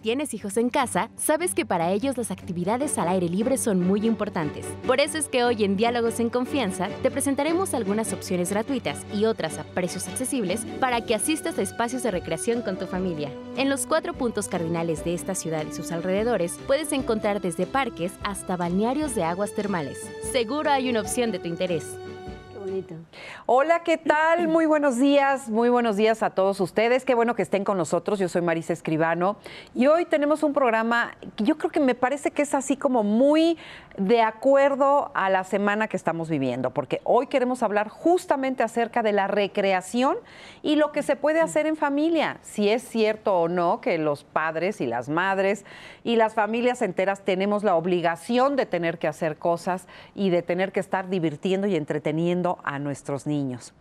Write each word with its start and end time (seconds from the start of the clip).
Tienes 0.00 0.34
hijos 0.34 0.56
en 0.56 0.70
casa, 0.70 1.10
sabes 1.16 1.54
que 1.54 1.66
para 1.66 1.92
ellos 1.92 2.16
las 2.16 2.30
actividades 2.30 2.98
al 2.98 3.08
aire 3.08 3.28
libre 3.28 3.58
son 3.58 3.86
muy 3.86 4.06
importantes. 4.06 4.66
Por 4.86 5.00
eso 5.00 5.18
es 5.18 5.28
que 5.28 5.44
hoy 5.44 5.64
en 5.64 5.76
Diálogos 5.76 6.20
en 6.20 6.30
Confianza 6.30 6.88
te 7.02 7.10
presentaremos 7.10 7.74
algunas 7.74 8.12
opciones 8.12 8.50
gratuitas 8.50 9.04
y 9.14 9.24
otras 9.24 9.58
a 9.58 9.64
precios 9.64 10.08
accesibles 10.08 10.64
para 10.80 11.02
que 11.02 11.14
asistas 11.14 11.58
a 11.58 11.62
espacios 11.62 12.02
de 12.02 12.10
recreación 12.10 12.62
con 12.62 12.78
tu 12.78 12.86
familia. 12.86 13.30
En 13.56 13.68
los 13.68 13.86
cuatro 13.86 14.14
puntos 14.14 14.48
cardinales 14.48 15.04
de 15.04 15.14
esta 15.14 15.34
ciudad 15.34 15.64
y 15.68 15.72
sus 15.72 15.92
alrededores 15.92 16.58
puedes 16.66 16.92
encontrar 16.92 17.40
desde 17.40 17.66
parques 17.66 18.12
hasta 18.24 18.56
balnearios 18.56 19.14
de 19.14 19.24
aguas 19.24 19.54
termales. 19.54 19.98
Seguro 20.32 20.70
hay 20.70 20.88
una 20.88 21.00
opción 21.00 21.32
de 21.32 21.38
tu 21.38 21.48
interés. 21.48 21.84
Hola, 23.46 23.82
¿qué 23.82 23.98
tal? 23.98 24.46
Muy 24.46 24.64
buenos 24.64 24.96
días, 24.96 25.48
muy 25.48 25.68
buenos 25.68 25.96
días 25.96 26.22
a 26.22 26.30
todos 26.30 26.60
ustedes. 26.60 27.04
Qué 27.04 27.14
bueno 27.16 27.34
que 27.34 27.42
estén 27.42 27.64
con 27.64 27.76
nosotros. 27.76 28.20
Yo 28.20 28.28
soy 28.28 28.42
Marisa 28.42 28.72
Escribano 28.72 29.38
y 29.74 29.88
hoy 29.88 30.04
tenemos 30.04 30.44
un 30.44 30.52
programa 30.52 31.16
que 31.34 31.44
yo 31.44 31.58
creo 31.58 31.70
que 31.72 31.80
me 31.80 31.96
parece 31.96 32.30
que 32.30 32.42
es 32.42 32.54
así 32.54 32.76
como 32.76 33.02
muy 33.02 33.58
de 34.00 34.22
acuerdo 34.22 35.10
a 35.12 35.28
la 35.28 35.44
semana 35.44 35.86
que 35.86 35.98
estamos 35.98 36.30
viviendo, 36.30 36.70
porque 36.70 37.02
hoy 37.04 37.26
queremos 37.26 37.62
hablar 37.62 37.90
justamente 37.90 38.62
acerca 38.62 39.02
de 39.02 39.12
la 39.12 39.26
recreación 39.26 40.16
y 40.62 40.76
lo 40.76 40.90
que 40.90 41.02
se 41.02 41.16
puede 41.16 41.42
hacer 41.42 41.66
en 41.66 41.76
familia, 41.76 42.38
si 42.40 42.70
es 42.70 42.82
cierto 42.82 43.38
o 43.38 43.48
no 43.48 43.82
que 43.82 43.98
los 43.98 44.24
padres 44.24 44.80
y 44.80 44.86
las 44.86 45.10
madres 45.10 45.66
y 46.02 46.16
las 46.16 46.32
familias 46.32 46.80
enteras 46.80 47.26
tenemos 47.26 47.62
la 47.62 47.76
obligación 47.76 48.56
de 48.56 48.64
tener 48.64 48.98
que 48.98 49.06
hacer 49.06 49.36
cosas 49.36 49.86
y 50.14 50.30
de 50.30 50.40
tener 50.40 50.72
que 50.72 50.80
estar 50.80 51.10
divirtiendo 51.10 51.66
y 51.66 51.76
entreteniendo 51.76 52.58
a 52.64 52.78
nuestros 52.78 53.26
niños. 53.26 53.74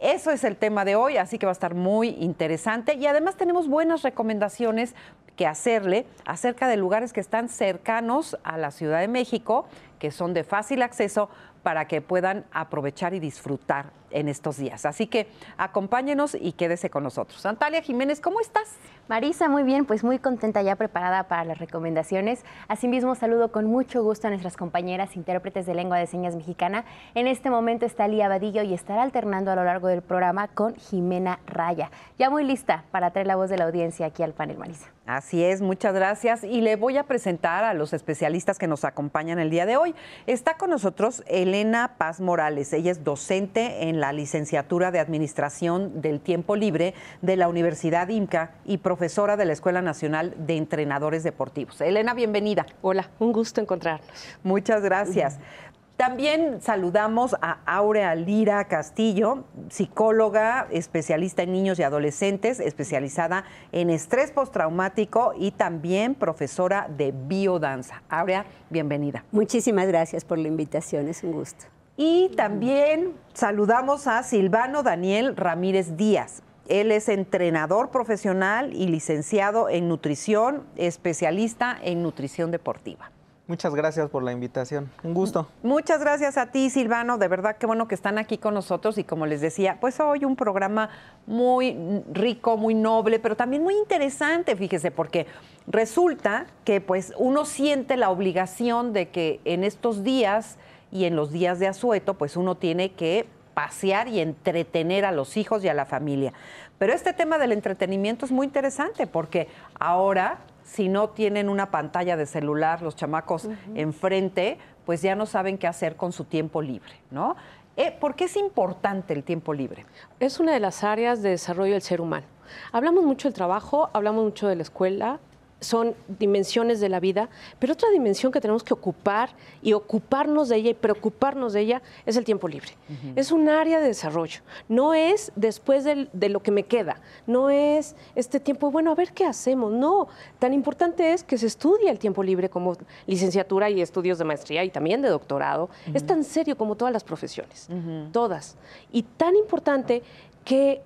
Eso 0.00 0.30
es 0.30 0.44
el 0.44 0.56
tema 0.56 0.86
de 0.86 0.96
hoy, 0.96 1.18
así 1.18 1.38
que 1.38 1.44
va 1.44 1.50
a 1.50 1.52
estar 1.52 1.74
muy 1.74 2.08
interesante. 2.20 2.94
Y 2.94 3.06
además 3.06 3.36
tenemos 3.36 3.68
buenas 3.68 4.02
recomendaciones 4.02 4.94
que 5.36 5.46
hacerle 5.46 6.06
acerca 6.24 6.68
de 6.68 6.78
lugares 6.78 7.12
que 7.12 7.20
están 7.20 7.50
cercanos 7.50 8.38
a 8.42 8.56
la 8.56 8.70
Ciudad 8.70 9.00
de 9.00 9.08
México, 9.08 9.66
que 9.98 10.10
son 10.10 10.32
de 10.32 10.42
fácil 10.42 10.80
acceso 10.80 11.28
para 11.62 11.86
que 11.86 12.00
puedan 12.00 12.44
aprovechar 12.52 13.14
y 13.14 13.20
disfrutar 13.20 13.92
en 14.10 14.28
estos 14.28 14.56
días. 14.56 14.86
Así 14.86 15.06
que 15.06 15.28
acompáñenos 15.56 16.36
y 16.38 16.52
quédese 16.52 16.90
con 16.90 17.02
nosotros. 17.02 17.44
Natalia 17.44 17.82
Jiménez, 17.82 18.20
¿cómo 18.20 18.40
estás? 18.40 18.76
Marisa, 19.08 19.48
muy 19.48 19.62
bien, 19.62 19.86
pues 19.86 20.04
muy 20.04 20.18
contenta 20.18 20.62
ya 20.62 20.76
preparada 20.76 21.24
para 21.24 21.44
las 21.44 21.58
recomendaciones. 21.58 22.44
Asimismo, 22.68 23.14
saludo 23.14 23.50
con 23.50 23.66
mucho 23.66 24.02
gusto 24.02 24.26
a 24.26 24.30
nuestras 24.30 24.56
compañeras 24.56 25.16
intérpretes 25.16 25.66
de 25.66 25.74
lengua 25.74 25.98
de 25.98 26.06
señas 26.06 26.36
mexicana. 26.36 26.84
En 27.14 27.26
este 27.26 27.50
momento 27.50 27.86
está 27.86 28.06
Lía 28.08 28.28
Vadillo 28.28 28.62
y 28.62 28.74
estará 28.74 29.02
alternando 29.02 29.50
a 29.50 29.56
lo 29.56 29.64
largo 29.64 29.88
del 29.88 30.02
programa 30.02 30.48
con 30.48 30.74
Jimena 30.76 31.40
Raya. 31.46 31.90
Ya 32.18 32.30
muy 32.30 32.44
lista 32.44 32.84
para 32.90 33.10
traer 33.10 33.26
la 33.26 33.36
voz 33.36 33.50
de 33.50 33.58
la 33.58 33.64
audiencia 33.64 34.06
aquí 34.06 34.22
al 34.22 34.32
panel, 34.32 34.58
Marisa. 34.58 34.90
Así 35.16 35.42
es, 35.42 35.60
muchas 35.60 35.92
gracias. 35.92 36.44
Y 36.44 36.60
le 36.60 36.76
voy 36.76 36.96
a 36.96 37.02
presentar 37.02 37.64
a 37.64 37.74
los 37.74 37.92
especialistas 37.92 38.60
que 38.60 38.68
nos 38.68 38.84
acompañan 38.84 39.40
el 39.40 39.50
día 39.50 39.66
de 39.66 39.76
hoy. 39.76 39.92
Está 40.28 40.56
con 40.56 40.70
nosotros 40.70 41.24
Elena 41.26 41.96
Paz 41.98 42.20
Morales. 42.20 42.72
Ella 42.72 42.92
es 42.92 43.02
docente 43.02 43.88
en 43.88 43.98
la 43.98 44.12
licenciatura 44.12 44.92
de 44.92 45.00
Administración 45.00 46.00
del 46.00 46.20
Tiempo 46.20 46.54
Libre 46.54 46.94
de 47.22 47.34
la 47.34 47.48
Universidad 47.48 48.08
IMCA 48.08 48.52
y 48.64 48.78
profesora 48.78 49.36
de 49.36 49.46
la 49.46 49.52
Escuela 49.52 49.82
Nacional 49.82 50.32
de 50.38 50.56
Entrenadores 50.56 51.24
Deportivos. 51.24 51.80
Elena, 51.80 52.14
bienvenida. 52.14 52.66
Hola, 52.80 53.10
un 53.18 53.32
gusto 53.32 53.60
encontrarnos. 53.60 54.08
Muchas 54.44 54.80
gracias. 54.80 55.40
También 56.00 56.62
saludamos 56.62 57.36
a 57.42 57.58
Aurea 57.66 58.14
Lira 58.14 58.64
Castillo, 58.68 59.44
psicóloga, 59.68 60.66
especialista 60.70 61.42
en 61.42 61.52
niños 61.52 61.78
y 61.78 61.82
adolescentes, 61.82 62.58
especializada 62.58 63.44
en 63.70 63.90
estrés 63.90 64.30
postraumático 64.30 65.34
y 65.36 65.50
también 65.50 66.14
profesora 66.14 66.88
de 66.88 67.12
biodanza. 67.12 68.02
Aurea, 68.08 68.46
bienvenida. 68.70 69.26
Muchísimas 69.30 69.88
gracias 69.88 70.24
por 70.24 70.38
la 70.38 70.48
invitación, 70.48 71.06
es 71.06 71.22
un 71.22 71.32
gusto. 71.32 71.66
Y 71.98 72.30
también 72.34 73.12
saludamos 73.34 74.06
a 74.06 74.22
Silvano 74.22 74.82
Daniel 74.82 75.36
Ramírez 75.36 75.98
Díaz. 75.98 76.42
Él 76.66 76.92
es 76.92 77.10
entrenador 77.10 77.90
profesional 77.90 78.72
y 78.72 78.86
licenciado 78.86 79.68
en 79.68 79.88
nutrición, 79.88 80.62
especialista 80.76 81.76
en 81.82 82.02
nutrición 82.02 82.50
deportiva. 82.50 83.10
Muchas 83.50 83.74
gracias 83.74 84.08
por 84.10 84.22
la 84.22 84.30
invitación. 84.30 84.92
Un 85.02 85.12
gusto. 85.12 85.48
Muchas 85.64 85.98
gracias 85.98 86.38
a 86.38 86.52
ti, 86.52 86.70
Silvano. 86.70 87.18
De 87.18 87.26
verdad, 87.26 87.56
qué 87.56 87.66
bueno 87.66 87.88
que 87.88 87.96
están 87.96 88.16
aquí 88.16 88.38
con 88.38 88.54
nosotros. 88.54 88.96
Y 88.96 89.02
como 89.02 89.26
les 89.26 89.40
decía, 89.40 89.78
pues 89.80 89.98
hoy 89.98 90.24
un 90.24 90.36
programa 90.36 90.88
muy 91.26 91.76
rico, 92.12 92.56
muy 92.56 92.74
noble, 92.74 93.18
pero 93.18 93.34
también 93.34 93.64
muy 93.64 93.74
interesante, 93.74 94.54
fíjese, 94.54 94.92
porque 94.92 95.26
resulta 95.66 96.46
que 96.64 96.80
pues 96.80 97.12
uno 97.18 97.44
siente 97.44 97.96
la 97.96 98.10
obligación 98.10 98.92
de 98.92 99.08
que 99.08 99.40
en 99.44 99.64
estos 99.64 100.04
días 100.04 100.56
y 100.92 101.06
en 101.06 101.16
los 101.16 101.32
días 101.32 101.58
de 101.58 101.66
asueto, 101.66 102.14
pues 102.14 102.36
uno 102.36 102.54
tiene 102.54 102.92
que 102.92 103.26
pasear 103.52 104.06
y 104.06 104.20
entretener 104.20 105.04
a 105.04 105.10
los 105.10 105.36
hijos 105.36 105.64
y 105.64 105.68
a 105.68 105.74
la 105.74 105.86
familia. 105.86 106.32
Pero 106.78 106.92
este 106.92 107.12
tema 107.12 107.36
del 107.36 107.50
entretenimiento 107.50 108.26
es 108.26 108.30
muy 108.30 108.46
interesante 108.46 109.08
porque 109.08 109.48
ahora 109.80 110.38
si 110.70 110.88
no 110.88 111.10
tienen 111.10 111.48
una 111.48 111.72
pantalla 111.72 112.16
de 112.16 112.26
celular, 112.26 112.80
los 112.80 112.94
chamacos 112.94 113.48
enfrente, 113.74 114.56
pues 114.86 115.02
ya 115.02 115.16
no 115.16 115.26
saben 115.26 115.58
qué 115.58 115.66
hacer 115.66 115.96
con 115.96 116.12
su 116.12 116.24
tiempo 116.24 116.62
libre, 116.62 116.92
¿no? 117.10 117.34
Eh, 117.76 117.90
¿Por 117.98 118.14
qué 118.14 118.24
es 118.24 118.36
importante 118.36 119.12
el 119.12 119.24
tiempo 119.24 119.52
libre? 119.52 119.84
Es 120.20 120.38
una 120.38 120.52
de 120.52 120.60
las 120.60 120.84
áreas 120.84 121.22
de 121.22 121.30
desarrollo 121.30 121.72
del 121.72 121.82
ser 121.82 122.00
humano. 122.00 122.26
Hablamos 122.70 123.02
mucho 123.02 123.26
del 123.26 123.34
trabajo, 123.34 123.90
hablamos 123.92 124.22
mucho 124.22 124.46
de 124.46 124.54
la 124.54 124.62
escuela, 124.62 125.18
son 125.60 125.94
dimensiones 126.18 126.80
de 126.80 126.88
la 126.88 127.00
vida, 127.00 127.28
pero 127.58 127.74
otra 127.74 127.90
dimensión 127.90 128.32
que 128.32 128.40
tenemos 128.40 128.62
que 128.62 128.74
ocupar 128.74 129.30
y 129.62 129.74
ocuparnos 129.74 130.48
de 130.48 130.56
ella 130.56 130.70
y 130.70 130.74
preocuparnos 130.74 131.52
de 131.52 131.60
ella 131.60 131.82
es 132.06 132.16
el 132.16 132.24
tiempo 132.24 132.48
libre. 132.48 132.70
Es 133.14 133.30
un 133.30 133.48
área 133.48 133.78
de 133.80 133.86
desarrollo, 133.86 134.40
no 134.68 134.94
es 134.94 135.32
después 135.36 135.84
de, 135.84 136.28
lo 136.28 136.40
que 136.40 136.50
me 136.50 136.64
queda, 136.64 137.00
no 137.26 137.50
es 137.50 137.94
este 138.14 138.40
tiempo, 138.40 138.70
bueno, 138.70 138.90
a 138.90 138.94
ver 138.94 139.12
qué 139.12 139.24
hacemos, 139.26 139.72
no, 139.72 140.08
tan 140.38 140.54
importante 140.54 141.12
es 141.12 141.22
que 141.22 141.38
se 141.38 141.46
estudie 141.46 141.90
el 141.90 141.98
tiempo 141.98 142.22
libre 142.22 142.48
como 142.48 142.76
licenciatura 143.06 143.70
y 143.70 143.80
estudios 143.80 144.18
de 144.18 144.24
maestría 144.24 144.64
y 144.64 144.70
también 144.70 145.02
de 145.02 145.08
doctorado, 145.08 145.68
es 145.92 146.04
tan 146.04 146.24
serio 146.24 146.56
como 146.56 146.74
todas 146.74 146.92
las 146.92 147.04
profesiones, 147.04 147.68
todas, 148.12 148.56
y 148.92 149.02
tan 149.02 149.36
importante 149.36 150.02
que 150.44 150.82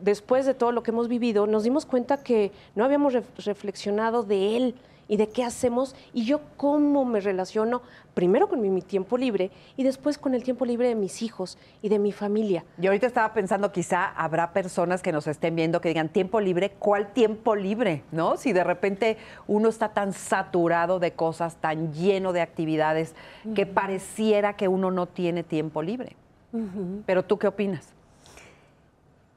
después 0.00 0.46
de 0.46 0.54
todo 0.54 0.72
lo 0.72 0.82
que 0.82 0.90
hemos 0.90 1.08
vivido, 1.08 1.46
nos 1.46 1.64
dimos 1.64 1.86
cuenta 1.86 2.22
que 2.22 2.52
no 2.74 2.84
habíamos 2.84 3.14
reflexionado 3.44 4.22
de 4.22 4.56
él 4.56 4.74
y 5.08 5.16
de 5.16 5.28
qué 5.28 5.44
hacemos 5.44 5.94
y 6.12 6.24
yo 6.24 6.40
cómo 6.56 7.04
me 7.04 7.20
relaciono 7.20 7.82
primero 8.14 8.48
con 8.48 8.60
mi, 8.60 8.82
tiempo 8.82 9.16
libre 9.16 9.50
y 9.76 9.84
después 9.84 10.18
con 10.18 10.34
el 10.34 10.42
tiempo 10.42 10.64
libre 10.64 10.88
de 10.88 10.94
mis 10.94 11.22
hijos 11.22 11.58
y 11.82 11.88
de 11.88 11.98
mi 11.98 12.12
familia. 12.12 12.64
Yo 12.78 12.90
ahorita 12.90 13.06
estaba 13.06 13.32
pensando, 13.32 13.72
quizá 13.72 14.06
habrá 14.06 14.52
personas 14.52 15.02
que 15.02 15.12
nos 15.12 15.26
estén 15.26 15.54
viendo 15.54 15.80
que 15.80 15.88
digan, 15.88 16.08
tiempo 16.08 16.40
libre, 16.40 16.70
¿cuál 16.78 17.12
tiempo 17.12 17.54
libre? 17.54 18.02
¿No? 18.12 18.36
Si 18.36 18.52
de 18.52 18.64
repente 18.64 19.16
uno 19.46 19.68
está 19.68 19.90
tan 19.90 20.12
saturado 20.12 20.98
de 20.98 21.12
cosas, 21.12 21.56
tan 21.56 21.92
lleno 21.92 22.32
de 22.32 22.40
actividades, 22.40 23.14
que 23.54 23.66
pareciera 23.66 24.56
que 24.56 24.68
uno 24.68 24.90
no 24.90 25.06
tiene 25.06 25.42
tiempo 25.42 25.82
libre. 25.82 26.16
Pero 27.04 27.22
tú 27.22 27.38
qué 27.38 27.48
opinas? 27.48 27.95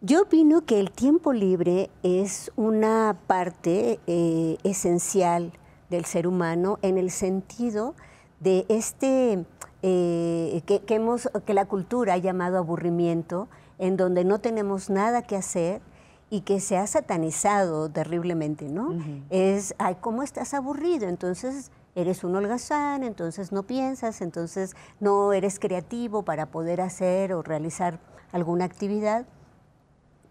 Yo 0.02 0.22
opino 0.22 0.66
que 0.66 0.80
el 0.80 0.92
tiempo 0.92 1.34
libre 1.34 1.90
es 2.04 2.54
una 2.56 3.18
parte 3.28 4.00
eh, 4.08 4.58
esencial 4.64 5.52
del 5.90 6.06
ser 6.06 6.26
humano 6.26 6.80
en 6.82 6.98
el 6.98 7.12
sentido 7.12 7.96
de 8.40 8.66
este 8.70 9.46
eh, 9.82 10.62
que, 10.66 10.96
hemos, 10.96 11.30
que 11.46 11.54
la 11.54 11.66
cultura 11.66 12.14
ha 12.14 12.18
llamado 12.18 12.58
aburrimiento, 12.58 13.50
en 13.78 13.98
donde 13.98 14.24
no 14.24 14.40
tenemos 14.40 14.90
nada 14.90 15.22
que 15.24 15.36
hacer 15.36 15.82
y 16.30 16.42
que 16.42 16.62
se 16.62 16.78
ha 16.78 16.88
satanizado 16.88 17.90
terriblemente, 17.90 18.70
¿no? 18.70 18.96
Es, 19.30 19.76
ay, 19.80 19.98
¿cómo 20.00 20.24
estás 20.24 20.54
aburrido? 20.54 21.10
Entonces 21.10 21.72
eres 21.96 22.24
un 22.24 22.38
holgazán, 22.38 23.04
entonces 23.04 23.52
no 23.52 23.64
piensas, 23.64 24.22
entonces 24.22 24.78
no 25.02 25.34
eres 25.34 25.60
creativo 25.60 26.24
para 26.24 26.46
poder 26.46 26.80
hacer 26.80 27.34
o 27.34 27.42
realizar 27.42 28.00
alguna 28.32 28.64
actividad 28.64 29.26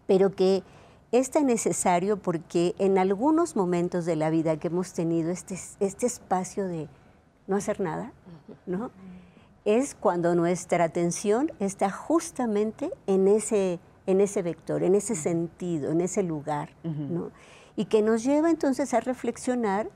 pero 0.09 0.31
que 0.31 0.63
es 1.11 1.29
tan 1.29 1.45
necesario 1.45 2.17
porque 2.17 2.73
en 2.79 2.97
algunos 2.97 3.55
momentos 3.55 4.07
de 4.07 4.15
la 4.15 4.31
vida 4.31 4.57
que 4.57 4.69
hemos 4.69 4.91
tenido 4.91 5.29
este, 5.29 5.55
este 5.79 6.07
espacio 6.07 6.67
de, 6.67 6.89
no 7.45 7.55
hacer 7.55 7.79
nada, 7.79 8.11
¿no? 8.65 8.89
Es 9.65 9.93
cuando 9.93 10.33
nuestra 10.33 10.85
atención 10.85 11.51
está 11.59 11.91
justamente 11.91 12.89
en 13.05 13.27
ese, 13.27 13.79
en 14.07 14.19
ese 14.19 14.41
vector, 14.41 14.81
en 14.81 14.95
ese 14.95 15.13
sentido, 15.13 15.91
en 15.91 16.01
ese 16.01 16.23
lugar, 16.23 16.71
¿no? 16.83 17.29
Y 17.75 17.85
que 17.85 18.01
nos 18.01 18.23
lleva 18.23 18.49
entonces 18.49 18.95
a 18.95 19.01
reflexionar 19.01 19.91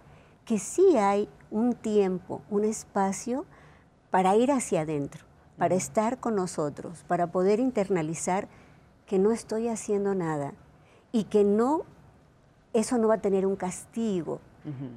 que 0.46 0.60
sí 0.60 0.96
hay 0.96 1.28
un 1.50 1.74
tiempo, 1.74 2.44
un 2.52 2.66
espacio 2.66 3.46
para 4.12 4.36
ir 4.36 4.52
hacia 4.52 4.82
adentro, 4.82 5.26
para 5.58 5.74
estar 5.74 6.20
con 6.20 6.36
nosotros, 6.36 7.04
para 7.08 7.32
poder 7.32 7.60
internalizar 7.60 8.48
que 9.14 9.20
no 9.20 9.32
estoy 9.32 9.68
haciendo 9.68 10.16
nada 10.16 10.56
y 11.12 11.26
que 11.26 11.44
no, 11.44 11.84
eso 12.74 12.98
no 12.98 13.10
va 13.10 13.14
a 13.14 13.22
tener 13.22 13.46
un 13.46 13.56
castigo, 13.56 14.40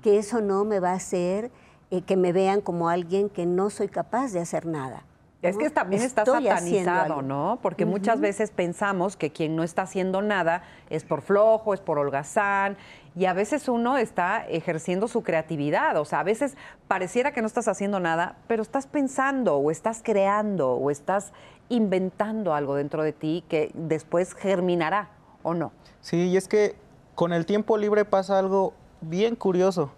que 0.02 0.16
eso 0.16 0.40
no 0.40 0.64
me 0.64 0.80
va 0.80 0.92
a 0.92 0.94
hacer 0.94 1.50
eh, 1.90 2.00
que 2.00 2.16
me 2.16 2.32
vean 2.32 2.62
como 2.62 2.88
alguien 2.88 3.28
que 3.28 3.44
no 3.44 3.68
soy 3.68 3.88
capaz 3.88 4.32
de 4.32 4.40
hacer 4.40 4.64
nada. 4.64 5.02
Es 5.42 5.58
que 5.58 5.68
también 5.68 6.00
está 6.00 6.24
satanizado, 6.24 7.20
¿no? 7.20 7.58
Porque 7.60 7.84
muchas 7.84 8.18
veces 8.18 8.50
pensamos 8.50 9.18
que 9.18 9.32
quien 9.32 9.54
no 9.54 9.62
está 9.62 9.82
haciendo 9.82 10.22
nada 10.22 10.62
es 10.88 11.04
por 11.04 11.20
flojo, 11.20 11.74
es 11.74 11.82
por 11.82 11.98
holgazán, 11.98 12.78
y 13.14 13.26
a 13.26 13.34
veces 13.34 13.68
uno 13.68 13.98
está 13.98 14.46
ejerciendo 14.48 15.08
su 15.08 15.22
creatividad. 15.22 15.96
O 15.98 16.06
sea, 16.06 16.20
a 16.20 16.24
veces 16.24 16.56
pareciera 16.88 17.32
que 17.32 17.42
no 17.42 17.46
estás 17.46 17.68
haciendo 17.68 18.00
nada, 18.00 18.36
pero 18.46 18.62
estás 18.62 18.86
pensando, 18.86 19.56
o 19.56 19.70
estás 19.70 20.00
creando, 20.02 20.72
o 20.72 20.90
estás 20.90 21.32
inventando 21.68 22.54
algo 22.54 22.74
dentro 22.74 23.02
de 23.02 23.12
ti 23.12 23.44
que 23.48 23.70
después 23.74 24.34
germinará, 24.34 25.10
¿o 25.42 25.54
no? 25.54 25.72
Sí, 26.00 26.28
y 26.28 26.36
es 26.36 26.48
que 26.48 26.76
con 27.14 27.32
el 27.32 27.46
tiempo 27.46 27.78
libre 27.78 28.04
pasa 28.04 28.38
algo 28.38 28.74
bien 29.00 29.36
curioso. 29.36 29.90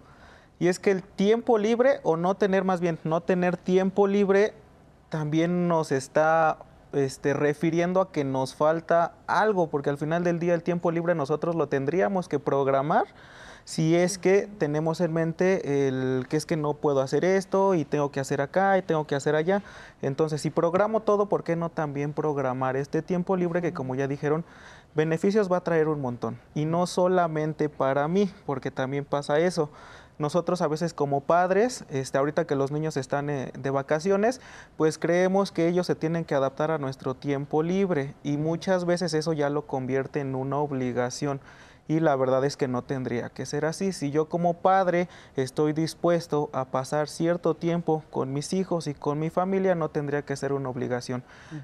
Y 0.59 0.67
es 0.67 0.79
que 0.79 0.91
el 0.91 1.03
tiempo 1.03 1.57
libre, 1.57 1.99
o 2.03 2.17
no 2.17 2.35
tener 2.35 2.63
más 2.63 2.81
bien, 2.81 2.99
no 3.03 3.21
tener 3.21 3.55
tiempo 3.55 4.07
libre, 4.07 4.53
también 5.09 5.67
nos 5.67 5.91
está 5.91 6.59
este, 6.91 7.33
refiriendo 7.33 8.01
a 8.01 8.11
que 8.11 8.23
nos 8.23 8.55
falta 8.55 9.13
algo, 9.27 9.67
porque 9.69 9.89
al 9.89 9.97
final 9.97 10.23
del 10.23 10.39
día 10.39 10.53
el 10.53 10.63
tiempo 10.63 10.91
libre 10.91 11.15
nosotros 11.15 11.55
lo 11.55 11.67
tendríamos 11.67 12.27
que 12.27 12.39
programar 12.39 13.05
si 13.69 13.95
es 13.95 14.17
que 14.17 14.49
tenemos 14.57 14.99
en 14.99 15.13
mente 15.13 15.87
el 15.87 16.25
que 16.27 16.37
es 16.37 16.47
que 16.47 16.57
no 16.57 16.73
puedo 16.73 17.01
hacer 17.01 17.23
esto 17.23 17.75
y 17.75 17.85
tengo 17.85 18.11
que 18.11 18.19
hacer 18.19 18.41
acá 18.41 18.79
y 18.79 18.81
tengo 18.81 19.05
que 19.05 19.13
hacer 19.13 19.35
allá. 19.35 19.61
Entonces, 20.01 20.41
si 20.41 20.49
programo 20.49 21.01
todo, 21.01 21.27
¿por 21.27 21.43
qué 21.43 21.55
no 21.55 21.69
también 21.69 22.13
programar 22.13 22.75
este 22.75 23.03
tiempo 23.03 23.37
libre 23.37 23.61
que 23.61 23.71
como 23.71 23.93
ya 23.93 24.07
dijeron, 24.07 24.43
beneficios 24.95 25.51
va 25.51 25.57
a 25.57 25.63
traer 25.63 25.87
un 25.87 26.01
montón? 26.01 26.39
Y 26.55 26.65
no 26.65 26.87
solamente 26.87 27.69
para 27.69 28.07
mí, 28.07 28.33
porque 28.47 28.71
también 28.71 29.05
pasa 29.05 29.37
eso 29.37 29.69
nosotros 30.17 30.61
a 30.61 30.67
veces 30.67 30.93
como 30.93 31.21
padres, 31.21 31.85
este, 31.89 32.17
ahorita 32.17 32.45
que 32.45 32.55
los 32.55 32.71
niños 32.71 32.97
están 32.97 33.29
eh, 33.29 33.53
de 33.57 33.69
vacaciones, 33.69 34.41
pues 34.77 34.97
creemos 34.97 35.53
que 35.53 35.69
ellos 35.69 35.87
se 35.87 35.95
tienen 35.95 36.25
que 36.25 36.35
adaptar 36.35 36.71
a 36.71 36.77
nuestro 36.77 37.13
tiempo 37.15 37.63
libre 37.63 38.15
y 38.21 38.35
muchas 38.35 38.83
veces 38.83 39.13
eso 39.13 39.31
ya 39.31 39.49
lo 39.49 39.65
convierte 39.65 40.19
en 40.19 40.35
una 40.35 40.57
obligación 40.57 41.39
y 41.89 41.99
la 41.99 42.15
verdad 42.15 42.45
es 42.45 42.55
que 42.55 42.67
no 42.67 42.83
tendría 42.83 43.29
que 43.29 43.47
ser 43.47 43.65
así. 43.65 43.91
Si 43.93 44.11
yo 44.11 44.29
como 44.29 44.53
padre 44.53 45.09
estoy 45.35 45.73
dispuesto 45.73 46.51
a 46.53 46.65
pasar 46.65 47.09
cierto 47.09 47.55
tiempo 47.55 48.03
con 48.11 48.31
mis 48.31 48.53
hijos 48.53 48.85
y 48.85 48.93
con 48.93 49.17
mi 49.17 49.31
familia, 49.31 49.73
no 49.73 49.89
tendría 49.89 50.21
que 50.21 50.35
ser 50.35 50.53
una 50.53 50.69
obligación. 50.69 51.23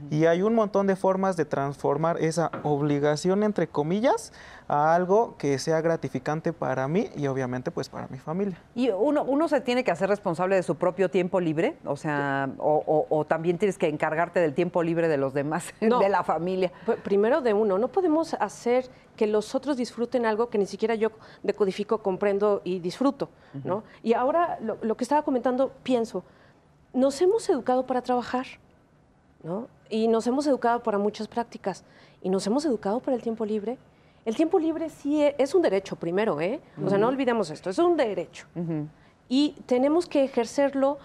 Y 0.10 0.26
hay 0.26 0.42
un 0.42 0.56
montón 0.56 0.88
de 0.88 0.96
formas 0.96 1.38
de 1.38 1.46
transformar 1.46 2.18
esa 2.20 2.50
obligación, 2.64 3.44
entre 3.44 3.68
comillas, 3.68 4.34
a 4.68 4.96
algo 4.96 5.36
que 5.38 5.60
sea 5.60 5.82
gratificante 5.82 6.52
para 6.52 6.88
mí 6.88 7.10
y 7.16 7.28
obviamente 7.28 7.72
pues 7.72 7.90
para 7.90 8.08
mi 8.08 8.18
familia. 8.18 8.58
¿Y 8.74 8.90
uno, 8.90 9.24
uno 9.24 9.48
se 9.48 9.62
tiene 9.62 9.84
que 9.84 9.92
hacer 9.92 10.10
responsable 10.10 10.56
de 10.56 10.64
su 10.64 10.76
propio 10.76 11.10
tiempo 11.10 11.40
libre? 11.40 11.78
O 11.86 11.96
sea, 11.96 12.50
o, 12.58 13.26
también 13.28 13.58
tienes 13.58 13.78
que 13.78 13.88
encargarte 13.88 14.40
del 14.40 14.54
tiempo 14.54 14.82
libre 14.82 15.08
de 15.08 15.18
los 15.18 15.34
demás, 15.34 15.74
de 15.80 16.10
la 16.10 16.24
familia. 16.24 16.72
Primero 17.04 17.42
de 17.42 17.54
uno, 17.54 17.78
no 17.78 17.90
podemos 17.90 18.34
hacer 18.36 18.90
que 19.16 19.28
los 19.28 19.56
otros 19.56 19.78
disfruten 19.78 20.26
algo 20.26 20.50
que 20.50 20.58
ni 20.58 20.66
siquiera 20.66 20.96
yo 20.96 21.12
decodifico, 21.44 22.00
comprendo 22.00 22.62
y 22.64 22.80
disfruto, 22.80 23.30
¿no? 23.64 23.84
Y 24.04 24.14
ahora 24.14 24.58
lo, 24.62 24.78
lo, 24.82 24.98
que 24.98 25.06
estaba 25.06 25.22
comentando, 25.22 25.72
pienso, 25.84 26.24
nos 26.94 27.22
hemos 27.22 27.48
educado 27.50 27.86
para 27.86 28.02
trabajar, 28.02 28.46
¿no? 29.42 29.68
Y 29.90 30.10
nos 30.10 30.28
hemos 30.28 30.48
educado 30.48 30.84
para 30.84 30.98
muchas 30.98 31.30
prácticas, 31.30 31.86
y 32.22 32.30
nos 32.30 32.46
hemos 32.48 32.66
educado 32.66 33.00
para 33.00 33.16
el 33.16 33.22
tiempo 33.22 33.46
libre, 33.46 33.78
el 34.26 34.36
tiempo 34.36 34.60
libre 34.60 34.90
sí 34.90 35.22
e, 35.22 35.36
es 35.38 35.54
un 35.54 35.62
derecho 35.62 35.96
primero, 35.96 36.42
¿eh? 36.42 36.60
O 36.84 36.90
sea, 36.90 36.98
no 36.98 37.08
olvidemos 37.08 37.50
esto, 37.52 37.70
es 37.70 37.78
un 37.80 37.96
derecho. 37.96 38.48
Y 39.30 39.56
tenemos 39.66 40.08
que 40.08 40.24
ejercerlo 40.24 40.98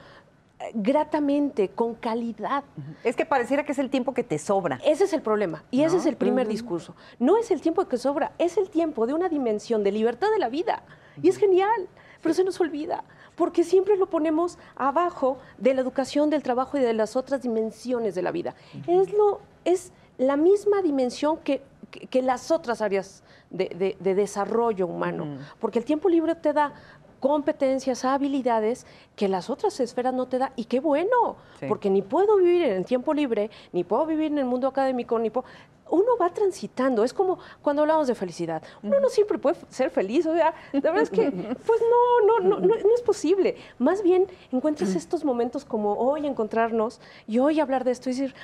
eh, 0.59 0.71
gratamente, 0.75 1.69
con 1.69 1.95
calidad. 1.95 2.65
Es 3.05 3.17
que 3.17 3.25
pareciera 3.25 3.65
que 3.65 3.73
es 3.73 3.79
el 3.79 3.91
tiempo 3.91 4.13
que 4.13 4.25
te 4.25 4.39
sobra. 4.39 4.81
Ese 4.85 5.05
es 5.05 5.13
el 5.13 5.23
problema 5.23 5.65
y 5.71 5.83
ese 5.83 5.99
es 5.99 6.07
el 6.07 6.17
primer 6.17 6.49
discurso. 6.49 6.95
No 7.19 7.37
es 7.37 7.51
el 7.51 7.61
tiempo 7.61 7.87
que 7.87 7.99
sobra, 7.99 8.33
es 8.39 8.57
el 8.57 8.71
tiempo 8.71 9.07
de 9.07 9.15
una 9.15 9.29
dimensión 9.29 9.85
de 9.85 9.93
libertad 9.93 10.31
de 10.31 10.39
la 10.39 10.49
vida. 10.49 10.83
Y 11.23 11.29
es 11.29 11.37
genial, 11.37 11.89
pero 12.23 12.35
se 12.35 12.45
nos 12.45 12.61
olvida, 12.61 13.05
porque 13.37 13.65
siempre 13.65 13.97
lo 13.97 14.09
ponemos 14.09 14.59
abajo 14.77 15.39
de 15.59 15.75
la 15.75 15.83
educación, 15.83 16.31
del 16.31 16.43
trabajo 16.43 16.79
y 16.79 16.81
de 16.81 16.95
las 16.95 17.17
otras 17.17 17.43
dimensiones 17.43 18.15
de 18.15 18.23
la 18.23 18.31
vida. 18.31 18.55
Es, 18.87 19.13
lo, 19.13 19.41
es 19.65 19.93
la 20.19 20.37
misma 20.37 20.83
dimensión 20.83 21.39
que 21.39 21.63
que, 21.91 22.23
las 22.23 22.51
otras 22.51 22.81
áreas 22.81 23.23
de, 23.51 23.97
desarrollo 24.01 24.87
humano, 24.87 25.39
porque 25.59 25.79
el 25.79 25.85
tiempo 25.85 26.09
libre 26.09 26.35
te 26.35 26.53
da 26.53 26.73
competencias, 27.21 28.05
habilidades 28.05 28.87
que 29.15 29.29
las 29.29 29.51
otras 29.51 29.79
esferas 29.79 30.15
no 30.15 30.27
te 30.27 30.39
da. 30.39 30.53
Y 30.57 30.65
qué 30.65 30.81
bueno, 30.81 31.37
porque 31.69 31.91
ni 31.91 32.03
puedo 32.03 32.37
vivir 32.39 32.63
en 32.63 32.79
el 32.79 32.85
tiempo 32.85 33.15
libre, 33.15 33.51
ni 33.73 33.85
puedo 33.85 34.07
vivir 34.07 34.33
en 34.33 34.39
el 34.39 34.47
mundo 34.47 34.67
académico, 34.67 35.19
ni 35.19 35.31
puedo... 35.31 35.47
Uno 35.93 36.17
va 36.21 36.33
transitando, 36.33 37.03
es 37.03 37.13
como 37.13 37.41
cuando 37.63 37.83
hablamos 37.83 38.07
de 38.07 38.15
felicidad. 38.15 38.63
Uno 38.81 39.01
no 39.01 39.09
siempre 39.09 39.39
puede 39.39 39.57
ser 39.71 39.91
feliz, 39.91 40.25
o 40.25 40.33
sea, 40.33 40.55
la 40.73 40.81
verdad 40.81 41.03
es 41.03 41.11
que, 41.11 41.33
pues 41.67 41.81
no, 41.81 42.27
no, 42.27 42.49
no, 42.49 42.61
no, 42.61 42.69
no 42.69 42.95
es 42.95 43.03
posible. 43.03 43.57
Más 43.79 44.01
bien 44.01 44.27
encuentras 44.53 44.95
estos 44.95 45.25
momentos 45.25 45.65
como 45.65 45.95
hoy 45.95 46.29
encontrarnos 46.29 47.01
y 47.27 47.41
hoy 47.41 47.59
hablar 47.59 47.83
de 47.83 47.91
esto 47.91 48.09
y 48.09 48.13
decir, 48.13 48.35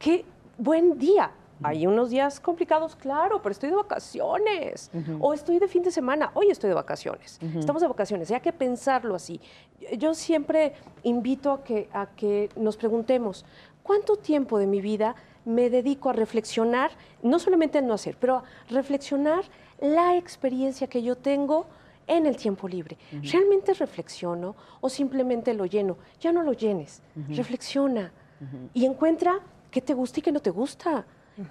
qué 0.00 0.24
buen 0.58 0.98
día, 0.98 1.30
hay 1.62 1.86
unos 1.86 2.10
días 2.10 2.40
complicados, 2.40 2.96
claro, 2.96 3.40
pero 3.42 3.52
estoy 3.52 3.70
de 3.70 3.76
vacaciones. 3.76 4.90
O 5.20 5.34
estoy 5.34 5.58
de 5.58 5.68
fin 5.68 5.82
de 5.82 5.90
semana, 5.90 6.30
hoy 6.34 6.50
estoy 6.50 6.68
de 6.68 6.74
vacaciones. 6.74 7.38
Estamos 7.58 7.82
de 7.82 7.88
vacaciones, 7.88 8.30
hay 8.30 8.40
que 8.40 8.52
pensarlo 8.52 9.14
así. 9.14 9.40
Yo 9.96 10.14
siempre 10.14 10.74
invito 11.02 11.52
a 11.52 11.64
que, 11.64 11.88
a 11.92 12.06
que 12.06 12.48
nos 12.56 12.76
preguntemos, 12.76 13.44
¿cuánto 13.82 14.16
tiempo 14.16 14.58
de 14.58 14.66
mi 14.66 14.80
vida 14.80 15.14
me 15.44 15.70
dedico 15.70 16.10
a 16.10 16.12
reflexionar, 16.12 16.90
no 17.22 17.38
solamente 17.38 17.78
en 17.78 17.86
no 17.86 17.94
hacer, 17.94 18.16
pero 18.20 18.36
a 18.36 18.44
reflexionar 18.68 19.44
la 19.80 20.16
experiencia 20.16 20.86
que 20.88 21.02
yo 21.02 21.16
tengo 21.16 21.66
en 22.06 22.26
el 22.26 22.36
tiempo 22.36 22.68
libre. 22.68 22.98
¿Realmente 23.22 23.74
reflexiono 23.74 24.56
o 24.80 24.88
simplemente 24.88 25.54
lo 25.54 25.66
lleno? 25.66 25.96
Ya 26.20 26.32
no 26.32 26.42
lo 26.42 26.52
llenes, 26.52 27.02
reflexiona 27.28 28.12
y 28.74 28.84
encuentra 28.84 29.40
qué 29.70 29.80
te 29.80 29.94
gusta 29.94 30.20
y 30.20 30.22
qué 30.22 30.32
no 30.32 30.40
te 30.40 30.50
gusta. 30.50 31.06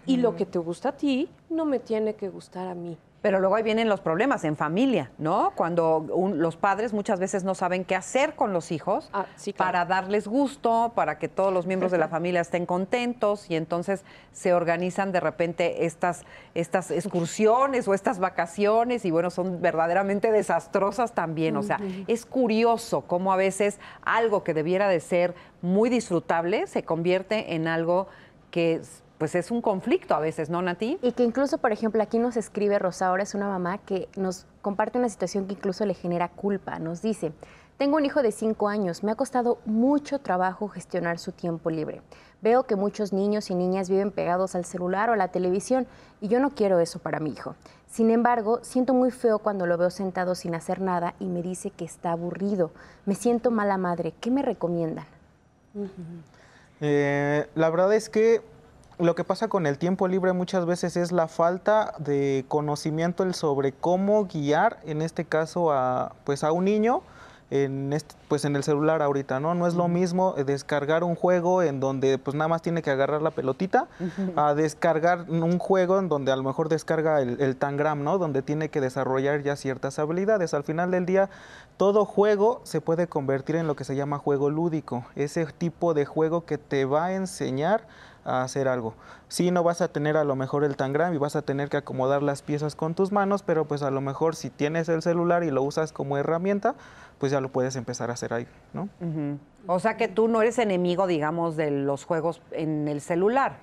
Y 0.06 0.18
lo 0.18 0.36
que 0.36 0.46
te 0.46 0.60
gusta 0.60 0.90
a 0.90 0.92
ti 0.94 1.30
no 1.50 1.66
me 1.66 1.80
tiene 1.80 2.16
que 2.16 2.30
gustar 2.30 2.68
a 2.68 2.76
mí. 2.76 2.98
Pero 3.22 3.40
luego 3.40 3.56
ahí 3.56 3.64
vienen 3.64 3.90
los 3.90 4.00
problemas 4.00 4.44
en 4.44 4.56
familia, 4.56 5.12
¿no? 5.18 5.52
Cuando 5.56 6.06
los 6.36 6.56
padres 6.56 6.94
muchas 6.94 7.20
veces 7.20 7.44
no 7.44 7.56
saben 7.56 7.84
qué 7.84 7.96
hacer 7.96 8.36
con 8.36 8.54
los 8.54 8.72
hijos 8.72 9.10
ah, 9.12 9.26
para 9.58 9.86
darles 9.86 10.28
gusto, 10.28 10.92
para 10.96 11.18
que 11.18 11.28
todos 11.28 11.52
los 11.52 11.66
miembros 11.66 11.92
de 11.92 11.98
la 11.98 12.10
familia 12.10 12.42
estén 12.42 12.68
contentos 12.68 13.50
y 13.50 13.56
entonces 13.56 14.06
se 14.32 14.54
organizan 14.54 15.12
de 15.12 15.20
repente 15.20 15.86
estas, 15.86 16.26
estas 16.54 16.92
excursiones 16.92 17.88
o 17.88 17.96
estas 17.96 18.20
vacaciones 18.20 19.04
y 19.04 19.10
bueno, 19.10 19.32
son 19.32 19.62
verdaderamente 19.62 20.32
desastrosas 20.32 21.14
también. 21.14 21.58
O 21.58 21.64
sea, 21.64 21.80
es 22.06 22.26
curioso 22.26 23.02
cómo 23.02 23.34
a 23.34 23.36
veces 23.36 23.80
algo 24.04 24.44
que 24.44 24.54
debiera 24.54 24.88
de 24.88 25.00
ser 25.00 25.34
muy 25.64 25.90
disfrutable 25.90 26.68
se 26.68 26.84
convierte 26.84 27.56
en 27.56 27.68
algo 27.68 28.08
que 28.52 28.80
pues 29.18 29.36
es 29.36 29.52
un 29.52 29.62
conflicto 29.62 30.14
a 30.14 30.20
veces, 30.20 30.50
¿no, 30.50 30.62
Nati? 30.62 31.00
Y 31.02 31.12
que 31.14 31.24
incluso, 31.24 31.58
por 31.58 31.72
ejemplo, 31.72 32.02
aquí 32.04 32.20
nos 32.20 32.38
escribe 32.38 32.78
Rosa, 32.80 33.14
es 33.20 33.34
una 33.34 33.48
mamá 33.48 33.80
que 33.80 34.08
nos 34.16 34.46
comparte 34.62 35.00
una 35.00 35.10
situación 35.10 35.48
que 35.48 35.54
incluso 35.54 35.86
le 35.86 35.94
genera 35.94 36.30
culpa. 36.30 36.78
Nos 36.78 37.02
dice, 37.02 37.32
tengo 37.78 37.98
un 37.98 38.06
hijo 38.06 38.22
de 38.22 38.32
cinco 38.32 38.68
años, 38.68 39.04
me 39.04 39.12
ha 39.12 39.16
costado 39.16 39.60
mucho 39.66 40.20
trabajo 40.20 40.68
gestionar 40.68 41.20
su 41.20 41.32
tiempo 41.32 41.70
libre. 41.70 42.02
Veo 42.42 42.64
que 42.64 42.76
muchos 42.76 43.14
niños 43.14 43.50
y 43.50 43.56
niñas 43.56 43.90
viven 43.90 44.12
pegados 44.12 44.54
al 44.54 44.66
celular 44.66 45.10
o 45.10 45.14
a 45.14 45.18
la 45.18 45.30
televisión 45.30 45.88
y 46.22 46.28
yo 46.28 46.40
no 46.40 46.52
quiero 46.52 46.80
eso 46.80 47.00
para 47.00 47.20
mi 47.20 47.32
hijo. 47.32 47.56
Sin 47.88 48.12
embargo, 48.12 48.60
siento 48.62 48.94
muy 48.94 49.10
feo 49.10 49.40
cuando 49.40 49.66
lo 49.66 49.78
veo 49.78 49.90
sentado 49.90 50.36
sin 50.36 50.54
hacer 50.54 50.82
nada 50.82 51.16
y 51.20 51.26
me 51.26 51.42
dice 51.42 51.72
que 51.72 51.86
está 51.86 52.12
aburrido. 52.12 52.72
Me 53.06 53.16
siento 53.16 53.50
mala 53.50 53.78
madre. 53.78 54.14
¿Qué 54.20 54.30
me 54.30 54.44
recomiendan? 54.44 55.06
Eh, 56.80 57.48
la 57.56 57.70
verdad 57.72 57.94
es 57.94 58.10
que 58.10 58.42
lo 59.00 59.16
que 59.16 59.24
pasa 59.24 59.48
con 59.48 59.66
el 59.68 59.78
tiempo 59.78 60.08
libre 60.08 60.34
muchas 60.34 60.66
veces 60.66 60.98
es 60.98 61.12
la 61.12 61.28
falta 61.28 61.94
de 62.00 62.46
conocimiento 62.48 63.32
sobre 63.34 63.72
cómo 63.72 64.26
guiar, 64.26 64.80
en 64.86 65.02
este 65.02 65.26
caso, 65.26 65.72
a, 65.72 66.14
pues 66.24 66.44
a 66.44 66.52
un 66.52 66.66
niño 66.66 67.04
en 67.50 67.94
este, 67.94 68.16
pues 68.28 68.44
en 68.44 68.58
el 68.58 68.64
celular 68.64 69.02
ahorita, 69.02 69.40
¿no? 69.40 69.56
No 69.56 69.68
es 69.68 69.74
lo 69.74 69.88
mismo 69.88 70.36
eh, 70.38 70.44
descargar 70.44 71.04
un 71.04 71.16
juego 71.16 71.64
en 71.64 71.80
donde 71.80 72.18
pues 72.18 72.36
nada 72.36 72.50
más 72.50 72.62
tiene 72.62 72.82
que 72.82 72.92
agarrar 72.92 73.22
la 73.22 73.32
pelotita 73.32 73.88
a 74.36 74.54
descargar 74.54 75.26
un 75.30 75.58
juego 75.58 75.98
en 75.98 76.10
donde 76.10 76.34
a 76.34 76.36
lo 76.36 76.44
mejor 76.44 76.68
descarga 76.68 77.22
el, 77.22 77.40
el, 77.40 77.56
tangram, 77.56 78.04
¿no? 78.04 78.18
Donde 78.18 78.42
tiene 78.42 78.68
que 78.68 78.82
desarrollar 78.82 79.44
ya 79.44 79.56
ciertas 79.56 79.98
habilidades. 79.98 80.54
Al 80.54 80.64
final 80.64 80.92
del 80.92 81.06
día, 81.06 81.30
todo 81.78 82.04
juego 82.04 82.60
se 82.64 82.82
puede 82.82 83.08
convertir 83.08 83.56
en 83.56 83.68
lo 83.68 83.78
que 83.78 83.86
se 83.86 83.96
llama 83.96 84.18
juego 84.18 84.50
lúdico, 84.50 85.06
ese 85.16 85.46
tipo 85.46 85.94
de 85.94 86.06
juego 86.06 86.44
que 86.46 86.58
te 86.58 86.84
va 86.84 87.06
a 87.06 87.14
enseñar 87.14 87.88
a 88.28 88.44
hacer 88.44 88.68
algo. 88.68 88.94
Sí, 89.30 89.50
no 89.50 89.64
vas 89.64 89.82
a 89.82 89.88
tener 89.88 90.18
a 90.18 90.24
lo 90.24 90.36
mejor 90.36 90.64
el 90.64 90.76
tangram 90.76 91.14
y 91.14 91.18
vas 91.18 91.36
a 91.36 91.42
tener 91.42 91.70
que 91.70 91.78
acomodar 91.78 92.22
las 92.22 92.42
piezas 92.42 92.76
con 92.76 92.94
tus 92.94 93.12
manos, 93.12 93.42
pero 93.42 93.66
pues 93.66 93.82
a 93.82 93.90
lo 93.90 94.02
mejor 94.02 94.36
si 94.36 94.50
tienes 94.50 94.90
el 94.90 95.02
celular 95.02 95.44
y 95.44 95.50
lo 95.50 95.64
usas 95.64 95.94
como 95.94 96.18
herramienta, 96.18 96.76
pues 97.18 97.32
ya 97.32 97.42
lo 97.42 97.50
puedes 97.50 97.76
empezar 97.76 98.10
a 98.10 98.14
hacer 98.14 98.34
ahí, 98.34 98.48
¿no? 98.74 98.90
O 99.66 99.80
sea 99.80 99.98
que 99.98 100.08
tú 100.08 100.28
no 100.28 100.42
eres 100.42 100.60
enemigo, 100.60 101.08
digamos, 101.08 101.56
de 101.56 101.72
los 101.72 102.06
juegos 102.06 102.42
en 102.52 102.88
el 102.88 103.02
celular. 103.02 103.58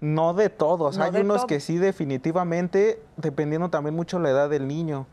No 0.00 0.32
de 0.32 0.48
todos, 0.48 0.98
hay 0.98 1.20
unos 1.20 1.44
que 1.44 1.60
sí 1.60 1.76
definitivamente, 1.76 3.02
dependiendo 3.16 3.68
también 3.68 3.94
mucho 3.94 4.18
la 4.18 4.30
edad 4.30 4.48
del 4.48 4.66
niño. 4.66 5.06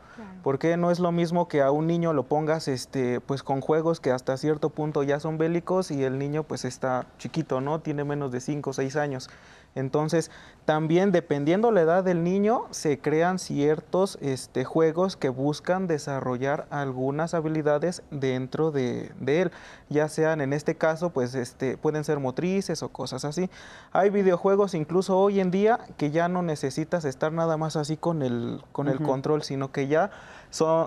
Porque 0.45 0.77
no 0.77 0.91
es 0.91 0.99
lo 0.99 1.11
mismo 1.11 1.47
que 1.47 1.63
a 1.63 1.71
un 1.71 1.87
niño 1.87 2.13
lo 2.13 2.21
pongas 2.21 2.67
este, 2.67 3.19
pues 3.19 3.41
con 3.41 3.61
juegos 3.61 3.99
que 3.99 4.11
hasta 4.11 4.37
cierto 4.37 4.69
punto 4.69 5.01
ya 5.01 5.19
son 5.19 5.39
bélicos 5.39 5.89
y 5.89 6.03
el 6.03 6.19
niño 6.19 6.43
pues 6.43 6.65
está 6.65 7.07
chiquito, 7.17 7.61
¿no? 7.61 7.79
Tiene 7.79 8.03
menos 8.03 8.31
de 8.31 8.39
5 8.39 8.69
o 8.69 8.73
6 8.73 8.95
años. 8.95 9.31
Entonces, 9.75 10.31
también 10.63 11.11
dependiendo 11.11 11.69
la 11.71 11.81
edad 11.81 12.03
del 12.03 12.23
niño, 12.23 12.63
se 12.71 12.97
crean 12.97 13.37
ciertos 13.37 14.17
este, 14.21 14.63
juegos 14.63 15.17
que 15.17 15.29
buscan 15.29 15.85
desarrollar 15.85 16.65
algunas 16.69 17.33
habilidades 17.33 18.01
dentro 18.09 18.71
de, 18.71 19.11
él, 19.27 19.51
ya 19.89 20.07
sean 20.07 20.41
en 20.41 20.53
este 20.53 20.75
caso, 20.75 21.11
pues 21.11 21.35
este, 21.35 21.77
pueden 21.77 22.03
ser 22.03 22.19
motrices 22.19 22.81
o 22.83 22.89
cosas 22.89 23.25
así. 23.25 23.49
Hay 23.91 24.09
videojuegos 24.09 24.73
incluso 24.73 25.19
hoy 25.19 25.39
en 25.39 25.51
día 25.51 25.79
que 25.97 26.09
ya 26.09 26.29
no 26.29 26.41
necesitas 26.41 27.05
estar 27.05 27.33
nada 27.33 27.57
más 27.57 27.75
así 27.75 27.97
con 27.97 28.23
el, 28.23 28.63
con 28.71 28.87
el 28.87 29.01
control, 29.01 29.43
sino 29.43 29.71
que 29.73 29.87
ya 29.87 30.09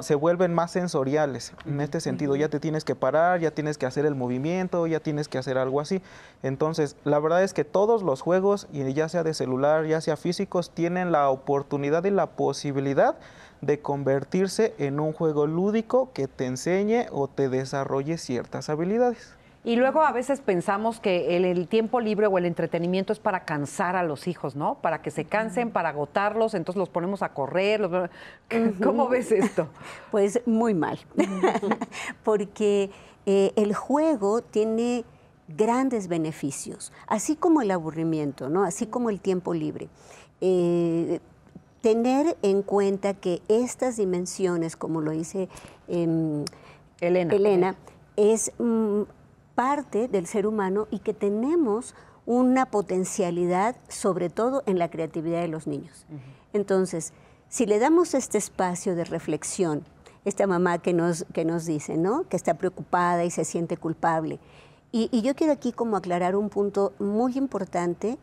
se 0.00 0.14
vuelven 0.14 0.54
más 0.54 0.70
sensoriales. 0.70 1.52
En 1.66 1.80
este 1.80 2.00
sentido, 2.00 2.37
ya 2.37 2.48
te 2.48 2.58
tienes 2.58 2.84
que 2.84 2.94
parar, 2.94 3.40
ya 3.40 3.50
tienes 3.50 3.76
que 3.76 3.84
hacer 3.84 4.06
el 4.06 4.14
movimiento, 4.14 4.87
ya 4.87 5.00
tienes 5.00 5.28
que 5.28 5.37
hacer 5.37 5.58
algo 5.58 5.80
así. 5.80 6.00
Entonces, 6.42 6.96
la 7.04 7.18
verdad 7.18 7.42
es 7.42 7.52
que 7.52 7.64
todos 7.64 8.02
los 8.02 8.22
juegos, 8.22 8.66
ya 8.72 9.08
sea 9.08 9.25
de 9.25 9.34
celular, 9.34 9.87
ya 9.87 10.00
sea 10.00 10.16
físicos, 10.16 10.70
tienen 10.70 11.12
la 11.12 11.28
oportunidad 11.28 12.04
y 12.04 12.10
la 12.10 12.26
posibilidad 12.26 13.16
de 13.60 13.80
convertirse 13.80 14.75
en 14.78 15.00
un 15.00 15.12
juego 15.12 15.46
lúdico 15.46 16.12
que 16.14 16.28
te 16.28 16.46
enseñe 16.46 17.06
o 17.10 17.28
te 17.28 17.48
desarrolle 17.48 18.16
ciertas 18.16 18.70
habilidades. 18.70 19.38
Y 19.68 19.76
luego 19.76 20.00
a 20.00 20.12
veces 20.12 20.40
pensamos 20.40 20.98
que 20.98 21.37
el, 21.37 21.68
tiempo 21.68 22.00
libre 22.00 22.26
o 22.26 22.38
el 22.38 22.46
entretenimiento 22.46 23.12
es 23.12 23.18
para 23.18 23.44
cansar 23.44 23.96
a 23.96 24.02
los 24.02 24.26
hijos, 24.26 24.56
¿no? 24.56 24.76
Para 24.76 25.02
que 25.02 25.10
se 25.10 25.26
cansen, 25.26 25.72
para 25.72 25.90
agotarlos, 25.90 26.54
entonces 26.54 26.78
los 26.78 26.88
ponemos 26.88 27.22
a 27.22 27.34
correr. 27.34 28.08
¿Cómo 28.82 29.10
ves 29.10 29.30
esto? 29.30 29.68
Pues 30.10 30.40
muy 30.46 30.72
mal, 30.72 30.98
porque 32.25 32.90
eh, 33.26 33.52
el 33.56 33.75
juego 33.75 34.40
tiene 34.40 35.04
grandes 35.48 36.08
beneficios, 36.08 36.90
así 37.06 37.37
como 37.37 37.60
el 37.60 37.70
aburrimiento, 37.70 38.48
¿no? 38.48 38.64
Así 38.64 38.87
como 38.87 39.10
el 39.10 39.20
tiempo 39.20 39.52
libre. 39.52 39.90
Eh, 40.40 41.20
tener 41.82 42.38
en 42.40 42.62
cuenta 42.62 43.12
que 43.12 43.42
estas 43.48 43.98
dimensiones, 43.98 44.76
como 44.76 45.02
lo 45.02 45.10
dice 45.10 45.50
em, 45.88 46.46
Elena, 47.02 47.34
Elena 47.34 47.76
es 48.16 48.50
mm, 48.58 49.02
parte 49.59 50.07
del 50.07 50.29
ser 50.29 50.47
humano 50.47 50.87
y 50.88 51.00
que 51.00 51.12
tenemos 51.12 51.97
una 52.27 52.67
potencialidad, 52.67 53.75
sobre 53.88 54.31
todo 54.31 54.62
en 54.67 54.79
la 54.79 54.88
creatividad 54.88 55.41
de 55.41 55.49
los 55.49 55.67
niños. 55.67 56.07
Entonces, 56.53 57.12
si 57.49 57.67
le 57.67 57.81
damos 57.81 58.15
este 58.15 58.38
espacio 58.38 58.95
de 58.95 59.03
reflexión, 59.03 59.83
esta 60.25 60.47
mamá 60.47 60.79
que 60.79 60.93
nos, 60.93 61.27
que 61.33 61.45
nos 61.45 61.67
dice, 61.67 61.97
¿no? 61.97 62.23
Que 62.29 62.37
está 62.37 62.55
preocupada 62.55 63.25
y 63.25 63.33
se 63.33 63.45
siente 63.45 63.77
culpable. 63.77 64.38
Y, 64.93 65.09
y 65.11 65.23
yo 65.23 65.35
quiero 65.35 65.55
aquí 65.55 65.73
como 65.73 65.97
aclarar 65.97 66.37
un 66.37 66.50
punto 66.50 66.93
muy 67.00 67.37
importante 67.37 68.17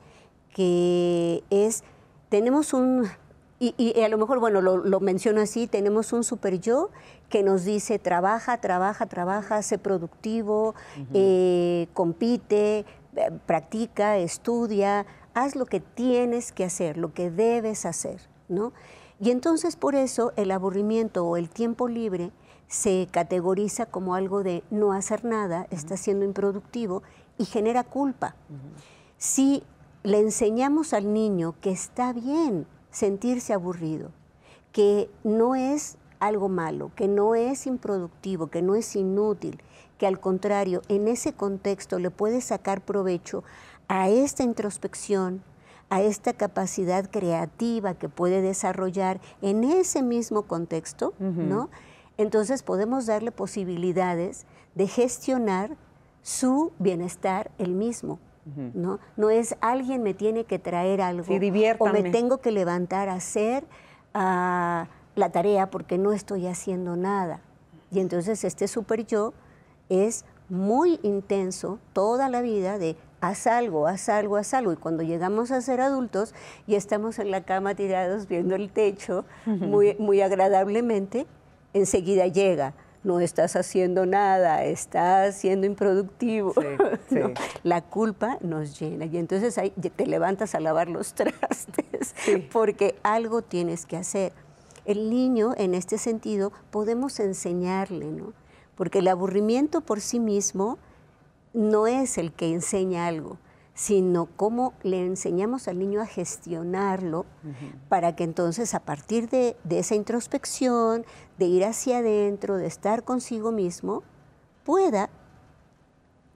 que 0.54 1.44
es, 1.50 1.84
tenemos 2.30 2.74
un 2.74 3.10
y, 3.58 4.02
a 4.02 4.10
lo 4.10 4.18
mejor, 4.18 4.40
bueno, 4.40 4.62
lo, 4.62 5.00
menciono 5.00 5.40
así, 5.40 5.66
tenemos 5.66 6.12
un 6.12 6.26
super 6.26 6.60
yo 6.60 6.90
que 7.30 7.42
nos 7.42 7.64
dice, 7.64 8.00
trabaja, 8.00 8.58
trabaja, 8.60 9.06
trabaja, 9.06 9.62
sé 9.62 9.78
productivo, 9.78 10.76
eh, 11.14 11.88
compite, 11.94 12.80
eh, 13.16 13.32
practica, 13.46 14.18
estudia, 14.18 15.06
haz 15.34 15.56
lo 15.56 15.66
que 15.66 15.80
tienes 15.80 16.52
que 16.52 16.66
hacer, 16.66 16.98
lo 16.98 17.14
que 17.14 17.32
debes 17.32 17.86
hacer, 17.86 18.20
¿no? 18.50 18.74
Y 19.22 19.32
entonces 19.32 19.78
por 19.78 19.96
eso 19.96 20.34
el 20.36 20.52
aburrimiento 20.52 21.26
o 21.26 21.38
el 21.38 21.50
tiempo 21.50 21.88
libre 21.88 22.32
se 22.68 23.08
categoriza 23.10 23.86
como 23.86 24.16
algo 24.16 24.44
de 24.44 24.64
no 24.70 24.92
hacer 24.92 25.24
nada, 25.24 25.68
está 25.72 25.96
siendo 25.96 26.26
improductivo 26.26 27.04
y 27.38 27.46
genera 27.46 27.86
culpa. 27.86 28.36
Si 29.18 29.64
le 30.04 30.20
enseñamos 30.20 30.94
al 30.94 31.14
niño 31.14 31.56
que 31.62 31.72
está 31.72 32.12
bien, 32.12 32.68
sentirse 32.96 33.52
aburrido, 33.52 34.12
que 34.72 35.10
no 35.26 35.54
es 35.54 35.98
algo 36.20 36.48
malo, 36.48 36.92
que 36.96 37.10
no 37.10 37.36
es 37.36 37.68
improductivo, 37.68 38.48
que 38.48 38.62
no 38.62 38.74
es 38.74 38.96
inútil, 38.96 39.62
que 39.98 40.08
al 40.08 40.22
contrario, 40.22 40.82
en 40.88 41.10
ese 41.10 41.34
contexto 41.34 42.00
le 42.00 42.10
puede 42.10 42.40
sacar 42.40 42.80
provecho 42.80 43.44
a 43.90 44.08
esta 44.08 44.44
introspección, 44.44 45.44
a 45.90 46.02
esta 46.02 46.32
capacidad 46.34 47.10
creativa 47.12 47.96
que 47.96 48.08
puede 48.08 48.42
desarrollar 48.42 49.20
en 49.42 49.66
ese 49.66 50.02
mismo 50.02 50.44
contexto, 50.44 51.14
¿no? 51.20 51.70
Entonces 52.18 52.64
podemos 52.64 53.06
darle 53.08 53.34
posibilidades 53.34 54.46
de 54.74 54.88
gestionar 54.88 55.76
su 56.22 56.72
bienestar 56.80 57.52
el 57.58 57.76
mismo. 57.76 58.20
¿No? 58.46 59.00
No 59.18 59.30
es 59.30 59.56
alguien 59.62 60.04
me 60.04 60.14
tiene 60.14 60.44
que 60.44 60.60
traer 60.60 61.02
algo 61.02 61.26
o 61.80 61.88
me 61.88 62.04
tengo 62.12 62.38
que 62.38 62.52
levantar 62.52 63.10
a 63.10 63.16
hacer 63.16 63.64
ah, 64.14 64.88
la 65.16 65.32
tarea 65.32 65.72
porque 65.72 65.98
no 65.98 66.14
estoy 66.14 66.48
haciendo 66.48 66.96
nada. 66.96 67.42
Y 67.92 68.00
entonces 68.00 68.44
este 68.44 68.68
super 68.68 69.06
yo 69.06 69.34
es 69.90 70.26
muy 70.50 71.00
intenso 71.02 71.80
toda 71.94 72.30
la 72.30 72.42
vida 72.42 72.78
de 72.78 72.96
haz 73.22 73.48
algo, 73.48 73.88
haz 73.88 74.10
algo, 74.10 74.38
haz 74.38 74.54
algo. 74.54 74.74
Y 74.74 74.78
cuando 74.78 75.02
llegamos 75.02 75.52
a 75.52 75.62
ser 75.62 75.82
adultos 75.82 76.34
y 76.68 76.76
estamos 76.76 77.18
en 77.20 77.32
la 77.32 77.42
cama 77.44 77.74
tirados 77.74 78.28
viendo 78.28 78.56
el 78.56 78.70
techo 78.70 79.26
muy, 79.46 79.96
muy 79.98 80.22
agradablemente, 80.22 81.26
enseguida 81.74 82.28
llega 82.28 82.74
no 83.06 83.20
estás 83.20 83.56
haciendo 83.56 84.06
nada, 84.06 84.64
estás 84.66 85.38
siendo 85.38 85.66
improductivo. 85.66 86.54
La 87.64 87.82
culpa 87.82 88.38
nos 88.42 88.80
llena 88.80 89.06
y 89.06 89.18
entonces 89.18 89.58
ahí 89.58 89.70
te 89.70 90.08
levantas 90.08 90.56
a 90.56 90.60
lavar 90.60 90.90
los 90.90 91.14
trastes 91.16 92.16
porque 92.52 92.96
algo 93.04 93.42
tienes 93.42 93.86
que 93.86 93.98
hacer. 93.98 94.34
El 94.86 95.10
niño, 95.10 95.54
en 95.58 95.74
este 95.74 95.98
sentido, 95.98 96.52
podemos 96.72 97.20
enseñarle, 97.20 98.06
¿no? 98.06 98.34
Porque 98.76 99.00
el 99.00 99.08
aburrimiento 99.08 99.82
por 99.82 100.02
sí 100.02 100.20
mismo 100.20 100.78
no 101.54 101.88
es 101.88 102.18
el 102.18 102.34
que 102.34 102.52
enseña 102.52 103.08
algo 103.08 103.38
sino 103.76 104.28
cómo 104.38 104.74
le 104.84 105.06
enseñamos 105.06 105.68
al 105.68 105.78
niño 105.78 106.02
a 106.02 106.06
gestionarlo 106.06 107.26
para 107.90 108.16
que 108.16 108.24
entonces 108.24 108.74
a 108.74 108.80
partir 108.80 109.30
de, 109.30 109.58
esa 109.70 109.96
introspección, 109.96 111.06
de 111.38 111.46
ir 111.46 111.66
hacia 111.66 111.98
adentro, 111.98 112.56
de 112.56 112.68
estar 112.68 113.04
consigo 113.04 113.52
mismo, 113.52 114.04
pueda 114.64 115.10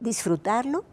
disfrutarlo 0.01 0.83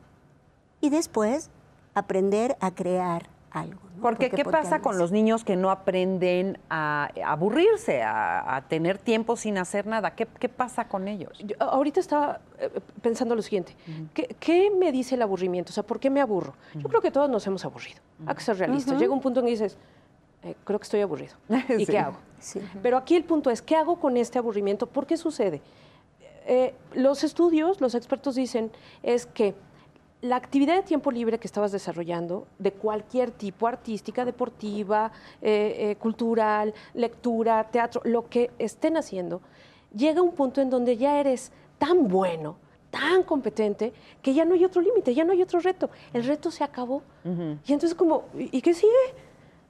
y 0.81 0.91
después 0.91 1.51
aprender 1.95 2.57
a 2.61 2.73
crear 2.73 3.29
algo. 3.61 3.81
Porque, 4.01 4.31
¿qué 4.31 4.45
pasa 4.45 4.81
con 4.81 4.99
los 4.99 5.11
niños 5.11 5.43
que 5.43 5.57
no 5.57 5.71
aprenden 5.71 6.59
a 6.69 7.09
aburrirse, 7.25 8.03
a, 8.03 8.63
tener 8.69 8.99
tiempo 8.99 9.37
sin 9.37 9.59
hacer 9.59 9.87
nada? 9.87 10.15
¿Qué, 10.15 10.49
pasa 10.49 10.87
con 10.87 11.09
ellos? 11.09 11.43
ahorita 11.59 12.01
estaba 12.01 12.41
eh, 12.59 12.71
pensando 13.03 13.35
lo 13.35 13.43
siguiente. 13.43 13.75
¿Qué, 14.15 14.71
me 14.71 14.93
dice 14.93 15.15
el 15.15 15.23
aburrimiento? 15.23 15.71
O 15.71 15.73
sea, 15.73 15.83
¿por 15.83 15.99
qué 15.99 16.11
me 16.11 16.21
aburro? 16.21 16.55
Yo 16.75 16.89
creo 16.89 17.01
que 17.01 17.11
todos 17.11 17.31
nos 17.31 17.47
hemos 17.47 17.65
aburrido. 17.65 18.01
Hay 18.27 18.35
que 18.35 18.43
ser 18.43 18.59
realistas. 18.59 18.99
Llega 18.99 19.13
un 19.13 19.21
punto 19.21 19.41
en 19.41 19.47
que 19.47 19.53
dices, 19.53 19.79
eh, 20.43 20.55
creo 20.65 20.79
que 20.79 20.85
estoy 20.85 21.01
aburrido. 21.01 21.35
¿Y 21.79 21.87
qué 21.87 21.99
hago? 21.99 22.19
Pero 22.83 22.99
aquí 22.99 23.17
el 23.17 23.25
punto 23.25 23.51
es, 23.51 23.63
¿qué 23.63 23.77
hago 23.77 23.99
con 23.99 24.17
este 24.17 24.39
aburrimiento? 24.39 24.87
¿Por 24.87 25.07
qué 25.07 25.17
sucede? 25.17 25.63
Eh, 26.49 26.75
los 26.95 27.25
estudios, 27.25 27.81
los 27.81 27.97
expertos 27.97 28.37
dicen, 28.37 28.71
es 29.03 29.27
que 29.27 29.55
la 30.29 30.37
actividad 30.37 30.77
de 30.77 30.83
tiempo 30.83 31.11
libre 31.11 31.39
que 31.39 31.47
estabas 31.47 31.73
desarrollando, 31.73 32.47
de 32.59 32.73
cualquier 32.73 33.31
tipo, 33.31 33.67
artística, 33.67 34.25
deportiva, 34.25 35.13
eh, 35.41 35.77
eh, 35.79 35.97
cultural, 35.97 36.75
lectura, 36.95 37.65
teatro, 37.71 38.01
lo 38.05 38.29
que 38.29 38.51
estén 38.59 38.97
haciendo, 38.97 39.41
llega 39.95 40.23
un 40.23 40.33
punto 40.33 40.61
en 40.61 40.71
donde 40.71 40.97
ya 40.97 41.21
eres 41.21 41.53
tan 41.79 42.09
bueno, 42.09 42.57
tan 42.91 43.23
competente, 43.23 43.93
que 44.23 44.35
ya 44.35 44.45
no 44.45 44.55
hay 44.55 44.65
otro 44.65 44.81
límite, 44.81 45.15
ya 45.15 45.25
no 45.25 45.33
hay 45.33 45.43
otro 45.43 45.61
reto. 45.61 45.91
El 46.13 46.25
reto 46.25 46.51
se 46.51 46.65
acabó. 46.65 47.03
Y 47.67 47.73
entonces 47.73 47.95
como, 47.95 48.25
¿y, 48.39 48.57
¿y 48.57 48.63
qué 48.63 48.73
sigue? 48.73 48.93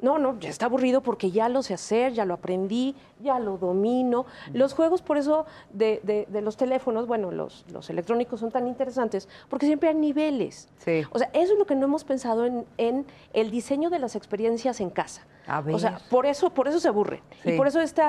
No, 0.01 0.19
no, 0.19 0.39
ya 0.39 0.51
está 0.51 0.67
aburrido 0.67 1.01
porque 1.01 1.31
ya 1.31 1.49
lo 1.49 1.63
sé 1.63 1.73
hacer, 1.73 2.13
ya 2.13 2.25
lo 2.27 2.35
aprendí, 2.35 2.95
ya 3.23 3.39
lo 3.39 3.57
domino. 3.57 4.27
Los 4.53 4.75
juegos, 4.75 5.01
por 5.01 5.17
eso, 5.17 5.47
de, 5.73 6.01
de- 6.03 6.27
de 6.29 6.41
los 6.43 6.57
teléfonos, 6.59 7.07
bueno, 7.07 7.31
los, 7.31 7.65
los 7.73 7.89
electrónicos 7.89 8.41
son 8.41 8.51
tan 8.51 8.69
interesantes 8.69 9.27
porque 9.49 9.65
siempre 9.65 9.89
hay 9.89 9.95
niveles. 9.95 10.69
Sí. 10.79 11.03
O 11.13 11.19
sea, 11.19 11.31
eso 11.33 11.55
es 11.55 11.59
lo 11.59 11.65
que 11.65 11.75
no 11.75 11.87
hemos 11.87 12.05
pensado 12.05 12.45
en, 12.45 12.67
en 12.77 13.07
el 13.33 13.51
diseño 13.51 13.89
de 13.89 13.99
las 13.99 14.17
experiencias 14.17 14.81
en 14.81 14.91
casa. 14.91 15.27
A 15.47 15.61
O 15.61 15.79
sea, 15.79 15.93
ver. 15.93 16.01
por 16.11 16.27
eso, 16.27 16.51
por 16.51 16.69
eso 16.69 16.79
se 16.81 16.89
aburren. 16.89 17.21
Sí. 17.43 17.51
Y 17.53 17.57
por 17.57 17.67
eso 17.67 17.81
este, 17.81 18.03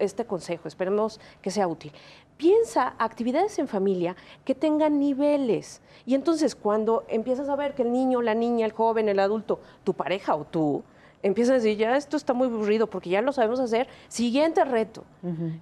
este 0.00 0.24
consejo, 0.26 0.68
esperemos 0.68 1.18
que 1.40 1.50
sea 1.50 1.66
útil. 1.66 1.92
Piensa 2.36 2.94
actividades 2.98 3.58
en 3.58 3.68
familia 3.68 4.16
que 4.44 4.54
tengan 4.54 4.98
niveles. 4.98 5.80
Y 6.06 6.14
entonces 6.14 6.56
cuando 6.56 7.04
empiezas 7.08 7.48
a 7.48 7.56
ver 7.56 7.74
que 7.74 7.82
el 7.82 7.92
niño, 7.92 8.20
la 8.20 8.34
niña, 8.34 8.66
el 8.66 8.72
joven, 8.72 9.08
el 9.08 9.20
adulto, 9.20 9.60
tu 9.84 9.94
pareja 9.94 10.34
o 10.34 10.44
tú, 10.44 10.82
empiezas 11.22 11.52
a 11.52 11.54
decir, 11.54 11.76
ya 11.76 11.96
esto 11.96 12.16
está 12.16 12.32
muy 12.32 12.48
aburrido 12.48 12.86
porque 12.86 13.10
ya 13.10 13.22
lo 13.22 13.32
sabemos 13.32 13.60
hacer, 13.60 13.88
siguiente 14.08 14.64
reto. 14.64 15.04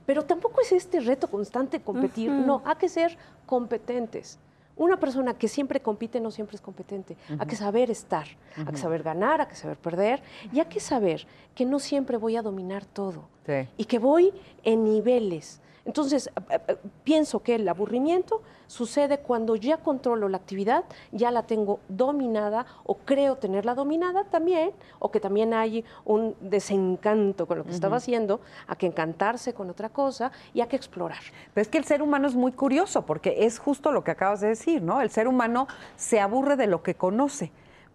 Pero 0.06 0.24
tampoco 0.24 0.60
es 0.60 0.72
este 0.72 1.00
reto 1.00 1.28
constante 1.28 1.80
competir, 1.80 2.30
no, 2.30 2.62
hay 2.64 2.76
que 2.76 2.88
ser 2.88 3.16
competentes. 3.46 4.38
Una 4.76 4.98
persona 4.98 5.34
que 5.34 5.46
siempre 5.46 5.80
compite 5.80 6.20
no 6.20 6.30
siempre 6.30 6.56
es 6.56 6.62
competente. 6.62 7.14
Hay 7.38 7.46
que 7.46 7.56
saber 7.56 7.90
estar, 7.90 8.26
hay 8.56 8.64
que 8.64 8.78
saber 8.78 9.02
ganar, 9.02 9.42
hay 9.42 9.46
que 9.48 9.54
saber 9.54 9.76
perder 9.76 10.22
y 10.52 10.60
hay 10.60 10.66
que 10.66 10.80
saber 10.80 11.26
que 11.54 11.66
no 11.66 11.78
siempre 11.78 12.16
voy 12.16 12.36
a 12.36 12.42
dominar 12.42 12.86
todo 12.86 13.24
Sí. 13.46 13.66
y 13.76 13.84
que 13.84 13.98
voy 13.98 14.32
en 14.64 14.84
niveles. 14.84 15.60
Entonces, 15.84 16.30
eh, 16.50 16.60
eh, 16.68 16.76
pienso 17.04 17.42
que 17.42 17.54
el 17.54 17.68
aburrimiento 17.68 18.42
sucede 18.66 19.18
cuando 19.18 19.56
ya 19.56 19.78
controlo 19.78 20.28
la 20.28 20.36
actividad, 20.36 20.84
ya 21.10 21.30
la 21.30 21.42
tengo 21.42 21.80
dominada 21.88 22.66
o 22.84 22.98
creo 22.98 23.36
tenerla 23.36 23.74
dominada 23.74 24.24
también, 24.24 24.70
o 25.00 25.10
que 25.10 25.18
también 25.18 25.54
hay 25.54 25.84
un 26.04 26.36
desencanto 26.40 27.46
con 27.46 27.58
lo 27.58 27.64
que 27.64 27.72
estaba 27.72 27.96
haciendo, 27.96 28.40
a 28.68 28.76
que 28.76 28.86
encantarse 28.86 29.54
con 29.54 29.70
otra 29.70 29.88
cosa 29.88 30.30
y 30.54 30.60
hay 30.60 30.68
que 30.68 30.76
explorar. 30.76 31.22
Pero 31.52 31.62
es 31.62 31.68
que 31.68 31.78
el 31.78 31.84
ser 31.84 32.02
humano 32.02 32.28
es 32.28 32.36
muy 32.36 32.52
curioso, 32.52 33.04
porque 33.06 33.44
es 33.44 33.58
justo 33.58 33.90
lo 33.90 34.04
que 34.04 34.12
acabas 34.12 34.40
de 34.40 34.48
decir, 34.48 34.82
¿no? 34.82 35.00
El 35.00 35.10
ser 35.10 35.26
humano 35.26 35.66
se 35.96 36.20
aburre 36.20 36.56
de 36.56 36.68
lo 36.68 36.82
que 36.82 36.94
conoce. 36.94 37.50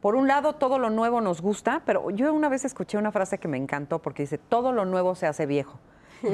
Por 0.05 0.15
un 0.15 0.27
lado, 0.27 0.53
todo 0.53 0.77
lo 0.77 0.91
nuevo 0.91 1.19
nos 1.19 1.41
gusta, 1.41 1.81
pero 1.83 2.11
yo 2.11 2.31
una 2.31 2.47
vez 2.47 2.63
escuché 2.63 2.95
una 2.99 3.11
frase 3.11 3.39
que 3.39 3.47
me 3.47 3.57
encantó 3.57 3.97
porque 4.03 4.21
dice, 4.21 4.37
todo 4.37 4.71
lo 4.71 4.85
nuevo 4.85 5.15
se 5.15 5.25
hace 5.25 5.47
viejo. 5.47 5.79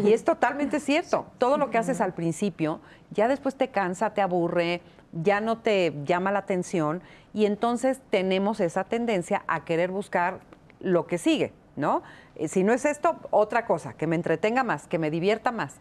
Y 0.04 0.12
es 0.12 0.25
totalmente 0.25 0.80
cierto. 0.82 1.28
Todo 1.38 1.58
lo 1.58 1.70
que 1.70 1.78
haces 1.78 2.01
al 2.01 2.13
principio, 2.13 2.82
ya 3.12 3.30
después 3.30 3.56
te 3.56 3.70
cansa, 3.70 4.13
te 4.13 4.22
aburre, 4.22 4.82
ya 5.13 5.40
no 5.40 5.60
te 5.60 5.94
llama 6.04 6.34
la 6.34 6.40
atención 6.40 7.01
y 7.34 7.46
entonces 7.46 8.01
tenemos 8.10 8.60
esa 8.60 8.84
tendencia 8.84 9.44
a 9.48 9.63
querer 9.63 9.90
buscar 9.90 10.42
lo 10.82 11.08
que 11.08 11.18
sigue, 11.18 11.54
¿no? 11.78 12.04
Eh, 12.36 12.50
Si 12.50 12.66
no 12.66 12.74
es 12.74 12.84
esto, 12.84 13.16
otra 13.30 13.66
cosa, 13.66 13.94
que 13.94 14.06
me 14.06 14.18
entretenga 14.18 14.66
más, 14.66 14.86
que 14.86 15.00
me 15.00 15.10
divierta 15.10 15.54
más. 15.54 15.78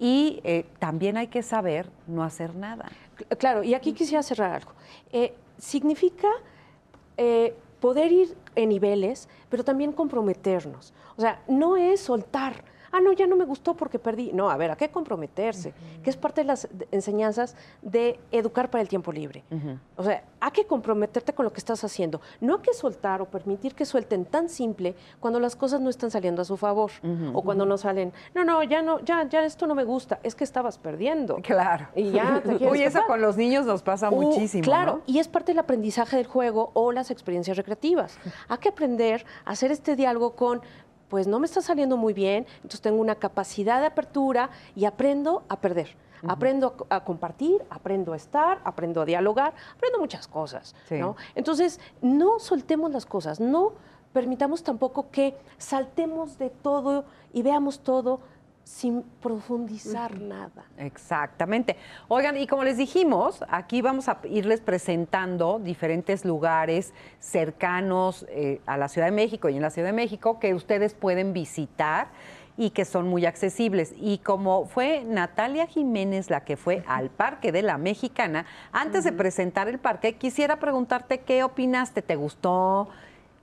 Y 0.00 0.40
eh, 0.42 0.66
también 0.80 1.16
hay 1.16 1.28
que 1.28 1.44
saber 1.44 1.88
no 2.08 2.24
hacer 2.24 2.56
nada. 2.56 2.86
Cl- 3.16 3.38
Claro, 3.38 3.62
y 3.62 3.74
aquí 3.74 3.92
quisiera 3.92 4.24
cerrar 4.24 4.54
algo. 4.56 4.72
Eh, 5.12 5.36
significa 5.58 6.26
eh, 7.18 7.54
poder 7.80 8.10
ir 8.12 8.36
en 8.56 8.70
niveles, 8.70 9.28
pero 9.50 9.64
también 9.64 9.92
comprometernos. 9.92 10.94
O 11.16 11.20
sea, 11.20 11.42
no 11.48 11.76
es 11.76 12.00
soltar. 12.00 12.64
Ah, 12.92 13.00
no, 13.00 13.12
ya 13.12 13.26
no 13.26 13.36
me 13.36 13.44
gustó 13.44 13.74
porque 13.74 13.98
perdí. 13.98 14.30
No, 14.32 14.50
a 14.50 14.56
ver, 14.56 14.70
hay 14.70 14.76
que 14.76 14.88
comprometerse, 14.90 15.74
que 16.02 16.10
es 16.10 16.16
parte 16.16 16.40
de 16.42 16.46
las 16.46 16.68
enseñanzas 16.90 17.54
de 17.82 18.18
educar 18.32 18.70
para 18.70 18.82
el 18.82 18.88
tiempo 18.88 19.12
libre. 19.12 19.44
O 19.96 20.02
sea, 20.02 20.22
hay 20.40 20.50
que 20.52 20.66
comprometerte 20.66 21.32
con 21.32 21.44
lo 21.44 21.52
que 21.52 21.58
estás 21.58 21.82
haciendo. 21.84 22.20
No 22.40 22.56
hay 22.56 22.62
que 22.62 22.72
soltar 22.74 23.20
o 23.22 23.26
permitir 23.26 23.74
que 23.74 23.84
suelten 23.84 24.24
tan 24.24 24.48
simple 24.48 24.94
cuando 25.20 25.40
las 25.40 25.56
cosas 25.56 25.80
no 25.80 25.90
están 25.90 26.10
saliendo 26.10 26.42
a 26.42 26.44
su 26.44 26.56
favor 26.56 26.90
o 27.34 27.42
cuando 27.42 27.66
no 27.66 27.76
salen. 27.78 28.12
No, 28.34 28.44
no, 28.44 28.62
ya 28.62 28.82
no, 28.82 29.00
ya, 29.00 29.28
ya 29.28 29.44
esto 29.44 29.66
no 29.66 29.74
me 29.74 29.84
gusta. 29.84 30.20
Es 30.22 30.34
que 30.34 30.44
estabas 30.44 30.78
perdiendo. 30.78 31.36
Claro. 31.42 31.88
Y 31.94 32.10
ya 32.12 32.40
te 32.42 32.68
Uy, 32.70 32.82
eso 32.82 33.00
con 33.06 33.20
los 33.20 33.36
niños 33.36 33.66
nos 33.66 33.82
pasa 33.82 34.10
Uh, 34.10 34.22
muchísimo. 34.22 34.62
Claro, 34.64 34.92
¿no? 34.96 35.02
y 35.06 35.18
es 35.18 35.28
parte 35.28 35.52
del 35.52 35.58
aprendizaje 35.58 36.16
del 36.16 36.26
juego 36.26 36.70
o 36.74 36.92
las 36.92 37.10
experiencias 37.10 37.56
recreativas. 37.56 38.18
Hay 38.48 38.58
que 38.58 38.68
aprender 38.70 39.26
a 39.44 39.50
hacer 39.50 39.70
este 39.72 39.96
diálogo 39.96 40.34
con, 40.36 40.60
pues 41.08 41.26
no 41.26 41.38
me 41.38 41.46
está 41.46 41.60
saliendo 41.60 41.96
muy 41.96 42.12
bien, 42.12 42.46
entonces 42.56 42.80
tengo 42.80 43.00
una 43.00 43.14
capacidad 43.14 43.80
de 43.80 43.86
apertura 43.86 44.50
y 44.76 44.84
aprendo 44.84 45.44
a 45.48 45.60
perder. 45.60 45.96
Aprendo 46.26 46.74
a, 46.90 46.96
a 46.96 47.04
compartir, 47.04 47.64
aprendo 47.70 48.12
a 48.12 48.16
estar, 48.16 48.60
aprendo 48.64 49.00
a 49.00 49.04
dialogar, 49.04 49.54
aprendo 49.76 50.00
muchas 50.00 50.26
cosas. 50.26 50.74
Sí. 50.88 50.96
¿no? 50.96 51.14
Entonces, 51.36 51.78
no 52.02 52.40
soltemos 52.40 52.90
las 52.90 53.06
cosas, 53.06 53.38
no 53.38 53.74
permitamos 54.12 54.64
tampoco 54.64 55.10
que 55.10 55.36
saltemos 55.58 56.36
de 56.38 56.50
todo 56.50 57.04
y 57.32 57.42
veamos 57.42 57.80
todo 57.80 58.18
sin 58.68 59.02
profundizar 59.02 60.20
nada. 60.20 60.66
Exactamente. 60.76 61.76
Oigan, 62.08 62.36
y 62.36 62.46
como 62.46 62.64
les 62.64 62.76
dijimos, 62.76 63.42
aquí 63.48 63.80
vamos 63.80 64.10
a 64.10 64.18
irles 64.24 64.60
presentando 64.60 65.58
diferentes 65.58 66.26
lugares 66.26 66.92
cercanos 67.18 68.26
eh, 68.28 68.60
a 68.66 68.76
la 68.76 68.88
Ciudad 68.88 69.06
de 69.06 69.12
México 69.12 69.48
y 69.48 69.56
en 69.56 69.62
la 69.62 69.70
Ciudad 69.70 69.88
de 69.88 69.94
México 69.94 70.38
que 70.38 70.52
ustedes 70.52 70.92
pueden 70.92 71.32
visitar 71.32 72.08
y 72.58 72.70
que 72.70 72.84
son 72.84 73.08
muy 73.08 73.24
accesibles. 73.24 73.94
Y 73.96 74.18
como 74.18 74.66
fue 74.66 75.02
Natalia 75.02 75.66
Jiménez 75.66 76.28
la 76.28 76.44
que 76.44 76.58
fue 76.58 76.84
al 76.86 77.08
Parque 77.08 77.52
de 77.52 77.62
la 77.62 77.78
Mexicana, 77.78 78.44
antes 78.70 79.02
de 79.02 79.12
presentar 79.12 79.68
el 79.68 79.78
parque, 79.78 80.16
quisiera 80.16 80.58
preguntarte 80.58 81.20
qué 81.20 81.42
opinaste, 81.42 82.02
¿te 82.02 82.16
gustó? 82.16 82.90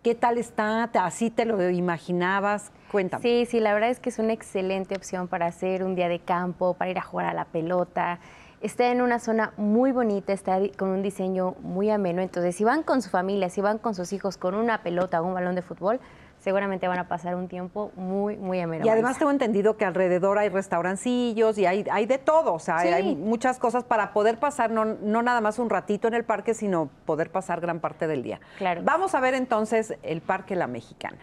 ¿Qué 0.05 0.13
tal 0.13 0.37
está? 0.37 0.87
¿Te- 0.91 0.99
¿Así 0.99 1.31
te 1.31 1.45
lo 1.45 1.67
imaginabas? 1.67 2.71
Cuéntame. 2.91 3.23
Sí, 3.23 3.47
sí, 3.47 3.59
la 3.59 3.73
verdad 3.73 3.89
es 3.89 3.99
que 3.99 4.09
es 4.09 4.19
una 4.19 4.33
excelente 4.33 4.95
opción 4.95 5.27
para 5.27 5.47
hacer 5.47 5.83
un 5.83 5.95
día 5.95 6.07
de 6.09 6.19
campo, 6.19 6.75
para 6.75 6.91
ir 6.91 6.99
a 6.99 7.01
jugar 7.01 7.25
a 7.25 7.33
la 7.33 7.45
pelota. 7.45 8.19
Está 8.61 8.91
en 8.91 9.01
una 9.01 9.17
zona 9.17 9.53
muy 9.57 9.91
bonita, 9.91 10.31
está 10.31 10.59
con 10.77 10.89
un 10.89 11.01
diseño 11.01 11.55
muy 11.63 11.89
ameno. 11.89 12.21
Entonces, 12.21 12.55
si 12.55 12.63
van 12.63 12.83
con 12.83 13.01
su 13.01 13.09
familia, 13.09 13.49
si 13.49 13.61
van 13.61 13.79
con 13.79 13.95
sus 13.95 14.13
hijos 14.13 14.37
con 14.37 14.53
una 14.53 14.83
pelota 14.83 15.23
o 15.23 15.25
un 15.25 15.33
balón 15.33 15.55
de 15.55 15.63
fútbol, 15.63 15.99
seguramente 16.45 16.87
van 16.87 16.99
a 16.99 17.07
pasar 17.07 17.33
un 17.35 17.47
tiempo 17.47 17.91
muy, 17.95 18.37
muy 18.37 18.61
ameno. 18.61 18.85
Y 18.85 18.89
además 18.89 19.17
tengo 19.17 19.31
entendido 19.31 19.77
que 19.77 19.83
alrededor 19.83 20.37
hay 20.37 20.49
restaurancillos 20.49 21.57
y 21.57 21.65
hay, 21.65 21.83
hay 21.91 22.05
de 22.05 22.19
todo, 22.19 22.53
o 22.53 22.59
sea, 22.59 22.81
Sí. 22.81 22.87
hay 22.89 23.15
muchas 23.15 23.57
cosas 23.57 23.83
para 23.83 24.13
poder 24.13 24.37
pasar, 24.37 24.69
no, 24.69 24.85
no 24.85 25.23
nada 25.23 25.41
más 25.41 25.57
un 25.57 25.71
ratito 25.71 26.07
en 26.07 26.13
el 26.13 26.23
parque, 26.23 26.53
sino 26.53 26.87
poder 27.07 27.31
pasar 27.31 27.61
gran 27.61 27.79
parte 27.79 28.05
del 28.05 28.21
día. 28.21 28.39
Claro. 28.59 28.81
Vamos 28.83 29.15
a 29.15 29.21
ver 29.21 29.33
entonces 29.33 29.95
el 30.03 30.21
Parque 30.21 30.55
La 30.55 30.67
Mexicana. 30.67 31.17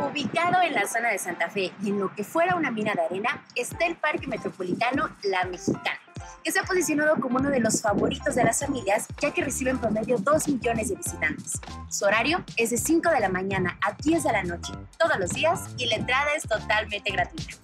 Ubicado 0.00 0.62
en 0.62 0.74
la 0.74 0.86
zona 0.86 1.10
de 1.10 1.18
Santa 1.18 1.50
Fe 1.50 1.72
y 1.82 1.90
en 1.90 1.98
lo 1.98 2.14
que 2.14 2.22
fuera 2.22 2.54
una 2.54 2.70
mina 2.70 2.94
de 2.94 3.02
arena, 3.02 3.44
está 3.56 3.86
el 3.86 3.96
Parque 3.96 4.28
Metropolitano 4.28 5.08
La 5.24 5.44
Mexicana, 5.46 5.98
que 6.44 6.52
se 6.52 6.58
ha 6.60 6.62
posicionado 6.64 7.16
como 7.20 7.38
uno 7.38 7.50
de 7.50 7.60
los 7.60 7.80
favoritos 7.82 8.34
de 8.34 8.44
las 8.44 8.60
familias, 8.60 9.06
ya 9.20 9.32
que 9.32 9.42
recibe 9.44 9.70
en 9.70 9.78
promedio 9.78 10.18
2 10.18 10.48
millones 10.48 10.88
de 10.88 10.96
visitantes. 10.96 11.60
Su 11.88 12.04
horario 12.04 12.44
es 12.56 12.70
de 12.70 12.76
5 12.78 13.10
de 13.10 13.20
la 13.20 13.28
mañana 13.28 13.78
a 13.86 13.92
10 13.92 14.22
de 14.24 14.32
la 14.32 14.42
noche, 14.42 14.72
todos 14.98 15.18
los 15.18 15.30
días, 15.30 15.60
y 15.78 15.86
la 15.86 15.96
entrada 15.96 16.28
es 16.36 16.42
totalmente 16.44 17.10
gratuita. 17.12 17.54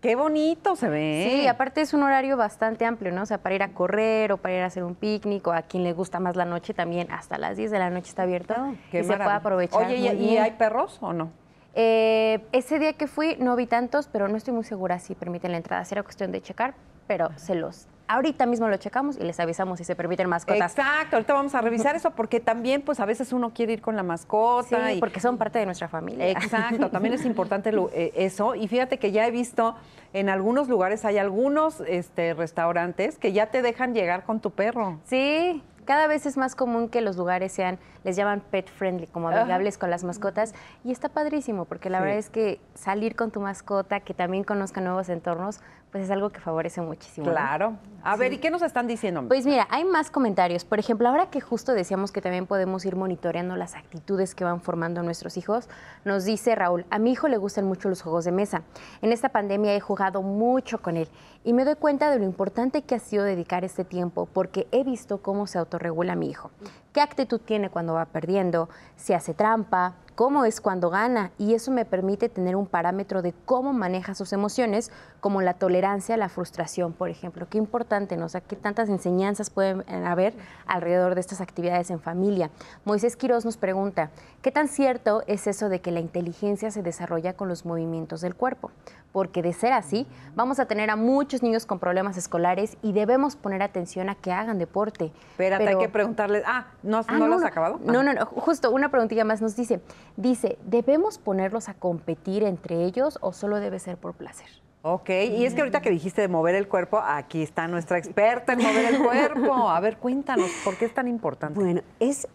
Qué 0.00 0.16
bonito 0.16 0.76
se 0.76 0.90
ve. 0.90 1.26
Sí, 1.40 1.46
aparte 1.46 1.80
es 1.80 1.94
un 1.94 2.02
horario 2.02 2.36
bastante 2.36 2.84
amplio, 2.84 3.10
¿no? 3.10 3.22
O 3.22 3.26
sea, 3.26 3.38
para 3.38 3.54
ir 3.54 3.62
a 3.62 3.72
correr 3.72 4.32
o 4.32 4.36
para 4.36 4.54
ir 4.54 4.60
a 4.62 4.66
hacer 4.66 4.84
un 4.84 4.94
picnic 4.94 5.46
o 5.46 5.52
a 5.52 5.62
quien 5.62 5.82
le 5.82 5.94
gusta 5.94 6.20
más 6.20 6.36
la 6.36 6.44
noche 6.44 6.74
también, 6.74 7.10
hasta 7.10 7.38
las 7.38 7.56
10 7.56 7.70
de 7.70 7.78
la 7.78 7.88
noche 7.88 8.10
está 8.10 8.24
abierto 8.24 8.52
Ah, 8.54 8.74
Qué 8.90 8.98
y 8.98 9.02
se 9.02 9.06
puede 9.06 9.18
maravilla. 9.20 9.36
aprovechar. 9.36 9.86
Oye, 9.86 9.96
¿y, 9.96 10.00
muy 10.02 10.10
y 10.24 10.28
bien. 10.32 10.42
hay 10.42 10.50
perros 10.52 10.98
o 11.00 11.14
no? 11.14 11.32
Eh, 11.74 12.40
ese 12.52 12.78
día 12.78 12.92
que 12.92 13.06
fui 13.06 13.36
no 13.38 13.56
vi 13.56 13.66
tantos, 13.66 14.08
pero 14.08 14.28
no 14.28 14.36
estoy 14.36 14.54
muy 14.54 14.64
segura 14.64 14.98
si 14.98 15.14
permiten 15.14 15.50
la 15.52 15.58
entrada. 15.58 15.84
Será 15.84 16.02
cuestión 16.02 16.30
de 16.32 16.40
checar, 16.40 16.74
pero 17.06 17.30
se 17.36 17.54
los... 17.54 17.86
Ahorita 18.06 18.44
mismo 18.44 18.68
lo 18.68 18.76
checamos 18.76 19.16
y 19.16 19.20
les 19.24 19.40
avisamos 19.40 19.78
si 19.78 19.84
se 19.84 19.96
permiten 19.96 20.28
mascotas. 20.28 20.72
Exacto, 20.76 21.16
ahorita 21.16 21.32
vamos 21.32 21.54
a 21.54 21.62
revisar 21.62 21.96
eso 21.96 22.10
porque 22.10 22.38
también 22.38 22.82
pues 22.82 23.00
a 23.00 23.06
veces 23.06 23.32
uno 23.32 23.54
quiere 23.54 23.72
ir 23.72 23.80
con 23.80 23.96
la 23.96 24.02
mascota. 24.02 24.88
Sí, 24.90 24.96
y- 24.96 25.00
porque 25.00 25.20
son 25.20 25.38
parte 25.38 25.58
de 25.58 25.64
nuestra 25.64 25.88
familia. 25.88 26.28
Exacto, 26.28 26.90
también 26.90 27.14
es 27.14 27.24
importante 27.24 27.72
lo- 27.72 27.90
eh, 27.94 28.12
eso. 28.14 28.54
Y 28.54 28.68
fíjate 28.68 28.98
que 28.98 29.10
ya 29.10 29.26
he 29.26 29.30
visto 29.30 29.74
en 30.12 30.28
algunos 30.28 30.68
lugares, 30.68 31.04
hay 31.06 31.16
algunos 31.16 31.80
este, 31.80 32.34
restaurantes 32.34 33.18
que 33.18 33.32
ya 33.32 33.46
te 33.46 33.62
dejan 33.62 33.94
llegar 33.94 34.24
con 34.24 34.38
tu 34.40 34.50
perro. 34.50 35.00
Sí, 35.04 35.62
Cada 35.84 36.06
vez 36.06 36.26
es 36.26 36.36
más 36.36 36.54
común 36.54 36.88
que 36.88 37.00
los 37.00 37.16
lugares 37.16 37.52
sean, 37.52 37.78
les 38.04 38.16
llaman 38.16 38.40
pet 38.40 38.68
friendly, 38.70 39.06
como 39.06 39.28
amigables 39.28 39.78
con 39.78 39.90
las 39.90 40.04
mascotas. 40.04 40.54
Y 40.84 40.92
está 40.92 41.08
padrísimo, 41.08 41.64
porque 41.64 41.90
la 41.90 42.00
verdad 42.00 42.18
es 42.18 42.30
que 42.30 42.60
salir 42.74 43.16
con 43.16 43.30
tu 43.30 43.40
mascota, 43.40 44.00
que 44.00 44.14
también 44.14 44.44
conozca 44.44 44.80
nuevos 44.80 45.08
entornos, 45.08 45.60
pues 45.94 46.04
es 46.04 46.10
algo 46.10 46.30
que 46.30 46.40
favorece 46.40 46.80
muchísimo. 46.80 47.30
Claro. 47.30 47.76
A 48.02 48.16
ver, 48.16 48.32
¿y 48.32 48.38
qué 48.38 48.50
nos 48.50 48.62
están 48.62 48.88
diciendo? 48.88 49.22
Pues 49.28 49.46
mira, 49.46 49.68
hay 49.70 49.84
más 49.84 50.10
comentarios. 50.10 50.64
Por 50.64 50.80
ejemplo, 50.80 51.08
ahora 51.08 51.30
que 51.30 51.40
justo 51.40 51.72
decíamos 51.72 52.10
que 52.10 52.20
también 52.20 52.46
podemos 52.46 52.84
ir 52.84 52.96
monitoreando 52.96 53.54
las 53.54 53.76
actitudes 53.76 54.34
que 54.34 54.42
van 54.42 54.60
formando 54.60 55.04
nuestros 55.04 55.36
hijos, 55.36 55.68
nos 56.04 56.24
dice 56.24 56.56
Raúl, 56.56 56.84
a 56.90 56.98
mi 56.98 57.12
hijo 57.12 57.28
le 57.28 57.36
gustan 57.36 57.66
mucho 57.66 57.88
los 57.88 58.02
juegos 58.02 58.24
de 58.24 58.32
mesa. 58.32 58.62
En 59.02 59.12
esta 59.12 59.28
pandemia 59.28 59.72
he 59.76 59.78
jugado 59.78 60.20
mucho 60.22 60.82
con 60.82 60.96
él 60.96 61.08
y 61.44 61.52
me 61.52 61.64
doy 61.64 61.76
cuenta 61.76 62.10
de 62.10 62.18
lo 62.18 62.24
importante 62.24 62.82
que 62.82 62.94
ha 62.94 62.98
sido 62.98 63.22
dedicar 63.22 63.64
este 63.64 63.84
tiempo 63.84 64.26
porque 64.32 64.66
he 64.72 64.82
visto 64.82 65.22
cómo 65.22 65.46
se 65.46 65.58
autorregula 65.58 66.16
mi 66.16 66.30
hijo. 66.30 66.50
¿Qué 66.92 67.02
actitud 67.02 67.38
tiene 67.38 67.68
cuando 67.70 67.94
va 67.94 68.06
perdiendo? 68.06 68.70
Si 68.96 69.12
hace 69.12 69.34
trampa, 69.34 69.94
cómo 70.14 70.44
es 70.44 70.60
cuando 70.60 70.90
gana 70.90 71.32
y 71.38 71.54
eso 71.54 71.70
me 71.70 71.84
permite 71.84 72.28
tener 72.28 72.56
un 72.56 72.66
parámetro 72.66 73.22
de 73.22 73.34
cómo 73.44 73.72
maneja 73.72 74.14
sus 74.14 74.32
emociones, 74.32 74.90
como 75.20 75.42
la 75.42 75.54
tolerancia 75.54 76.14
a 76.14 76.18
la 76.18 76.28
frustración, 76.28 76.92
por 76.92 77.08
ejemplo. 77.08 77.46
Qué 77.48 77.58
importante, 77.58 78.16
¿no? 78.16 78.26
O 78.26 78.28
sea, 78.28 78.40
qué 78.40 78.56
tantas 78.56 78.88
enseñanzas 78.88 79.50
pueden 79.50 79.82
haber 80.06 80.34
alrededor 80.66 81.14
de 81.14 81.20
estas 81.20 81.40
actividades 81.40 81.90
en 81.90 82.00
familia. 82.00 82.50
Moisés 82.84 83.16
Quiroz 83.16 83.44
nos 83.44 83.56
pregunta, 83.56 84.10
¿qué 84.42 84.50
tan 84.50 84.68
cierto 84.68 85.22
es 85.26 85.46
eso 85.46 85.68
de 85.68 85.80
que 85.80 85.90
la 85.90 86.00
inteligencia 86.00 86.70
se 86.70 86.82
desarrolla 86.82 87.34
con 87.34 87.48
los 87.48 87.64
movimientos 87.64 88.20
del 88.20 88.34
cuerpo? 88.34 88.70
Porque 89.12 89.42
de 89.42 89.52
ser 89.52 89.72
así, 89.72 90.06
vamos 90.34 90.58
a 90.58 90.66
tener 90.66 90.90
a 90.90 90.96
muchos 90.96 91.42
niños 91.42 91.66
con 91.66 91.78
problemas 91.78 92.16
escolares 92.16 92.76
y 92.82 92.92
debemos 92.92 93.36
poner 93.36 93.62
atención 93.62 94.08
a 94.08 94.16
que 94.16 94.32
hagan 94.32 94.58
deporte. 94.58 95.12
Espérate, 95.30 95.68
hay 95.68 95.78
que 95.78 95.88
preguntarles. 95.88 96.42
Ah, 96.46 96.66
¿no, 96.82 97.02
Ah, 97.06 97.18
¿no 97.18 97.28
lo 97.28 97.36
has 97.36 97.44
acabado? 97.44 97.78
No, 97.84 98.02
no, 98.02 98.12
no, 98.12 98.26
justo 98.26 98.70
una 98.70 98.90
preguntilla 98.90 99.24
más 99.24 99.40
nos 99.40 99.54
dice, 99.56 99.80
dice, 100.16 100.58
¿debemos 100.64 101.18
ponerlos 101.18 101.68
a 101.68 101.74
competir 101.74 102.42
entre 102.42 102.84
ellos 102.84 103.18
o 103.20 103.32
solo 103.32 103.60
debe 103.60 103.78
ser 103.78 103.96
por 103.96 104.14
placer? 104.14 104.48
Ok, 104.82 105.08
y 105.08 105.46
es 105.46 105.54
que 105.54 105.62
ahorita 105.62 105.80
que 105.80 105.88
dijiste 105.88 106.20
de 106.20 106.28
mover 106.28 106.54
el 106.54 106.68
cuerpo, 106.68 107.00
aquí 107.02 107.42
está 107.42 107.66
nuestra 107.66 107.96
experta 107.96 108.52
en 108.52 108.58
mover 108.58 108.94
el 108.94 109.02
cuerpo. 109.02 109.70
A 109.70 109.80
ver, 109.80 109.96
cuéntanos, 109.96 110.50
¿por 110.62 110.76
qué 110.76 110.84
es 110.84 110.92
tan 110.92 111.08
importante? 111.08 111.58
Bueno, 111.58 111.80
es 112.00 112.28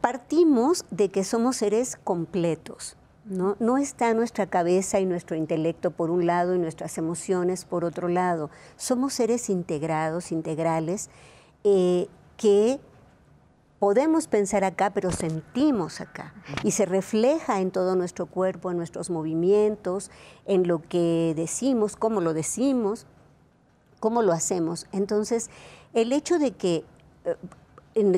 partimos 0.00 0.86
de 0.90 1.10
que 1.10 1.24
somos 1.24 1.56
seres 1.56 1.96
completos. 2.02 2.96
¿no? 3.26 3.56
no 3.58 3.76
está 3.76 4.14
nuestra 4.14 4.46
cabeza 4.46 5.00
y 5.00 5.06
nuestro 5.06 5.36
intelecto 5.36 5.90
por 5.90 6.10
un 6.10 6.26
lado 6.26 6.54
y 6.54 6.58
nuestras 6.58 6.96
emociones 6.96 7.64
por 7.64 7.84
otro 7.84 8.08
lado. 8.08 8.50
Somos 8.76 9.14
seres 9.14 9.50
integrados, 9.50 10.32
integrales, 10.32 11.10
eh, 11.64 12.08
que 12.36 12.78
podemos 13.78 14.26
pensar 14.26 14.64
acá, 14.64 14.90
pero 14.90 15.10
sentimos 15.12 16.00
acá. 16.00 16.34
Y 16.62 16.70
se 16.70 16.86
refleja 16.86 17.60
en 17.60 17.70
todo 17.70 17.94
nuestro 17.94 18.26
cuerpo, 18.26 18.70
en 18.70 18.76
nuestros 18.76 19.10
movimientos, 19.10 20.10
en 20.46 20.66
lo 20.66 20.82
que 20.82 21.34
decimos, 21.36 21.96
cómo 21.96 22.20
lo 22.20 22.32
decimos, 22.34 23.06
cómo 24.00 24.22
lo 24.22 24.32
hacemos. 24.32 24.86
Entonces, 24.92 25.50
el 25.92 26.12
hecho 26.12 26.38
de 26.38 26.52
que 26.52 26.84
eh, 27.24 27.36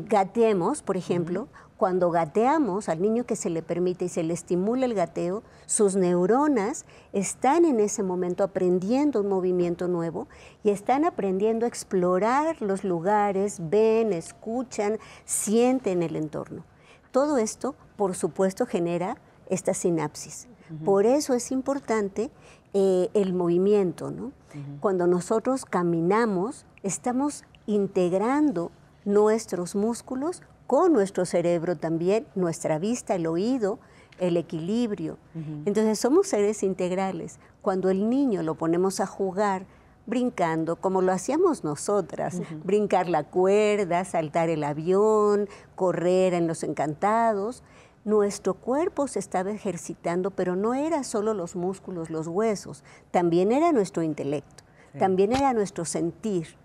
gateemos, 0.08 0.82
por 0.82 0.96
ejemplo, 0.96 1.48
cuando 1.78 2.10
gateamos 2.10 2.88
al 2.88 3.00
niño 3.00 3.24
que 3.24 3.36
se 3.36 3.50
le 3.50 3.62
permite 3.62 4.06
y 4.06 4.08
se 4.08 4.24
le 4.24 4.34
estimula 4.34 4.84
el 4.84 4.94
gateo, 4.94 5.44
sus 5.64 5.94
neuronas 5.94 6.84
están 7.12 7.64
en 7.64 7.78
ese 7.78 8.02
momento 8.02 8.42
aprendiendo 8.42 9.20
un 9.20 9.28
movimiento 9.28 9.86
nuevo 9.86 10.26
y 10.64 10.70
están 10.70 11.04
aprendiendo 11.04 11.64
a 11.64 11.68
explorar 11.68 12.60
los 12.60 12.82
lugares, 12.82 13.58
ven, 13.70 14.12
escuchan, 14.12 14.98
sienten 15.24 16.02
el 16.02 16.16
entorno. 16.16 16.64
Todo 17.12 17.38
esto, 17.38 17.76
por 17.96 18.16
supuesto, 18.16 18.66
genera 18.66 19.16
esta 19.48 19.72
sinapsis. 19.72 20.48
Por 20.84 21.06
eso 21.06 21.32
es 21.32 21.52
importante 21.52 22.30
eh, 22.74 23.08
el 23.14 23.32
movimiento. 23.32 24.10
¿no? 24.10 24.32
Cuando 24.80 25.06
nosotros 25.06 25.64
caminamos, 25.64 26.66
estamos 26.82 27.44
integrando 27.66 28.72
nuestros 29.04 29.74
músculos 29.74 30.42
con 30.68 30.92
nuestro 30.92 31.24
cerebro 31.24 31.76
también, 31.76 32.26
nuestra 32.34 32.78
vista, 32.78 33.14
el 33.14 33.26
oído, 33.26 33.78
el 34.18 34.36
equilibrio. 34.36 35.16
Entonces 35.64 35.98
somos 35.98 36.28
seres 36.28 36.62
integrales. 36.62 37.38
Cuando 37.62 37.88
el 37.88 38.10
niño 38.10 38.42
lo 38.42 38.54
ponemos 38.54 39.00
a 39.00 39.06
jugar, 39.06 39.64
brincando, 40.04 40.76
como 40.76 41.00
lo 41.00 41.10
hacíamos 41.10 41.64
nosotras, 41.64 42.42
brincar 42.64 43.08
la 43.08 43.24
cuerda, 43.24 44.04
saltar 44.04 44.50
el 44.50 44.62
avión, 44.62 45.48
correr 45.74 46.34
en 46.34 46.46
los 46.46 46.62
encantados, 46.62 47.62
nuestro 48.04 48.52
cuerpo 48.52 49.08
se 49.08 49.20
estaba 49.20 49.50
ejercitando, 49.50 50.30
pero 50.32 50.54
no 50.54 50.74
era 50.74 51.02
solo 51.02 51.32
los 51.32 51.56
músculos, 51.56 52.10
los 52.10 52.26
huesos, 52.26 52.84
también 53.10 53.52
era 53.52 53.72
nuestro 53.72 54.02
intelecto, 54.02 54.64
también 54.98 55.32
era 55.32 55.54
nuestro 55.54 55.86
sentir. 55.86 56.56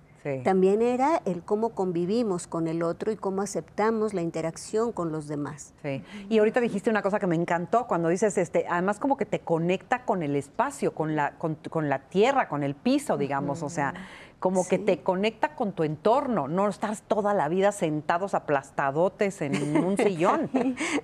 También 0.43 0.81
era 0.81 1.21
el 1.25 1.43
cómo 1.43 1.69
convivimos 1.69 2.47
con 2.47 2.67
el 2.67 2.83
otro 2.83 3.12
y 3.12 3.15
cómo 3.15 3.41
aceptamos 3.41 4.13
la 4.13 4.21
interacción 4.21 4.91
con 4.91 5.12
los 5.12 5.27
demás. 5.27 5.73
Sí. 5.81 6.01
Y 6.29 6.38
ahorita 6.39 6.62
dijiste 6.62 6.89
una 6.89 7.01
cosa 7.01 7.19
que 7.19 7.27
me 7.27 7.36
encantó 7.36 7.88
cuando 7.88 8.09
dices, 8.09 8.38
este, 8.38 8.65
además 8.69 8.99
como 8.99 9.17
que 9.17 9.25
te 9.25 9.39
conecta 9.39 10.05
con 10.05 10.23
el 10.23 10.36
espacio, 10.36 10.93
con 10.93 11.15
la, 11.15 11.33
con, 11.38 11.89
la 11.89 11.99
tierra, 11.99 12.47
con 12.47 12.63
el 12.63 12.75
piso, 12.75 13.17
digamos. 13.17 13.63
O 13.63 13.69
sea, 13.69 13.93
como 14.39 14.67
que 14.67 14.77
te 14.77 14.99
conecta 14.99 15.55
con 15.55 15.71
tu 15.71 15.83
entorno, 15.83 16.49
no 16.49 16.67
estás 16.67 17.03
toda 17.03 17.33
la 17.33 17.47
vida 17.47 17.71
sentados 17.71 18.33
aplastadotes 18.33 19.41
en 19.41 19.77
un 19.77 19.97
sillón. 19.97 20.49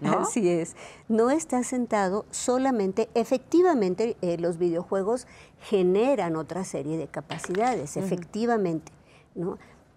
¿no? 0.02 0.20
Así 0.20 0.50
es. 0.50 0.76
No 1.08 1.30
estás 1.30 1.68
sentado 1.68 2.26
solamente, 2.32 3.10
efectivamente, 3.16 4.18
eh, 4.22 4.38
los 4.38 4.58
videojuegos 4.58 5.26
generan 5.62 6.36
otra 6.36 6.64
serie 6.64 6.98
de 6.98 7.08
capacidades, 7.08 7.98
efectivamente. 7.98 8.92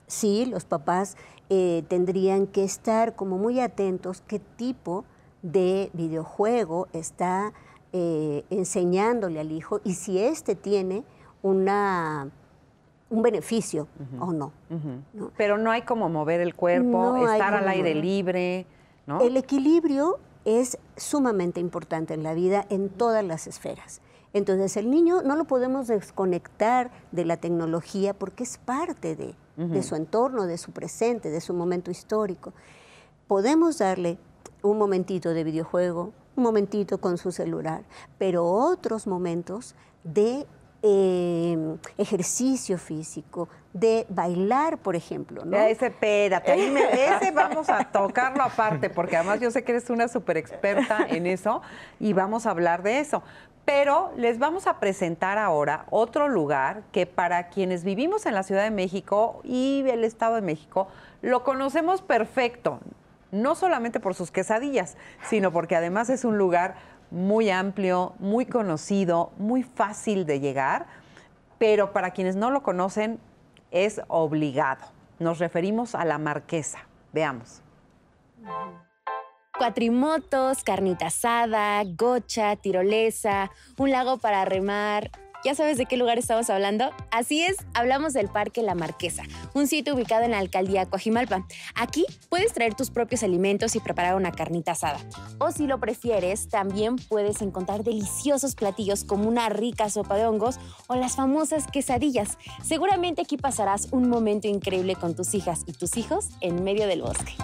Sí, 0.06 0.44
los 0.44 0.64
papás 0.64 1.16
eh, 1.48 1.84
tendrían 1.88 2.46
que 2.46 2.64
estar 2.64 3.14
como 3.14 3.38
muy 3.38 3.60
atentos 3.60 4.22
qué 4.26 4.38
tipo 4.38 5.04
de 5.42 5.90
videojuego 5.92 6.88
está 6.92 7.52
eh, 7.92 8.44
enseñándole 8.50 9.40
al 9.40 9.52
hijo 9.52 9.80
y 9.84 9.94
si 9.94 10.18
éste 10.18 10.54
tiene 10.54 11.04
una, 11.42 12.30
un 13.10 13.22
beneficio 13.22 13.88
o 14.18 14.32
no, 14.32 14.52
Pero 15.36 15.58
no 15.58 15.70
hay 15.70 15.82
como 15.82 16.08
mover 16.08 16.40
el 16.40 16.54
cuerpo, 16.54 17.16
estar 17.26 17.54
al 17.54 17.68
aire 17.68 17.94
libre. 17.94 18.66
¿no? 19.06 19.20
El 19.20 19.36
equilibrio 19.36 20.18
es 20.44 20.78
sumamente 20.96 21.60
importante 21.60 22.14
en 22.14 22.22
la 22.22 22.34
vida 22.34 22.66
en 22.70 22.88
todas 22.88 23.24
las 23.24 23.46
esferas. 23.46 24.00
Entonces 24.32 24.76
el 24.76 24.90
niño 24.90 25.22
no 25.22 25.36
lo 25.36 25.44
podemos 25.44 25.86
desconectar 25.86 26.90
de 27.10 27.24
la 27.24 27.36
tecnología 27.36 28.14
porque 28.14 28.44
es 28.44 28.58
parte 28.58 29.16
de, 29.16 29.82
su 29.82 29.94
entorno, 29.94 30.46
de 30.46 30.58
su 30.58 30.72
presente, 30.72 31.30
de 31.30 31.40
su 31.40 31.52
momento 31.54 31.90
histórico. 31.90 32.52
Podemos 33.28 33.78
darle 33.78 34.18
un 34.62 34.78
momentito 34.78 35.34
de 35.34 35.44
videojuego, 35.44 36.12
un 36.36 36.42
momentito 36.42 36.98
con 36.98 37.18
su 37.18 37.30
celular, 37.32 37.82
pero 38.18 38.46
otros 38.46 39.06
momentos 39.06 39.74
de 40.04 40.46
eh, 40.82 41.76
ejercicio 41.96 42.76
físico, 42.76 43.48
de 43.72 44.04
bailar, 44.08 44.78
por 44.78 44.96
ejemplo. 44.96 45.44
¿no? 45.44 45.56
Ese, 45.56 45.86
espérate, 45.86 46.54
ese 46.54 47.30
vamos 47.34 47.68
a 47.68 47.84
tocarlo 47.84 48.42
aparte, 48.42 48.90
porque 48.90 49.16
además 49.16 49.40
yo 49.40 49.50
sé 49.50 49.62
que 49.62 49.72
eres 49.72 49.90
una 49.90 50.08
súper 50.08 50.38
experta 50.38 51.06
en 51.08 51.26
eso 51.26 51.62
y 52.00 52.12
vamos 52.14 52.46
a 52.46 52.50
hablar 52.50 52.82
de 52.82 52.98
eso. 52.98 53.22
Pero 53.64 54.12
les 54.16 54.38
vamos 54.38 54.66
a 54.66 54.80
presentar 54.80 55.38
ahora 55.38 55.86
otro 55.90 56.28
lugar 56.28 56.82
que 56.90 57.06
para 57.06 57.48
quienes 57.48 57.84
vivimos 57.84 58.26
en 58.26 58.34
la 58.34 58.42
Ciudad 58.42 58.64
de 58.64 58.70
México 58.70 59.40
y 59.44 59.84
el 59.88 60.04
Estado 60.04 60.34
de 60.34 60.42
México, 60.42 60.88
lo 61.20 61.44
conocemos 61.44 62.02
perfecto, 62.02 62.80
no 63.30 63.54
solamente 63.54 64.00
por 64.00 64.14
sus 64.14 64.32
quesadillas, 64.32 64.96
sino 65.22 65.52
porque 65.52 65.76
además 65.76 66.10
es 66.10 66.24
un 66.24 66.38
lugar 66.38 66.74
muy 67.12 67.50
amplio, 67.50 68.14
muy 68.18 68.46
conocido, 68.46 69.30
muy 69.38 69.62
fácil 69.62 70.26
de 70.26 70.40
llegar, 70.40 70.86
pero 71.58 71.92
para 71.92 72.10
quienes 72.10 72.34
no 72.34 72.50
lo 72.50 72.62
conocen 72.62 73.20
es 73.70 74.00
obligado. 74.08 74.84
Nos 75.20 75.38
referimos 75.38 75.94
a 75.94 76.04
la 76.04 76.18
Marquesa. 76.18 76.80
Veamos 77.12 77.62
cuatrimotos, 79.58 80.64
carnita 80.64 81.06
asada, 81.06 81.82
gocha, 81.84 82.56
tirolesa, 82.56 83.50
un 83.78 83.90
lago 83.90 84.18
para 84.18 84.44
remar. 84.44 85.10
¿Ya 85.44 85.56
sabes 85.56 85.76
de 85.76 85.86
qué 85.86 85.96
lugar 85.96 86.18
estamos 86.18 86.48
hablando? 86.50 86.90
Así 87.10 87.42
es, 87.42 87.56
hablamos 87.74 88.12
del 88.12 88.28
Parque 88.28 88.62
La 88.62 88.76
Marquesa, 88.76 89.24
un 89.54 89.66
sitio 89.66 89.94
ubicado 89.94 90.24
en 90.24 90.30
la 90.30 90.38
alcaldía 90.38 90.86
Coajimalpa. 90.86 91.46
Aquí 91.74 92.06
puedes 92.28 92.52
traer 92.52 92.74
tus 92.74 92.90
propios 92.90 93.24
alimentos 93.24 93.74
y 93.74 93.80
preparar 93.80 94.14
una 94.14 94.30
carnita 94.30 94.72
asada. 94.72 94.98
O 95.38 95.50
si 95.50 95.66
lo 95.66 95.80
prefieres, 95.80 96.48
también 96.48 96.94
puedes 96.94 97.42
encontrar 97.42 97.82
deliciosos 97.82 98.54
platillos 98.54 99.02
como 99.02 99.28
una 99.28 99.48
rica 99.48 99.90
sopa 99.90 100.16
de 100.16 100.26
hongos 100.26 100.60
o 100.86 100.94
las 100.94 101.16
famosas 101.16 101.66
quesadillas. 101.66 102.38
Seguramente 102.62 103.22
aquí 103.22 103.36
pasarás 103.36 103.88
un 103.90 104.08
momento 104.08 104.46
increíble 104.46 104.94
con 104.94 105.16
tus 105.16 105.34
hijas 105.34 105.62
y 105.66 105.72
tus 105.72 105.96
hijos 105.96 106.28
en 106.40 106.62
medio 106.62 106.86
del 106.86 107.02
bosque. 107.02 107.34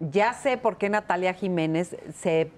Ya 0.00 0.32
sé 0.34 0.58
por 0.58 0.76
qué 0.76 0.88
Natalia 0.88 1.32
Jiménez 1.32 1.96
se 2.14 2.50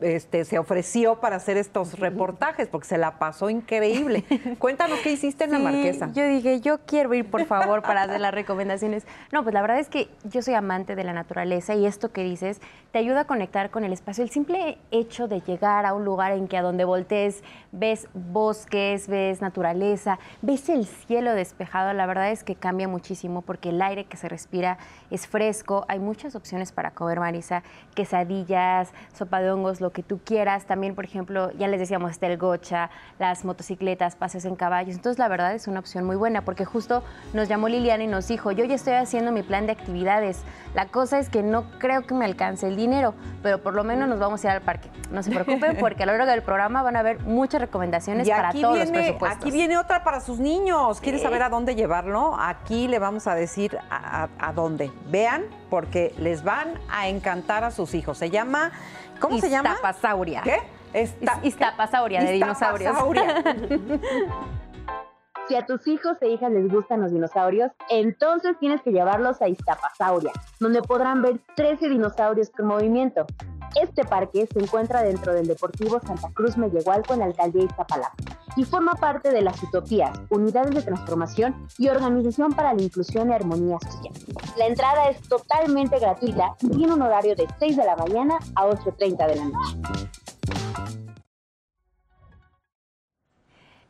este, 0.00 0.44
se 0.44 0.58
ofreció 0.58 1.20
para 1.20 1.36
hacer 1.36 1.56
estos 1.56 1.98
reportajes 1.98 2.68
porque 2.68 2.88
se 2.88 2.98
la 2.98 3.18
pasó 3.18 3.50
increíble. 3.50 4.24
Cuéntanos 4.58 4.98
qué 5.00 5.12
hiciste 5.12 5.44
en 5.44 5.52
la 5.52 5.58
Marquesa. 5.58 6.10
Yo 6.12 6.26
dije, 6.26 6.60
yo 6.60 6.78
quiero 6.86 7.12
ir, 7.14 7.30
por 7.30 7.44
favor, 7.46 7.82
para 7.82 8.02
hacer 8.02 8.20
las 8.20 8.34
recomendaciones. 8.34 9.06
No, 9.32 9.42
pues 9.42 9.54
la 9.54 9.62
verdad 9.62 9.78
es 9.78 9.88
que 9.88 10.08
yo 10.24 10.42
soy 10.42 10.54
amante 10.54 10.96
de 10.96 11.04
la 11.04 11.12
naturaleza 11.12 11.74
y 11.74 11.86
esto 11.86 12.12
que 12.12 12.22
dices 12.22 12.60
te 12.92 12.98
ayuda 12.98 13.20
a 13.20 13.24
conectar 13.26 13.70
con 13.70 13.84
el 13.84 13.92
espacio. 13.92 14.24
El 14.24 14.30
simple 14.30 14.78
hecho 14.90 15.28
de 15.28 15.40
llegar 15.40 15.86
a 15.86 15.94
un 15.94 16.04
lugar 16.04 16.32
en 16.32 16.48
que 16.48 16.56
a 16.56 16.62
donde 16.62 16.84
voltees 16.84 17.42
ves 17.70 18.08
bosques, 18.14 19.06
ves 19.06 19.40
naturaleza, 19.40 20.18
ves 20.42 20.68
el 20.68 20.86
cielo 20.86 21.34
despejado, 21.34 21.92
la 21.92 22.06
verdad 22.06 22.32
es 22.32 22.42
que 22.42 22.56
cambia 22.56 22.88
muchísimo 22.88 23.42
porque 23.42 23.68
el 23.68 23.80
aire 23.80 24.04
que 24.04 24.16
se 24.16 24.28
respira 24.28 24.78
es 25.10 25.28
fresco. 25.28 25.84
Hay 25.88 26.00
muchas 26.00 26.34
opciones 26.34 26.72
para 26.72 26.90
comer, 26.90 27.20
Marisa, 27.20 27.62
quesadillas, 27.94 28.92
sopa 29.12 29.40
de 29.40 29.52
hongos, 29.60 29.80
lo 29.80 29.90
que 29.92 30.02
tú 30.02 30.20
quieras. 30.24 30.64
También, 30.66 30.94
por 30.94 31.04
ejemplo, 31.04 31.50
ya 31.52 31.68
les 31.68 31.78
decíamos, 31.78 32.10
está 32.10 32.26
el 32.26 32.38
gocha, 32.38 32.90
las 33.18 33.44
motocicletas, 33.44 34.16
pases 34.16 34.44
en 34.44 34.56
caballos. 34.56 34.96
Entonces, 34.96 35.18
la 35.18 35.28
verdad 35.28 35.54
es 35.54 35.68
una 35.68 35.80
opción 35.80 36.04
muy 36.04 36.16
buena 36.16 36.42
porque 36.44 36.64
justo 36.64 37.02
nos 37.32 37.48
llamó 37.48 37.68
Liliana 37.68 38.04
y 38.04 38.06
nos 38.06 38.28
dijo, 38.28 38.50
yo 38.52 38.64
ya 38.64 38.74
estoy 38.74 38.94
haciendo 38.94 39.32
mi 39.32 39.42
plan 39.42 39.66
de 39.66 39.72
actividades. 39.72 40.42
La 40.74 40.86
cosa 40.86 41.18
es 41.18 41.28
que 41.28 41.42
no 41.42 41.64
creo 41.78 42.06
que 42.06 42.14
me 42.14 42.24
alcance 42.24 42.66
el 42.66 42.76
dinero, 42.76 43.14
pero 43.42 43.62
por 43.62 43.74
lo 43.74 43.84
menos 43.84 44.08
nos 44.08 44.18
vamos 44.18 44.44
a 44.44 44.48
ir 44.48 44.52
al 44.52 44.62
parque. 44.62 44.88
No 45.10 45.22
se 45.22 45.30
preocupen 45.30 45.76
porque 45.80 46.04
a 46.04 46.06
lo 46.06 46.16
largo 46.16 46.30
del 46.30 46.42
programa 46.42 46.82
van 46.82 46.96
a 46.96 47.02
ver 47.02 47.20
muchas 47.20 47.60
recomendaciones 47.60 48.28
para 48.28 48.52
todos 48.52 48.78
los 48.78 48.90
presupuestos. 48.90 49.40
Aquí 49.40 49.50
viene 49.50 49.76
otra 49.78 50.04
para 50.04 50.20
sus 50.20 50.38
niños. 50.38 51.00
¿Quieres 51.00 51.22
saber 51.22 51.42
a 51.42 51.48
dónde 51.48 51.74
llevarlo? 51.74 52.36
Aquí 52.38 52.88
le 52.88 52.98
vamos 52.98 53.26
a 53.26 53.34
decir 53.34 53.78
a, 53.90 54.52
dónde. 54.54 54.90
Vean, 55.08 55.44
porque 55.68 56.14
les 56.18 56.42
van 56.44 56.74
a 56.90 57.08
encantar 57.08 57.64
a 57.64 57.70
sus 57.70 57.94
hijos. 57.94 58.18
Se 58.18 58.30
llama, 58.30 58.72
¿cómo 59.20 59.38
se 59.38 59.50
llama? 59.50 59.70
Iztapasauria. 59.70 60.42
¿Qué? 60.42 60.60
Iztapasauria, 61.42 62.22
de 62.22 62.32
dinosaurios. 62.32 62.96
Si 65.48 65.56
a 65.56 65.66
tus 65.66 65.84
hijos 65.88 66.16
e 66.20 66.28
hijas 66.28 66.52
les 66.52 66.68
gustan 66.68 67.00
los 67.00 67.10
dinosaurios, 67.10 67.72
entonces 67.88 68.56
tienes 68.60 68.82
que 68.82 68.92
llevarlos 68.92 69.42
a 69.42 69.48
Iztapasauria, 69.48 70.30
donde 70.60 70.80
podrán 70.80 71.22
ver 71.22 71.40
13 71.56 71.88
dinosaurios 71.88 72.50
con 72.50 72.66
movimiento. 72.66 73.26
Este 73.74 74.04
parque 74.04 74.48
se 74.52 74.58
encuentra 74.58 75.02
dentro 75.02 75.32
del 75.32 75.46
Deportivo 75.46 76.00
Santa 76.00 76.30
Cruz 76.34 76.56
Mellehualco 76.56 77.14
en 77.14 77.20
la 77.20 77.26
alcaldía 77.26 77.64
Iztapalapa 77.64 78.16
y 78.56 78.64
forma 78.64 78.94
parte 78.94 79.30
de 79.30 79.42
las 79.42 79.62
Utopías, 79.62 80.18
Unidades 80.28 80.74
de 80.74 80.82
Transformación 80.82 81.68
y 81.78 81.88
Organización 81.88 82.52
para 82.52 82.74
la 82.74 82.82
Inclusión 82.82 83.30
y 83.30 83.32
Armonía 83.32 83.78
Social. 83.80 84.12
La 84.58 84.66
entrada 84.66 85.08
es 85.08 85.20
totalmente 85.28 86.00
gratuita 86.00 86.56
y 86.60 86.68
tiene 86.70 86.92
un 86.92 87.02
horario 87.02 87.36
de 87.36 87.46
6 87.60 87.76
de 87.76 87.84
la 87.84 87.94
mañana 87.94 88.38
a 88.56 88.66
8.30 88.66 89.26
de 89.28 89.36
la 89.36 89.44
noche. 89.44 90.10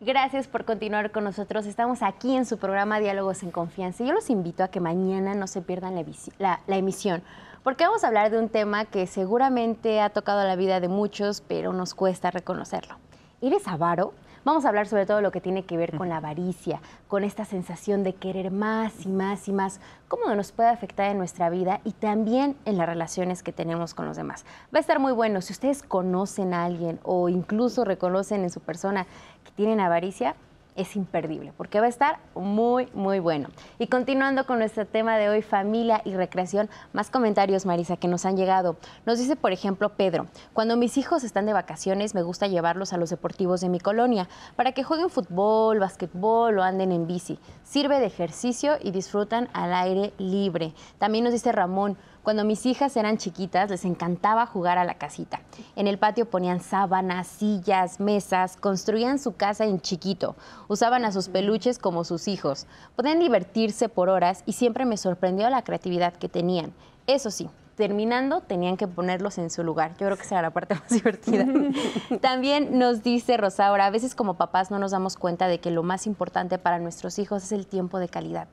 Gracias 0.02 0.46
por 0.46 0.64
continuar 0.64 1.10
con 1.10 1.24
nosotros. 1.24 1.66
Estamos 1.66 2.02
aquí 2.02 2.34
en 2.34 2.46
su 2.46 2.58
programa 2.58 3.00
Diálogos 3.00 3.42
en 3.42 3.50
Confianza. 3.50 4.02
Yo 4.04 4.12
los 4.12 4.30
invito 4.30 4.64
a 4.64 4.68
que 4.68 4.80
mañana 4.80 5.34
no 5.34 5.46
se 5.46 5.60
pierdan 5.60 5.94
la 6.38 6.76
emisión 6.76 7.22
porque 7.62 7.84
vamos 7.84 8.04
a 8.04 8.08
hablar 8.08 8.30
de 8.30 8.38
un 8.38 8.48
tema 8.48 8.86
que 8.86 9.06
seguramente 9.06 10.00
ha 10.00 10.10
tocado 10.10 10.44
la 10.44 10.56
vida 10.56 10.80
de 10.80 10.88
muchos, 10.88 11.42
pero 11.46 11.72
nos 11.72 11.94
cuesta 11.94 12.30
reconocerlo. 12.30 12.96
¿Eres 13.42 13.68
avaro? 13.68 14.14
Vamos 14.42 14.64
a 14.64 14.68
hablar 14.68 14.86
sobre 14.86 15.04
todo 15.04 15.20
lo 15.20 15.30
que 15.30 15.42
tiene 15.42 15.66
que 15.66 15.76
ver 15.76 15.94
con 15.98 16.08
la 16.08 16.16
avaricia, 16.16 16.80
con 17.08 17.24
esta 17.24 17.44
sensación 17.44 18.02
de 18.02 18.14
querer 18.14 18.50
más 18.50 19.04
y 19.04 19.10
más 19.10 19.46
y 19.48 19.52
más, 19.52 19.80
cómo 20.08 20.34
nos 20.34 20.52
puede 20.52 20.70
afectar 20.70 21.10
en 21.10 21.18
nuestra 21.18 21.50
vida 21.50 21.82
y 21.84 21.92
también 21.92 22.56
en 22.64 22.78
las 22.78 22.86
relaciones 22.86 23.42
que 23.42 23.52
tenemos 23.52 23.92
con 23.92 24.06
los 24.06 24.16
demás. 24.16 24.46
Va 24.74 24.78
a 24.78 24.80
estar 24.80 24.98
muy 24.98 25.12
bueno. 25.12 25.42
Si 25.42 25.52
ustedes 25.52 25.82
conocen 25.82 26.54
a 26.54 26.64
alguien 26.64 27.00
o 27.02 27.28
incluso 27.28 27.84
reconocen 27.84 28.42
en 28.42 28.50
su 28.50 28.60
persona 28.60 29.06
que 29.44 29.50
tienen 29.52 29.80
avaricia, 29.80 30.34
es 30.80 30.96
imperdible, 30.96 31.52
porque 31.56 31.80
va 31.80 31.86
a 31.86 31.88
estar 31.88 32.18
muy, 32.34 32.88
muy 32.94 33.18
bueno. 33.18 33.48
Y 33.78 33.88
continuando 33.88 34.46
con 34.46 34.58
nuestro 34.58 34.86
tema 34.86 35.16
de 35.18 35.28
hoy, 35.28 35.42
familia 35.42 36.02
y 36.04 36.14
recreación, 36.14 36.68
más 36.92 37.10
comentarios, 37.10 37.66
Marisa, 37.66 37.96
que 37.96 38.08
nos 38.08 38.24
han 38.24 38.36
llegado. 38.36 38.76
Nos 39.06 39.18
dice, 39.18 39.36
por 39.36 39.52
ejemplo, 39.52 39.90
Pedro, 39.90 40.26
cuando 40.52 40.76
mis 40.76 40.96
hijos 40.96 41.24
están 41.24 41.46
de 41.46 41.52
vacaciones, 41.52 42.14
me 42.14 42.22
gusta 42.22 42.46
llevarlos 42.46 42.92
a 42.92 42.96
los 42.96 43.10
deportivos 43.10 43.60
de 43.60 43.68
mi 43.68 43.80
colonia 43.80 44.28
para 44.56 44.72
que 44.72 44.84
jueguen 44.84 45.10
fútbol, 45.10 45.78
básquetbol 45.78 46.58
o 46.58 46.62
anden 46.62 46.92
en 46.92 47.06
bici. 47.06 47.38
Sirve 47.62 48.00
de 48.00 48.06
ejercicio 48.06 48.76
y 48.80 48.90
disfrutan 48.90 49.48
al 49.52 49.74
aire 49.74 50.12
libre. 50.18 50.74
También 50.98 51.24
nos 51.24 51.32
dice 51.32 51.52
Ramón, 51.52 51.96
cuando 52.22 52.44
mis 52.44 52.66
hijas 52.66 52.96
eran 52.96 53.16
chiquitas, 53.16 53.70
les 53.70 53.84
encantaba 53.84 54.46
jugar 54.46 54.76
a 54.76 54.84
la 54.84 54.94
casita. 54.94 55.40
En 55.74 55.86
el 55.86 55.98
patio 55.98 56.28
ponían 56.28 56.60
sábanas, 56.60 57.26
sillas, 57.26 57.98
mesas, 57.98 58.56
construían 58.56 59.18
su 59.18 59.32
casa 59.36 59.64
en 59.64 59.80
chiquito, 59.80 60.36
usaban 60.68 61.04
a 61.04 61.12
sus 61.12 61.28
peluches 61.28 61.78
como 61.78 62.04
sus 62.04 62.28
hijos. 62.28 62.66
Podían 62.94 63.20
divertirse 63.20 63.88
por 63.88 64.08
horas 64.08 64.42
y 64.44 64.52
siempre 64.52 64.84
me 64.84 64.96
sorprendió 64.96 65.48
la 65.48 65.62
creatividad 65.62 66.12
que 66.12 66.28
tenían. 66.28 66.72
Eso 67.06 67.30
sí, 67.30 67.48
terminando 67.76 68.42
tenían 68.42 68.76
que 68.76 68.86
ponerlos 68.86 69.38
en 69.38 69.48
su 69.48 69.64
lugar. 69.64 69.92
Yo 69.92 70.04
creo 70.04 70.18
que 70.18 70.24
será 70.24 70.42
la 70.42 70.50
parte 70.50 70.74
más 70.80 70.90
divertida. 70.90 71.46
También 72.20 72.78
nos 72.78 73.02
dice 73.02 73.38
Rosaura, 73.38 73.86
a 73.86 73.90
veces 73.90 74.14
como 74.14 74.34
papás 74.34 74.70
no 74.70 74.78
nos 74.78 74.90
damos 74.90 75.16
cuenta 75.16 75.48
de 75.48 75.60
que 75.60 75.70
lo 75.70 75.82
más 75.82 76.06
importante 76.06 76.58
para 76.58 76.78
nuestros 76.78 77.18
hijos 77.18 77.44
es 77.44 77.52
el 77.52 77.66
tiempo 77.66 77.98
de 77.98 78.08
calidad. 78.08 78.48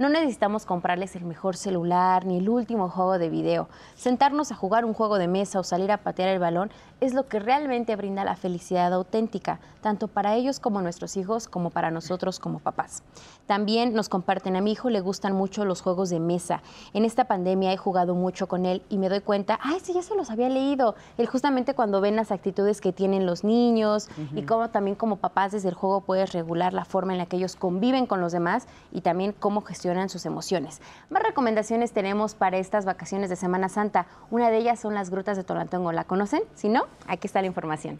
No 0.00 0.08
necesitamos 0.08 0.64
comprarles 0.64 1.14
el 1.14 1.26
mejor 1.26 1.58
celular 1.58 2.24
ni 2.24 2.38
el 2.38 2.48
último 2.48 2.88
juego 2.88 3.18
de 3.18 3.28
video. 3.28 3.68
Sentarnos 3.94 4.50
a 4.50 4.54
jugar 4.54 4.86
un 4.86 4.94
juego 4.94 5.18
de 5.18 5.28
mesa 5.28 5.60
o 5.60 5.62
salir 5.62 5.92
a 5.92 5.98
patear 5.98 6.30
el 6.30 6.38
balón 6.38 6.70
es 7.00 7.12
lo 7.12 7.28
que 7.28 7.38
realmente 7.38 7.96
brinda 7.96 8.24
la 8.24 8.34
felicidad 8.34 8.94
auténtica, 8.94 9.60
tanto 9.82 10.08
para 10.08 10.36
ellos 10.36 10.58
como 10.58 10.80
nuestros 10.80 11.18
hijos, 11.18 11.48
como 11.48 11.68
para 11.68 11.90
nosotros 11.90 12.38
como 12.38 12.60
papás. 12.60 13.02
También 13.46 13.92
nos 13.92 14.08
comparten, 14.08 14.56
a 14.56 14.62
mi 14.62 14.72
hijo 14.72 14.88
le 14.88 15.02
gustan 15.02 15.34
mucho 15.34 15.66
los 15.66 15.82
juegos 15.82 16.08
de 16.08 16.18
mesa. 16.18 16.62
En 16.94 17.04
esta 17.04 17.24
pandemia 17.24 17.70
he 17.70 17.76
jugado 17.76 18.14
mucho 18.14 18.48
con 18.48 18.64
él 18.64 18.82
y 18.88 18.96
me 18.96 19.10
doy 19.10 19.20
cuenta, 19.20 19.58
ay, 19.62 19.80
sí, 19.82 19.92
ya 19.92 20.02
se 20.02 20.16
los 20.16 20.30
había 20.30 20.48
leído. 20.48 20.94
Él 21.18 21.26
justamente 21.26 21.74
cuando 21.74 22.00
ven 22.00 22.16
las 22.16 22.32
actitudes 22.32 22.80
que 22.80 22.94
tienen 22.94 23.26
los 23.26 23.44
niños 23.44 24.08
y 24.34 24.44
cómo 24.44 24.70
también 24.70 24.94
como 24.94 25.16
papás 25.16 25.52
desde 25.52 25.68
el 25.68 25.74
juego 25.74 26.00
puedes 26.00 26.32
regular 26.32 26.72
la 26.72 26.86
forma 26.86 27.12
en 27.12 27.18
la 27.18 27.26
que 27.26 27.36
ellos 27.36 27.54
conviven 27.54 28.06
con 28.06 28.22
los 28.22 28.32
demás 28.32 28.66
y 28.92 29.02
también 29.02 29.34
cómo 29.38 29.62
gestionan 29.90 30.08
sus 30.08 30.24
emociones. 30.24 30.80
Más 31.08 31.22
recomendaciones 31.22 31.92
tenemos 31.92 32.36
para 32.36 32.58
estas 32.58 32.84
vacaciones 32.84 33.28
de 33.28 33.34
Semana 33.34 33.68
Santa. 33.68 34.06
Una 34.30 34.48
de 34.48 34.58
ellas 34.58 34.78
son 34.78 34.94
las 34.94 35.10
grutas 35.10 35.36
de 35.36 35.42
Tolantongo. 35.42 35.90
¿La 35.90 36.04
conocen? 36.04 36.42
Si 36.54 36.68
no, 36.68 36.84
Aquí 37.08 37.26
está 37.26 37.40
la 37.40 37.48
información. 37.48 37.98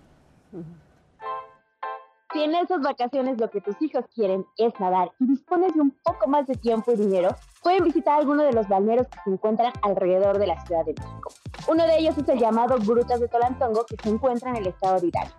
Si 2.33 2.40
en 2.40 2.55
esas 2.55 2.81
vacaciones 2.81 3.40
lo 3.40 3.50
que 3.50 3.61
tus 3.61 3.74
hijos 3.83 4.05
quieren 4.14 4.46
es 4.57 4.72
nadar 4.79 5.11
y 5.18 5.26
dispones 5.26 5.74
de 5.74 5.81
un 5.81 5.90
poco 6.05 6.29
más 6.29 6.46
de 6.46 6.55
tiempo 6.55 6.92
y 6.92 6.96
dinero, 6.96 7.35
pueden 7.61 7.83
visitar 7.83 8.20
alguno 8.20 8.44
de 8.44 8.53
los 8.53 8.68
balnearios 8.68 9.09
que 9.09 9.18
se 9.24 9.31
encuentran 9.31 9.72
alrededor 9.83 10.38
de 10.38 10.46
la 10.46 10.64
Ciudad 10.64 10.85
de 10.85 10.94
México. 10.94 11.33
Uno 11.66 11.85
de 11.85 11.98
ellos 11.98 12.16
es 12.16 12.29
el 12.29 12.38
llamado 12.38 12.76
Grutas 12.79 13.18
de 13.18 13.26
Tolantongo, 13.26 13.85
que 13.85 13.96
se 14.00 14.11
encuentra 14.11 14.50
en 14.50 14.57
el 14.57 14.68
estado 14.68 15.00
de 15.00 15.09
Hidalgo. 15.09 15.35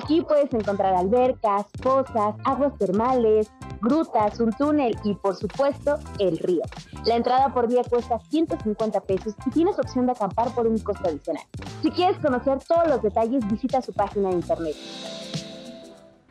Aquí 0.00 0.20
puedes 0.20 0.52
encontrar 0.54 0.94
albercas, 0.94 1.66
pozas, 1.82 2.36
aguas 2.44 2.78
termales, 2.78 3.50
grutas, 3.80 4.40
un 4.40 4.52
túnel 4.52 4.98
y, 5.04 5.14
por 5.14 5.36
supuesto, 5.36 5.98
el 6.18 6.38
río. 6.38 6.62
La 7.04 7.16
entrada 7.16 7.52
por 7.52 7.68
día 7.68 7.82
cuesta 7.84 8.18
150 8.18 9.00
pesos 9.00 9.34
y 9.46 9.50
tienes 9.50 9.78
opción 9.78 10.06
de 10.06 10.12
acampar 10.12 10.50
por 10.54 10.66
un 10.66 10.78
costo 10.78 11.08
adicional. 11.08 11.44
Si 11.82 11.90
quieres 11.90 12.18
conocer 12.18 12.58
todos 12.66 12.88
los 12.88 13.02
detalles, 13.02 13.46
visita 13.48 13.82
su 13.82 13.92
página 13.92 14.30
de 14.30 14.36
internet. 14.36 14.76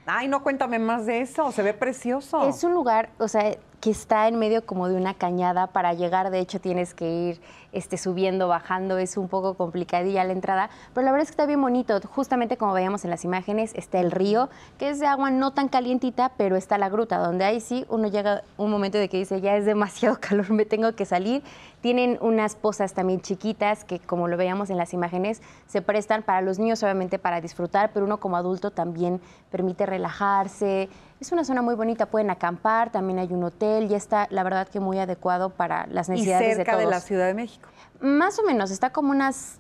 Ay, 0.08 0.28
no 0.28 0.44
cuéntame 0.44 0.78
más 0.78 1.06
de 1.06 1.22
eso, 1.22 1.52
se 1.52 1.64
ve 1.64 1.74
precioso. 1.74 2.48
Es 2.48 2.64
un 2.64 2.74
lugar, 2.74 3.10
o 3.18 3.28
sea, 3.28 3.58
que 3.82 3.90
está 3.90 4.28
en 4.28 4.38
medio 4.38 4.66
como 4.66 4.88
de 4.88 4.96
una 4.96 5.16
cañada. 5.16 5.68
Para 5.68 5.94
llegar, 5.94 6.30
de 6.30 6.40
hecho, 6.40 6.60
tienes 6.62 6.94
que 6.94 7.10
ir 7.10 7.42
este, 7.76 7.98
subiendo, 7.98 8.48
bajando, 8.48 8.98
es 8.98 9.18
un 9.18 9.28
poco 9.28 9.54
complicadilla 9.56 10.24
la 10.24 10.34
entrada, 10.34 10.70
pero 10.94 11.06
la 11.06 11.12
verdad 11.12 11.24
es 11.24 11.30
que 11.30 11.34
está 11.34 11.46
bien 11.46 11.62
bonito. 11.62 12.00
Justamente 12.02 12.58
como 12.58 12.74
veíamos 12.74 13.04
en 13.04 13.12
las 13.12 13.26
imágenes, 13.26 13.74
está 13.76 14.00
el 14.00 14.12
río, 14.12 14.50
que 14.78 14.90
es 14.90 15.00
de 15.00 15.08
agua 15.08 15.30
no 15.30 15.52
tan 15.52 15.68
calientita, 15.68 16.32
pero 16.38 16.56
está 16.56 16.78
la 16.78 16.90
gruta, 16.90 17.18
donde 17.18 17.44
ahí 17.46 17.60
sí 17.60 17.86
uno 17.90 18.08
llega 18.08 18.44
un 18.58 18.72
momento 18.72 18.98
de 18.98 19.10
que 19.10 19.18
dice, 19.18 19.42
ya 19.42 19.56
es 19.58 19.66
demasiado 19.66 20.18
calor, 20.22 20.50
me 20.52 20.66
tengo 20.66 20.94
que 20.96 21.06
salir. 21.06 21.44
Tienen 21.82 22.18
unas 22.22 22.56
pozas 22.56 22.94
también 22.94 23.22
chiquitas 23.22 23.84
que, 23.84 24.00
como 24.00 24.28
lo 24.28 24.38
veíamos 24.38 24.70
en 24.72 24.78
las 24.78 24.94
imágenes, 24.94 25.42
se 25.68 25.82
prestan 25.82 26.24
para 26.24 26.42
los 26.42 26.58
niños, 26.58 26.82
obviamente 26.82 27.20
para 27.20 27.42
disfrutar, 27.42 27.92
pero 27.94 28.06
uno 28.06 28.20
como 28.20 28.38
adulto 28.38 28.72
también 28.72 29.22
permite 29.52 29.86
relajarse. 29.86 30.90
Es 31.20 31.32
una 31.32 31.44
zona 31.44 31.62
muy 31.62 31.76
bonita, 31.76 32.08
pueden 32.08 32.30
acampar, 32.30 32.92
también 32.92 33.20
hay 33.20 33.32
un 33.32 33.44
hotel, 33.44 33.92
y 33.92 33.94
está, 33.94 34.28
la 34.32 34.44
verdad, 34.44 34.68
que 34.68 34.80
muy 34.80 34.98
adecuado 34.98 35.50
para 35.50 35.86
las 35.88 36.10
necesidades 36.10 36.54
y 36.54 36.56
cerca 36.56 36.78
de 36.78 36.86
de 36.86 36.92
la 36.92 37.00
Ciudad 37.00 37.28
de 37.28 37.34
México. 37.34 37.65
Más 38.00 38.40
o 38.40 38.44
menos, 38.44 38.72
está 38.72 38.92
como 38.92 39.12
unas 39.12 39.60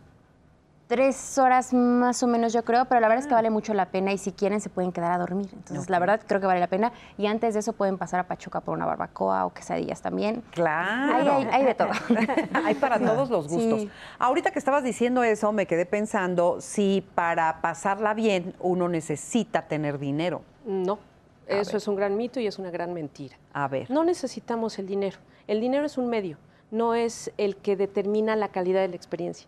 tres 0.87 1.37
horas 1.37 1.73
más 1.73 2.21
o 2.21 2.27
menos 2.27 2.53
yo 2.53 2.63
creo, 2.63 2.85
pero 2.85 3.01
la 3.01 3.07
verdad 3.07 3.23
es 3.23 3.27
que 3.27 3.33
vale 3.33 3.49
mucho 3.49 3.73
la 3.73 3.87
pena 3.87 4.13
y 4.13 4.17
si 4.17 4.31
quieren 4.31 4.61
se 4.61 4.69
pueden 4.69 4.91
quedar 4.91 5.11
a 5.11 5.17
dormir. 5.17 5.49
Entonces, 5.53 5.89
la 5.89 5.99
verdad 5.99 6.21
creo 6.25 6.39
que 6.39 6.47
vale 6.47 6.59
la 6.59 6.67
pena. 6.67 6.91
Y 7.17 7.27
antes 7.27 7.53
de 7.53 7.61
eso 7.61 7.73
pueden 7.73 7.97
pasar 7.97 8.19
a 8.19 8.27
Pachuca 8.27 8.61
por 8.61 8.75
una 8.75 8.85
barbacoa 8.85 9.45
o 9.45 9.53
quesadillas 9.53 10.01
también. 10.01 10.43
Claro. 10.51 11.47
Hay, 11.51 11.65
de 11.65 11.75
todo. 11.75 11.89
hay 12.65 12.75
para 12.75 12.99
todos 12.99 13.29
los 13.29 13.47
gustos. 13.47 13.87
Ahorita 14.19 14.51
que 14.51 14.59
estabas 14.59 14.83
diciendo 14.83 15.23
eso, 15.23 15.51
me 15.51 15.65
quedé 15.65 15.85
pensando 15.85 16.61
si 16.61 17.05
para 17.15 17.61
pasarla 17.61 18.13
bien 18.13 18.53
uno 18.59 18.87
necesita 18.87 19.63
tener 19.63 19.99
dinero. 19.99 20.41
No. 20.65 20.99
eso 21.47 21.77
es 21.77 21.87
un 21.87 21.95
gran 21.95 22.17
mito 22.17 22.39
y 22.39 22.47
es 22.47 22.59
una 22.59 22.71
gran 22.71 22.93
mentira. 22.93 23.37
A 23.53 23.67
ver. 23.67 23.89
No 23.89 24.03
necesitamos 24.03 24.77
el 24.79 24.87
dinero. 24.87 25.17
El 25.47 25.61
dinero 25.61 25.85
es 25.85 25.97
un 25.97 26.07
medio 26.09 26.37
no 26.71 26.93
es 26.93 27.31
el 27.37 27.55
que 27.55 27.75
determina 27.75 28.35
la 28.35 28.49
calidad 28.49 28.81
de 28.81 28.89
la 28.89 28.95
experiencia. 28.95 29.47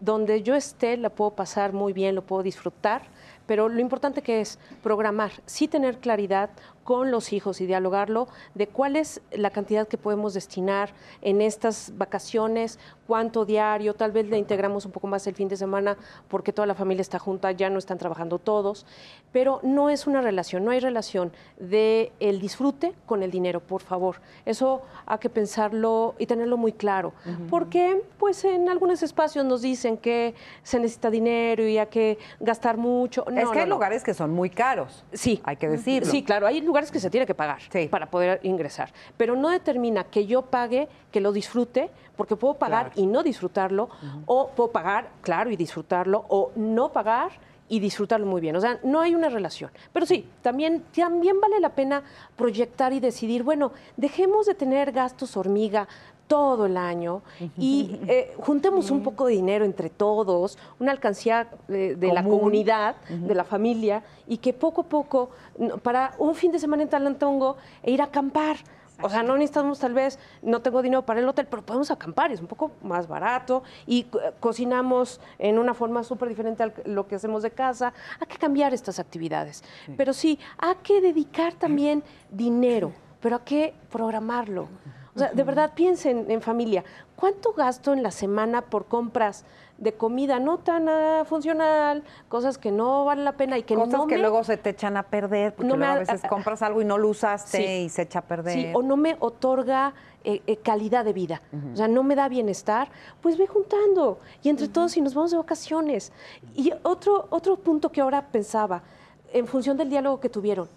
Donde 0.00 0.42
yo 0.42 0.54
esté, 0.54 0.96
la 0.96 1.10
puedo 1.10 1.32
pasar 1.32 1.72
muy 1.72 1.92
bien, 1.92 2.14
lo 2.14 2.22
puedo 2.22 2.42
disfrutar, 2.42 3.02
pero 3.46 3.68
lo 3.68 3.80
importante 3.80 4.22
que 4.22 4.40
es 4.40 4.58
programar, 4.82 5.32
sí 5.46 5.68
tener 5.68 5.98
claridad 5.98 6.50
con 6.86 7.10
los 7.10 7.32
hijos 7.32 7.60
y 7.60 7.66
dialogarlo 7.66 8.28
de 8.54 8.68
cuál 8.68 8.94
es 8.94 9.20
la 9.32 9.50
cantidad 9.50 9.88
que 9.88 9.98
podemos 9.98 10.34
destinar 10.34 10.90
en 11.20 11.42
estas 11.42 11.92
vacaciones, 11.98 12.78
cuánto 13.08 13.44
diario, 13.44 13.92
tal 13.94 14.12
vez 14.12 14.28
le 14.28 14.38
integramos 14.38 14.86
un 14.86 14.92
poco 14.92 15.08
más 15.08 15.26
el 15.26 15.34
fin 15.34 15.48
de 15.48 15.56
semana 15.56 15.96
porque 16.28 16.52
toda 16.52 16.64
la 16.64 16.76
familia 16.76 17.02
está 17.02 17.18
junta, 17.18 17.50
ya 17.50 17.70
no 17.70 17.80
están 17.80 17.98
trabajando 17.98 18.38
todos, 18.38 18.86
pero 19.32 19.58
no 19.64 19.90
es 19.90 20.06
una 20.06 20.20
relación, 20.20 20.64
no 20.64 20.70
hay 20.70 20.78
relación 20.78 21.32
de 21.58 22.12
el 22.20 22.40
disfrute 22.40 22.94
con 23.04 23.24
el 23.24 23.32
dinero, 23.32 23.58
por 23.58 23.82
favor. 23.82 24.20
Eso 24.44 24.82
hay 25.06 25.18
que 25.18 25.28
pensarlo 25.28 26.14
y 26.20 26.26
tenerlo 26.26 26.56
muy 26.56 26.72
claro, 26.72 27.14
porque 27.50 28.00
pues 28.16 28.44
en 28.44 28.68
algunos 28.68 29.02
espacios 29.02 29.44
nos 29.44 29.60
dicen 29.60 29.96
que 29.96 30.36
se 30.62 30.78
necesita 30.78 31.10
dinero 31.10 31.66
y 31.66 31.78
hay 31.78 31.88
que 31.88 32.18
gastar 32.38 32.76
mucho. 32.76 33.26
es 33.28 33.50
que 33.50 33.60
hay 33.60 33.68
lugares 33.68 34.04
que 34.04 34.14
son 34.14 34.30
muy 34.30 34.50
caros. 34.50 35.04
Sí. 35.12 35.40
Hay 35.42 35.56
que 35.56 35.68
decirlo. 35.68 36.08
Sí, 36.08 36.22
claro, 36.22 36.46
hay 36.46 36.60
lugares 36.60 36.75
que 36.92 37.00
se 37.00 37.10
tiene 37.10 37.26
que 37.26 37.34
pagar 37.34 37.60
para 37.90 38.10
poder 38.10 38.40
ingresar, 38.42 38.92
pero 39.16 39.34
no 39.34 39.48
determina 39.48 40.04
que 40.04 40.26
yo 40.26 40.42
pague, 40.42 40.88
que 41.10 41.20
lo 41.20 41.32
disfrute, 41.32 41.90
porque 42.16 42.36
puedo 42.36 42.54
pagar 42.54 42.92
y 42.94 43.06
no 43.06 43.22
disfrutarlo, 43.22 43.88
o 44.26 44.48
puedo 44.48 44.70
pagar, 44.70 45.08
claro, 45.22 45.50
y 45.50 45.56
disfrutarlo, 45.56 46.24
o 46.28 46.52
no 46.54 46.92
pagar 46.92 47.30
y 47.68 47.80
disfrutarlo 47.80 48.26
muy 48.26 48.40
bien. 48.40 48.56
O 48.56 48.60
sea, 48.60 48.78
no 48.84 49.00
hay 49.00 49.14
una 49.14 49.28
relación. 49.28 49.70
Pero 49.92 50.06
sí, 50.06 50.28
también, 50.42 50.84
también 50.94 51.40
vale 51.40 51.58
la 51.60 51.70
pena 51.70 52.02
proyectar 52.36 52.92
y 52.92 53.00
decidir, 53.00 53.42
bueno, 53.42 53.72
dejemos 53.96 54.46
de 54.46 54.54
tener 54.54 54.92
gastos 54.92 55.36
hormiga, 55.36 55.88
todo 56.26 56.66
el 56.66 56.76
año 56.76 57.22
y 57.56 58.00
eh, 58.08 58.34
juntemos 58.38 58.90
un 58.90 59.02
poco 59.02 59.26
de 59.26 59.34
dinero 59.34 59.64
entre 59.64 59.90
todos, 59.90 60.58
una 60.80 60.92
alcancía 60.92 61.48
de, 61.68 61.96
la 62.12 62.24
comunidad, 62.24 62.96
de 63.08 63.34
la 63.34 63.44
familia, 63.44 64.02
y 64.26 64.38
que 64.38 64.52
poco 64.52 64.82
a 64.82 64.84
poco, 64.84 65.30
para 65.82 66.14
un 66.18 66.34
fin 66.34 66.52
de 66.52 66.58
semana 66.58 66.82
en 66.82 66.88
Talantongo, 66.88 67.56
e 67.82 67.92
ir 67.92 68.00
a 68.00 68.06
acampar. 68.06 68.56
O 69.02 69.10
sea, 69.10 69.22
no 69.22 69.34
necesitamos 69.36 69.78
tal 69.78 69.92
vez, 69.92 70.18
no 70.40 70.60
tengo 70.62 70.80
dinero 70.80 71.02
para 71.02 71.20
el 71.20 71.28
hotel, 71.28 71.46
pero 71.50 71.62
podemos 71.62 71.90
acampar, 71.90 72.32
es 72.32 72.40
un 72.40 72.46
poco 72.46 72.72
más 72.82 73.06
barato 73.06 73.62
y 73.86 74.06
cocinamos 74.40 75.20
en 75.38 75.58
una 75.58 75.74
forma 75.74 76.02
súper 76.02 76.30
diferente 76.30 76.62
a 76.62 76.72
lo 76.86 77.06
que 77.06 77.16
hacemos 77.16 77.42
de 77.42 77.50
casa. 77.50 77.92
Hay 78.18 78.26
que 78.26 78.38
cambiar 78.38 78.72
estas 78.72 78.98
actividades. 78.98 79.62
Pero 79.98 80.14
sí, 80.14 80.38
hay 80.56 80.76
que 80.82 81.02
dedicar 81.02 81.52
también 81.52 82.02
dinero, 82.30 82.92
pero 83.20 83.36
hay 83.36 83.42
que 83.44 83.74
programarlo. 83.90 84.68
O 85.16 85.18
sea, 85.18 85.30
de 85.32 85.42
verdad 85.42 85.72
piensen 85.74 86.30
en 86.30 86.42
familia. 86.42 86.84
¿Cuánto 87.16 87.54
gasto 87.54 87.94
en 87.94 88.02
la 88.02 88.10
semana 88.10 88.60
por 88.62 88.84
compras 88.84 89.46
de 89.78 89.92
comida 89.92 90.38
no 90.38 90.58
tan 90.58 90.88
uh, 90.88 91.24
funcional, 91.24 92.02
cosas 92.28 92.56
que 92.58 92.70
no 92.70 93.04
valen 93.04 93.24
la 93.24 93.32
pena 93.32 93.58
y 93.58 93.62
que 93.62 93.74
cosas 93.74 93.92
no 93.92 94.06
que 94.06 94.18
luego 94.18 94.42
se 94.44 94.56
te 94.56 94.70
echan 94.70 94.96
a 94.96 95.02
perder 95.02 95.54
porque 95.54 95.76
no 95.76 95.84
a 95.84 95.96
veces 95.96 96.22
compras 96.28 96.62
algo 96.62 96.80
y 96.80 96.84
no 96.84 96.96
lo 96.98 97.08
usaste 97.08 97.82
y 97.82 97.88
se 97.88 98.02
echa 98.02 98.20
a 98.20 98.22
perder. 98.22 98.54
Sí, 98.54 98.70
o 98.74 98.82
no 98.82 98.96
me 98.96 99.16
otorga 99.20 99.94
eh, 100.24 100.42
eh, 100.46 100.56
calidad 100.56 101.04
de 101.04 101.12
vida, 101.12 101.42
o 101.72 101.76
sea, 101.76 101.88
no 101.88 102.02
me 102.02 102.14
da 102.14 102.28
bienestar, 102.28 102.88
pues 103.20 103.36
ve 103.36 103.46
juntando. 103.46 104.18
Y 104.42 104.48
entre 104.48 104.68
todos 104.68 104.96
y 104.96 105.00
nos 105.00 105.14
vamos 105.14 105.30
de 105.30 105.36
vacaciones. 105.36 106.12
Y 106.54 106.72
otro, 106.82 107.26
otro 107.30 107.56
punto 107.56 107.90
que 107.90 108.00
ahora 108.00 108.22
pensaba, 108.22 108.82
en 109.32 109.46
función 109.46 109.76
del 109.76 109.90
diálogo 109.90 110.20
que 110.20 110.28
tuvieron, 110.28 110.68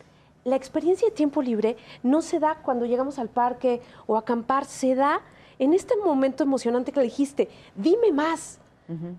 la 0.50 0.56
experiencia 0.56 1.08
de 1.08 1.16
tiempo 1.16 1.42
libre 1.42 1.78
no 2.04 2.22
se 2.22 2.40
da 2.40 2.56
cuando 2.56 2.86
llegamos 2.86 3.20
al 3.20 3.30
parque 3.30 3.82
o 4.08 4.16
a 4.16 4.20
acampar, 4.20 4.66
se 4.66 4.96
da 4.96 5.22
en 5.60 5.74
este 5.74 5.96
momento 5.98 6.44
emocionante 6.44 6.92
que 6.92 7.00
le 7.00 7.06
dijiste, 7.06 7.50
dime 7.76 8.12
más. 8.12 8.60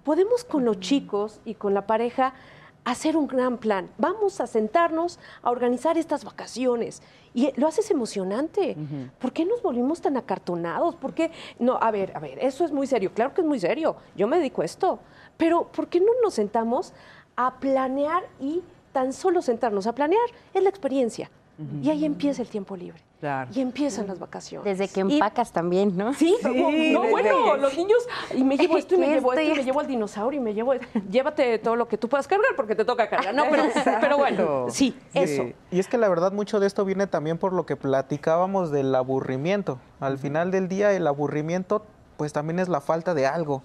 Podemos 0.03 0.43
con 0.43 0.65
los 0.65 0.81
chicos 0.81 1.41
y 1.45 1.55
con 1.55 1.75
la 1.75 1.87
pareja 1.87 2.35
hacer 2.85 3.17
un 3.17 3.29
gran 3.29 3.59
plan. 3.59 3.89
Vamos 3.99 4.41
a 4.41 4.49
sentarnos 4.49 5.21
a 5.43 5.51
organizar 5.51 5.97
estas 5.97 6.25
vacaciones. 6.25 7.03
Y 7.35 7.53
lo 7.55 7.69
haces 7.69 7.91
emocionante. 7.91 8.77
¿Por 9.21 9.33
qué 9.33 9.45
nos 9.45 9.63
volvimos 9.63 10.01
tan 10.01 10.17
acartonados? 10.17 10.97
¿Por 10.97 11.15
qué? 11.15 11.31
No, 11.61 11.79
a 11.81 11.93
ver, 11.93 12.17
a 12.17 12.19
ver, 12.19 12.39
eso 12.41 12.65
es 12.65 12.73
muy 12.73 12.89
serio. 12.89 13.13
Claro 13.15 13.33
que 13.33 13.43
es 13.43 13.47
muy 13.47 13.61
serio. 13.61 13.97
Yo 14.17 14.27
me 14.27 14.39
dedico 14.39 14.63
a 14.63 14.65
esto. 14.65 14.99
Pero 15.37 15.69
¿por 15.69 15.87
qué 15.87 16.01
no 16.01 16.13
nos 16.23 16.35
sentamos 16.35 16.93
a 17.37 17.61
planear 17.61 18.25
y 18.41 18.63
tan 18.93 19.13
solo 19.13 19.43
sentarnos 19.43 19.87
a 19.87 19.95
planear 19.95 20.23
es 20.55 20.63
la 20.63 20.69
experiencia. 20.69 21.31
Y 21.83 21.91
ahí 21.91 22.07
empieza 22.07 22.41
el 22.41 22.49
tiempo 22.49 22.75
libre. 22.75 23.03
Y 23.53 23.61
empiezan 23.61 24.07
las 24.07 24.19
vacaciones. 24.19 24.65
Desde 24.65 24.91
que 24.91 25.01
empacas 25.01 25.53
también, 25.53 25.95
¿no? 25.95 26.15
Sí, 26.15 26.35
no, 26.43 27.03
bueno, 27.11 27.57
los 27.59 27.77
niños, 27.77 27.99
y 28.35 28.43
me 28.43 28.57
llevo 28.57 28.79
esto 28.79 28.95
y 28.95 28.99
me 28.99 29.09
llevo 29.09 29.35
esto 29.35 29.45
y 29.45 29.57
me 29.59 29.65
llevo 29.65 29.81
al 29.81 29.87
dinosaurio 29.87 30.41
y 30.41 30.43
me 30.43 30.55
llevo, 30.55 30.73
llévate 31.11 31.59
todo 31.59 31.77
lo 31.77 31.87
que 31.87 31.99
tú 31.99 32.09
puedas 32.09 32.27
cargar 32.27 32.57
porque 32.57 32.75
te 32.75 32.87
toca 32.87 33.11
cargar, 33.11 33.35
¿no? 33.35 33.45
Pero, 33.51 33.65
pero 34.01 34.17
bueno, 34.17 34.67
sí, 34.71 34.97
eso. 35.13 35.51
Y 35.71 35.79
es 35.79 35.87
que 35.87 35.99
la 35.99 36.09
verdad 36.09 36.33
mucho 36.33 36.61
de 36.61 36.67
esto 36.67 36.87
viene 36.87 37.07
también 37.07 37.37
por 37.37 37.53
lo 37.53 37.67
que 37.67 37.77
platicábamos 37.77 38.71
del 38.71 38.95
aburrimiento. 38.95 39.79
Al 40.01 40.19
final 40.19 40.51
del 40.51 40.69
día 40.69 40.93
el 40.93 41.07
aburrimiento 41.07 41.85
pues 42.17 42.33
también 42.33 42.59
es 42.59 42.69
la 42.69 42.81
falta 42.81 43.13
de 43.13 43.27
algo 43.27 43.63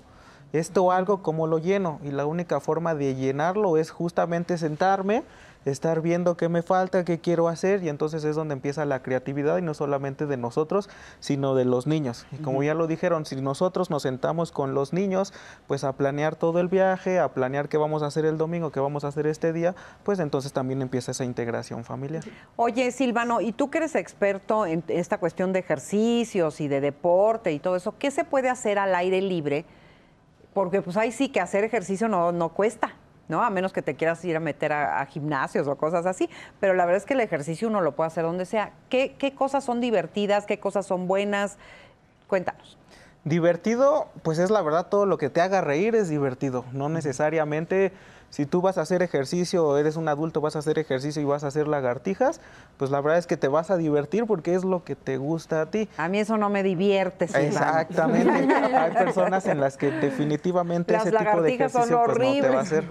esto 0.60 0.92
algo 0.92 1.22
como 1.22 1.48
lo 1.48 1.58
lleno 1.58 2.00
y 2.04 2.12
la 2.12 2.26
única 2.26 2.60
forma 2.60 2.96
de 2.96 3.16
llenarlo 3.16 3.78
es 3.78 3.92
justamente 3.92 4.58
sentarme, 4.58 5.24
estar 5.66 6.02
viendo 6.02 6.38
qué 6.38 6.48
me 6.48 6.62
falta, 6.62 7.04
qué 7.04 7.20
quiero 7.20 7.48
hacer 7.48 7.84
y 7.84 7.90
entonces 7.90 8.24
es 8.24 8.36
donde 8.36 8.54
empieza 8.54 8.86
la 8.86 9.02
creatividad 9.02 9.58
y 9.58 9.62
no 9.62 9.74
solamente 9.74 10.28
de 10.28 10.38
nosotros, 10.38 10.90
sino 11.20 11.56
de 11.56 11.66
los 11.66 11.88
niños. 11.88 12.28
Y 12.32 12.38
como 12.38 12.62
ya 12.64 12.76
lo 12.76 12.88
dijeron, 12.88 13.26
si 13.26 13.36
nosotros 13.38 13.90
nos 13.90 14.04
sentamos 14.04 14.52
con 14.52 14.74
los 14.76 14.94
niños, 14.94 15.34
pues 15.68 15.84
a 15.84 15.94
planear 15.94 16.36
todo 16.36 16.60
el 16.60 16.68
viaje, 16.68 17.20
a 17.20 17.30
planear 17.30 17.68
qué 17.68 17.78
vamos 17.78 18.04
a 18.04 18.08
hacer 18.08 18.26
el 18.26 18.38
domingo, 18.38 18.72
qué 18.72 18.80
vamos 18.80 19.04
a 19.04 19.08
hacer 19.08 19.26
este 19.26 19.54
día, 19.54 19.76
pues 20.04 20.20
entonces 20.20 20.54
también 20.54 20.82
empieza 20.82 21.12
esa 21.12 21.26
integración 21.26 21.84
familiar. 21.84 22.24
Oye, 22.56 22.92
Silvano, 22.92 23.42
y 23.42 23.52
tú 23.52 23.72
que 23.72 23.80
eres 23.80 23.96
experto 23.96 24.68
en 24.68 24.84
esta 24.88 25.18
cuestión 25.18 25.52
de 25.52 25.60
ejercicios 25.60 26.62
y 26.62 26.68
de 26.68 26.82
deporte 26.82 27.52
y 27.52 27.60
todo 27.60 27.76
eso, 27.76 27.96
¿qué 27.98 28.12
se 28.12 28.24
puede 28.24 28.50
hacer 28.50 28.78
al 28.78 28.94
aire 28.94 29.22
libre? 29.22 29.66
Porque 30.56 30.82
pues 30.82 30.96
ahí 30.96 31.12
sí 31.12 31.28
que 31.28 31.42
hacer 31.42 31.66
ejercicio 31.66 32.08
no, 32.08 32.32
no 32.32 32.48
cuesta, 32.48 32.94
¿no? 33.28 33.44
A 33.44 33.50
menos 33.50 33.74
que 33.74 33.82
te 33.82 33.96
quieras 33.96 34.24
ir 34.24 34.38
a 34.38 34.40
meter 34.40 34.72
a, 34.72 35.06
gimnasios 35.06 35.68
o 35.68 35.76
cosas 35.76 36.06
así. 36.06 36.30
Pero 36.62 36.74
la 36.76 36.86
verdad 36.86 37.00
es 37.00 37.06
que 37.06 37.14
el 37.14 37.20
ejercicio 37.20 37.68
uno 37.68 37.82
lo 37.82 37.94
puede 37.94 38.08
hacer 38.08 38.24
donde 38.24 38.46
sea. 38.46 38.72
¿Qué, 38.88 39.16
qué 39.20 39.36
cosas 39.36 39.66
son 39.66 39.82
divertidas? 39.82 40.46
¿Qué 40.46 40.58
cosas 40.58 40.86
son 40.86 41.10
buenas? 41.10 41.58
Cuéntanos. 42.28 42.78
Divertido, 43.26 44.08
pues 44.24 44.40
es 44.40 44.50
la 44.50 44.62
verdad, 44.62 44.88
todo 44.88 45.06
lo 45.06 45.18
que 45.18 45.30
te 45.30 45.42
haga 45.42 45.60
reír 45.60 45.94
es 45.94 46.08
divertido. 46.08 46.64
No 46.72 46.88
necesariamente 46.88 47.92
si 48.36 48.46
tú 48.46 48.60
vas 48.60 48.78
a 48.78 48.82
hacer 48.82 49.02
ejercicio 49.02 49.66
o 49.66 49.78
eres 49.78 49.96
un 49.96 50.10
adulto, 50.10 50.42
vas 50.42 50.58
a 50.58 50.60
hacer 50.60 50.78
ejercicio 50.78 51.22
y 51.22 51.26
vas 51.26 51.46
a 51.46 51.48
hacer 51.48 51.70
lagartijas, 51.70 52.42
pues 52.76 52.92
la 52.92 53.00
verdad 53.00 53.18
es 53.18 53.28
que 53.28 53.38
te 53.38 53.48
vas 53.48 53.72
a 53.72 53.78
divertir 53.78 54.26
porque 54.26 54.56
es 54.56 54.66
lo 54.66 54.84
que 54.84 54.98
te 54.98 55.16
gusta 55.16 55.62
a 55.62 55.66
ti. 55.68 55.88
A 55.96 56.10
mí 56.10 56.20
eso 56.20 56.36
no 56.36 56.50
me 56.50 56.62
divierte. 56.62 57.30
Exactamente. 57.34 58.54
Hay 58.76 58.92
personas 58.92 59.46
en 59.46 59.62
las 59.62 59.78
que 59.78 59.90
definitivamente 59.90 60.94
ese 60.98 61.12
tipo 61.12 61.42
de 61.42 61.54
ejercicio 61.54 62.02
pues, 62.04 62.18
no 62.18 62.42
te 62.42 62.50
va 62.50 62.60
a 62.60 62.62
hacer. 62.64 62.84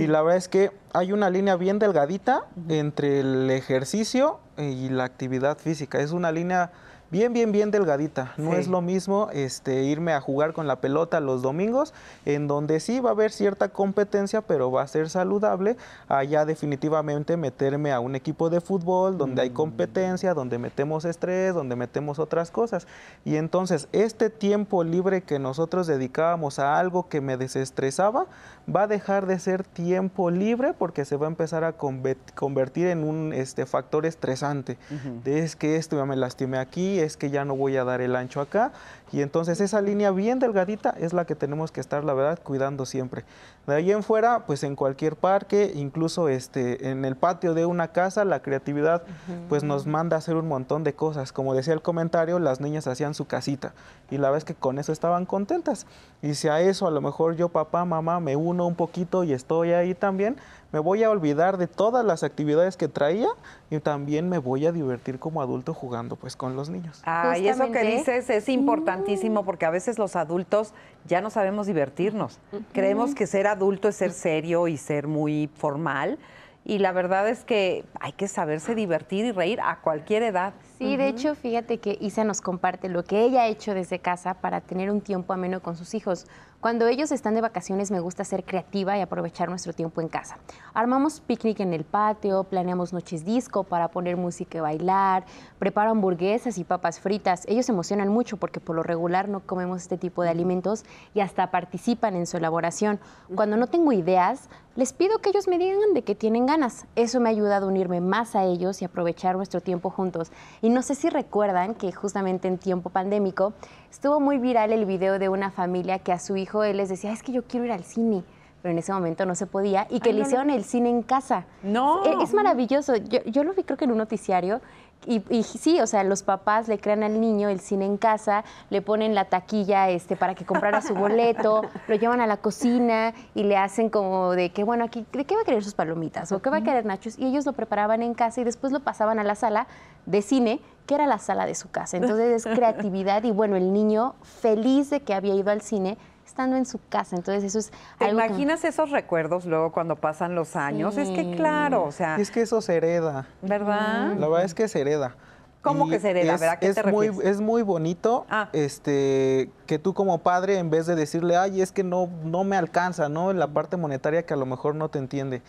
Y 0.00 0.08
la 0.08 0.20
verdad 0.22 0.38
es 0.38 0.48
que 0.48 0.72
hay 0.92 1.12
una 1.12 1.30
línea 1.30 1.54
bien 1.54 1.78
delgadita 1.78 2.46
entre 2.68 3.20
el 3.20 3.50
ejercicio 3.50 4.40
y 4.56 4.88
la 4.88 5.04
actividad 5.04 5.58
física. 5.58 6.00
Es 6.00 6.10
una 6.10 6.32
línea 6.32 6.72
bien, 7.12 7.34
bien, 7.34 7.52
bien 7.52 7.70
delgadita. 7.70 8.32
No 8.38 8.54
es 8.54 8.68
lo 8.68 8.80
mismo 8.80 9.28
este, 9.34 9.82
irme 9.82 10.14
a 10.14 10.20
jugar 10.22 10.54
con 10.54 10.66
la 10.66 10.80
pelota 10.80 11.20
los 11.20 11.42
domingos, 11.42 11.92
en 12.24 12.48
donde 12.48 12.80
sí 12.80 13.00
va 13.00 13.10
a 13.10 13.12
haber 13.12 13.30
cierta 13.30 13.68
competencia, 13.68 14.40
pero 14.40 14.72
va 14.72 14.80
a 14.80 14.88
ser 14.88 15.10
saludable, 15.10 15.76
allá 16.08 16.46
definitivamente 16.46 17.36
meterme 17.36 17.92
a 17.92 18.00
un 18.00 18.16
equipo 18.16 18.48
de 18.48 18.62
fútbol 18.62 19.18
donde 19.18 19.42
hay 19.42 19.50
mm. 19.50 19.54
competencia, 19.54 20.32
donde 20.32 20.56
metemos 20.58 21.04
estrés, 21.04 21.52
donde 21.54 21.76
metemos 21.76 22.18
otras 22.18 22.50
cosas. 22.50 22.86
Y 23.26 23.36
entonces 23.36 23.88
este 23.92 24.30
tiempo 24.30 24.82
libre 24.82 25.20
que 25.20 25.38
nosotros 25.38 25.86
dedicábamos 25.86 26.58
a 26.58 26.78
algo 26.78 27.10
que 27.10 27.20
me 27.20 27.36
desestresaba, 27.36 28.24
va 28.68 28.82
a 28.82 28.86
dejar 28.86 29.26
de 29.26 29.38
ser 29.38 29.64
tiempo 29.64 30.30
libre 30.30 30.72
porque 30.72 31.04
se 31.04 31.16
va 31.16 31.26
a 31.26 31.30
empezar 31.30 31.64
a 31.64 31.72
convertir 31.72 32.86
en 32.86 33.04
un 33.04 33.32
este, 33.32 33.66
factor 33.66 34.06
estresante. 34.06 34.78
es 35.24 35.56
que 35.56 35.76
esto 35.76 35.96
ya 35.96 36.04
me 36.04 36.16
lastimé 36.16 36.58
aquí, 36.58 36.98
es 36.98 37.16
que 37.16 37.30
ya 37.30 37.44
no 37.44 37.56
voy 37.56 37.76
a 37.76 37.84
dar 37.84 38.00
el 38.00 38.16
ancho 38.16 38.40
acá. 38.40 38.72
Y 39.12 39.20
entonces 39.20 39.60
esa 39.60 39.82
línea 39.82 40.10
bien 40.10 40.38
delgadita 40.38 40.94
es 40.98 41.12
la 41.12 41.26
que 41.26 41.34
tenemos 41.34 41.70
que 41.70 41.80
estar, 41.80 42.02
la 42.02 42.14
verdad, 42.14 42.38
cuidando 42.42 42.86
siempre. 42.86 43.24
De 43.66 43.74
ahí 43.74 43.92
en 43.92 44.02
fuera, 44.02 44.46
pues 44.46 44.64
en 44.64 44.74
cualquier 44.74 45.16
parque, 45.16 45.70
incluso 45.74 46.28
este, 46.28 46.88
en 46.88 47.04
el 47.04 47.14
patio 47.14 47.52
de 47.52 47.66
una 47.66 47.88
casa, 47.88 48.24
la 48.24 48.40
creatividad 48.40 49.02
pues 49.48 49.62
nos 49.62 49.86
manda 49.86 50.16
a 50.16 50.18
hacer 50.18 50.36
un 50.36 50.48
montón 50.48 50.82
de 50.82 50.94
cosas. 50.94 51.32
Como 51.32 51.54
decía 51.54 51.74
el 51.74 51.82
comentario, 51.82 52.38
las 52.38 52.60
niñas 52.60 52.86
hacían 52.86 53.14
su 53.14 53.26
casita 53.26 53.74
y 54.10 54.18
la 54.18 54.30
vez 54.30 54.44
que 54.44 54.54
con 54.54 54.78
eso 54.78 54.92
estaban 54.92 55.26
contentas. 55.26 55.86
Y 56.22 56.34
si 56.34 56.48
a 56.48 56.60
eso 56.60 56.86
a 56.86 56.90
lo 56.90 57.00
mejor 57.00 57.36
yo, 57.36 57.50
papá, 57.50 57.84
mamá, 57.84 58.18
me 58.18 58.34
uno 58.34 58.66
un 58.66 58.74
poquito 58.74 59.24
y 59.24 59.32
estoy 59.32 59.72
ahí 59.72 59.94
también, 59.94 60.36
me 60.72 60.78
voy 60.78 61.02
a 61.04 61.10
olvidar 61.10 61.58
de 61.58 61.66
todas 61.66 62.04
las 62.04 62.22
actividades 62.22 62.76
que 62.76 62.88
traía 62.88 63.28
y 63.70 63.78
también 63.78 64.28
me 64.28 64.38
voy 64.38 64.66
a 64.66 64.72
divertir 64.72 65.18
como 65.18 65.42
adulto 65.42 65.74
jugando 65.74 66.16
pues 66.16 66.34
con 66.34 66.56
los 66.56 66.70
niños. 66.70 67.02
Ah, 67.04 67.36
y 67.38 67.46
eso 67.46 67.70
que 67.70 67.84
dices 67.84 68.30
es 68.30 68.48
importantísimo 68.48 69.44
porque 69.44 69.66
a 69.66 69.70
veces 69.70 69.98
los 69.98 70.16
adultos 70.16 70.72
ya 71.06 71.20
no 71.20 71.30
sabemos 71.30 71.66
divertirnos. 71.66 72.38
Creemos 72.72 73.14
que 73.14 73.26
ser 73.26 73.46
adulto 73.46 73.88
es 73.88 73.96
ser 73.96 74.12
serio 74.12 74.66
y 74.66 74.78
ser 74.78 75.06
muy 75.06 75.50
formal. 75.54 76.18
Y 76.64 76.78
la 76.78 76.92
verdad 76.92 77.28
es 77.28 77.44
que 77.44 77.84
hay 78.00 78.12
que 78.12 78.28
saberse 78.28 78.74
divertir 78.74 79.24
y 79.24 79.32
reír 79.32 79.60
a 79.60 79.80
cualquier 79.80 80.22
edad. 80.22 80.54
Sí, 80.82 80.96
de 80.96 81.06
hecho, 81.06 81.36
fíjate 81.36 81.78
que 81.78 81.96
Isa 82.00 82.24
nos 82.24 82.40
comparte 82.40 82.88
lo 82.88 83.04
que 83.04 83.22
ella 83.22 83.42
ha 83.42 83.46
hecho 83.46 83.72
desde 83.72 84.00
casa 84.00 84.34
para 84.34 84.60
tener 84.60 84.90
un 84.90 85.00
tiempo 85.00 85.32
ameno 85.32 85.62
con 85.62 85.76
sus 85.76 85.94
hijos. 85.94 86.26
Cuando 86.62 86.86
ellos 86.86 87.10
están 87.10 87.34
de 87.34 87.40
vacaciones 87.40 87.90
me 87.90 87.98
gusta 87.98 88.24
ser 88.24 88.44
creativa 88.44 88.96
y 88.96 89.00
aprovechar 89.00 89.48
nuestro 89.48 89.72
tiempo 89.72 90.00
en 90.00 90.06
casa. 90.06 90.38
Armamos 90.74 91.20
picnic 91.20 91.58
en 91.58 91.72
el 91.72 91.82
patio, 91.84 92.44
planeamos 92.44 92.92
noches 92.92 93.24
disco 93.24 93.64
para 93.64 93.88
poner 93.88 94.16
música 94.16 94.58
y 94.58 94.60
bailar, 94.60 95.24
preparo 95.58 95.90
hamburguesas 95.90 96.58
y 96.58 96.64
papas 96.64 97.00
fritas. 97.00 97.44
Ellos 97.48 97.66
se 97.66 97.72
emocionan 97.72 98.08
mucho 98.08 98.36
porque 98.36 98.60
por 98.60 98.76
lo 98.76 98.84
regular 98.84 99.28
no 99.28 99.40
comemos 99.40 99.82
este 99.82 99.98
tipo 99.98 100.22
de 100.22 100.30
alimentos 100.30 100.84
y 101.14 101.20
hasta 101.20 101.50
participan 101.50 102.14
en 102.14 102.26
su 102.26 102.36
elaboración. 102.36 103.00
Cuando 103.34 103.56
no 103.56 103.66
tengo 103.66 103.92
ideas, 103.92 104.48
les 104.76 104.92
pido 104.92 105.18
que 105.18 105.30
ellos 105.30 105.48
me 105.48 105.58
digan 105.58 105.92
de 105.94 106.02
qué 106.02 106.14
tienen 106.14 106.46
ganas. 106.46 106.86
Eso 106.94 107.18
me 107.18 107.28
ha 107.28 107.32
ayudado 107.32 107.66
a 107.66 107.68
unirme 107.68 108.00
más 108.00 108.36
a 108.36 108.44
ellos 108.44 108.80
y 108.80 108.84
aprovechar 108.84 109.36
nuestro 109.36 109.60
tiempo 109.60 109.90
juntos. 109.90 110.30
Y 110.62 110.70
no 110.72 110.82
sé 110.82 110.94
si 110.94 111.08
recuerdan 111.08 111.74
que 111.74 111.92
justamente 111.92 112.48
en 112.48 112.58
tiempo 112.58 112.90
pandémico 112.90 113.52
estuvo 113.90 114.20
muy 114.20 114.38
viral 114.38 114.72
el 114.72 114.84
video 114.84 115.18
de 115.18 115.28
una 115.28 115.50
familia 115.50 115.98
que 115.98 116.12
a 116.12 116.18
su 116.18 116.36
hijo 116.36 116.64
él 116.64 116.78
les 116.78 116.88
decía, 116.88 117.12
es 117.12 117.22
que 117.22 117.32
yo 117.32 117.44
quiero 117.44 117.66
ir 117.66 117.72
al 117.72 117.84
cine 117.84 118.24
pero 118.62 118.72
en 118.72 118.78
ese 118.78 118.92
momento 118.92 119.26
no 119.26 119.34
se 119.34 119.46
podía, 119.46 119.88
y 119.90 119.98
que 119.98 120.12
le 120.12 120.22
hicieron 120.22 120.48
el 120.48 120.62
cine 120.62 120.88
en 120.88 121.02
casa. 121.02 121.46
No. 121.64 122.04
Es, 122.04 122.28
es 122.28 122.32
maravilloso. 122.32 122.94
Yo, 122.94 123.18
yo, 123.24 123.42
lo 123.42 123.54
vi 123.54 123.64
creo 123.64 123.76
que 123.76 123.86
en 123.86 123.90
un 123.90 123.98
noticiario, 123.98 124.60
y, 125.06 125.42
sí, 125.42 125.80
o 125.80 125.86
sea, 125.86 126.04
los 126.04 126.22
papás 126.22 126.68
le 126.68 126.78
crean 126.78 127.02
al 127.02 127.20
niño 127.20 127.48
el 127.48 127.60
cine 127.60 127.86
en 127.86 127.96
casa, 127.96 128.44
le 128.70 128.82
ponen 128.82 129.14
la 129.14 129.26
taquilla 129.26 129.90
este, 129.90 130.16
para 130.16 130.34
que 130.34 130.44
comprara 130.44 130.80
su 130.80 130.94
boleto, 130.94 131.62
lo 131.88 131.94
llevan 131.96 132.20
a 132.20 132.26
la 132.26 132.36
cocina 132.36 133.14
y 133.34 133.44
le 133.44 133.56
hacen 133.56 133.90
como 133.90 134.32
de 134.32 134.50
que, 134.50 134.64
bueno, 134.64 134.84
aquí, 134.84 135.04
¿de 135.12 135.24
qué 135.24 135.34
va 135.34 135.42
a 135.42 135.44
querer 135.44 135.64
sus 135.64 135.74
palomitas? 135.74 136.30
¿O 136.32 136.40
qué 136.40 136.50
va 136.50 136.58
a 136.58 136.62
querer 136.62 136.84
nachos? 136.84 137.18
Y 137.18 137.26
ellos 137.26 137.46
lo 137.46 137.52
preparaban 137.52 138.02
en 138.02 138.14
casa 138.14 138.40
y 138.40 138.44
después 138.44 138.72
lo 138.72 138.80
pasaban 138.80 139.18
a 139.18 139.24
la 139.24 139.34
sala 139.34 139.66
de 140.06 140.22
cine, 140.22 140.60
que 140.86 140.94
era 140.94 141.06
la 141.06 141.18
sala 141.18 141.46
de 141.46 141.54
su 141.54 141.70
casa. 141.70 141.96
Entonces 141.96 142.44
es 142.44 142.54
creatividad 142.56 143.24
y 143.24 143.30
bueno, 143.30 143.56
el 143.56 143.72
niño 143.72 144.14
feliz 144.22 144.90
de 144.90 145.00
que 145.00 145.14
había 145.14 145.34
ido 145.34 145.50
al 145.50 145.62
cine 145.62 145.98
estando 146.32 146.56
en 146.56 146.64
su 146.64 146.80
casa. 146.88 147.14
Entonces 147.14 147.44
eso 147.44 147.58
es 147.58 147.70
¿Te 147.98 148.08
imaginas 148.08 148.64
esos 148.64 148.90
recuerdos 148.90 149.44
luego 149.44 149.70
cuando 149.70 149.96
pasan 149.96 150.34
los 150.34 150.56
años? 150.56 150.96
Es 150.96 151.10
que 151.10 151.36
claro, 151.36 151.84
o 151.84 151.92
sea... 151.92 152.16
Es 152.16 152.30
que 152.30 152.40
eso 152.40 152.60
se 152.62 152.76
hereda. 152.76 153.26
¿Verdad? 153.42 154.16
La 154.16 154.28
verdad 154.28 154.44
es 154.44 154.54
que 154.54 154.66
se 154.66 154.80
hereda. 154.80 155.14
¿Cómo 155.60 155.88
que 155.88 156.00
se 156.00 156.10
hereda? 156.10 156.34
Es, 156.34 156.74
qué 156.74 156.82
te 156.82 156.90
muy, 156.90 157.10
es 157.22 157.40
muy 157.40 157.62
bonito 157.62 158.26
ah. 158.30 158.48
este, 158.52 159.50
que 159.66 159.78
tú 159.78 159.94
como 159.94 160.18
padre, 160.18 160.58
en 160.58 160.70
vez 160.70 160.86
de 160.86 160.96
decirle, 160.96 161.36
ay, 161.36 161.60
es 161.60 161.70
que 161.70 161.84
no, 161.84 162.08
no 162.24 162.42
me 162.42 162.56
alcanza, 162.56 163.08
¿no? 163.08 163.30
En 163.30 163.38
la 163.38 163.46
parte 163.46 163.76
monetaria 163.76 164.24
que 164.24 164.34
a 164.34 164.36
lo 164.36 164.46
mejor 164.46 164.74
no 164.74 164.88
te 164.88 164.98
entiende 164.98 165.42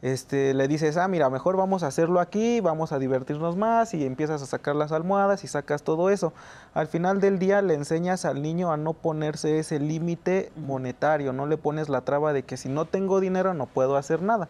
este, 0.00 0.54
le 0.54 0.68
dices, 0.68 0.96
ah, 0.96 1.08
mira, 1.08 1.28
mejor 1.28 1.56
vamos 1.56 1.82
a 1.82 1.88
hacerlo 1.88 2.20
aquí, 2.20 2.60
vamos 2.60 2.92
a 2.92 2.98
divertirnos 2.98 3.56
más 3.56 3.94
y 3.94 4.06
empiezas 4.06 4.42
a 4.42 4.46
sacar 4.46 4.76
las 4.76 4.92
almohadas 4.92 5.42
y 5.42 5.48
sacas 5.48 5.82
todo 5.82 6.10
eso. 6.10 6.32
Al 6.74 6.86
final 6.86 7.20
del 7.20 7.38
día 7.38 7.62
le 7.62 7.74
enseñas 7.74 8.24
al 8.24 8.40
niño 8.40 8.72
a 8.72 8.76
no 8.76 8.92
ponerse 8.92 9.58
ese 9.58 9.80
límite 9.80 10.52
monetario, 10.56 11.32
no 11.32 11.46
le 11.46 11.56
pones 11.56 11.88
la 11.88 12.02
traba 12.02 12.32
de 12.32 12.44
que 12.44 12.56
si 12.56 12.68
no 12.68 12.84
tengo 12.84 13.18
dinero 13.18 13.54
no 13.54 13.66
puedo 13.66 13.96
hacer 13.96 14.22
nada. 14.22 14.48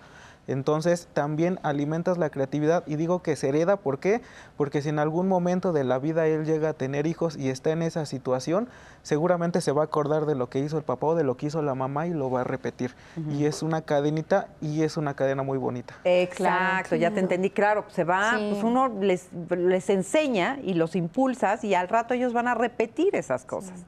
Entonces 0.49 1.09
también 1.13 1.61
alimentas 1.63 2.19
la 2.19 2.31
creatividad 2.31 2.83
y 2.87 2.97
digo 2.97 3.23
que 3.23 3.37
se 3.37 3.51
hereda, 3.51 3.77
¿por 3.77 4.01
qué? 4.01 4.23
Porque 4.57 4.83
si 4.83 4.89
en 4.89 4.99
algún 4.99 5.29
momento 5.29 5.73
de 5.73 5.85
la 5.85 5.99
vida 5.99 6.27
él 6.27 6.45
llega 6.45 6.71
a 6.71 6.73
tener 6.73 7.07
hijos 7.07 7.37
y 7.37 7.51
está 7.51 7.71
en 7.71 7.83
esa 7.83 8.07
situación, 8.07 8.69
seguramente 9.03 9.61
se 9.61 9.73
va 9.73 9.83
a 9.83 9.85
acordar 9.85 10.27
de 10.27 10.35
lo 10.35 10.49
que 10.49 10.59
hizo 10.59 10.79
el 10.79 10.85
papá 10.85 11.09
o 11.09 11.15
de 11.15 11.23
lo 11.23 11.37
que 11.37 11.47
hizo 11.47 11.63
la 11.63 11.75
mamá 11.75 12.07
y 12.07 12.11
lo 12.11 12.31
va 12.31 12.41
a 12.41 12.45
repetir. 12.45 12.95
Y 13.31 13.45
es 13.45 13.63
una 13.63 13.83
cadenita 13.83 14.49
y 14.61 14.83
es 14.83 14.97
una 14.97 15.15
cadena 15.15 15.43
muy 15.43 15.59
bonita. 15.59 15.95
Exacto, 16.05 16.97
ya 16.97 17.11
te 17.11 17.21
entendí, 17.21 17.51
claro, 17.51 17.85
se 17.89 18.05
va, 18.05 18.33
pues 18.33 18.65
uno 18.65 18.89
les, 18.89 19.29
les 19.51 19.91
enseña 19.91 20.59
y 20.63 20.75
los 20.75 20.97
impulsas 20.97 21.63
y 21.63 21.75
al 21.75 21.89
rato 21.89 22.15
ellos 22.15 22.33
van 22.33 22.49
a 22.49 22.55
repetir 22.55 23.15
esas 23.15 23.45
cosas. 23.45 23.85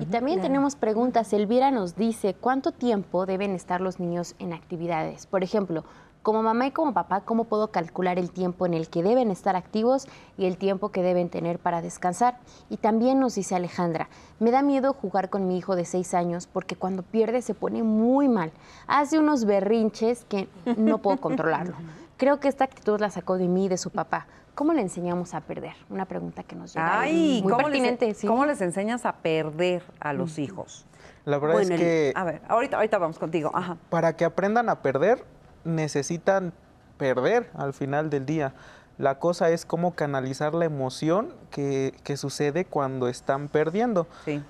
Y 0.00 0.06
también 0.06 0.40
tenemos 0.40 0.76
preguntas. 0.76 1.32
Elvira 1.32 1.70
nos 1.72 1.96
dice, 1.96 2.34
¿cuánto 2.34 2.70
tiempo 2.70 3.26
deben 3.26 3.52
estar 3.52 3.80
los 3.80 3.98
niños 3.98 4.36
en 4.38 4.52
actividades? 4.52 5.26
Por 5.26 5.42
ejemplo, 5.42 5.84
como 6.26 6.42
mamá 6.42 6.66
y 6.66 6.72
como 6.72 6.92
papá, 6.92 7.20
¿cómo 7.20 7.44
puedo 7.44 7.70
calcular 7.70 8.18
el 8.18 8.32
tiempo 8.32 8.66
en 8.66 8.74
el 8.74 8.88
que 8.88 9.04
deben 9.04 9.30
estar 9.30 9.54
activos 9.54 10.08
y 10.36 10.46
el 10.46 10.56
tiempo 10.56 10.88
que 10.88 11.00
deben 11.00 11.28
tener 11.28 11.60
para 11.60 11.82
descansar? 11.82 12.38
Y 12.68 12.78
también 12.78 13.20
nos 13.20 13.36
dice 13.36 13.54
Alejandra, 13.54 14.08
me 14.40 14.50
da 14.50 14.60
miedo 14.62 14.92
jugar 14.92 15.30
con 15.30 15.46
mi 15.46 15.56
hijo 15.56 15.76
de 15.76 15.84
seis 15.84 16.14
años 16.14 16.48
porque 16.48 16.74
cuando 16.74 17.04
pierde 17.04 17.42
se 17.42 17.54
pone 17.54 17.84
muy 17.84 18.26
mal. 18.26 18.50
Hace 18.88 19.20
unos 19.20 19.44
berrinches 19.44 20.24
que 20.24 20.48
no 20.76 20.98
puedo 20.98 21.18
controlarlo. 21.18 21.76
Creo 22.16 22.40
que 22.40 22.48
esta 22.48 22.64
actitud 22.64 22.98
la 22.98 23.10
sacó 23.10 23.38
de 23.38 23.46
mí 23.46 23.66
y 23.66 23.68
de 23.68 23.78
su 23.78 23.90
papá. 23.90 24.26
¿Cómo 24.56 24.72
le 24.72 24.82
enseñamos 24.82 25.32
a 25.32 25.42
perder? 25.42 25.74
Una 25.90 26.06
pregunta 26.06 26.42
que 26.42 26.56
nos 26.56 26.74
llega. 26.74 27.02
Ay, 27.02 27.40
muy 27.44 27.52
¿cómo, 27.52 27.68
les, 27.68 28.20
¿cómo 28.26 28.46
les 28.46 28.60
enseñas 28.62 29.06
a 29.06 29.12
perder 29.12 29.84
a 30.00 30.12
los 30.12 30.40
hijos? 30.40 30.86
La 31.24 31.38
verdad 31.38 31.62
es 31.62 31.70
que... 31.70 32.12
A 32.16 32.24
ver, 32.24 32.42
ahorita, 32.48 32.78
ahorita 32.78 32.98
vamos 32.98 33.18
contigo. 33.20 33.52
Ajá. 33.54 33.76
Para 33.90 34.16
que 34.16 34.24
aprendan 34.24 34.68
a 34.68 34.82
perder, 34.82 35.24
necesitan 35.66 36.52
perder 36.96 37.50
al 37.54 37.72
final 37.72 38.10
del 38.10 38.24
día. 38.26 38.54
La 38.98 39.18
cosa 39.18 39.50
es 39.50 39.66
cómo 39.66 39.94
canalizar 39.94 40.54
la 40.54 40.64
emoción 40.64 41.34
que, 41.50 42.16
sucede 42.16 42.64
cuando 42.64 43.08
están 43.08 43.48
perdiendo. 43.48 44.06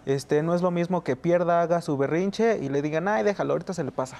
Este, 0.06 0.42
no 0.42 0.54
es 0.54 0.62
lo 0.62 0.70
mismo 0.70 1.02
que 1.02 1.16
pierda, 1.16 1.62
haga 1.62 1.80
su 1.80 1.96
berrinche 1.96 2.58
y 2.58 2.68
le 2.68 2.82
digan, 2.82 3.08
ay, 3.08 3.24
déjalo, 3.24 3.54
ahorita 3.54 3.72
se 3.72 3.82
le 3.82 3.90
pasa. 3.90 4.18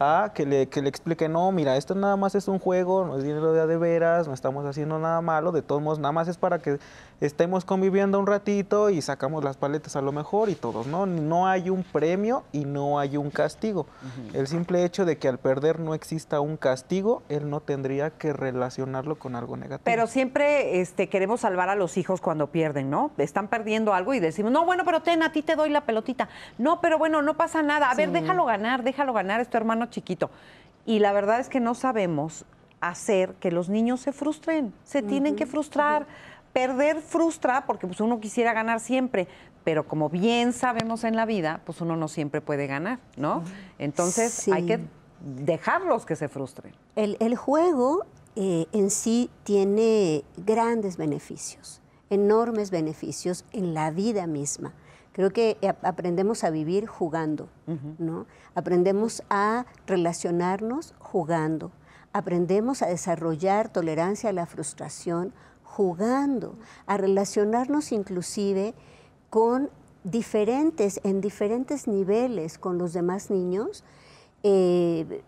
Ah, 0.00 0.32
que 0.34 0.46
le, 0.46 0.68
que 0.68 0.82
le 0.82 0.88
explique, 0.88 1.28
no, 1.28 1.50
mira, 1.52 1.76
esto 1.76 1.94
nada 1.94 2.16
más 2.16 2.34
es 2.34 2.48
un 2.48 2.58
juego, 2.58 3.04
no 3.04 3.16
es 3.18 3.24
dinero 3.24 3.52
de, 3.52 3.66
de 3.66 3.76
veras, 3.76 4.26
no 4.26 4.34
estamos 4.34 4.66
haciendo 4.66 4.98
nada 4.98 5.20
malo, 5.20 5.52
de 5.52 5.62
todos 5.62 5.80
modos, 5.80 5.98
nada 5.98 6.12
más 6.12 6.28
es 6.28 6.36
para 6.38 6.58
que 6.58 6.78
estemos 7.20 7.64
conviviendo 7.64 8.18
un 8.18 8.26
ratito 8.26 8.90
y 8.90 9.00
sacamos 9.00 9.44
las 9.44 9.56
paletas 9.56 9.96
a 9.96 10.02
lo 10.02 10.12
mejor 10.12 10.48
y 10.48 10.54
todos, 10.54 10.86
¿no? 10.86 11.06
No 11.06 11.46
hay 11.46 11.70
un 11.70 11.82
premio 11.84 12.44
y 12.52 12.64
no 12.64 12.98
hay 12.98 13.16
un 13.16 13.30
castigo. 13.30 13.86
El 14.32 14.46
simple 14.46 14.84
hecho 14.84 15.04
de 15.04 15.18
que 15.18 15.28
al 15.28 15.38
perder 15.38 15.80
no 15.80 15.94
exista 15.94 16.40
un 16.40 16.56
castigo, 16.56 17.22
él 17.28 17.50
no 17.50 17.60
tendría 17.60 18.10
que 18.10 18.32
relacionarlo 18.32 19.18
con 19.18 19.36
algo 19.36 19.56
negativo. 19.56 19.67
Pero 19.84 20.06
siempre 20.06 20.80
este, 20.80 21.08
queremos 21.08 21.40
salvar 21.40 21.68
a 21.68 21.74
los 21.74 21.96
hijos 21.96 22.20
cuando 22.20 22.48
pierden, 22.48 22.90
¿no? 22.90 23.10
Están 23.18 23.48
perdiendo 23.48 23.94
algo 23.94 24.14
y 24.14 24.20
decimos, 24.20 24.52
no, 24.52 24.64
bueno, 24.64 24.84
pero 24.84 25.02
ten, 25.02 25.22
a 25.22 25.32
ti 25.32 25.42
te 25.42 25.56
doy 25.56 25.70
la 25.70 25.82
pelotita. 25.82 26.28
No, 26.56 26.80
pero 26.80 26.98
bueno, 26.98 27.22
no 27.22 27.36
pasa 27.36 27.62
nada. 27.62 27.90
A 27.90 27.94
ver, 27.94 28.10
déjalo 28.10 28.44
ganar, 28.44 28.82
déjalo 28.82 29.12
ganar, 29.12 29.40
es 29.40 29.48
tu 29.48 29.56
hermano 29.56 29.86
chiquito. 29.86 30.30
Y 30.86 31.00
la 31.00 31.12
verdad 31.12 31.40
es 31.40 31.48
que 31.48 31.60
no 31.60 31.74
sabemos 31.74 32.44
hacer 32.80 33.34
que 33.34 33.50
los 33.50 33.68
niños 33.68 34.00
se 34.00 34.12
frustren, 34.12 34.72
se 34.84 35.02
tienen 35.02 35.34
que 35.34 35.46
frustrar 35.46 36.06
perder 36.52 37.00
frustra 37.02 37.66
porque 37.66 37.86
pues 37.86 38.00
uno 38.00 38.20
quisiera 38.20 38.52
ganar 38.52 38.80
siempre, 38.80 39.28
pero 39.64 39.86
como 39.86 40.08
bien 40.08 40.52
sabemos 40.52 41.04
en 41.04 41.14
la 41.14 41.26
vida, 41.26 41.60
pues 41.64 41.80
uno 41.80 41.96
no 41.96 42.08
siempre 42.08 42.40
puede 42.40 42.66
ganar, 42.66 42.98
¿no? 43.16 43.44
Entonces 43.78 44.48
hay 44.48 44.66
que 44.66 44.80
dejarlos 45.20 46.06
que 46.06 46.16
se 46.16 46.28
frustren. 46.28 46.74
El, 46.96 47.36
juego 47.36 48.06
eh, 48.40 48.68
en 48.70 48.90
sí 48.90 49.30
tiene 49.42 50.22
grandes 50.36 50.96
beneficios, 50.96 51.80
enormes 52.08 52.70
beneficios 52.70 53.44
en 53.50 53.74
la 53.74 53.90
vida 53.90 54.28
misma. 54.28 54.74
Creo 55.10 55.32
que 55.32 55.56
aprendemos 55.82 56.44
a 56.44 56.50
vivir 56.50 56.86
jugando, 56.86 57.48
¿no? 57.98 58.26
Aprendemos 58.54 59.24
a 59.28 59.66
relacionarnos 59.88 60.94
jugando. 61.00 61.72
Aprendemos 62.12 62.82
a 62.82 62.86
desarrollar 62.86 63.72
tolerancia 63.72 64.30
a 64.30 64.32
la 64.32 64.46
frustración 64.46 65.32
jugando, 65.64 66.54
a 66.86 66.96
relacionarnos 66.96 67.90
inclusive 67.90 68.72
con 69.30 69.68
diferentes, 70.04 71.00
en 71.02 71.20
diferentes 71.20 71.88
niveles 71.88 72.56
con 72.56 72.78
los 72.78 72.92
demás 72.92 73.30
niños. 73.30 73.82
Eh, 74.44 75.22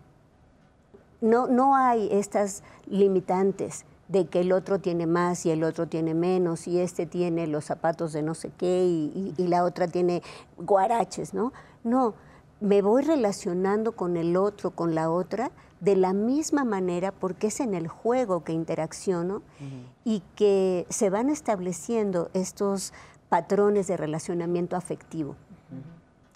no, 1.21 1.47
no 1.47 1.75
hay 1.75 2.09
estas 2.11 2.63
limitantes 2.87 3.85
de 4.07 4.25
que 4.25 4.41
el 4.41 4.51
otro 4.51 4.79
tiene 4.79 5.07
más 5.07 5.45
y 5.45 5.51
el 5.51 5.63
otro 5.63 5.87
tiene 5.87 6.13
menos 6.13 6.67
y 6.67 6.79
este 6.79 7.05
tiene 7.05 7.47
los 7.47 7.65
zapatos 7.65 8.11
de 8.11 8.21
no 8.21 8.33
sé 8.33 8.51
qué 8.57 8.85
y, 8.85 9.33
y 9.37 9.47
la 9.47 9.63
otra 9.63 9.87
tiene 9.87 10.21
guaraches, 10.57 11.33
¿no? 11.33 11.53
No, 11.83 12.15
me 12.59 12.81
voy 12.81 13.03
relacionando 13.03 13.93
con 13.93 14.17
el 14.17 14.37
otro, 14.37 14.71
con 14.71 14.93
la 14.93 15.09
otra, 15.09 15.51
de 15.81 15.95
la 15.95 16.13
misma 16.13 16.63
manera 16.63 17.11
porque 17.11 17.47
es 17.47 17.59
en 17.59 17.73
el 17.73 17.87
juego 17.87 18.43
que 18.43 18.53
interacciono 18.53 19.41
y 20.05 20.21
que 20.35 20.85
se 20.89 21.09
van 21.09 21.29
estableciendo 21.29 22.29
estos 22.33 22.93
patrones 23.29 23.87
de 23.87 23.97
relacionamiento 23.97 24.75
afectivo. 24.75 25.35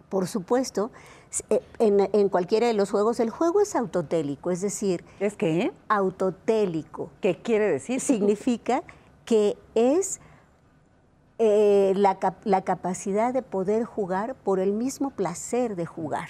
Por 0.10 0.28
supuesto, 0.28 0.92
eh, 1.50 1.62
en, 1.80 2.30
cualquiera 2.30 2.68
de 2.68 2.74
los 2.74 2.92
juegos, 2.92 3.20
el 3.20 3.30
juego 3.30 3.62
es 3.62 3.76
autotélico, 3.76 4.52
es 4.52 4.62
decir... 4.62 5.04
¿Es 5.20 5.36
qué? 5.36 5.72
Autotélico. 5.88 7.10
¿Qué 7.22 7.38
quiere 7.38 7.70
decir? 7.70 8.00
Significa 8.00 8.84
que 9.26 9.58
es 9.74 10.20
eh, 11.40 11.94
la, 11.96 12.62
capacidad 12.64 13.34
de 13.34 13.42
poder 13.42 13.84
jugar 13.86 14.36
por 14.36 14.60
el 14.60 14.72
mismo 14.72 15.10
placer 15.10 15.76
de 15.76 15.86
jugar. 15.86 16.30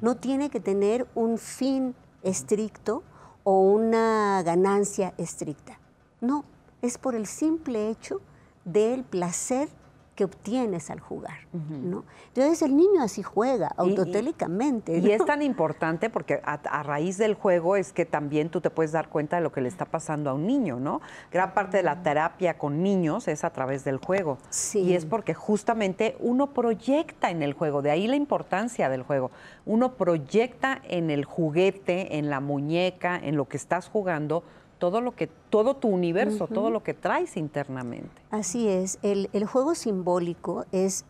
No 0.00 0.16
tiene 0.16 0.48
que 0.48 0.60
tener 0.60 1.08
un 1.16 1.38
fin 1.38 1.96
estricto 2.22 3.02
o 3.42 3.62
una 3.62 4.40
ganancia 4.44 5.12
estricta. 5.18 5.80
No, 6.20 6.44
es 6.82 6.98
por 6.98 7.16
el 7.16 7.26
simple 7.26 7.90
hecho 7.90 8.20
del 8.64 9.02
placer 9.02 9.68
que 10.16 10.24
obtienes 10.24 10.90
al 10.90 10.98
jugar. 10.98 11.46
¿no? 11.52 12.04
Entonces 12.28 12.62
el 12.62 12.76
niño 12.76 13.02
así 13.02 13.22
juega 13.22 13.68
autotélicamente. 13.76 14.98
Y, 14.98 15.10
es 15.12 15.24
tan 15.24 15.42
importante 15.42 16.10
porque 16.10 16.40
a, 16.42 16.82
raíz 16.82 17.18
del 17.18 17.34
juego 17.34 17.76
es 17.76 17.92
que 17.92 18.06
también 18.06 18.48
tú 18.48 18.60
te 18.60 18.70
puedes 18.70 18.92
dar 18.92 19.08
cuenta 19.08 19.36
de 19.36 19.42
lo 19.42 19.52
que 19.52 19.60
le 19.60 19.68
está 19.68 19.84
pasando 19.84 20.30
a 20.30 20.34
un 20.34 20.46
niño, 20.46 20.80
¿no? 20.80 21.00
Gran 21.30 21.52
parte 21.52 21.76
de 21.76 21.82
la 21.82 22.02
terapia 22.02 22.58
con 22.58 22.82
niños 22.82 23.28
es 23.28 23.44
a 23.44 23.50
través 23.50 23.84
del 23.84 23.98
juego. 23.98 24.38
Sí. 24.48 24.80
Y 24.80 24.94
es 24.94 25.04
porque 25.04 25.34
justamente 25.34 26.16
uno 26.18 26.48
proyecta 26.48 27.30
en 27.30 27.42
el 27.42 27.52
juego, 27.52 27.82
de 27.82 27.90
ahí 27.90 28.06
la 28.06 28.16
importancia 28.16 28.88
del 28.88 29.02
juego. 29.02 29.30
Uno 29.66 29.94
proyecta 29.94 30.80
en 30.88 31.10
el 31.10 31.24
juguete, 31.26 32.16
en 32.16 32.30
la 32.30 32.40
muñeca, 32.40 33.20
en 33.22 33.36
lo 33.36 33.46
que 33.46 33.58
estás 33.58 33.88
jugando, 33.88 34.42
todo 34.78 35.00
lo 35.00 35.14
que, 35.14 35.26
todo 35.26 35.74
tu 35.76 35.88
universo, 35.88 36.46
todo 36.46 36.70
lo 36.70 36.82
que 36.82 36.94
traes 36.94 37.36
internamente. 37.36 38.22
Así 38.30 38.68
es, 38.68 38.98
el, 39.02 39.46
juego 39.46 39.74
simbólico 39.74 40.66
es 40.72 41.04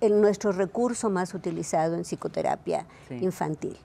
el, 0.00 0.20
nuestro 0.20 0.52
recurso 0.52 1.10
más 1.10 1.34
utilizado 1.34 1.94
en 1.94 2.04
psicoterapia 2.04 2.86
infantil. 3.10 3.76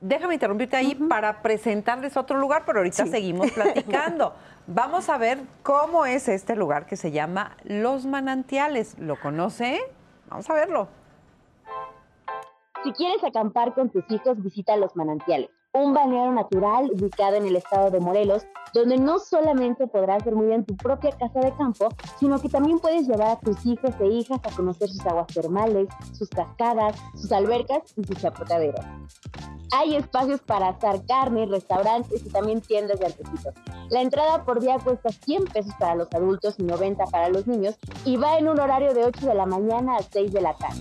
Déjame 0.00 0.34
interrumpirte 0.34 0.76
ahí 0.76 0.94
para 0.94 1.42
presentarles 1.42 2.16
otro 2.16 2.38
lugar, 2.38 2.64
pero 2.66 2.78
ahorita 2.78 3.06
seguimos 3.06 3.50
platicando. 3.50 4.34
Vamos 4.66 5.08
a 5.08 5.16
ver 5.16 5.40
cómo 5.62 6.06
es 6.06 6.28
este 6.28 6.54
lugar 6.54 6.86
que 6.86 6.96
se 6.96 7.12
llama 7.12 7.56
Los 7.64 8.04
Manantiales. 8.04 8.98
¿Lo 8.98 9.18
conoce? 9.18 9.80
Vamos 10.28 10.48
a 10.50 10.54
verlo. 10.54 10.88
Si 12.84 12.92
quieres 12.92 13.24
acampar 13.24 13.74
con 13.74 13.90
tus 13.90 14.04
hijos, 14.10 14.42
visita 14.42 14.76
Los 14.76 14.94
Manantiales 14.96 15.50
un 15.76 15.94
balneario 15.94 16.32
natural 16.32 16.90
ubicado 16.92 17.36
en 17.36 17.46
el 17.46 17.56
estado 17.56 17.90
de 17.90 18.00
Morelos, 18.00 18.46
donde 18.72 18.98
no 18.98 19.18
solamente 19.18 19.86
podrás 19.86 20.24
muy 20.26 20.46
bien 20.46 20.64
tu 20.64 20.76
propia 20.76 21.10
casa 21.12 21.40
de 21.40 21.52
campo, 21.54 21.88
sino 22.18 22.40
que 22.40 22.48
también 22.48 22.78
puedes 22.78 23.06
llevar 23.06 23.28
a 23.28 23.38
tus 23.38 23.64
hijos 23.64 23.90
e 24.00 24.06
hijas 24.06 24.40
a 24.42 24.54
conocer 24.54 24.88
sus 24.88 25.04
aguas 25.06 25.26
termales, 25.28 25.88
sus 26.12 26.28
cascadas, 26.28 26.96
sus 27.14 27.30
albercas 27.32 27.82
y 27.96 28.04
sus 28.04 28.16
chapotaderos. 28.16 28.84
Hay 29.72 29.96
espacios 29.96 30.40
para 30.40 30.68
asar 30.68 31.04
carne, 31.06 31.46
restaurantes 31.46 32.24
y 32.24 32.30
también 32.30 32.60
tiendas 32.60 33.00
de 33.00 33.06
artesitos. 33.06 33.54
La 33.90 34.00
entrada 34.00 34.44
por 34.44 34.60
día 34.60 34.78
cuesta 34.78 35.10
100 35.10 35.44
pesos 35.44 35.74
para 35.78 35.94
los 35.94 36.12
adultos 36.12 36.54
y 36.58 36.62
90 36.62 37.04
para 37.06 37.28
los 37.28 37.46
niños 37.46 37.76
y 38.04 38.16
va 38.16 38.38
en 38.38 38.48
un 38.48 38.60
horario 38.60 38.94
de 38.94 39.04
8 39.04 39.26
de 39.26 39.34
la 39.34 39.46
mañana 39.46 39.96
a 39.96 40.02
6 40.02 40.32
de 40.32 40.40
la 40.40 40.54
tarde. 40.54 40.80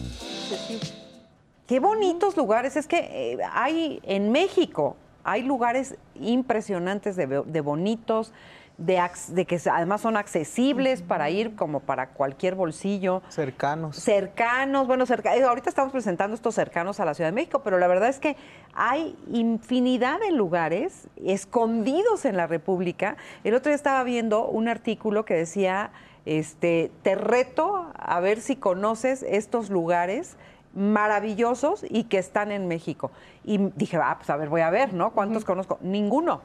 Qué 1.68 1.80
bonitos 1.80 2.38
lugares. 2.38 2.76
Es 2.76 2.88
que 2.88 2.97
eh, 2.97 3.38
hay 3.51 3.99
en 4.03 4.32
México, 4.32 4.95
hay 5.24 5.41
lugares 5.41 5.95
impresionantes 6.13 7.16
de, 7.16 7.61
bonitos, 7.61 8.32
de, 8.78 9.01
de, 9.30 9.45
que 9.45 9.59
además 9.72 10.01
son 10.01 10.16
accesibles 10.16 11.01
para 11.01 11.32
ir 11.32 11.55
como 11.55 11.80
para 11.80 12.09
cualquier 12.09 12.53
bolsillo. 12.53 13.24
Cercanos. 13.30 13.95
Cercanos, 13.95 14.86
bueno, 14.86 15.07
cerca, 15.07 15.36
eh, 15.36 15.43
ahorita 15.43 15.70
estamos 15.70 15.91
presentando 15.91 16.36
estos 16.36 16.53
cercanos 16.53 16.99
a 16.99 17.05
la 17.05 17.16
Ciudad 17.16 17.30
de 17.30 17.36
México, 17.36 17.61
pero 17.63 17.80
la 17.80 17.88
verdad 17.88 18.09
es 18.09 18.20
que 18.20 18.38
hay 18.76 19.18
infinidad 19.32 20.20
de 20.20 20.32
lugares 20.32 21.07
escondidos 21.16 22.26
en 22.26 22.38
la 22.38 22.45
República. 22.45 23.18
El 23.43 23.55
otro 23.55 23.72
día 23.72 23.76
estaba 23.76 24.03
viendo 24.03 24.47
un 24.47 24.68
artículo 24.68 25.26
que 25.26 25.34
decía, 25.34 25.89
este, 26.26 26.91
te 27.01 27.16
reto 27.16 27.91
a 27.95 28.20
ver 28.20 28.39
si 28.39 28.55
conoces 28.55 29.24
estos 29.24 29.72
lugares 29.72 30.38
maravillosos 30.76 31.86
y 31.90 32.04
que 32.04 32.18
están 32.18 32.52
en 32.52 32.68
México. 32.68 33.12
Y 33.44 33.58
dije, 33.76 33.98
ah, 33.98 34.16
pues 34.18 34.30
a 34.30 34.38
ver, 34.38 34.50
voy 34.50 34.62
a 34.62 34.70
ver, 34.70 34.94
¿no? 34.94 35.12
¿Cuántos 35.12 35.46
conozco? 35.46 35.80
Ninguno. 35.82 36.42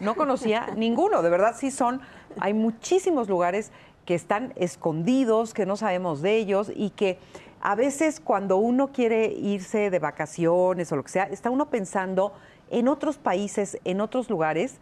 No 0.00 0.14
conocía 0.14 0.68
ninguno. 0.76 1.22
De 1.22 1.30
verdad, 1.30 1.54
sí 1.56 1.70
son. 1.70 2.00
Hay 2.40 2.54
muchísimos 2.54 3.28
lugares 3.28 3.70
que 4.04 4.14
están 4.14 4.52
escondidos, 4.56 5.54
que 5.54 5.66
no 5.66 5.76
sabemos 5.76 6.20
de 6.22 6.36
ellos 6.36 6.72
y 6.74 6.90
que 6.90 7.18
a 7.60 7.74
veces 7.74 8.20
cuando 8.20 8.58
uno 8.58 8.88
quiere 8.88 9.26
irse 9.26 9.90
de 9.90 9.98
vacaciones 9.98 10.92
o 10.92 10.96
lo 10.96 11.02
que 11.02 11.10
sea, 11.10 11.24
está 11.24 11.48
uno 11.50 11.70
pensando 11.70 12.34
en 12.70 12.88
otros 12.88 13.16
países, 13.16 13.78
en 13.84 14.00
otros 14.00 14.28
lugares, 14.28 14.78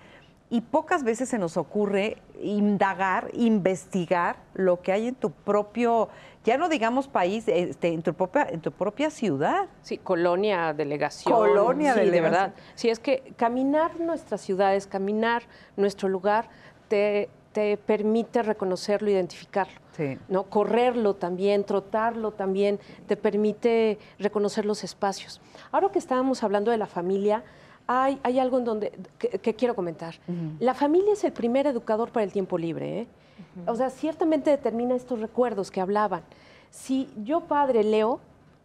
y 0.50 0.60
pocas 0.60 1.02
veces 1.02 1.30
se 1.30 1.38
nos 1.38 1.56
ocurre 1.56 2.18
indagar, 2.42 3.30
investigar 3.32 4.36
lo 4.52 4.82
que 4.82 4.92
hay 4.92 5.08
en 5.08 5.14
tu 5.14 5.30
propio 5.30 6.08
ya 6.44 6.56
no 6.56 6.68
digamos 6.68 7.08
país, 7.08 7.44
este, 7.46 7.88
en, 7.88 8.02
tu 8.02 8.14
propia, 8.14 8.46
en 8.50 8.60
tu 8.60 8.72
propia 8.72 9.10
ciudad. 9.10 9.68
Sí, 9.82 9.98
colonia, 9.98 10.72
delegación. 10.72 11.32
Colonia, 11.32 11.94
sí, 11.94 12.10
de 12.10 12.20
verdad. 12.20 12.54
Sí, 12.74 12.88
es 12.88 12.98
que 12.98 13.32
caminar 13.36 14.00
nuestras 14.00 14.40
ciudades, 14.40 14.86
caminar 14.86 15.44
nuestro 15.76 16.08
lugar, 16.08 16.48
te, 16.88 17.28
te 17.52 17.76
permite 17.76 18.42
reconocerlo, 18.42 19.10
identificarlo. 19.10 19.80
Sí. 19.96 20.18
¿no? 20.28 20.44
Correrlo 20.44 21.14
también, 21.14 21.64
trotarlo 21.64 22.32
también, 22.32 22.80
te 23.06 23.16
permite 23.16 23.98
reconocer 24.18 24.64
los 24.64 24.84
espacios. 24.84 25.40
Ahora 25.70 25.90
que 25.90 25.98
estábamos 25.98 26.42
hablando 26.42 26.70
de 26.70 26.78
la 26.78 26.86
familia, 26.86 27.44
hay, 27.86 28.18
hay 28.22 28.38
algo 28.38 28.58
en 28.58 28.64
donde 28.64 28.92
que, 29.18 29.54
quiero 29.54 29.74
comentar. 29.74 30.14
La 30.58 30.74
familia 30.74 31.12
es 31.12 31.24
el 31.24 31.32
primer 31.32 31.66
educador 31.66 32.10
para 32.10 32.24
el 32.24 32.32
tiempo 32.32 32.58
libre. 32.58 33.00
¿eh? 33.00 33.06
O 33.66 33.74
sea, 33.74 33.90
ciertamente 33.90 34.50
determina 34.50 34.94
estos 34.94 35.20
recuerdos 35.20 35.70
que 35.70 35.80
hablaban. 35.80 36.22
Si 36.70 37.08
yo 37.22 37.42
padre 37.42 37.84
leo, 37.84 38.20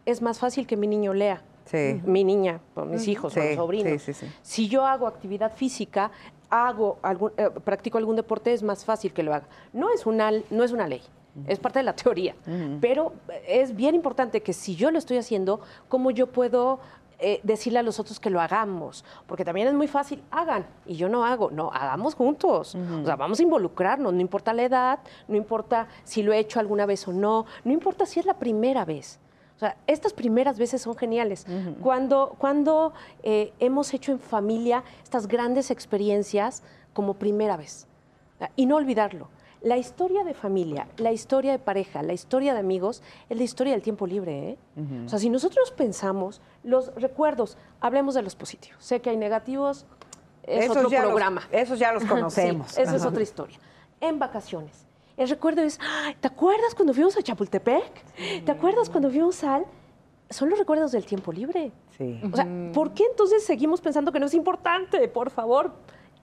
es 0.06 0.22
más 0.22 0.38
fácil 0.38 0.66
que 0.66 0.76
mi 0.76 0.86
niño 0.86 1.12
lea. 1.12 1.42
Sí. 1.66 2.00
Mi 2.06 2.24
niña, 2.24 2.60
mis 2.86 3.06
hijos, 3.08 3.34
sí, 3.34 3.40
mis 3.40 3.56
sobrinos. 3.56 4.02
Sí, 4.02 4.14
si 4.40 4.68
yo 4.68 4.86
hago 4.86 5.06
actividad 5.06 5.54
física, 5.54 6.10
hago 6.48 6.98
algún, 7.02 7.32
eh, 7.36 7.50
practico 7.62 7.98
algún 7.98 8.16
deporte, 8.16 8.54
es 8.54 8.62
más 8.62 8.86
fácil 8.86 9.12
que 9.12 9.22
lo 9.22 9.34
haga. 9.34 9.46
No 9.74 9.92
es 9.92 10.06
una, 10.06 10.30
no 10.50 10.64
es 10.64 10.72
una 10.72 10.88
ley. 10.88 11.02
Es 11.46 11.60
parte 11.60 11.78
de 11.78 11.84
la 11.84 11.94
teoría, 11.94 12.34
pero 12.80 13.12
es 13.46 13.76
bien 13.76 13.94
importante 13.94 14.42
que 14.42 14.52
si 14.52 14.74
yo 14.74 14.90
lo 14.90 14.98
estoy 14.98 15.18
haciendo, 15.18 15.60
¿cómo 15.88 16.10
yo 16.10 16.26
puedo 16.26 16.80
eh, 17.20 17.40
decirle 17.42 17.80
a 17.80 17.82
los 17.82 17.98
otros 17.98 18.20
que 18.20 18.30
lo 18.30 18.40
hagamos, 18.40 19.04
porque 19.26 19.44
también 19.44 19.66
es 19.66 19.74
muy 19.74 19.88
fácil, 19.88 20.22
hagan, 20.30 20.66
y 20.86 20.94
yo 20.94 21.08
no 21.08 21.24
hago, 21.24 21.50
no, 21.50 21.70
hagamos 21.72 22.14
juntos, 22.14 22.76
o 22.76 23.04
sea, 23.04 23.16
vamos 23.16 23.40
a 23.40 23.42
involucrarnos, 23.42 24.12
no 24.12 24.20
importa 24.20 24.52
la 24.52 24.62
edad, 24.62 24.98
no 25.26 25.36
importa 25.36 25.88
si 26.04 26.22
lo 26.22 26.32
he 26.32 26.38
hecho 26.38 26.60
alguna 26.60 26.86
vez 26.86 27.08
o 27.08 27.12
no, 27.12 27.46
no 27.64 27.72
importa 27.72 28.06
si 28.06 28.20
es 28.20 28.26
la 28.26 28.34
primera 28.34 28.84
vez. 28.84 29.18
O 29.56 29.58
sea, 29.58 29.76
estas 29.88 30.12
primeras 30.12 30.56
veces 30.56 30.82
son 30.82 30.96
geniales. 30.96 31.44
Cuando, 31.82 32.36
cuando 32.38 32.92
eh, 33.24 33.52
hemos 33.58 33.92
hecho 33.92 34.12
en 34.12 34.20
familia 34.20 34.84
estas 35.02 35.26
grandes 35.26 35.72
experiencias 35.72 36.62
como 36.92 37.14
primera 37.14 37.56
vez. 37.56 37.88
Y 38.54 38.66
no 38.66 38.76
olvidarlo. 38.76 39.28
La 39.60 39.76
historia 39.76 40.22
de 40.24 40.34
familia, 40.34 40.86
la 40.98 41.10
historia 41.12 41.52
de 41.52 41.58
pareja, 41.58 42.02
la 42.02 42.12
historia 42.12 42.52
de 42.54 42.60
amigos 42.60 43.02
es 43.28 43.36
la 43.36 43.42
historia 43.42 43.72
del 43.72 43.82
tiempo 43.82 44.06
libre. 44.06 44.50
¿eh? 44.50 44.58
O 45.04 45.08
sea, 45.08 45.18
si 45.18 45.30
nosotros 45.30 45.72
pensamos 45.72 46.40
los 46.62 46.94
recuerdos 46.94 47.56
Hablemos 47.80 48.14
de 48.14 48.22
los 48.22 48.34
positivos. 48.36 48.82
Sé 48.84 49.00
que 49.00 49.10
hay 49.10 49.16
negativos, 49.16 49.86
es 50.44 50.64
Esos 50.64 50.76
otro 50.76 50.90
ya 50.90 51.00
los- 51.02 51.08
programa. 51.10 51.42
esos 51.52 51.78
ya 51.78 51.92
los 51.92 52.04
conocemos. 52.06 52.72
Sí, 52.72 52.82
esa 52.82 52.96
es 52.96 53.04
otra 53.04 53.22
historia. 53.22 53.58
En 54.00 54.18
vacaciones. 54.18 54.86
El 55.16 55.28
recuerdo 55.28 55.62
es, 55.62 55.78
"Ay, 56.04 56.14
¿te 56.20 56.28
acuerdas 56.28 56.74
cuando 56.76 56.94
fuimos 56.94 57.16
a 57.16 57.22
Chapultepec? 57.22 58.44
¿Te 58.44 58.50
acuerdas 58.52 58.88
cuando 58.88 59.10
fuimos 59.10 59.42
al...? 59.44 59.64
Son 60.30 60.50
los 60.50 60.58
recuerdos 60.58 60.92
del 60.92 61.04
tiempo 61.06 61.32
libre. 61.32 61.72
Sí. 61.96 62.20
O 62.32 62.36
sea, 62.36 62.46
¿por 62.74 62.92
qué 62.94 63.04
entonces 63.10 63.44
seguimos 63.44 63.80
pensando 63.80 64.12
que 64.12 64.20
no 64.20 64.26
es 64.26 64.34
importante? 64.34 65.08
Por 65.08 65.30
favor, 65.30 65.72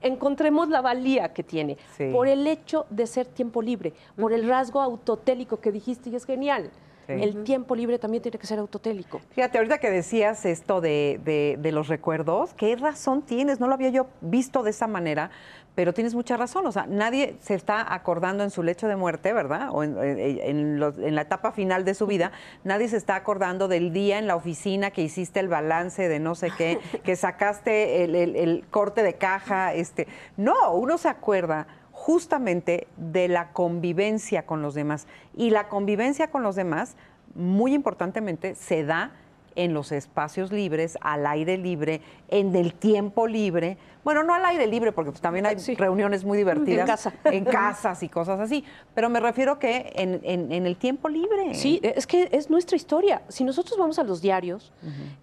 encontremos 0.06 0.68
la 0.68 0.80
valía 0.80 1.32
que 1.32 1.42
tiene. 1.42 1.76
Sí. 1.96 2.10
Por 2.12 2.28
el 2.28 2.46
hecho 2.46 2.86
de 2.90 3.06
ser 3.06 3.26
tiempo 3.26 3.62
libre, 3.62 3.92
por 4.16 4.32
el 4.32 4.48
rasgo 4.48 4.80
autotélico 4.80 5.60
que 5.60 5.72
dijiste 5.72 6.10
y 6.10 6.16
es 6.16 6.24
genial. 6.24 6.70
Sí. 7.06 7.12
El 7.12 7.44
tiempo 7.44 7.74
libre 7.76 7.98
también 7.98 8.22
tiene 8.22 8.38
que 8.38 8.46
ser 8.46 8.58
autotélico. 8.58 9.20
Fíjate, 9.30 9.58
ahorita 9.58 9.78
que 9.78 9.90
decías 9.90 10.44
esto 10.44 10.80
de, 10.80 11.20
de- 11.24 11.56
de 11.60 11.72
los 11.72 11.88
recuerdos, 11.88 12.52
¿qué 12.54 12.74
razón 12.76 13.22
tienes? 13.22 13.60
No 13.60 13.68
lo 13.68 13.74
había 13.74 13.90
yo 13.90 14.06
visto 14.20 14.62
de 14.62 14.70
esa 14.70 14.86
manera, 14.88 15.30
pero 15.76 15.92
tienes 15.92 16.14
mucha 16.14 16.36
razón. 16.36 16.66
O 16.66 16.72
sea, 16.72 16.86
nadie 16.88 17.36
se 17.40 17.54
está 17.54 17.94
acordando 17.94 18.42
en 18.42 18.50
su 18.50 18.62
lecho 18.62 18.88
de 18.88 18.96
muerte, 18.96 19.32
¿verdad? 19.32 19.68
O 19.72 19.82
en, 19.84 19.96
en- 19.98 20.38
en 20.40 20.80
los- 20.80 20.98
en 20.98 21.14
la 21.14 21.20
etapa 21.22 21.52
final 21.52 21.84
de 21.84 21.94
su 21.94 22.06
vida, 22.06 22.32
nadie 22.64 22.88
se 22.88 22.96
está 22.96 23.14
acordando 23.14 23.68
del 23.68 23.92
día 23.92 24.18
en 24.18 24.26
la 24.26 24.34
oficina 24.36 24.90
que 24.90 25.02
hiciste 25.02 25.38
el 25.38 25.48
balance 25.48 26.08
de 26.08 26.18
no 26.18 26.34
sé 26.34 26.50
qué, 26.56 26.78
que 27.04 27.14
sacaste 27.14 28.04
el, 28.04 28.14
el- 28.14 28.36
el 28.36 28.64
corte 28.70 29.02
de 29.02 29.14
caja. 29.14 29.74
Este. 29.74 30.08
No, 30.36 30.72
uno 30.72 30.98
se 30.98 31.08
acuerda 31.08 31.66
justamente 32.06 32.86
de 32.96 33.26
la 33.26 33.50
convivencia 33.52 34.46
con 34.46 34.62
los 34.62 34.74
demás. 34.74 35.08
Y 35.36 35.50
la 35.50 35.66
convivencia 35.66 36.30
con 36.30 36.44
los 36.44 36.54
demás, 36.54 36.94
muy 37.34 37.74
importantemente, 37.74 38.54
se 38.54 38.84
da 38.84 39.10
en 39.56 39.74
los 39.74 39.90
espacios 39.90 40.52
libres, 40.52 40.98
al 41.00 41.26
aire 41.26 41.58
libre, 41.58 42.02
en 42.28 42.54
el 42.54 42.74
tiempo 42.74 43.26
libre. 43.26 43.76
Bueno, 44.06 44.22
no 44.22 44.34
al 44.34 44.44
aire 44.44 44.68
libre, 44.68 44.92
porque 44.92 45.10
pues, 45.10 45.20
también 45.20 45.46
hay 45.46 45.58
Sí. 45.58 45.74
reuniones 45.74 46.24
muy 46.24 46.38
divertidas. 46.38 46.82
En 46.82 46.86
casa. 46.86 47.12
En 47.24 47.44
casas 47.44 48.04
y 48.04 48.08
cosas 48.08 48.38
así. 48.38 48.62
Pero 48.94 49.10
me 49.10 49.18
refiero 49.18 49.58
que 49.58 49.92
en, 49.96 50.20
en- 50.22 50.52
en 50.52 50.64
el 50.64 50.76
tiempo 50.76 51.08
libre. 51.08 51.54
Sí, 51.56 51.80
es 51.82 52.06
que 52.06 52.28
es 52.30 52.48
nuestra 52.48 52.76
historia. 52.76 53.22
Si 53.28 53.42
nosotros 53.42 53.76
vamos 53.76 53.98
a 53.98 54.04
los 54.04 54.22
diarios, 54.22 54.70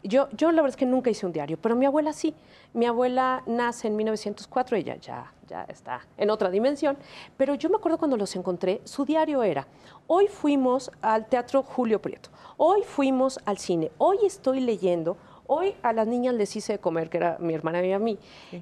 yo, 0.04 0.28
yo 0.34 0.52
la 0.52 0.62
verdad 0.62 0.72
es 0.72 0.76
que 0.76 0.86
nunca 0.86 1.10
hice 1.10 1.26
un 1.26 1.32
diario, 1.32 1.58
pero 1.62 1.78
mi 1.78 1.86
abuela 1.86 2.12
sí. 2.12 2.36
Mi 2.74 2.86
abuela 2.86 3.42
nace 3.46 3.88
en 3.88 3.96
1904, 3.96 4.76
ella 4.76 4.98
ya, 4.98 5.32
ya 5.48 5.64
está 5.70 6.02
en 6.18 6.30
otra 6.30 6.50
dimensión, 6.50 6.98
pero 7.38 7.56
yo 7.56 7.70
me 7.70 7.78
acuerdo 7.78 7.98
cuando 7.98 8.18
los 8.18 8.36
encontré, 8.36 8.82
su 8.84 9.06
diario 9.06 9.44
era, 9.44 9.66
hoy 10.08 10.28
fuimos 10.28 10.92
al 11.02 11.26
Teatro 11.28 11.64
Julio 11.64 12.02
Prieto, 12.02 12.32
hoy 12.58 12.82
fuimos 12.84 13.40
al 13.46 13.60
cine, 13.60 13.92
hoy 13.98 14.18
estoy 14.26 14.60
leyendo, 14.60 15.16
hoy 15.48 15.76
a 15.82 15.94
las 15.94 16.08
niñas 16.08 16.34
les 16.36 16.56
hice 16.56 16.74
de 16.74 16.80
comer, 16.80 17.10
que 17.10 17.18
era 17.18 17.38
mi 17.40 17.54
hermana 17.54 17.86
y 17.86 17.92
a 17.92 18.00
mí. 18.00 18.18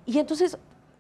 Y 0.06 0.18
entonces 0.20 0.58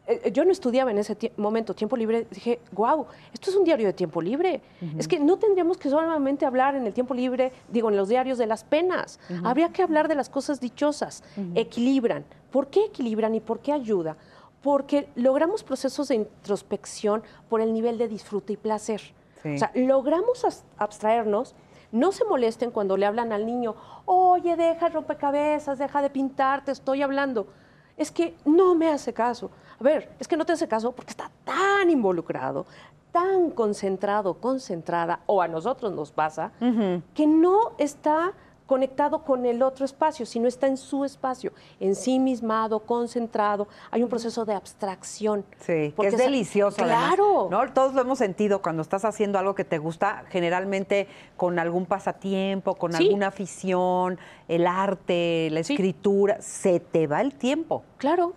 eh, 0.07 0.31
yo 0.31 0.43
no 0.45 0.51
estudiaba 0.51 0.89
en 0.91 0.97
ese 0.97 1.17
tie- 1.17 1.31
momento 1.37 1.73
tiempo 1.75 1.95
libre, 1.95 2.25
dije, 2.31 2.59
wow, 2.71 3.05
esto 3.33 3.49
es 3.51 3.55
un 3.55 3.63
diario 3.63 3.85
de 3.87 3.93
tiempo 3.93 4.21
libre. 4.21 4.61
Es 4.97 5.07
que 5.07 5.19
no 5.19 5.37
tendríamos 5.37 5.77
que 5.77 5.89
solamente 5.89 6.45
hablar 6.45 6.75
en 6.75 6.87
el 6.87 6.93
tiempo 6.93 7.13
libre, 7.13 7.51
digo, 7.69 7.89
en 7.89 7.95
los 7.97 8.09
diarios 8.09 8.37
de 8.37 8.47
las 8.47 8.63
penas. 8.63 9.19
Habría 9.43 9.69
que 9.71 9.83
hablar 9.83 10.07
de 10.07 10.15
las 10.15 10.29
cosas 10.29 10.59
dichosas. 10.59 11.23
Equilibran. 11.55 12.25
¿Por 12.51 12.67
qué 12.67 12.85
equilibran 12.85 13.35
y 13.35 13.39
por 13.39 13.59
qué 13.59 13.71
ayuda? 13.73 14.17
Porque 14.63 15.07
logramos 15.15 15.63
procesos 15.63 16.07
de 16.09 16.15
introspección 16.15 17.23
por 17.49 17.61
el 17.61 17.71
nivel 17.73 17.97
de 17.97 18.07
disfrute 18.07 18.53
y 18.53 18.57
placer. 18.57 19.01
Sí. 19.43 19.55
O 19.55 19.57
sea, 19.57 19.71
logramos 19.75 20.45
abstraernos. 20.77 21.55
No 21.91 22.11
se 22.11 22.23
molesten 22.25 22.71
cuando 22.71 22.97
le 22.97 23.05
hablan 23.05 23.33
al 23.33 23.45
niño, 23.45 23.75
oye, 24.05 24.55
deja 24.55 24.87
el 24.87 24.93
rompecabezas, 24.93 25.77
deja 25.77 26.01
de 26.01 26.09
pintar, 26.09 26.63
te 26.63 26.71
estoy 26.71 27.01
hablando. 27.01 27.47
Es 27.97 28.11
que 28.11 28.35
no 28.45 28.75
me 28.75 28.89
hace 28.89 29.13
caso. 29.13 29.51
A 29.79 29.83
ver, 29.83 30.11
es 30.19 30.27
que 30.27 30.37
no 30.37 30.45
te 30.45 30.53
hace 30.53 30.67
caso 30.67 30.91
porque 30.93 31.11
está 31.11 31.29
tan 31.43 31.89
involucrado, 31.89 32.65
tan 33.11 33.49
concentrado, 33.49 34.35
concentrada, 34.35 35.19
o 35.25 35.41
a 35.41 35.47
nosotros 35.47 35.91
nos 35.91 36.11
pasa, 36.11 36.51
que 37.13 37.27
no 37.27 37.73
está 37.77 38.33
conectado 38.75 39.25
con 39.25 39.45
el 39.45 39.61
otro 39.63 39.83
espacio, 39.83 40.25
sino 40.25 40.47
está 40.47 40.65
en 40.65 40.77
su 40.77 41.03
espacio, 41.03 41.51
ensimismado, 41.81 42.79
concentrado. 42.79 43.67
Hay 43.91 44.01
un 44.01 44.07
proceso 44.07 44.45
de 44.45 44.53
abstracción. 44.53 45.43
Sí, 45.59 45.93
que 45.99 46.07
es 46.07 46.17
delicioso. 46.17 46.81
además, 46.81 47.07
Claro. 47.15 47.47
¿no? 47.51 47.73
Todos 47.73 47.93
lo 47.93 47.99
hemos 48.01 48.17
sentido 48.17 48.61
cuando 48.61 48.81
estás 48.81 49.03
haciendo 49.03 49.37
algo 49.39 49.55
que 49.55 49.65
te 49.65 49.77
gusta, 49.77 50.23
generalmente 50.29 51.09
con 51.35 51.59
algún 51.59 51.85
pasatiempo, 51.85 52.75
con 52.75 52.93
Sí. 52.93 53.07
alguna 53.07 53.27
afición, 53.27 54.17
el 54.47 54.65
arte, 54.65 55.49
la 55.51 55.63
Sí. 55.65 55.73
escritura, 55.73 56.37
se 56.41 56.79
te 56.79 57.07
va 57.07 57.19
el 57.19 57.33
tiempo. 57.35 57.83
Claro. 57.97 58.33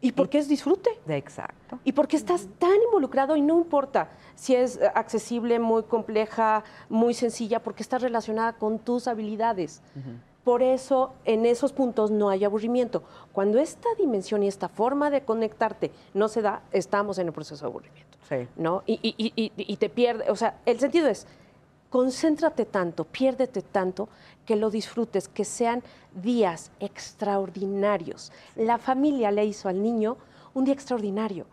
¿Y 0.00 0.12
por 0.12 0.28
qué 0.28 0.38
es 0.38 0.48
disfrute? 0.48 0.90
Exacto. 1.08 1.78
Y 1.84 1.92
porque 1.92 2.16
estás 2.16 2.46
tan 2.58 2.74
involucrado 2.86 3.34
y 3.36 3.40
no 3.42 3.58
importa 3.58 4.10
si 4.36 4.54
es 4.54 4.76
eh, 4.76 4.90
accesible, 4.94 5.58
muy 5.58 5.82
compleja, 5.82 6.62
muy 6.88 7.14
sencilla, 7.14 7.60
porque 7.62 7.82
está 7.82 7.98
relacionada 7.98 8.52
con 8.52 8.78
tus 8.78 9.08
habilidades. 9.08 9.82
Por 10.44 10.62
eso 10.62 11.12
en 11.24 11.44
esos 11.44 11.72
puntos 11.72 12.10
no 12.10 12.30
hay 12.30 12.44
aburrimiento. 12.44 13.02
Cuando 13.32 13.58
esta 13.58 13.88
dimensión 13.98 14.42
y 14.42 14.48
esta 14.48 14.68
forma 14.68 15.10
de 15.10 15.22
conectarte 15.22 15.90
no 16.14 16.28
se 16.28 16.40
da, 16.42 16.62
estamos 16.72 17.18
en 17.18 17.26
el 17.26 17.32
proceso 17.32 17.64
de 17.66 17.70
aburrimiento. 17.70 18.16
Sí. 18.28 18.46
¿no? 18.56 18.82
Y, 18.86 18.94
y- 19.02 19.14
y- 19.18 19.32
y- 19.36 19.52
y 19.56 19.76
te 19.76 19.88
pierde, 19.90 20.30
o 20.30 20.36
sea, 20.36 20.58
el 20.64 20.78
sentido 20.78 21.08
es, 21.08 21.26
concéntrate 21.90 22.64
tanto, 22.64 23.04
piérdete 23.04 23.62
tanto, 23.62 24.08
que 24.44 24.56
lo 24.56 24.70
disfrutes, 24.70 25.28
que 25.28 25.44
sean 25.44 25.82
días 26.14 26.70
extraordinarios. 26.80 28.32
La 28.56 28.78
familia 28.78 29.30
le 29.30 29.44
hizo 29.44 29.68
al 29.68 29.82
niño 29.82 30.16
un 30.54 30.64
día 30.64 30.74
extraordinario. 30.74 31.46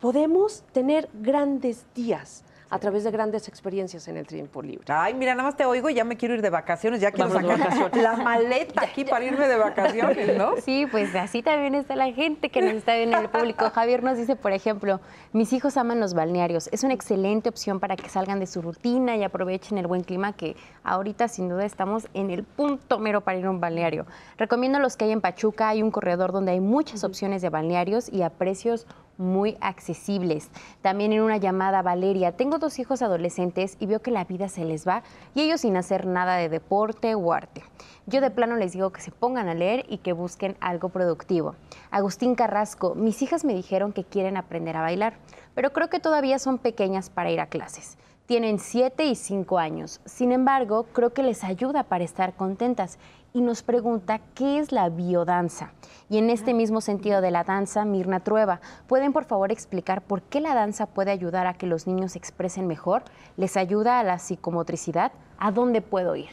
Podemos 0.00 0.62
tener 0.72 1.08
grandes 1.12 1.86
días 1.94 2.44
a 2.74 2.78
través 2.80 3.04
de 3.04 3.12
grandes 3.12 3.46
experiencias 3.46 4.08
en 4.08 4.16
el 4.16 4.26
tiempo 4.26 4.60
libre. 4.60 4.84
Ay, 4.88 5.14
mira, 5.14 5.32
nada 5.36 5.44
más 5.44 5.56
te 5.56 5.64
oigo 5.64 5.90
y 5.90 5.94
ya 5.94 6.02
me 6.02 6.16
quiero 6.16 6.34
ir 6.34 6.42
de 6.42 6.50
vacaciones, 6.50 7.00
ya 7.00 7.12
quiero 7.12 7.30
sacar 7.30 7.96
la 7.96 8.16
maleta 8.16 8.82
aquí 8.82 9.04
para 9.04 9.24
irme 9.24 9.46
de 9.46 9.56
vacaciones, 9.56 10.36
¿no? 10.36 10.54
Sí, 10.64 10.84
pues 10.90 11.14
así 11.14 11.40
también 11.40 11.76
está 11.76 11.94
la 11.94 12.10
gente 12.10 12.48
que 12.48 12.60
nos 12.62 12.72
está 12.72 12.96
viendo 12.96 13.16
en 13.18 13.24
el 13.24 13.30
público. 13.30 13.70
Javier 13.70 14.02
nos 14.02 14.18
dice, 14.18 14.34
por 14.34 14.50
ejemplo, 14.50 15.00
mis 15.32 15.52
hijos 15.52 15.76
aman 15.76 16.00
los 16.00 16.14
balnearios. 16.14 16.68
Es 16.72 16.82
una 16.82 16.94
excelente 16.94 17.48
opción 17.48 17.78
para 17.78 17.94
que 17.94 18.08
salgan 18.08 18.40
de 18.40 18.48
su 18.48 18.60
rutina 18.60 19.16
y 19.16 19.22
aprovechen 19.22 19.78
el 19.78 19.86
buen 19.86 20.02
clima 20.02 20.32
que 20.32 20.56
ahorita 20.82 21.28
sin 21.28 21.48
duda 21.48 21.64
estamos 21.64 22.08
en 22.12 22.32
el 22.32 22.42
punto 22.42 22.98
mero 22.98 23.20
para 23.20 23.38
ir 23.38 23.46
a 23.46 23.50
un 23.50 23.60
balneario. 23.60 24.04
Recomiendo 24.36 24.80
los 24.80 24.96
que 24.96 25.04
hay 25.04 25.12
en 25.12 25.20
Pachuca. 25.20 25.68
Hay 25.68 25.80
un 25.80 25.92
corredor 25.92 26.32
donde 26.32 26.50
hay 26.50 26.60
muchas 26.60 27.04
opciones 27.04 27.40
de 27.40 27.50
balnearios 27.50 28.08
y 28.12 28.22
a 28.22 28.30
precios 28.30 28.88
muy 29.18 29.56
accesibles. 29.60 30.50
También 30.82 31.12
en 31.12 31.22
una 31.22 31.36
llamada, 31.36 31.82
Valeria, 31.82 32.32
tengo 32.32 32.58
dos 32.58 32.78
hijos 32.78 33.02
adolescentes 33.02 33.76
y 33.80 33.86
veo 33.86 34.02
que 34.02 34.10
la 34.10 34.24
vida 34.24 34.48
se 34.48 34.64
les 34.64 34.86
va 34.86 35.02
y 35.34 35.42
ellos 35.42 35.62
sin 35.62 35.76
hacer 35.76 36.06
nada 36.06 36.36
de 36.36 36.48
deporte 36.48 37.14
o 37.14 37.32
arte. 37.32 37.62
Yo 38.06 38.20
de 38.20 38.30
plano 38.30 38.56
les 38.56 38.72
digo 38.72 38.90
que 38.90 39.00
se 39.00 39.10
pongan 39.10 39.48
a 39.48 39.54
leer 39.54 39.86
y 39.88 39.98
que 39.98 40.12
busquen 40.12 40.56
algo 40.60 40.90
productivo. 40.90 41.54
Agustín 41.90 42.34
Carrasco, 42.34 42.94
mis 42.94 43.22
hijas 43.22 43.44
me 43.44 43.54
dijeron 43.54 43.92
que 43.92 44.04
quieren 44.04 44.36
aprender 44.36 44.76
a 44.76 44.82
bailar, 44.82 45.14
pero 45.54 45.72
creo 45.72 45.88
que 45.88 46.00
todavía 46.00 46.38
son 46.38 46.58
pequeñas 46.58 47.10
para 47.10 47.30
ir 47.30 47.40
a 47.40 47.46
clases. 47.46 47.96
Tienen 48.26 48.58
7 48.58 49.04
y 49.04 49.16
5 49.16 49.58
años. 49.58 50.00
Sin 50.06 50.32
embargo, 50.32 50.86
creo 50.94 51.12
que 51.12 51.22
les 51.22 51.44
ayuda 51.44 51.84
para 51.84 52.04
estar 52.04 52.34
contentas 52.34 52.98
y 53.36 53.40
nos 53.40 53.64
pregunta 53.64 54.20
qué 54.36 54.60
es 54.60 54.70
la 54.70 54.88
biodanza. 54.88 55.72
Y 56.08 56.18
en 56.18 56.30
este 56.30 56.54
mismo 56.54 56.80
sentido 56.80 57.20
de 57.20 57.32
la 57.32 57.42
danza, 57.42 57.84
Mirna 57.84 58.20
Trueba, 58.20 58.60
¿pueden 58.86 59.12
por 59.12 59.24
favor 59.24 59.50
explicar 59.50 60.02
por 60.02 60.22
qué 60.22 60.40
la 60.40 60.54
danza 60.54 60.86
puede 60.86 61.10
ayudar 61.10 61.48
a 61.48 61.54
que 61.54 61.66
los 61.66 61.88
niños 61.88 62.12
se 62.12 62.18
expresen 62.18 62.68
mejor? 62.68 63.02
¿Les 63.36 63.56
ayuda 63.56 63.98
a 63.98 64.04
la 64.04 64.20
psicomotricidad? 64.20 65.10
¿A 65.36 65.50
dónde 65.50 65.80
puedo 65.82 66.14
ir? 66.14 66.28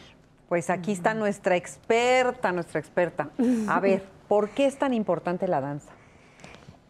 Pues 0.47 0.69
aquí 0.69 0.91
está 0.91 1.15
nuestra 1.15 1.55
experta, 1.55 2.51
nuestra 2.51 2.79
experta. 2.79 3.29
A 3.67 3.79
ver, 3.81 4.05
¿por 4.27 4.49
qué 4.49 4.67
es 4.67 4.77
tan 4.77 4.93
importante 4.93 5.47
la 5.47 5.59
danza? 5.59 5.89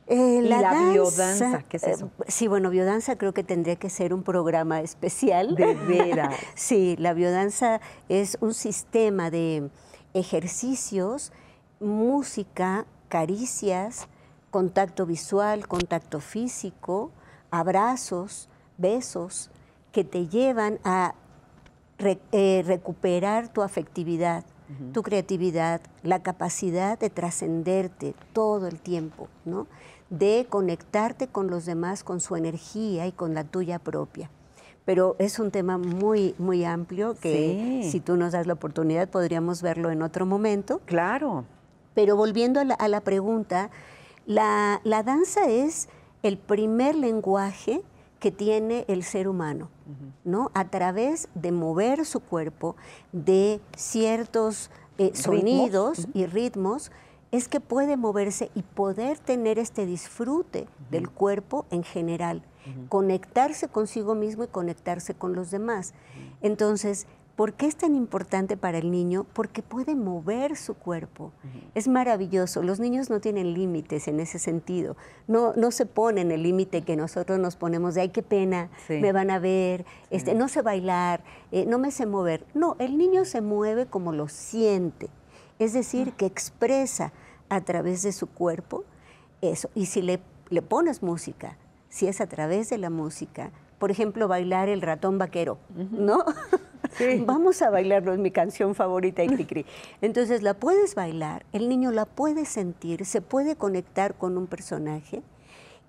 Eh, 0.07 0.41
Y 0.43 0.47
la 0.49 0.89
biodanza, 0.91 1.63
¿qué 1.69 1.77
es 1.77 1.83
eh, 1.83 1.91
eso? 1.91 2.11
sí, 2.27 2.49
bueno, 2.49 2.69
biodanza 2.69 3.17
creo 3.17 3.33
que 3.33 3.45
tendría 3.45 3.77
que 3.77 3.89
ser 3.89 4.13
un 4.13 4.23
programa 4.23 4.81
especial. 4.81 5.55
De 5.55 5.73
veras. 5.73 6.35
sí, 6.55 6.97
la 6.99 7.13
biodanza 7.13 7.79
es 8.09 8.37
un 8.41 8.53
sistema 8.53 9.29
de 9.29 9.69
ejercicios, 10.13 11.31
música, 11.79 12.85
caricias, 13.09 14.07
contacto 14.49 15.05
visual, 15.05 15.67
contacto 15.67 16.19
físico, 16.19 17.11
abrazos, 17.51 18.49
besos, 18.77 19.49
que 19.91 20.03
te 20.03 20.27
llevan 20.27 20.79
a 20.83 21.13
re- 21.97 22.19
eh, 22.31 22.63
recuperar 22.65 23.49
tu 23.49 23.61
afectividad, 23.61 24.43
tu 24.93 25.03
creatividad, 25.03 25.81
la 26.01 26.23
capacidad 26.23 26.97
de 26.97 27.09
trascenderte 27.09 28.15
todo 28.31 28.67
el 28.67 28.79
tiempo, 28.79 29.27
¿no? 29.43 29.67
de 30.09 30.45
conectarte 30.49 31.27
con 31.27 31.47
los 31.49 31.65
demás, 31.65 32.03
con 32.05 32.21
su 32.21 32.37
energía 32.37 33.05
y 33.05 33.11
con 33.11 33.33
la 33.33 33.43
tuya 33.43 33.79
propia. 33.79 34.29
Pero 34.85 35.15
es 35.19 35.39
un 35.39 35.51
tema 35.51 35.77
muy, 35.77 36.35
muy 36.37 36.65
amplio 36.65 37.15
que 37.15 37.81
Sí. 37.83 37.91
si 37.91 37.99
tú 37.99 38.17
nos 38.17 38.31
das 38.31 38.47
la 38.47 38.53
oportunidad 38.53 39.07
podríamos 39.09 39.61
verlo 39.61 39.91
en 39.91 40.01
otro 40.01 40.25
momento. 40.25 40.81
Claro. 40.85 41.45
Pero 41.93 42.15
volviendo 42.15 42.59
a 42.59 42.87
la, 42.87 43.01
pregunta, 43.01 43.69
la, 44.25 44.79
danza 44.83 45.49
es 45.49 45.89
el 46.23 46.37
primer 46.37 46.95
lenguaje 46.95 47.81
que 48.19 48.31
tiene 48.31 48.85
el 48.87 49.03
ser 49.03 49.27
humano, 49.27 49.69
¿no? 50.23 50.51
A 50.53 50.69
través 50.69 51.27
de 51.33 51.51
mover 51.51 52.05
su 52.05 52.19
cuerpo, 52.19 52.75
de 53.11 53.59
ciertos 53.75 54.69
eh, 54.97 55.11
sonidos 55.15 56.07
y 56.13 56.27
ritmos, 56.27 56.91
es 57.31 57.47
que 57.47 57.59
puede 57.59 57.97
moverse 57.97 58.51
y 58.55 58.61
poder 58.61 59.17
tener 59.17 59.57
este 59.57 59.85
disfrute 59.85 60.67
del 60.91 61.09
cuerpo 61.09 61.65
en 61.71 61.83
general, 61.83 62.43
conectarse 62.89 63.67
consigo 63.67 64.15
mismo 64.15 64.43
y 64.43 64.47
conectarse 64.47 65.13
con 65.13 65.33
los 65.33 65.51
demás. 65.51 65.93
Entonces, 66.41 67.07
¿Por 67.35 67.53
qué 67.53 67.65
es 67.65 67.75
tan 67.75 67.95
importante 67.95 68.57
para 68.57 68.77
el 68.77 68.91
niño? 68.91 69.25
Porque 69.33 69.63
puede 69.63 69.95
mover 69.95 70.55
su 70.55 70.75
cuerpo. 70.75 71.31
Es 71.73 71.87
maravilloso. 71.87 72.61
Los 72.61 72.79
niños 72.79 73.09
no 73.09 73.19
tienen 73.19 73.53
límites 73.55 74.07
en 74.07 74.19
ese 74.19 74.37
sentido. 74.37 74.97
No, 75.27 75.53
no 75.55 75.71
se 75.71 75.87
ponen 75.87 76.31
el 76.31 76.43
límite 76.43 76.83
que 76.83 76.95
nosotros 76.95 77.39
nos 77.39 77.55
ponemos 77.55 77.95
de, 77.95 78.01
ay, 78.01 78.09
qué 78.09 78.21
pena, 78.21 78.69
me 78.89 79.11
van 79.11 79.31
a 79.31 79.39
ver, 79.39 79.85
este, 80.11 80.35
no 80.35 80.49
sé 80.49 80.61
bailar, 80.61 81.23
eh, 81.51 81.65
no 81.65 81.79
me 81.79 81.89
sé 81.89 82.05
mover. 82.05 82.45
No, 82.53 82.75
el 82.77 82.97
niño 82.97 83.25
se 83.25 83.41
mueve 83.41 83.87
como 83.87 84.11
lo 84.11 84.27
siente. 84.27 85.09
Es 85.57 85.73
decir, 85.73 86.13
que 86.13 86.27
expresa 86.27 87.11
a 87.49 87.61
través 87.61 88.03
de 88.03 88.11
su 88.11 88.27
cuerpo 88.27 88.83
eso. 89.41 89.69
Y 89.73 89.87
si 89.87 90.01
le, 90.01 90.19
le 90.49 90.61
pones 90.61 91.01
música, 91.01 91.57
si 91.91 92.07
es 92.07 92.21
a 92.21 92.25
través 92.27 92.69
de 92.69 92.79
la 92.79 92.89
música, 92.89 93.51
por 93.77 93.91
ejemplo, 93.91 94.27
bailar 94.27 94.69
el 94.69 94.81
ratón 94.81 95.17
vaquero, 95.17 95.59
¿no? 95.91 96.23
Vamos 97.25 97.61
a 97.61 97.69
bailarlo, 97.69 98.13
es 98.13 98.19
mi 98.19 98.31
canción 98.31 98.75
favorita, 98.75 99.23
Cri. 99.25 99.65
Entonces 100.01 100.41
la 100.41 100.53
puedes 100.53 100.95
bailar, 100.95 101.45
el 101.51 101.69
niño 101.69 101.91
la 101.91 102.05
puede 102.05 102.45
sentir, 102.45 103.05
se 103.05 103.21
puede 103.21 103.55
conectar 103.55 104.15
con 104.15 104.37
un 104.37 104.47
personaje 104.47 105.21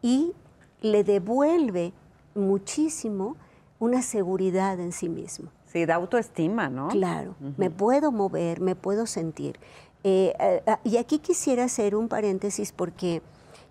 y 0.02 0.32
le 0.80 1.04
devuelve 1.04 1.92
muchísimo 2.34 3.36
una 3.78 4.02
seguridad 4.02 4.80
en 4.80 4.92
sí 4.92 5.08
mismo. 5.08 5.50
Sí, 5.66 5.86
da 5.86 5.94
autoestima, 5.94 6.68
¿no? 6.68 6.88
Claro, 6.88 7.34
me 7.56 7.70
puedo 7.70 8.12
mover, 8.12 8.60
me 8.60 8.74
puedo 8.74 9.06
sentir. 9.06 9.58
Eh, 10.04 10.34
eh, 10.38 10.62
ah, 10.66 10.80
y 10.82 10.96
aquí 10.96 11.20
quisiera 11.20 11.64
hacer 11.64 11.94
un 11.94 12.08
paréntesis 12.08 12.72
porque 12.72 13.22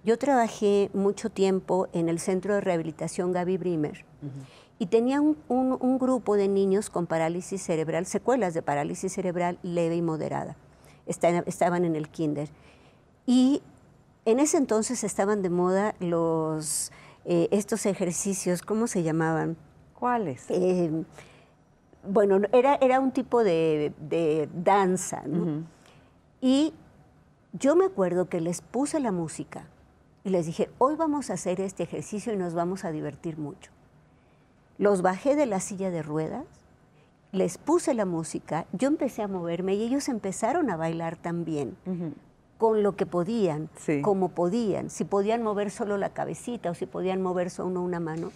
yo 0.04 0.18
trabajé 0.18 0.90
mucho 0.94 1.30
tiempo 1.30 1.88
en 1.94 2.10
el 2.10 2.20
Centro 2.20 2.56
de 2.56 2.62
Rehabilitación 2.62 3.32
Gaby 3.32 3.58
Brimer 3.58 4.06
y 4.80 4.88
tenía 4.88 5.22
un, 5.22 5.98
grupo 6.00 6.36
de 6.36 6.48
niños 6.48 6.90
con 6.90 7.06
parálisis 7.06 7.62
cerebral, 7.62 8.08
secuelas 8.08 8.56
de 8.56 8.64
parálisis 8.64 9.14
cerebral 9.14 9.60
leve 9.62 9.96
y 9.96 10.02
moderada. 10.02 10.56
estaban 11.06 11.86
en 11.86 11.96
el 11.96 12.10
kinder. 12.10 12.50
Y 13.28 13.62
en 14.26 14.40
ese 14.40 14.58
entonces 14.58 15.04
estaban 15.04 15.44
de 15.44 15.52
moda 15.52 15.94
los, 16.00 16.92
eh, 17.26 17.48
estos 17.52 17.86
ejercicios, 17.86 18.64
¿cómo 18.64 18.88
se 18.88 19.04
llamaban? 19.04 19.56
¿Cuáles? 20.00 20.46
Eh, 20.50 20.92
bueno, 22.04 22.42
era, 22.52 22.76
era 22.82 23.00
un 23.00 23.12
tipo 23.12 23.44
de, 23.44 23.94
danza, 24.52 25.22
Y 26.42 26.74
yo 27.54 27.76
me 27.76 27.86
acuerdo 27.86 28.30
que 28.30 28.42
les 28.42 28.62
puse 28.62 29.00
la 29.00 29.12
música 29.12 29.68
y 30.24 30.30
les 30.30 30.46
dije, 30.46 30.70
hoy 30.78 30.96
vamos 30.96 31.30
a 31.30 31.34
hacer 31.34 31.62
este 31.62 31.84
ejercicio 31.84 32.34
y 32.34 32.38
nos 32.38 32.54
vamos 32.54 32.86
a 32.86 32.92
divertir 32.92 33.38
mucho. 33.38 33.72
Los 34.78 35.02
bajé 35.02 35.36
de 35.36 35.46
la 35.46 35.60
silla 35.60 35.90
de 35.92 36.02
ruedas, 36.02 36.46
les 37.32 37.58
puse 37.58 37.94
la 37.94 38.06
música, 38.06 38.66
yo 38.74 38.88
empecé 38.88 39.22
a 39.22 39.28
moverme 39.28 39.76
y 39.76 39.84
ellos 39.84 40.10
empezaron 40.10 40.70
a 40.70 40.78
bailar 40.78 41.16
también. 41.16 41.76
con 42.58 42.84
lo 42.84 42.96
que 42.96 43.08
podían, 43.08 43.70
como 44.04 44.30
podían, 44.30 44.92
si 44.92 45.04
podían 45.04 45.42
mover 45.42 45.72
solo 45.72 45.98
la 45.98 46.14
cabecita 46.14 46.70
o 46.70 46.76
si 46.76 46.86
podían 46.86 47.20
mover 47.20 47.50
solo 47.50 47.82
una 47.82 48.00
mano, 48.00 48.32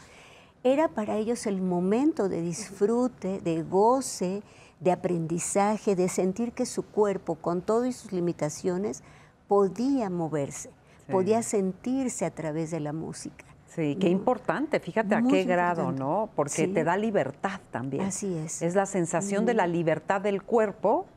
era 0.64 0.88
para 0.88 1.18
ellos 1.18 1.46
el 1.46 1.62
momento 1.62 2.28
de 2.28 2.42
disfrute, 2.42 3.40
de 3.42 3.62
goce, 3.62 4.42
de 4.80 4.92
aprendizaje, 4.92 5.96
de 5.96 6.10
sentir 6.10 6.54
que 6.54 6.66
su 6.66 6.82
cuerpo, 6.82 7.36
con 7.36 7.62
todas 7.62 7.96
sus 7.96 8.14
limitaciones, 8.14 9.04
podía 9.48 10.10
moverse, 10.10 10.72
podía 11.10 11.44
sentirse 11.44 12.26
a 12.26 12.32
través 12.32 12.72
de 12.72 12.80
la 12.80 12.94
música. 12.94 13.46
Sí, 13.68 13.98
qué 14.00 14.08
importante, 14.08 14.80
fíjate 14.80 15.16
a 15.16 15.22
qué 15.22 15.44
grado, 15.44 15.92
¿no? 15.92 16.30
Porque 16.36 16.68
te 16.68 16.84
da 16.84 16.96
libertad 16.96 17.60
también. 17.72 18.06
Así 18.06 18.34
es. 18.38 18.62
Es 18.62 18.74
la 18.74 18.86
sensación 18.86 19.46
de 19.46 19.54
la 19.54 19.68
libertad 19.68 20.22
del 20.22 20.44
cuerpo 20.44 21.08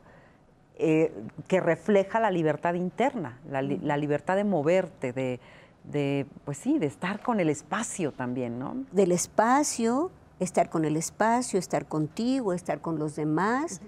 eh, 0.81 1.13
que 1.47 1.61
refleja 1.61 2.21
la 2.21 2.31
libertad 2.31 2.75
interna, 2.75 3.41
la, 3.51 3.63
libertad 3.97 4.37
de 4.37 4.45
moverte, 4.45 5.13
de, 5.13 6.27
pues 6.45 6.59
sí, 6.59 6.79
de 6.79 6.87
estar 6.87 7.21
con 7.21 7.41
el 7.41 7.49
espacio 7.49 8.13
también, 8.13 8.59
¿no? 8.59 8.77
Del 8.93 9.13
espacio, 9.13 10.11
estar 10.39 10.71
con 10.71 10.85
el 10.85 10.97
espacio, 10.97 11.59
estar 11.59 11.87
contigo, 11.87 12.53
estar 12.53 12.81
con 12.81 12.99
los 12.99 13.17
demás, 13.17 13.81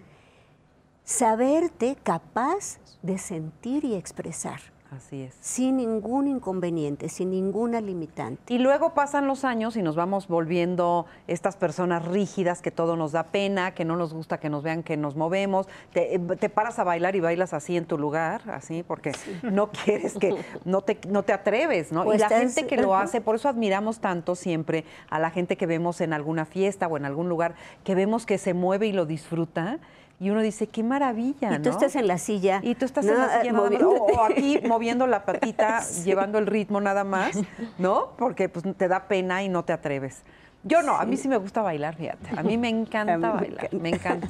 saberte 1.04 1.96
capaz 2.02 2.78
de 3.02 3.18
sentir 3.18 3.84
y 3.84 3.94
expresar. 3.94 4.60
Así 4.90 5.22
es. 5.22 5.36
Sin 5.40 5.76
ningún 5.76 6.26
inconveniente, 6.26 7.08
sin 7.08 7.30
ninguna 7.30 7.80
limitante. 7.80 8.52
Y 8.52 8.58
luego 8.58 8.92
pasan 8.92 9.28
los 9.28 9.44
años 9.44 9.76
y 9.76 9.82
nos 9.82 9.94
vamos 9.94 10.26
volviendo 10.26 11.06
estas 11.28 11.56
personas 11.56 12.04
rígidas 12.04 12.60
que 12.60 12.72
todo 12.72 12.96
nos 12.96 13.12
da 13.12 13.24
pena, 13.24 13.72
que 13.72 13.84
no 13.84 13.96
nos 13.96 14.12
gusta 14.12 14.40
que 14.40 14.50
nos 14.50 14.64
vean 14.64 14.82
que 14.82 14.96
nos 14.96 15.14
movemos. 15.14 15.68
Te, 15.92 16.48
paras 16.48 16.80
a 16.80 16.84
bailar 16.84 17.14
y 17.14 17.20
bailas 17.20 17.54
así 17.54 17.76
en 17.76 17.84
tu 17.84 17.98
lugar, 17.98 18.42
así, 18.50 18.82
porque 18.82 19.12
no 19.42 19.70
quieres 19.70 20.14
que, 20.14 20.34
no 20.64 20.82
te, 20.82 20.98
no 21.08 21.22
te 21.22 21.32
atreves, 21.32 21.92
¿no? 21.92 22.12
y 22.12 22.18
la 22.18 22.28
gente 22.28 22.66
que 22.66 22.76
lo 22.76 22.96
hace, 22.96 23.20
por 23.20 23.36
eso 23.36 23.48
admiramos 23.48 24.00
tanto 24.00 24.34
siempre 24.34 24.84
a 25.08 25.20
la 25.20 25.30
gente 25.30 25.56
que 25.56 25.66
vemos 25.66 26.00
en 26.00 26.12
alguna 26.12 26.44
fiesta 26.44 26.88
o 26.88 26.96
en 26.96 27.04
algún 27.04 27.28
lugar, 27.28 27.54
que 27.84 27.94
vemos 27.94 28.26
que 28.26 28.38
se 28.38 28.54
mueve 28.54 28.88
y 28.88 28.92
lo 28.92 29.06
disfruta 29.06 29.78
y 30.20 30.28
uno 30.28 30.42
dice, 30.42 30.66
qué 30.66 30.82
maravilla, 30.82 31.54
Y 31.54 31.62
tú 31.62 31.70
estás 31.70 31.96
en 31.96 32.06
la 32.06 32.18
silla. 32.18 32.60
Y 32.62 32.74
tú 32.74 32.84
estás 32.84 33.06
en 33.06 33.16
la 33.16 33.40
silla 33.40 33.52
nada 33.52 33.70
más, 33.70 33.82
o, 33.82 34.22
aquí 34.30 34.60
moviendo 34.68 35.06
la 35.06 35.24
patita, 35.24 35.80
llevando 36.04 36.38
el 36.38 36.46
ritmo 36.46 36.78
nada 36.78 37.04
más, 37.04 37.38
¿no? 37.78 38.10
Porque 38.18 38.50
pues 38.50 38.66
te 38.76 38.86
da 38.86 39.08
pena 39.08 39.42
y 39.42 39.48
no 39.48 39.64
te 39.64 39.72
atreves. 39.72 40.22
Yo 40.62 40.82
no, 40.82 40.96
a 40.96 41.06
mí 41.06 41.16
sí 41.16 41.26
me 41.26 41.38
gusta 41.38 41.62
bailar, 41.62 41.96
fíjate. 41.96 42.38
A 42.38 42.42
mí 42.42 42.58
me 42.58 42.68
encanta 42.68 43.16
bailar, 43.16 43.72
me 43.72 43.88
encanta. 43.88 44.28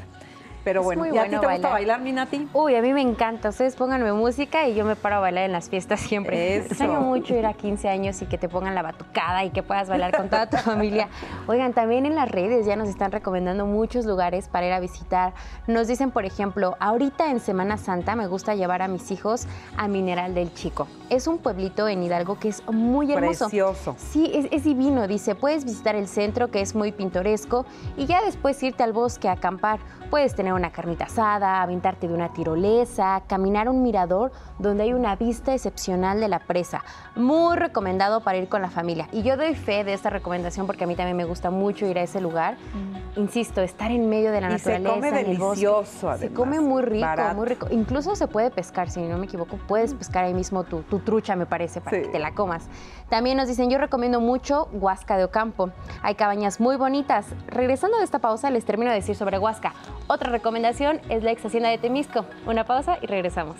Pero 0.64 0.82
bueno, 0.82 1.06
¿y 1.06 1.16
a 1.16 1.24
ti 1.24 1.30
te 1.30 1.46
gusta 1.46 1.70
bailar, 1.70 2.00
mi 2.00 2.12
Nati? 2.12 2.48
Uy, 2.52 2.74
a 2.74 2.82
mí 2.82 2.92
me 2.92 3.00
encanta. 3.00 3.48
Ustedes 3.48 3.76
pónganme 3.76 4.12
música 4.12 4.68
y 4.68 4.74
yo 4.74 4.84
me 4.84 4.96
paro 4.96 5.16
a 5.16 5.20
bailar 5.20 5.44
en 5.44 5.52
las 5.52 5.68
fiestas 5.70 6.00
siempre. 6.00 6.56
Eso. 6.56 6.68
Extraño 6.68 7.00
mucho 7.00 7.34
ir 7.34 7.46
a 7.46 7.54
15 7.54 7.88
años 7.88 8.20
y 8.22 8.26
que 8.26 8.38
te 8.38 8.48
pongan 8.48 8.74
la 8.74 8.82
batucada 8.82 9.44
y 9.44 9.50
que 9.50 9.62
puedas 9.62 9.88
bailar 9.88 10.14
con 10.14 10.28
toda 10.28 10.48
tu 10.48 10.56
familia. 10.58 11.08
Oigan, 11.46 11.72
también 11.72 12.06
en 12.06 12.14
las 12.14 12.30
redes 12.30 12.66
ya 12.66 12.76
nos 12.76 12.88
están 12.88 13.10
recomendando 13.12 13.66
muchos 13.66 14.04
lugares 14.04 14.48
para 14.48 14.66
ir 14.66 14.72
a 14.72 14.80
visitar. 14.80 15.32
Nos 15.66 15.88
dicen, 15.88 16.10
por 16.10 16.24
ejemplo, 16.24 16.76
ahorita 16.78 17.30
en 17.30 17.40
Semana 17.40 17.78
Santa 17.78 18.14
me 18.14 18.26
gusta 18.26 18.54
llevar 18.54 18.82
a 18.82 18.88
mis 18.88 19.10
hijos 19.10 19.46
a 19.76 19.88
Mineral 19.88 20.34
del 20.34 20.52
Chico. 20.52 20.86
Es 21.08 21.26
un 21.26 21.38
pueblito 21.38 21.88
en 21.88 22.02
Hidalgo 22.02 22.38
que 22.38 22.48
es 22.48 22.62
muy 22.68 23.12
hermoso. 23.12 23.46
Precioso. 23.46 23.94
Sí, 23.98 24.30
es, 24.34 24.46
es 24.50 24.64
divino. 24.64 25.08
Dice, 25.08 25.34
puedes 25.34 25.64
visitar 25.64 25.96
el 25.96 26.06
centro 26.06 26.50
que 26.50 26.60
es 26.60 26.74
muy 26.74 26.92
pintoresco 26.92 27.64
y 27.96 28.06
ya 28.06 28.22
después 28.22 28.62
irte 28.62 28.82
al 28.82 28.92
bosque 28.92 29.28
a 29.28 29.32
acampar. 29.32 29.80
Puedes 30.10 30.34
tener 30.34 30.52
una 30.60 30.70
carnita 30.70 31.04
asada, 31.06 31.62
aventarte 31.62 32.06
de 32.06 32.14
una 32.14 32.32
tirolesa, 32.32 33.22
caminar 33.26 33.68
un 33.68 33.82
mirador 33.82 34.30
donde 34.58 34.84
hay 34.84 34.92
una 34.92 35.16
vista 35.16 35.52
excepcional 35.52 36.20
de 36.20 36.28
la 36.28 36.38
presa. 36.38 36.84
Muy 37.16 37.56
recomendado 37.56 38.20
para 38.20 38.38
ir 38.38 38.48
con 38.48 38.62
la 38.62 38.70
familia. 38.70 39.08
Y 39.12 39.22
yo 39.22 39.36
doy 39.36 39.54
fe 39.54 39.84
de 39.84 39.94
esta 39.94 40.10
recomendación 40.10 40.66
porque 40.66 40.84
a 40.84 40.86
mí 40.86 40.94
también 40.94 41.16
me 41.16 41.24
gusta 41.24 41.50
mucho 41.50 41.86
ir 41.86 41.98
a 41.98 42.02
ese 42.02 42.20
lugar. 42.20 42.54
Mm. 42.54 43.20
Insisto, 43.20 43.60
estar 43.62 43.90
en 43.90 44.08
medio 44.08 44.30
de 44.30 44.40
la 44.40 44.50
naturaleza. 44.50 44.94
Se 44.94 45.00
come 45.00 45.10
delicioso, 45.10 46.16
Se 46.18 46.32
come 46.32 46.60
muy 46.60 46.82
rico, 46.82 47.06
muy 47.34 47.46
rico. 47.46 47.66
Incluso 47.70 48.14
se 48.14 48.28
puede 48.28 48.50
pescar, 48.50 48.90
si 48.90 49.00
no 49.00 49.18
me 49.18 49.24
equivoco, 49.24 49.58
puedes 49.66 49.94
pescar 49.94 50.24
ahí 50.24 50.34
mismo 50.34 50.64
tu, 50.64 50.82
trucha, 51.00 51.34
me 51.36 51.46
parece, 51.46 51.80
para 51.80 52.02
que 52.02 52.08
te 52.08 52.18
la 52.18 52.34
comas. 52.34 52.68
También 53.10 53.36
nos 53.36 53.48
dicen, 53.48 53.68
yo 53.68 53.78
recomiendo 53.78 54.20
mucho 54.20 54.68
Huasca 54.72 55.16
de 55.16 55.24
Ocampo. 55.24 55.70
Hay 56.00 56.14
cabañas 56.14 56.60
muy 56.60 56.76
bonitas. 56.76 57.26
Regresando 57.48 57.98
de 57.98 58.04
esta 58.04 58.20
pausa, 58.20 58.50
les 58.50 58.64
termino 58.64 58.90
de 58.90 58.98
decir 58.98 59.16
sobre 59.16 59.36
Huasca. 59.36 59.74
Otra 60.06 60.30
recomendación 60.30 61.00
es 61.08 61.24
la 61.24 61.32
ex 61.32 61.44
hacienda 61.44 61.70
de 61.70 61.78
Temisco. 61.78 62.24
Una 62.46 62.64
pausa 62.64 62.98
y 63.02 63.06
regresamos. 63.06 63.56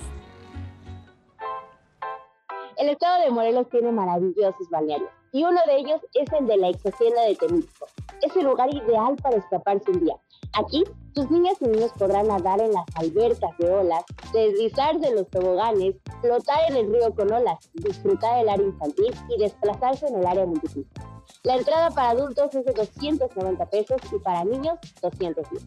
El 2.77 2.89
estado 2.89 3.25
de 3.25 3.31
Morelos 3.31 3.69
tiene 3.69 3.91
maravillosos 3.91 4.71
balnearios 4.71 5.11
y 5.33 5.43
uno 5.43 5.61
de 5.67 5.79
ellos 5.79 6.01
es 6.15 6.33
el 6.33 6.47
de 6.47 6.57
la 6.57 6.69
ex 6.69 6.87
hacienda 6.87 7.23
de 7.23 7.35
Temisco. 7.35 7.89
Es 8.23 8.35
el 8.37 8.45
lugar 8.45 8.73
ideal 8.73 9.17
para 9.21 9.37
escaparse 9.37 9.91
un 9.91 10.01
día. 10.01 10.15
Aquí, 10.55 10.83
tus 11.15 11.31
niñas 11.31 11.55
y 11.61 11.67
niños 11.67 11.93
podrán 11.97 12.27
nadar 12.27 12.61
en 12.61 12.73
las 12.73 12.85
albercas 12.95 13.57
de 13.59 13.71
olas, 13.73 14.05
deslizarse 14.33 15.07
en 15.07 15.15
los 15.15 15.29
toboganes, 15.29 15.95
flotar 16.21 16.59
en 16.69 16.77
el 16.77 16.93
río 16.93 17.15
con 17.15 17.33
olas, 17.33 17.71
disfrutar 17.75 18.39
del 18.39 18.49
área 18.49 18.67
infantil 18.67 19.15
y 19.29 19.41
desplazarse 19.41 20.09
en 20.09 20.17
el 20.17 20.27
área 20.27 20.47
multipista. 20.47 21.07
La 21.45 21.57
entrada 21.57 21.91
para 21.91 22.11
adultos 22.11 22.55
es 22.55 22.65
de 22.65 22.73
290 22.73 23.67
pesos 23.67 24.01
y 24.13 24.19
para 24.19 24.45
niños 24.45 24.79
210. 25.01 25.67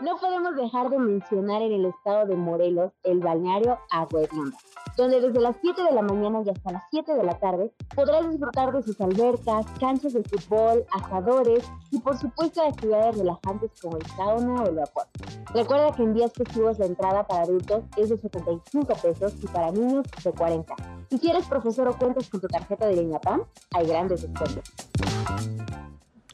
No 0.00 0.16
podemos 0.16 0.54
dejar 0.54 0.90
de 0.90 0.98
mencionar 0.98 1.62
en 1.62 1.72
el 1.72 1.84
estado 1.86 2.26
de 2.26 2.36
Morelos 2.36 2.92
el 3.02 3.20
balneario 3.20 3.78
Agua 3.90 4.20
donde 4.96 5.20
desde 5.20 5.40
las 5.40 5.56
7 5.60 5.82
de 5.82 5.92
la 5.92 6.02
mañana 6.02 6.42
y 6.44 6.50
hasta 6.50 6.72
las 6.72 6.82
7 6.90 7.14
de 7.14 7.24
la 7.24 7.38
tarde 7.38 7.72
podrás 7.94 8.28
disfrutar 8.28 8.72
de 8.72 8.82
sus 8.82 9.00
albercas, 9.00 9.66
canchas 9.78 10.12
de 10.12 10.22
fútbol, 10.24 10.84
asadores 10.92 11.64
y 11.90 12.00
por 12.00 12.16
supuesto 12.18 12.62
actividades 12.62 13.18
relajantes 13.18 13.70
como 13.80 13.96
el 13.96 14.06
sauna 14.06 14.62
o 14.62 14.66
el 14.68 14.76
vapor. 14.76 15.06
Recuerda 15.54 15.92
que 15.92 16.02
en 16.02 16.14
días 16.14 16.32
festivos 16.32 16.78
la 16.78 16.86
entrada 16.86 17.26
para 17.26 17.42
adultos 17.42 17.84
es 17.96 18.08
de 18.08 18.18
75 18.18 18.92
pesos 19.00 19.34
y 19.42 19.46
para 19.46 19.70
niños 19.70 20.04
de 20.22 20.32
40. 20.32 20.74
Y 21.10 21.18
si 21.18 21.30
eres 21.30 21.46
profesor 21.46 21.88
o 21.88 21.96
cuentas 21.96 22.28
con 22.28 22.40
tu 22.40 22.48
tarjeta 22.48 22.86
de 22.86 23.02
INAPAM, 23.02 23.42
hay 23.72 23.86
grandes 23.86 24.22
descuentos. 24.22 24.64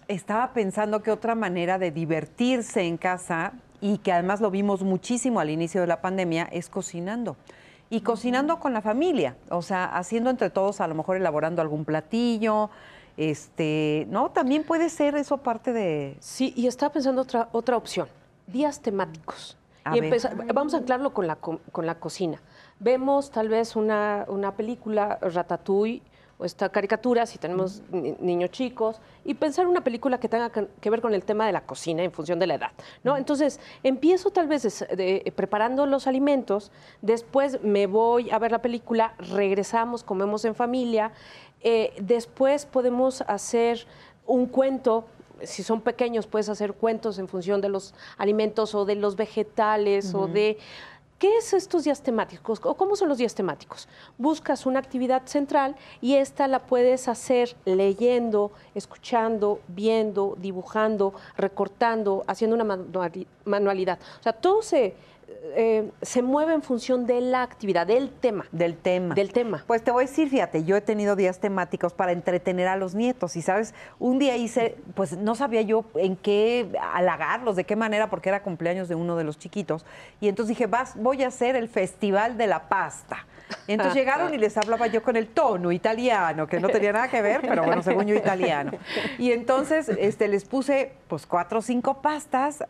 Estaba 0.09 0.53
pensando 0.53 1.03
que 1.03 1.11
otra 1.11 1.35
manera 1.35 1.79
de 1.79 1.91
divertirse 1.91 2.83
en 2.83 2.97
casa 2.97 3.53
y 3.81 3.99
que 3.99 4.13
además 4.13 4.41
lo 4.41 4.51
vimos 4.51 4.83
muchísimo 4.83 5.41
al 5.41 5.51
inicio 5.51 5.81
de 5.81 5.87
la 5.87 6.01
pandemia 6.01 6.49
es 6.53 6.69
cocinando. 6.69 7.37
Y 7.91 8.01
cocinando 8.01 8.59
con 8.59 8.73
la 8.73 8.81
familia, 8.81 9.37
o 9.51 9.63
sea, 9.63 9.85
haciendo 9.85 10.31
entre 10.31 10.51
todos, 10.51 10.81
a 10.81 10.89
lo 10.89 10.95
mejor 10.95 11.17
elaborando 11.17 11.63
algún 11.63 11.85
platillo, 11.85 12.71
este, 13.17 14.07
¿no? 14.11 14.31
También 14.31 14.65
puede 14.65 14.89
ser 14.89 15.15
eso 15.17 15.39
parte 15.39 15.73
de... 15.73 16.17
Sí, 16.21 16.53
y 16.57 16.67
estaba 16.67 16.93
pensando 16.93 17.23
otra, 17.23 17.49
otra 17.53 17.77
opción, 17.77 18.09
días 18.47 18.81
temáticos. 18.81 19.57
y 19.95 20.01
vamos 20.53 20.75
a 20.75 20.79
anclarlo 20.79 21.13
con 21.13 21.27
la, 21.27 21.37
con 21.37 21.87
la 21.87 21.95
cocina. 21.97 22.41
Vemos 22.81 23.31
tal 23.31 23.49
vez 23.49 23.77
una, 23.77 24.25
una 24.29 24.53
película, 24.57 25.19
Ratatouille, 25.21 26.03
esta 26.45 26.69
caricatura, 26.69 27.27
si 27.27 27.39
tenemos 27.39 27.83
niños 27.91 28.51
chicos, 28.51 29.01
y 29.25 29.35
pensar 29.35 29.67
una 29.67 29.83
película 29.83 30.19
que 30.19 30.29
tenga 30.29 30.51
que 30.51 30.91
ver 30.91 31.01
con 31.01 31.15
el 31.15 31.25
tema 31.25 31.47
de 31.47 31.53
la 31.53 31.63
cocina 31.63 32.03
en 32.03 32.13
función 32.13 32.39
de 32.39 32.47
la 32.47 32.55
edad, 32.55 32.73
¿no? 33.03 33.17
Entonces, 33.17 33.61
empiezo 33.83 34.31
tal 34.31 34.49
vez 34.49 34.85
preparando 35.35 35.87
los 35.87 36.07
alimentos, 36.07 36.71
después 37.03 37.63
me 37.63 37.87
voy 37.87 38.31
a 38.31 38.39
ver 38.39 38.53
la 38.53 38.63
película, 38.63 39.15
regresamos, 39.19 40.05
comemos 40.05 40.45
en 40.45 40.55
familia, 40.55 41.13
eh, 41.63 41.95
después 42.01 42.67
podemos 42.67 43.23
hacer 43.23 43.87
un 44.27 44.47
cuento 44.47 45.07
si 45.43 45.63
son 45.63 45.81
pequeños, 45.81 46.27
puedes 46.27 46.49
hacer 46.49 46.75
cuentos 46.75 47.19
en 47.19 47.29
función 47.29 47.61
de 47.61 47.69
los 47.69 47.95
alimentos 48.17 48.75
o 48.75 48.85
de 48.85 48.95
los 48.95 49.17
vegetales 49.17 50.15
o 50.15 50.27
de 50.27 50.59
¿Qué 51.25 51.39
es 51.39 51.55
estos 51.55 51.85
días 51.85 52.03
temáticos 52.03 52.61
o 52.62 52.75
cómo 52.75 52.97
son 52.97 53.09
los 53.09 53.16
días 53.16 53.35
temáticos? 53.35 53.89
Buscas 54.18 54.66
una 54.66 54.79
actividad 54.79 55.22
central 55.25 55.75
y 56.03 56.16
esta 56.16 56.47
la 56.49 56.66
puedes 56.66 57.09
hacer 57.09 57.57
leyendo, 57.64 58.53
escuchando, 58.75 59.61
viendo, 59.68 60.37
dibujando, 60.39 61.14
recortando, 61.39 62.25
haciendo 62.27 62.57
una 62.57 62.77
manualidad. 63.47 63.99
O 64.20 64.22
sea, 64.22 64.35
todo 64.35 64.61
se 64.61 64.97
eh, 65.57 65.91
se 66.03 66.22
mueve 66.22 66.53
en 66.53 66.62
función 66.62 67.07
de 67.07 67.20
la 67.20 67.43
actividad, 67.43 67.87
del 67.87 68.11
tema. 68.11 68.47
Del 68.51 68.77
tema. 68.77 69.14
Del 69.14 69.33
tema. 69.33 69.62
Pues 69.66 69.85
te 69.85 69.91
voy 69.91 70.05
a 70.05 70.07
decir, 70.07 70.29
fíjate, 70.29 70.64
yo 70.64 70.77
he 70.77 70.81
tenido 70.81 71.14
días 71.16 71.39
temáticos 71.39 71.93
para 71.93 72.12
entretener 72.12 72.66
a 72.66 72.77
los 72.77 72.95
nietos 72.95 73.37
y, 73.37 73.43
¿sabes? 73.43 73.75
Un 73.99 74.18
día 74.18 74.37
hice, 74.37 74.77
pues 74.95 75.16
no 75.16 75.35
sabía 75.35 75.62
yo 75.62 75.85
en 75.95 76.16
qué 76.16 76.72
halagarlos, 76.93 77.57
de 77.57 77.64
qué 77.64 77.77
manera, 77.77 78.11
porque 78.11 78.31
era 78.31 78.43
cumpleaños 78.43 78.89
de 78.89 78.97
uno 78.97 79.16
de 79.16 79.25
los 79.25 79.39
chiquitos. 79.39 79.87
Y 80.20 80.29
entonces 80.29 80.57
dije, 80.57 80.66
vas, 80.66 80.97
voy 80.97 81.22
a 81.22 81.29
hacer 81.29 81.57
el 81.57 81.68
Festival 81.68 82.37
de 82.37 82.47
la 82.47 82.68
Pasta. 82.68 83.27
entonces 83.68 83.95
llegaron 83.95 84.35
y 84.35 84.39
les 84.39 84.57
hablaba 84.57 84.87
yo 84.89 85.03
con 85.03 85.16
el 85.16 85.29
tono 85.29 85.70
italiano, 85.70 86.47
que 86.47 86.59
no 86.59 86.68
tenía 86.68 86.93
nada 86.93 87.09
que 87.09 87.22
ver, 87.22 87.43
pero 87.43 87.62
bueno, 87.64 87.83
según 87.83 88.07
yo 88.07 88.14
italiano. 88.14 88.72
Y 89.18 89.33
entonces 89.33 89.89
este, 89.89 90.29
les 90.29 90.45
puse 90.45 90.93
pues 91.09 91.27
cuatro 91.27 91.61
o 91.61 91.62
cinco 91.62 92.01
pastas, 92.01 92.64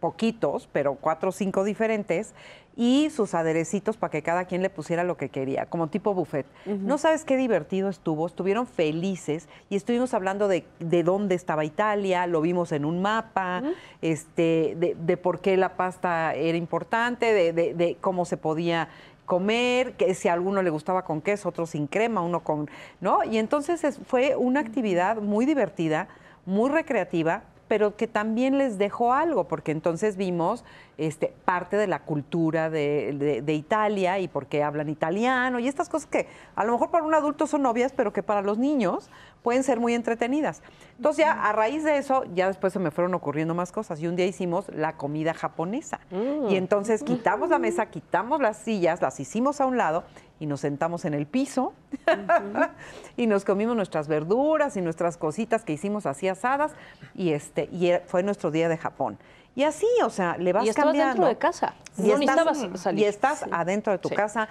poquitos, 0.00 0.68
pero 0.72 0.94
cuatro 0.94 1.30
o 1.30 1.32
cinco 1.32 1.64
diferentes, 1.64 2.34
y 2.76 3.10
sus 3.10 3.34
aderecitos 3.34 3.96
para 3.96 4.12
que 4.12 4.22
cada 4.22 4.44
quien 4.44 4.62
le 4.62 4.70
pusiera 4.70 5.02
lo 5.02 5.16
que 5.16 5.30
quería, 5.30 5.66
como 5.66 5.88
tipo 5.88 6.14
buffet. 6.14 6.46
No 6.64 6.96
sabes 6.96 7.24
qué 7.24 7.36
divertido 7.36 7.88
estuvo, 7.88 8.24
estuvieron 8.24 8.68
felices 8.68 9.48
y 9.68 9.74
estuvimos 9.74 10.14
hablando 10.14 10.46
de, 10.46 10.64
de 10.78 11.02
dónde 11.02 11.34
estaba 11.34 11.64
Italia, 11.64 12.28
lo 12.28 12.40
vimos 12.40 12.70
en 12.70 12.84
un 12.84 13.02
mapa, 13.02 13.64
este, 14.00 14.76
de, 14.78 14.96
de, 14.96 15.16
por 15.16 15.40
qué 15.40 15.56
la 15.56 15.76
pasta 15.76 16.34
era 16.34 16.56
importante, 16.56 17.34
de, 17.34 17.52
de 17.52 17.96
cómo 18.00 18.24
se 18.24 18.36
podía 18.36 18.88
comer, 19.26 19.94
que 19.94 20.14
si 20.14 20.28
a 20.28 20.32
alguno 20.32 20.62
le 20.62 20.70
gustaba 20.70 21.04
con 21.04 21.20
queso, 21.20 21.48
otro 21.48 21.66
sin 21.66 21.88
crema, 21.88 22.20
uno 22.20 22.44
con, 22.44 22.70
¿no? 23.00 23.24
Y 23.24 23.38
entonces 23.38 23.98
fue 24.06 24.36
una 24.36 24.60
actividad 24.60 25.20
muy 25.20 25.46
divertida, 25.46 26.06
muy 26.46 26.70
recreativa, 26.70 27.42
pero 27.68 27.96
que 27.96 28.06
también 28.06 28.58
les 28.58 28.78
dejó 28.78 29.12
algo, 29.12 29.44
porque 29.44 29.70
entonces 29.72 30.16
vimos 30.16 30.64
este, 30.96 31.32
parte 31.44 31.76
de 31.76 31.86
la 31.86 32.00
cultura 32.00 32.70
de, 32.70 33.44
Italia 33.46 34.18
y 34.18 34.26
por 34.26 34.46
qué 34.46 34.62
hablan 34.62 34.88
italiano 34.88 35.58
y 35.58 35.68
estas 35.68 35.88
cosas 35.88 36.08
que 36.08 36.26
a 36.56 36.64
lo 36.64 36.72
mejor 36.72 36.90
para 36.90 37.04
un 37.04 37.14
adulto 37.14 37.46
son 37.46 37.66
obvias, 37.66 37.92
pero 37.92 38.12
que 38.12 38.22
para 38.22 38.42
los 38.42 38.58
niños 38.58 39.10
pueden 39.42 39.62
ser 39.62 39.78
muy 39.78 39.94
entretenidas. 39.94 40.62
Entonces 40.96 41.24
ya 41.24 41.32
a 41.32 41.52
raíz 41.52 41.84
de 41.84 41.98
eso, 41.98 42.24
ya 42.34 42.48
después 42.48 42.72
se 42.72 42.78
me 42.78 42.90
fueron 42.90 43.14
ocurriendo 43.14 43.54
más 43.54 43.70
cosas 43.70 44.00
y 44.00 44.08
un 44.08 44.16
día 44.16 44.26
hicimos 44.26 44.68
la 44.74 44.96
comida 44.96 45.34
japonesa. 45.34 46.00
Y 46.48 46.56
entonces 46.56 47.02
quitamos 47.02 47.50
la 47.50 47.58
mesa, 47.58 47.86
quitamos 47.86 48.40
las 48.40 48.56
sillas, 48.58 49.00
las 49.00 49.20
hicimos 49.20 49.60
a 49.60 49.66
un 49.66 49.76
lado 49.76 50.04
y 50.40 50.46
nos 50.46 50.60
sentamos 50.60 51.04
en 51.04 51.14
el 51.14 51.26
piso 51.26 51.72
y 53.16 53.26
nos 53.26 53.44
comimos 53.44 53.76
nuestras 53.76 54.08
verduras 54.08 54.76
y 54.76 54.80
nuestras 54.80 55.16
cositas 55.16 55.64
que 55.64 55.72
hicimos 55.72 56.06
así 56.06 56.28
asadas 56.28 56.72
y 57.14 57.32
este 57.32 57.68
y 57.72 57.92
fue 58.06 58.22
nuestro 58.22 58.50
día 58.50 58.68
de 58.68 58.76
Japón. 58.76 59.18
Y 59.54 59.64
así, 59.64 59.88
o 60.04 60.10
sea, 60.10 60.36
le 60.36 60.52
vas 60.52 60.66
y 60.66 60.72
cambiando. 60.72 61.14
dentro 61.14 61.26
de 61.26 61.36
casa. 61.36 61.74
Y 61.96 62.12
estás, 62.12 62.80
salir. 62.80 63.00
Y 63.00 63.04
estás 63.04 63.44
adentro 63.50 63.92
de 63.92 63.98
tu 63.98 64.08
casa 64.08 64.48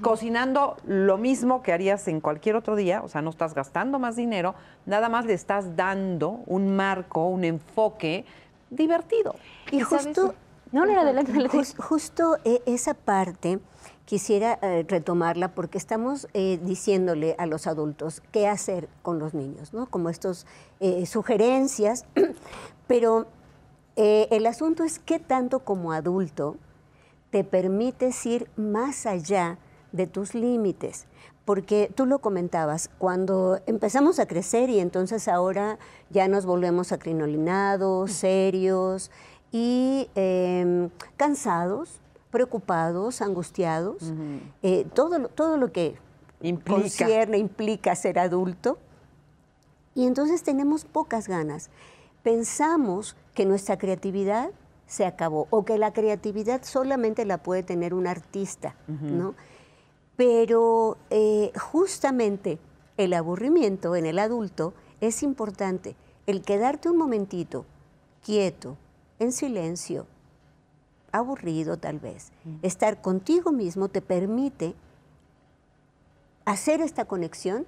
cocinando 0.00 0.76
lo 0.84 1.18
mismo 1.18 1.62
que 1.62 1.72
harías 1.72 2.08
en 2.08 2.20
cualquier 2.20 2.56
otro 2.56 2.74
día, 2.74 3.02
o 3.02 3.08
sea, 3.08 3.22
no 3.22 3.30
estás 3.30 3.54
gastando 3.54 3.98
más 3.98 4.16
dinero, 4.16 4.54
nada 4.84 5.08
más 5.08 5.26
le 5.26 5.34
estás 5.34 5.76
dando 5.76 6.40
un 6.46 6.74
marco, 6.74 7.26
un 7.26 7.44
enfoque 7.44 8.24
divertido. 8.70 9.36
Y 9.70 9.80
justo, 9.80 10.34
no, 10.72 10.86
no, 10.86 11.00
adelante, 11.00 11.32
justo 11.76 12.38
eh, 12.44 12.62
esa 12.66 12.94
parte 12.94 13.60
quisiera 14.06 14.58
eh, 14.62 14.86
retomarla 14.88 15.48
porque 15.48 15.76
estamos 15.76 16.28
eh, 16.32 16.58
diciéndole 16.62 17.34
a 17.38 17.46
los 17.46 17.66
adultos 17.66 18.22
qué 18.32 18.46
hacer 18.46 18.88
con 19.02 19.18
los 19.18 19.34
niños, 19.34 19.74
¿no? 19.74 19.86
Como 19.86 20.08
estas 20.08 20.46
eh, 20.80 21.04
sugerencias, 21.04 22.06
pero 22.86 23.26
el 23.98 24.44
asunto 24.44 24.84
es 24.84 24.98
qué 24.98 25.18
tanto 25.18 25.60
como 25.60 25.92
adulto 25.92 26.56
te 27.30 27.44
permites 27.44 28.26
ir 28.26 28.46
más 28.54 29.06
allá 29.06 29.56
de 29.92 30.06
tus 30.06 30.34
límites. 30.34 31.06
Porque 31.46 31.90
tú 31.94 32.04
lo 32.04 32.18
comentabas, 32.18 32.90
cuando 32.98 33.58
empezamos 33.64 34.18
a 34.18 34.26
crecer 34.26 34.68
y 34.68 34.80
entonces 34.80 35.28
ahora 35.28 35.78
ya 36.10 36.28
nos 36.28 36.44
volvemos 36.44 36.92
acrinolinados, 36.92 38.12
serios 38.12 39.10
y 39.50 40.10
em, 40.14 40.90
cansados, 41.16 42.02
preocupados, 42.36 43.22
angustiados, 43.22 44.12
eh, 44.62 44.86
todo, 44.92 45.28
todo 45.28 45.56
lo 45.56 45.72
que 45.72 45.96
implica. 46.42 46.80
concierne, 46.82 47.38
implica 47.38 47.94
ser 47.94 48.18
adulto. 48.18 48.76
Y 49.94 50.06
entonces 50.06 50.42
tenemos 50.42 50.84
pocas 50.84 51.28
ganas. 51.28 51.70
Pensamos 52.22 53.16
que 53.32 53.46
nuestra 53.46 53.78
creatividad 53.78 54.50
se 54.86 55.06
acabó 55.06 55.46
o 55.48 55.64
que 55.64 55.78
la 55.78 55.94
creatividad 55.94 56.60
solamente 56.62 57.24
la 57.24 57.38
puede 57.38 57.62
tener 57.62 57.94
un 57.94 58.06
artista, 58.06 58.76
¿no? 58.86 59.34
Pero 60.18 60.98
eh, 61.08 61.52
justamente 61.58 62.58
el 62.98 63.14
aburrimiento 63.14 63.96
en 63.96 64.04
el 64.04 64.18
adulto 64.18 64.74
es 65.00 65.22
importante. 65.22 65.96
El 66.26 66.42
quedarte 66.42 66.90
un 66.90 66.98
momentito 66.98 67.64
quieto, 68.22 68.76
en 69.18 69.32
silencio, 69.32 70.06
aburrido 71.18 71.76
tal 71.76 71.98
vez. 71.98 72.32
Estar 72.62 73.00
contigo 73.00 73.52
mismo 73.52 73.88
te 73.88 74.02
permite 74.02 74.74
hacer 76.44 76.80
esta 76.80 77.04
conexión 77.04 77.66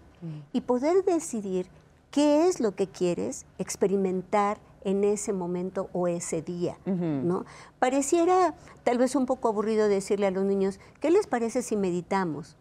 y 0.52 0.62
poder 0.62 1.04
decidir 1.04 1.66
qué 2.10 2.46
es 2.46 2.60
lo 2.60 2.74
que 2.74 2.88
quieres 2.88 3.44
experimentar 3.58 4.58
en 4.84 5.04
ese 5.04 5.32
momento 5.32 5.90
o 5.92 6.08
ese 6.08 6.40
día, 6.40 6.78
¿no? 6.86 7.44
Pareciera 7.78 8.54
tal 8.84 8.98
vez 8.98 9.14
un 9.14 9.26
poco 9.26 9.48
aburrido 9.48 9.88
decirle 9.88 10.26
a 10.26 10.30
los 10.30 10.44
niños, 10.44 10.80
¿qué 11.00 11.10
les 11.10 11.26
parece 11.26 11.62
si 11.62 11.76
meditamos? 11.76 12.56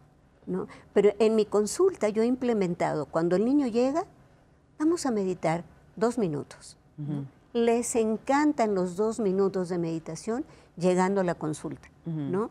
¿No? 0.46 0.68
Pero 0.94 1.12
en 1.20 1.36
mi 1.36 1.46
consulta 1.46 2.10
yo 2.10 2.24
he 2.24 2.26
implementado, 2.26 3.06
cuando 3.06 3.36
el 3.36 3.46
niño 3.46 3.68
llega, 3.68 4.06
vamos 4.80 5.06
a 5.06 5.12
meditar 5.12 5.64
dos 5.96 6.18
minutos. 6.18 6.78
Les 7.54 7.96
encantan 7.96 8.74
los 8.76 8.96
dos 8.96 9.20
minutos 9.20 9.70
de 9.70 9.78
meditación 9.78 10.46
llegando 10.78 11.22
a 11.22 11.24
la 11.24 11.36
consulta, 11.36 11.90
¿no? 12.06 12.50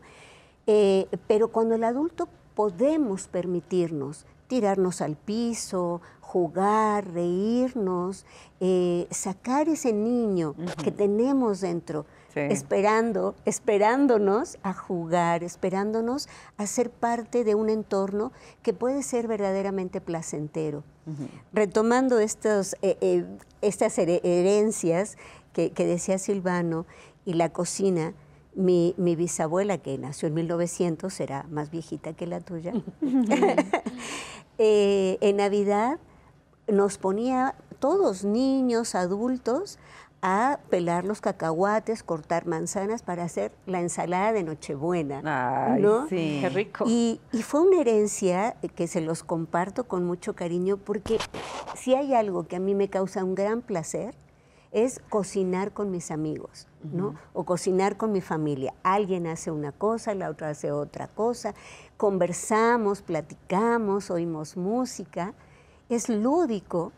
Eh, 0.67 1.07
pero 1.27 1.47
cuando 1.47 1.75
el 1.75 1.83
adulto 1.83 2.27
podemos 2.55 3.27
permitirnos 3.27 4.25
tirarnos 4.47 5.01
al 5.01 5.15
piso, 5.15 6.01
jugar, 6.21 7.13
reírnos, 7.13 8.25
eh, 8.59 9.07
sacar 9.11 9.69
ese 9.69 9.93
niño 9.93 10.55
que 10.83 10.91
tenemos 10.91 11.61
dentro, 11.61 12.05
esperando, 12.35 13.35
esperándonos 13.45 14.57
a 14.61 14.73
jugar, 14.73 15.43
esperándonos 15.43 16.27
a 16.57 16.67
ser 16.67 16.89
parte 16.89 17.43
de 17.43 17.55
un 17.55 17.69
entorno 17.69 18.31
que 18.61 18.73
puede 18.73 19.03
ser 19.03 19.27
verdaderamente 19.27 20.01
placentero. 20.01 20.83
Retomando 21.53 22.19
estos, 22.19 22.75
eh, 22.81 22.97
eh, 22.99 23.25
estas 23.61 23.97
herencias 23.97 25.17
que, 25.53 25.71
decía 25.71 26.19
Silvano 26.19 26.85
y 27.27 27.33
la 27.33 27.49
cocina, 27.49 28.13
mi, 28.55 28.95
mi, 28.97 29.17
bisabuela, 29.17 29.77
que 29.79 29.97
nació 29.97 30.29
en 30.29 30.35
1900, 30.35 31.13
será 31.13 31.45
más 31.51 31.69
viejita 31.69 32.13
que 32.13 32.25
la 32.25 32.39
tuya, 32.39 32.73
en 34.57 35.35
Navidad 35.35 35.99
nos 36.69 36.97
ponía 36.97 37.53
todos, 37.79 38.23
niños, 38.23 38.95
adultos, 38.95 39.77
a 40.21 40.59
pelar 40.69 41.03
los 41.03 41.19
cacahuates, 41.19 42.01
cortar 42.01 42.47
manzanas 42.47 43.03
para 43.03 43.25
hacer 43.25 43.51
la 43.65 43.81
ensalada 43.81 44.31
de 44.31 44.43
Nochebuena. 44.43 45.21
Ay, 45.25 45.83
sí. 46.09 46.37
Qué 46.41 46.49
rico. 46.49 46.85
Y, 46.87 47.19
fue 47.43 47.61
una 47.61 47.81
herencia 47.81 48.55
que 48.75 48.87
se 48.87 49.01
los 49.01 49.23
comparto 49.23 49.83
con 49.83 50.05
mucho 50.05 50.33
cariño 50.33 50.77
porque 50.77 51.17
si 51.75 51.93
hay 51.93 52.13
algo 52.13 52.47
que 52.47 52.55
a 52.55 52.59
mí 52.59 52.73
me 52.73 52.89
causa 52.89 53.23
un 53.25 53.35
gran 53.35 53.61
placer 53.61 54.15
es 54.71 54.99
cocinar 55.09 55.71
con 55.71 55.91
mis 55.91 56.11
amigos, 56.11 56.67
¿no? 56.83 57.15
O 57.33 57.43
cocinar 57.43 57.97
con 57.97 58.11
mi 58.11 58.21
familia. 58.21 58.73
Alguien 58.83 59.27
hace 59.27 59.51
una 59.51 59.71
cosa, 59.71 60.13
la 60.15 60.29
otra 60.29 60.49
hace 60.49 60.71
otra 60.71 61.07
cosa, 61.07 61.53
conversamos, 61.97 63.01
platicamos, 63.01 64.11
oímos 64.11 64.57
música 64.57 65.33
es 65.89 66.09
lúdico, 66.09 66.91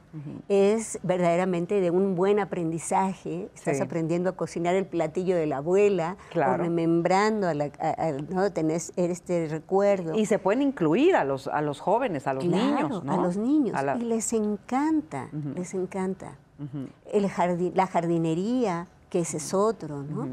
es 0.48 0.98
verdaderamente 1.04 1.80
de 1.80 1.92
un 1.92 2.16
buen 2.16 2.40
aprendizaje. 2.40 3.50
Estás 3.54 3.82
aprendiendo 3.82 4.32
a 4.32 4.34
cocinar 4.34 4.76
el 4.76 4.86
platillo 4.86 5.36
de 5.36 5.46
la 5.46 5.58
abuela, 5.58 6.18
o 6.36 6.58
remembrando 6.58 7.48
a, 7.48 7.54
la, 7.54 7.70
¿no? 8.30 8.52
Tenés 8.52 8.92
este 8.96 9.48
recuerdo. 9.48 10.16
Y 10.16 10.26
se 10.26 10.40
pueden 10.40 10.64
incluir 10.64 11.16
a 11.16 11.24
los, 11.24 11.48
a 11.48 11.62
los 11.62 11.80
jóvenes, 11.80 12.26
a 12.26 12.34
los 12.34 12.46
niños, 12.46 13.04
¿no? 13.04 13.14
A 13.14 13.18
los 13.18 13.38
niños. 13.38 13.80
Y 14.00 14.06
les 14.06 14.34
encanta, 14.34 15.30
les 15.56 15.74
encanta. 15.74 16.38
El 17.12 17.72
la 17.74 17.88
jardinería, 17.88 18.88
que 19.10 19.20
ese 19.20 19.38
es 19.38 19.54
otro, 19.54 20.04
¿no? 20.04 20.30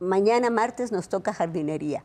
Mañana 0.00 0.50
martes 0.50 0.92
nos 0.92 1.08
toca 1.08 1.32
jardinería. 1.32 2.02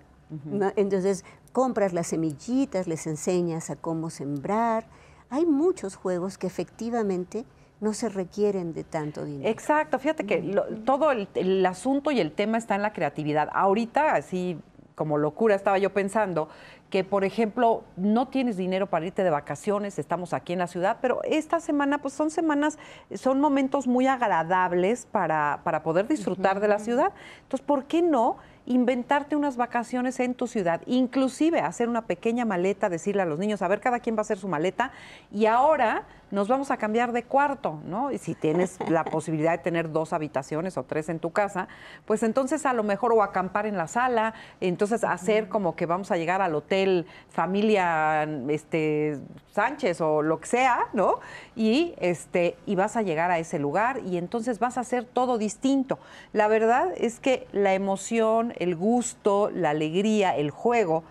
Entonces, 0.76 1.24
compras 1.54 1.94
las 1.94 2.08
semillitas, 2.08 2.88
les 2.88 3.08
enseñas 3.08 3.70
a 3.70 3.76
cómo 3.76 4.10
sembrar 4.10 4.86
hay 5.30 5.46
muchos 5.46 5.96
juegos 5.96 6.38
que 6.38 6.48
efectivamente 6.48 7.46
no 7.82 7.94
se 7.94 8.10
requieren 8.10 8.74
de 8.74 8.84
tanto 8.84 9.26
dinero. 9.26 9.50
Exacto, 9.50 10.00
fíjate 10.00 10.26
que 10.26 10.38
todo 10.86 11.12
el, 11.12 11.66
asunto 11.66 12.12
y 12.12 12.20
el 12.20 12.32
tema 12.32 12.58
está 12.58 12.76
en 12.76 12.82
la 12.82 12.94
creatividad. 12.94 13.50
Ahorita, 13.54 14.14
así 14.14 14.58
como 14.96 15.18
locura, 15.18 15.56
estaba 15.56 15.78
yo 15.78 15.94
pensando 15.94 16.50
que, 16.90 17.04
por 17.04 17.24
ejemplo, 17.24 17.84
no 17.98 18.28
tienes 18.28 18.58
dinero 18.58 18.88
para 18.88 19.06
irte 19.06 19.24
de 19.24 19.30
vacaciones, 19.30 20.00
estamos 20.00 20.34
aquí 20.34 20.54
en 20.54 20.60
la 20.60 20.68
ciudad, 20.68 20.98
pero 21.02 21.22
esta 21.24 21.60
semana, 21.60 21.98
pues 21.98 22.14
son 22.14 22.30
semanas, 22.30 22.80
son 23.14 23.42
momentos 23.42 23.88
muy 23.88 24.08
agradables 24.08 25.06
para, 25.12 25.60
para 25.64 25.84
poder 25.84 26.08
disfrutar 26.08 26.60
de 26.60 26.68
la 26.68 26.80
ciudad. 26.80 27.12
Entonces, 27.44 27.66
¿por 27.66 27.86
qué 27.86 28.02
no? 28.02 28.38
inventarte 28.66 29.36
unas 29.36 29.58
vacaciones 29.58 30.20
en 30.20 30.34
tu 30.34 30.48
ciudad, 30.48 30.82
inclusive 30.88 31.60
hacer 31.60 31.88
una 31.88 32.06
pequeña 32.06 32.46
maleta, 32.46 32.90
decirle 32.90 33.22
a 33.22 33.26
los 33.26 33.40
niños, 33.40 33.62
a 33.62 33.68
ver, 33.68 33.80
cada 33.80 34.00
quien 34.00 34.16
va 34.16 34.20
a 34.20 34.22
hacer 34.22 34.38
su 34.38 34.48
maleta 34.48 34.92
y 35.32 35.46
ahora 35.46 36.04
nos 36.32 36.48
vamos 36.48 36.72
a 36.72 36.78
cambiar 36.78 37.12
de 37.12 37.24
cuarto, 37.24 37.80
¿no? 37.86 38.12
Y 38.12 38.18
si 38.18 38.36
tienes 38.36 38.78
la 38.90 39.04
posibilidad 39.04 39.52
de 39.52 39.60
tener 39.60 39.92
dos 39.92 40.14
habitaciones 40.14 40.78
o 40.78 40.84
tres 40.84 41.10
en 41.10 41.20
tu 41.20 41.32
casa, 41.32 41.68
pues 42.06 42.24
entonces 42.24 42.66
a 42.66 42.74
lo 42.74 42.84
mejor 42.84 43.14
o 43.14 43.24
acampar 43.24 43.66
en 43.66 43.78
la 43.78 43.88
sala, 43.88 44.34
entonces 44.62 45.04
hacer 45.04 45.50
como 45.50 45.76
que 45.76 45.86
vamos 45.86 46.12
a 46.12 46.18
llegar 46.18 46.42
al 46.42 46.56
hotel 46.56 47.06
familia 47.30 48.24
este 48.50 49.20
Sánchez 49.52 50.02
o 50.02 50.22
lo 50.22 50.40
que 50.42 50.48
sea, 50.48 50.88
¿no? 50.94 51.20
Y 51.56 51.94
este 52.00 52.58
y 52.66 52.76
vas 52.76 52.98
a 52.98 53.02
llegar 53.02 53.32
a 53.32 53.40
ese 53.40 53.58
lugar 53.60 54.02
y 54.06 54.18
entonces 54.18 54.60
vas 54.60 54.78
a 54.78 54.82
hacer 54.82 55.06
todo 55.06 55.38
distinto. 55.38 56.00
La 56.34 56.48
verdad 56.48 56.90
es 56.98 57.20
que 57.20 57.48
la 57.54 57.74
emoción, 57.74 58.54
el 58.58 58.76
gusto, 58.76 59.50
la 59.54 59.70
alegría, 59.70 60.36
el 60.36 60.52
juego 60.52 61.04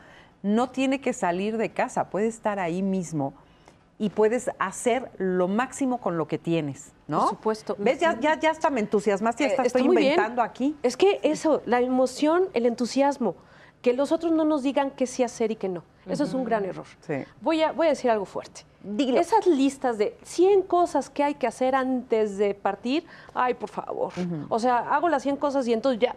no 0.43 0.69
tiene 0.69 1.01
que 1.01 1.15
salir 1.15 1.57
de 1.57 1.71
casa, 1.71 2.11
puede 2.11 2.27
estar 2.27 2.59
ahí 2.59 2.83
mismo 2.83 3.33
y 3.99 4.11
puedes 4.11 4.51
hacer 4.59 5.11
lo 5.19 5.49
máximo 5.49 5.99
con 5.99 6.19
lo 6.19 6.27
que 6.27 6.39
tienes, 6.39 6.93
¿no? 7.07 7.21
Por 7.21 7.29
supuesto. 7.29 7.77
¿Ves? 7.79 8.01
Ya, 8.01 8.19
ya, 8.19 8.39
ya 8.39 8.51
hasta 8.51 8.71
me 8.71 8.81
entusiasmaste, 8.81 9.49
ya 9.49 9.63
eh, 9.63 9.67
estoy 9.67 9.83
inventando 9.83 10.43
aquí. 10.43 10.77
Es 10.83 10.97
que 10.97 11.21
eso, 11.23 11.63
la 11.67 11.81
emoción, 11.81 12.49
el 12.55 12.67
entusiasmo, 12.67 13.37
que 13.83 13.93
los 13.93 14.13
otros 14.13 14.33
no 14.33 14.45
nos 14.45 14.63
digan 14.63 14.91
qué 14.91 15.07
sí 15.07 15.23
hacer 15.23 15.51
y 15.51 15.57
qué 15.57 15.69
no. 15.69 15.85
Eso 16.07 16.25
es 16.25 16.35
un 16.35 16.45
gran 16.45 16.65
error. 16.65 16.87
Voy, 17.41 17.63
a, 17.63 17.73
voy 17.73 17.87
a 17.87 17.91
decir 17.91 18.11
algo 18.11 18.25
fuerte. 18.25 18.63
Esas 18.99 19.47
listas 19.47 19.97
de 19.97 20.17
100 20.23 20.63
cosas 20.63 21.09
que 21.09 21.23
hay 21.23 21.35
que 21.35 21.47
hacer 21.47 21.75
antes 21.75 22.37
de 22.37 22.55
partir, 22.55 23.07
ay, 23.33 23.55
por 23.55 23.71
favor. 23.71 24.13
O 24.49 24.59
sea, 24.59 24.79
hago 24.95 25.09
las 25.09 25.23
100 25.23 25.37
cosas 25.37 25.67
y 25.69 25.73
entonces 25.73 26.01
ya... 26.01 26.17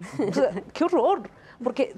¡Qué 0.72 0.84
horror! 0.84 1.28
Porque 1.62 1.94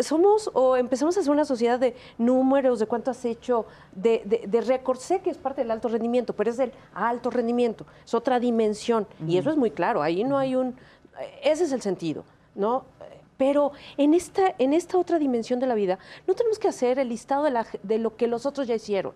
somos 0.00 0.50
o 0.54 0.76
empezamos 0.76 1.16
a 1.16 1.22
ser 1.22 1.30
una 1.30 1.44
sociedad 1.44 1.78
de 1.78 1.94
números, 2.18 2.78
de 2.78 2.86
cuánto 2.86 3.10
has 3.10 3.24
hecho, 3.24 3.66
de, 3.92 4.44
de, 4.46 4.60
récord. 4.60 4.98
Sé 4.98 5.20
que 5.20 5.30
es 5.30 5.38
parte 5.38 5.62
del 5.62 5.70
alto 5.70 5.88
rendimiento, 5.88 6.34
pero 6.34 6.50
es 6.50 6.58
el 6.58 6.72
alto 6.94 7.30
rendimiento, 7.30 7.86
es 8.04 8.14
otra 8.14 8.38
dimensión. 8.40 9.06
Y 9.26 9.38
eso 9.38 9.50
es 9.50 9.56
muy 9.56 9.70
claro, 9.70 10.02
ahí 10.02 10.24
no 10.24 10.38
hay 10.38 10.54
un... 10.54 10.76
Ese 11.42 11.64
es 11.64 11.72
el 11.72 11.82
sentido, 11.82 12.24
¿no? 12.54 12.84
Pero 13.36 13.72
en 13.96 14.14
esta, 14.14 14.54
en 14.58 14.72
esta 14.72 14.98
otra 14.98 15.18
dimensión 15.18 15.60
de 15.60 15.66
la 15.66 15.74
vida, 15.74 15.98
no 16.26 16.34
tenemos 16.34 16.58
que 16.58 16.68
hacer 16.68 16.98
el 16.98 17.08
listado 17.08 17.44
de, 17.44 17.64
de 17.82 17.98
lo 17.98 18.16
que 18.16 18.26
los 18.26 18.46
otros 18.46 18.66
ya 18.66 18.74
hicieron 18.74 19.14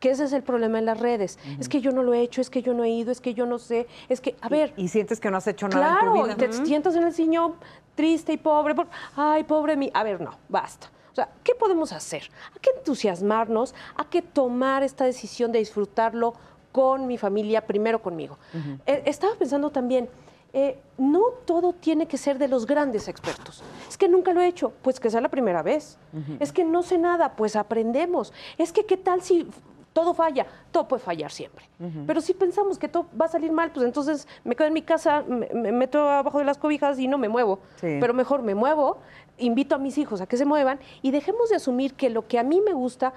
que 0.00 0.10
ese 0.10 0.24
es 0.24 0.32
el 0.32 0.42
problema 0.42 0.78
en 0.78 0.86
las 0.86 1.00
redes. 1.00 1.38
Es 1.58 1.68
que 1.68 1.80
yo 1.80 1.92
no 1.92 2.02
lo 2.02 2.14
he 2.14 2.20
hecho, 2.20 2.40
es 2.40 2.50
que 2.50 2.62
yo 2.62 2.74
no 2.74 2.84
he 2.84 2.90
ido, 2.90 3.10
es 3.10 3.20
que 3.20 3.34
yo 3.34 3.46
no 3.46 3.58
sé, 3.58 3.86
es 4.08 4.20
que, 4.20 4.36
a 4.40 4.48
ver. 4.48 4.72
Y, 4.76 4.88
sientes 4.88 5.20
que 5.20 5.30
no 5.30 5.36
has 5.36 5.46
hecho 5.46 5.68
nada 5.68 5.98
en 6.00 6.06
tu 6.06 6.12
vida. 6.12 6.34
Claro, 6.34 6.52
te 6.52 6.66
sientas 6.66 6.94
en 6.96 7.04
el 7.04 7.12
sillón 7.12 7.54
triste 7.94 8.32
y 8.32 8.36
pobre, 8.36 8.74
ay, 9.16 9.44
pobre 9.44 9.76
mí. 9.76 9.90
A 9.94 10.02
ver, 10.02 10.20
no, 10.20 10.36
basta. 10.48 10.90
O 11.12 11.14
sea, 11.14 11.28
¿qué 11.44 11.54
podemos 11.54 11.92
hacer? 11.92 12.28
Hay 12.52 12.60
que 12.60 12.70
entusiasmarnos, 12.76 13.72
hay 13.94 14.06
que 14.06 14.20
tomar 14.20 14.82
esta 14.82 15.04
decisión 15.04 15.52
de 15.52 15.60
disfrutarlo 15.60 16.34
con 16.72 17.06
mi 17.06 17.18
familia, 17.18 17.64
primero 17.64 18.02
conmigo. 18.02 18.36
Eh, 18.84 19.04
estaba 19.06 19.36
pensando 19.36 19.70
también, 19.70 20.08
eh, 20.52 20.76
no 20.98 21.22
todo 21.44 21.72
tiene 21.72 22.08
que 22.08 22.18
ser 22.18 22.36
de 22.36 22.48
los 22.48 22.66
grandes 22.66 23.06
expertos. 23.06 23.62
Es 23.88 23.96
que 23.96 24.08
nunca 24.08 24.32
lo 24.32 24.40
he 24.40 24.48
hecho, 24.48 24.72
pues 24.82 24.98
que 24.98 25.08
sea 25.08 25.20
la 25.20 25.28
primera 25.28 25.62
vez. 25.62 25.98
Es 26.40 26.50
que 26.50 26.64
no 26.64 26.82
sé 26.82 26.98
nada, 26.98 27.36
pues 27.36 27.54
aprendemos. 27.54 28.32
Es 28.58 28.72
que 28.72 28.84
qué 28.84 28.96
tal 28.96 29.22
si 29.22 29.48
todo 29.94 30.12
falla, 30.12 30.44
todo 30.72 30.86
puede 30.88 31.02
fallar 31.02 31.30
siempre. 31.30 31.64
Pero 32.06 32.20
si 32.20 32.34
pensamos 32.34 32.78
que 32.78 32.88
todo 32.88 33.06
va 33.18 33.26
a 33.26 33.28
salir 33.28 33.52
mal, 33.52 33.70
pues 33.70 33.86
entonces 33.86 34.28
me 34.42 34.56
quedo 34.56 34.66
en 34.66 34.74
mi 34.74 34.82
casa, 34.82 35.22
me, 35.22 35.72
meto 35.72 36.10
abajo 36.10 36.40
de 36.40 36.44
las 36.44 36.58
cobijas 36.58 36.98
y 36.98 37.06
no 37.08 37.16
me 37.16 37.28
muevo. 37.28 37.60
Pero 37.80 38.12
mejor 38.12 38.42
me 38.42 38.56
muevo, 38.56 38.98
invito 39.38 39.76
a 39.76 39.78
mis 39.78 39.96
hijos 39.96 40.20
a 40.20 40.26
que 40.26 40.36
se 40.36 40.44
muevan 40.44 40.80
y 41.00 41.12
dejemos 41.12 41.48
de 41.48 41.56
asumir 41.56 41.94
que 41.94 42.10
lo 42.10 42.26
que 42.26 42.40
a 42.40 42.42
mí 42.42 42.60
me 42.60 42.72
gusta, 42.72 43.14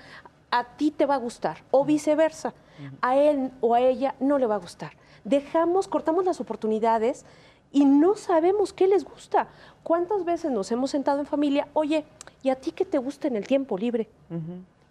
a 0.52 0.64
ti 0.64 0.92
te 0.92 1.08
va 1.08 1.16
a 1.16 1.18
gustar, 1.18 1.64
o 1.72 1.84
viceversa. 1.84 2.54
A 3.02 3.18
él 3.18 3.52
o 3.60 3.74
a 3.74 3.82
ella 3.82 4.14
no 4.20 4.38
le 4.38 4.46
va 4.46 4.56
a 4.56 4.60
gustar. 4.60 4.92
Dejamos, 5.24 5.88
cortamos 5.88 6.26
las 6.26 6.40
oportunidades 6.40 7.26
y 7.72 7.86
no 7.86 8.16
sabemos 8.16 8.72
qué 8.72 8.88
les 8.88 9.04
gusta. 9.04 9.48
¿Cuántas 9.82 10.24
veces 10.26 10.52
nos 10.52 10.72
hemos 10.72 10.92
sentado 10.92 11.20
en 11.20 11.26
familia? 11.26 11.68
Oye, 11.74 12.06
¿y 12.44 12.50
a 12.50 12.56
ti 12.56 12.72
qué 12.72 12.86
te 12.86 13.00
gusta 13.00 13.28
en 13.28 13.36
el 13.36 13.48
tiempo 13.48 13.80
libre? 13.80 14.08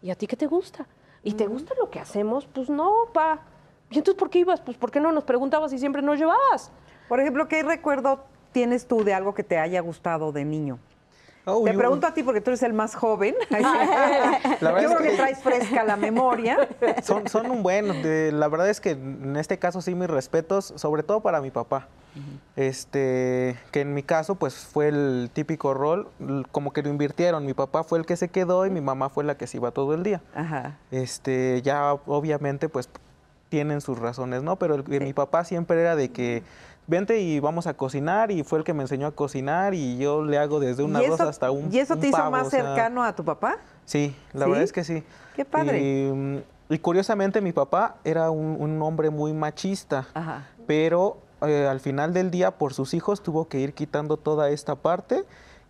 ¿Y 0.03 0.11
a 0.11 0.17
ti 0.17 0.27
qué 0.27 0.37
te 0.37 0.47
gusta? 0.47 0.85
¿Y 1.27 1.33
te 1.33 1.49
gusta 1.49 1.75
lo 1.77 1.91
que 1.91 1.99
hacemos? 1.99 2.47
Pues 2.47 2.71
no, 2.71 2.93
pa. 3.13 3.41
¿Y 3.91 3.99
entonces 3.99 4.17
por 4.17 4.31
qué 4.31 4.39
ibas? 4.39 4.61
Pues 4.61 4.77
¿por 4.77 4.93
qué 4.93 5.01
no 5.01 5.11
nos 5.11 5.25
preguntabas 5.25 5.73
y 5.73 5.79
siempre 5.81 6.01
nos 6.01 6.21
llevabas? 6.21 6.71
Por 7.09 7.19
ejemplo, 7.19 7.49
¿qué 7.49 7.65
recuerdo 7.65 8.21
tienes 8.53 8.87
tú 8.87 9.03
de 9.03 9.13
algo 9.13 9.35
que 9.35 9.43
te 9.43 9.59
haya 9.59 9.81
gustado 9.81 10.31
de 10.31 10.45
niño? 10.45 10.79
Te 11.65 11.75
pregunto 11.75 12.07
a 12.09 12.15
ti 12.15 12.25
porque 12.25 12.41
tú 12.41 12.51
eres 12.51 12.63
el 12.65 12.73
más 12.73 12.95
joven. 12.97 13.35
Yo 14.61 14.75
creo 14.75 14.99
que... 14.99 15.11
traes 15.17 15.39
fresca 15.39 15.85
la 15.85 15.97
memoria. 15.97 16.69
Son, 17.03 17.29
son 17.29 17.51
un 17.51 17.63
buen. 17.63 17.87
la 18.39 18.49
verdad 18.49 18.69
es 18.69 18.81
que 18.81 18.91
en 18.91 19.37
este 19.37 19.59
caso 19.59 19.81
sí 19.81 19.95
mis 19.95 20.09
respetos, 20.09 20.73
sobre 20.77 21.03
todo 21.03 21.21
para 21.21 21.41
mi 21.41 21.51
papá. 21.51 21.89
Este, 22.57 23.59
que 23.71 23.83
en 23.83 23.93
mi 23.93 24.03
caso 24.03 24.37
pues 24.37 24.55
fue 24.55 24.89
el 24.89 25.31
típico 25.33 25.75
rol, 25.75 26.09
como 26.51 26.73
que 26.73 26.83
lo 26.83 26.89
invirtieron. 26.89 27.45
Mi 27.45 27.55
papá 27.55 27.85
fue 27.85 27.99
el 27.99 28.07
que 28.07 28.17
se 28.17 28.29
quedó 28.29 28.67
y 28.67 28.71
mi 28.71 28.81
mamá 28.81 29.09
fue 29.11 29.23
la 29.23 29.37
que 29.37 29.47
se 29.47 29.59
iba 29.59 29.71
todo 29.71 29.95
el 29.95 30.03
día. 30.03 30.23
Este, 30.91 31.63
ya 31.63 31.93
obviamente 31.93 32.69
pues 32.69 32.89
tienen 33.51 33.81
sus 33.81 33.99
razones, 33.99 34.43
¿no? 34.43 34.57
Pero 34.57 34.75
el 34.75 34.85
mi 34.89 35.13
papá 35.13 35.45
siempre 35.45 35.81
era 35.81 35.95
de 35.95 36.11
que 36.11 36.43
vente 36.87 37.21
y 37.21 37.41
vamos 37.41 37.67
a 37.67 37.75
cocinar 37.75 38.31
y 38.31 38.43
fue 38.45 38.59
el 38.59 38.65
que 38.65 38.73
me 38.75 38.83
enseñó 38.83 39.07
a 39.09 39.13
cocinar 39.13 39.75
y 39.75 39.99
yo 39.99 40.25
le 40.25 40.39
hago 40.39 40.61
desde 40.61 40.83
un 40.83 40.93
¿Y 40.93 40.97
arroz 41.05 41.21
eso- 41.21 41.29
hasta 41.29 41.51
un 41.51 41.73
¿Y 41.73 41.79
eso 41.79 41.95
un 41.95 42.01
te 42.01 42.09
hizo 42.09 42.17
pavo, 42.19 42.31
más 42.31 42.47
o 42.47 42.51
sea, 42.51 42.63
cercano 42.65 43.03
a 43.05 43.15
tu 43.15 43.25
papá? 43.25 43.57
Sí, 43.85 44.15
la 44.33 44.45
¿Sí? 44.45 44.51
verdad 44.51 44.65
es 44.65 44.73
que 44.73 44.85
sí. 44.85 45.03
Qué 45.35 45.45
padre. 45.45 45.81
Y, 45.81 46.13
mm, 46.13 46.39
y 46.71 46.79
curiosamente 46.79 47.41
mi 47.41 47.53
papá 47.53 47.97
era 48.05 48.31
un, 48.31 48.57
un 48.61 48.81
hombre 48.83 49.11
muy 49.11 49.33
machista, 49.33 50.07
Ajá. 50.15 50.47
pero 50.67 51.19
eh, 51.43 51.67
al 51.71 51.81
final 51.81 52.13
del 52.13 52.31
día 52.31 52.53
por 52.53 52.73
sus 52.73 52.95
hijos 52.95 53.23
tuvo 53.23 53.47
que 53.49 53.61
ir 53.61 53.75
quitando 53.75 54.17
toda 54.17 54.49
esta 54.51 54.75
parte 54.77 55.25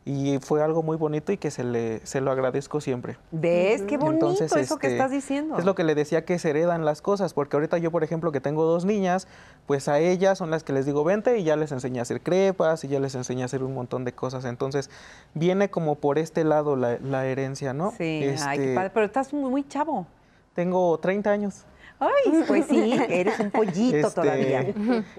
y 0.08 0.38
fue 0.38 0.62
algo 0.62 0.84
muy 0.84 0.96
bonito 0.96 1.32
y 1.32 1.36
que 1.36 1.50
se, 1.50 1.64
le, 1.64 2.00
se 2.06 2.20
lo 2.20 2.30
agradezco 2.30 2.80
siempre. 2.80 3.16
¿Ves? 3.32 3.82
Qué 3.82 3.96
bonito 3.96 4.30
Entonces, 4.30 4.52
eso 4.56 4.78
que 4.78 4.86
este, 4.86 4.96
estás 4.96 5.10
diciendo. 5.10 5.58
Es 5.58 5.64
lo 5.64 5.74
que 5.74 5.82
le 5.82 5.96
decía 5.96 6.24
que 6.24 6.38
se 6.38 6.50
heredan 6.50 6.84
las 6.84 7.02
cosas, 7.02 7.34
porque 7.34 7.56
ahorita 7.56 7.78
yo, 7.78 7.90
por 7.90 8.04
ejemplo, 8.04 8.30
que 8.30 8.40
tengo 8.40 8.64
dos 8.66 8.84
niñas, 8.84 9.26
pues 9.66 9.88
a 9.88 9.98
ellas 9.98 10.38
son 10.38 10.52
las 10.52 10.62
que 10.62 10.72
les 10.72 10.86
digo 10.86 11.02
vente 11.02 11.38
y 11.38 11.42
ya 11.42 11.56
les 11.56 11.72
enseñé 11.72 11.98
a 11.98 12.02
hacer 12.02 12.20
crepas 12.20 12.84
y 12.84 12.88
ya 12.88 13.00
les 13.00 13.16
enseñé 13.16 13.42
a 13.42 13.46
hacer 13.46 13.64
un 13.64 13.74
montón 13.74 14.04
de 14.04 14.12
cosas. 14.12 14.44
Entonces, 14.44 14.90
viene 15.34 15.70
como 15.70 15.96
por 15.96 16.20
este 16.20 16.44
lado 16.44 16.76
la, 16.76 16.98
la 17.00 17.26
herencia, 17.26 17.74
¿no? 17.74 17.90
Sí, 17.90 18.22
ay, 18.40 18.58
qué 18.58 18.62
Este, 18.62 18.74
padre. 18.76 18.90
Pero 18.94 19.06
estás 19.06 19.32
muy, 19.32 19.50
muy 19.50 19.66
chavo. 19.66 20.06
Tengo 20.54 20.96
30 20.98 21.30
años. 21.32 21.64
Ay, 21.98 22.44
pues 22.46 22.66
sí, 22.66 22.96
eres 23.08 23.40
un 23.40 23.50
pollito 23.50 23.96
Este, 24.06 24.20
todavía. 24.20 24.72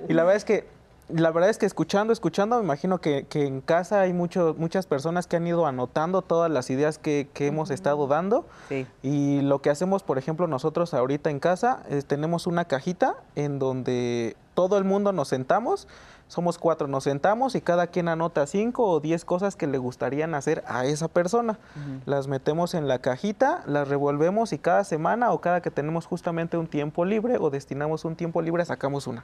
Y 0.07 0.13
la 0.13 0.23
verdad 0.23 0.38
es 0.38 0.45
que 0.45 0.76
la 1.09 1.31
verdad 1.31 1.49
es 1.49 1.57
que 1.57 1.65
escuchando, 1.65 2.11
escuchando, 2.11 2.57
me 2.57 2.63
imagino 2.63 2.99
que, 2.99 3.25
que 3.29 3.45
en 3.45 3.61
casa 3.61 4.01
hay 4.01 4.13
mucho, 4.13 4.55
muchas 4.57 4.87
personas 4.87 5.27
que 5.27 5.37
han 5.37 5.47
ido 5.47 5.65
anotando 5.65 6.21
todas 6.21 6.51
las 6.51 6.69
ideas 6.69 6.97
que, 6.97 7.29
que 7.33 7.47
hemos 7.47 7.69
estado 7.69 8.07
dando. 8.07 8.45
Sí. 8.69 8.85
Y 9.01 9.41
lo 9.41 9.61
que 9.61 9.69
hacemos, 9.69 10.03
por 10.03 10.17
ejemplo, 10.17 10.47
nosotros 10.47 10.93
ahorita 10.93 11.29
en 11.29 11.39
casa, 11.39 11.83
es, 11.89 12.05
tenemos 12.05 12.47
una 12.47 12.65
cajita 12.65 13.15
en 13.35 13.59
donde 13.59 14.35
todo 14.53 14.77
el 14.77 14.83
mundo 14.83 15.13
nos 15.13 15.27
sentamos, 15.27 15.87
somos 16.27 16.57
cuatro, 16.57 16.87
nos 16.87 17.05
sentamos 17.05 17.55
y 17.55 17.61
cada 17.61 17.87
quien 17.87 18.09
anota 18.09 18.45
cinco 18.47 18.83
o 18.85 18.99
diez 18.99 19.23
cosas 19.23 19.55
que 19.55 19.67
le 19.67 19.77
gustarían 19.77 20.33
hacer 20.33 20.63
a 20.67 20.85
esa 20.85 21.07
persona. 21.07 21.57
Las 22.05 22.27
metemos 22.27 22.73
en 22.73 22.87
la 22.87 22.99
cajita, 22.99 23.63
las 23.65 23.87
revolvemos 23.87 24.51
y 24.51 24.57
cada 24.57 24.83
semana 24.83 25.31
o 25.31 25.39
cada 25.39 25.61
que 25.61 25.71
tenemos 25.71 26.05
justamente 26.05 26.57
un 26.57 26.67
tiempo 26.67 27.05
libre 27.05 27.37
o 27.39 27.49
destinamos 27.49 28.03
un 28.03 28.15
tiempo 28.15 28.41
libre, 28.41 28.65
sacamos 28.65 29.07
una. 29.07 29.23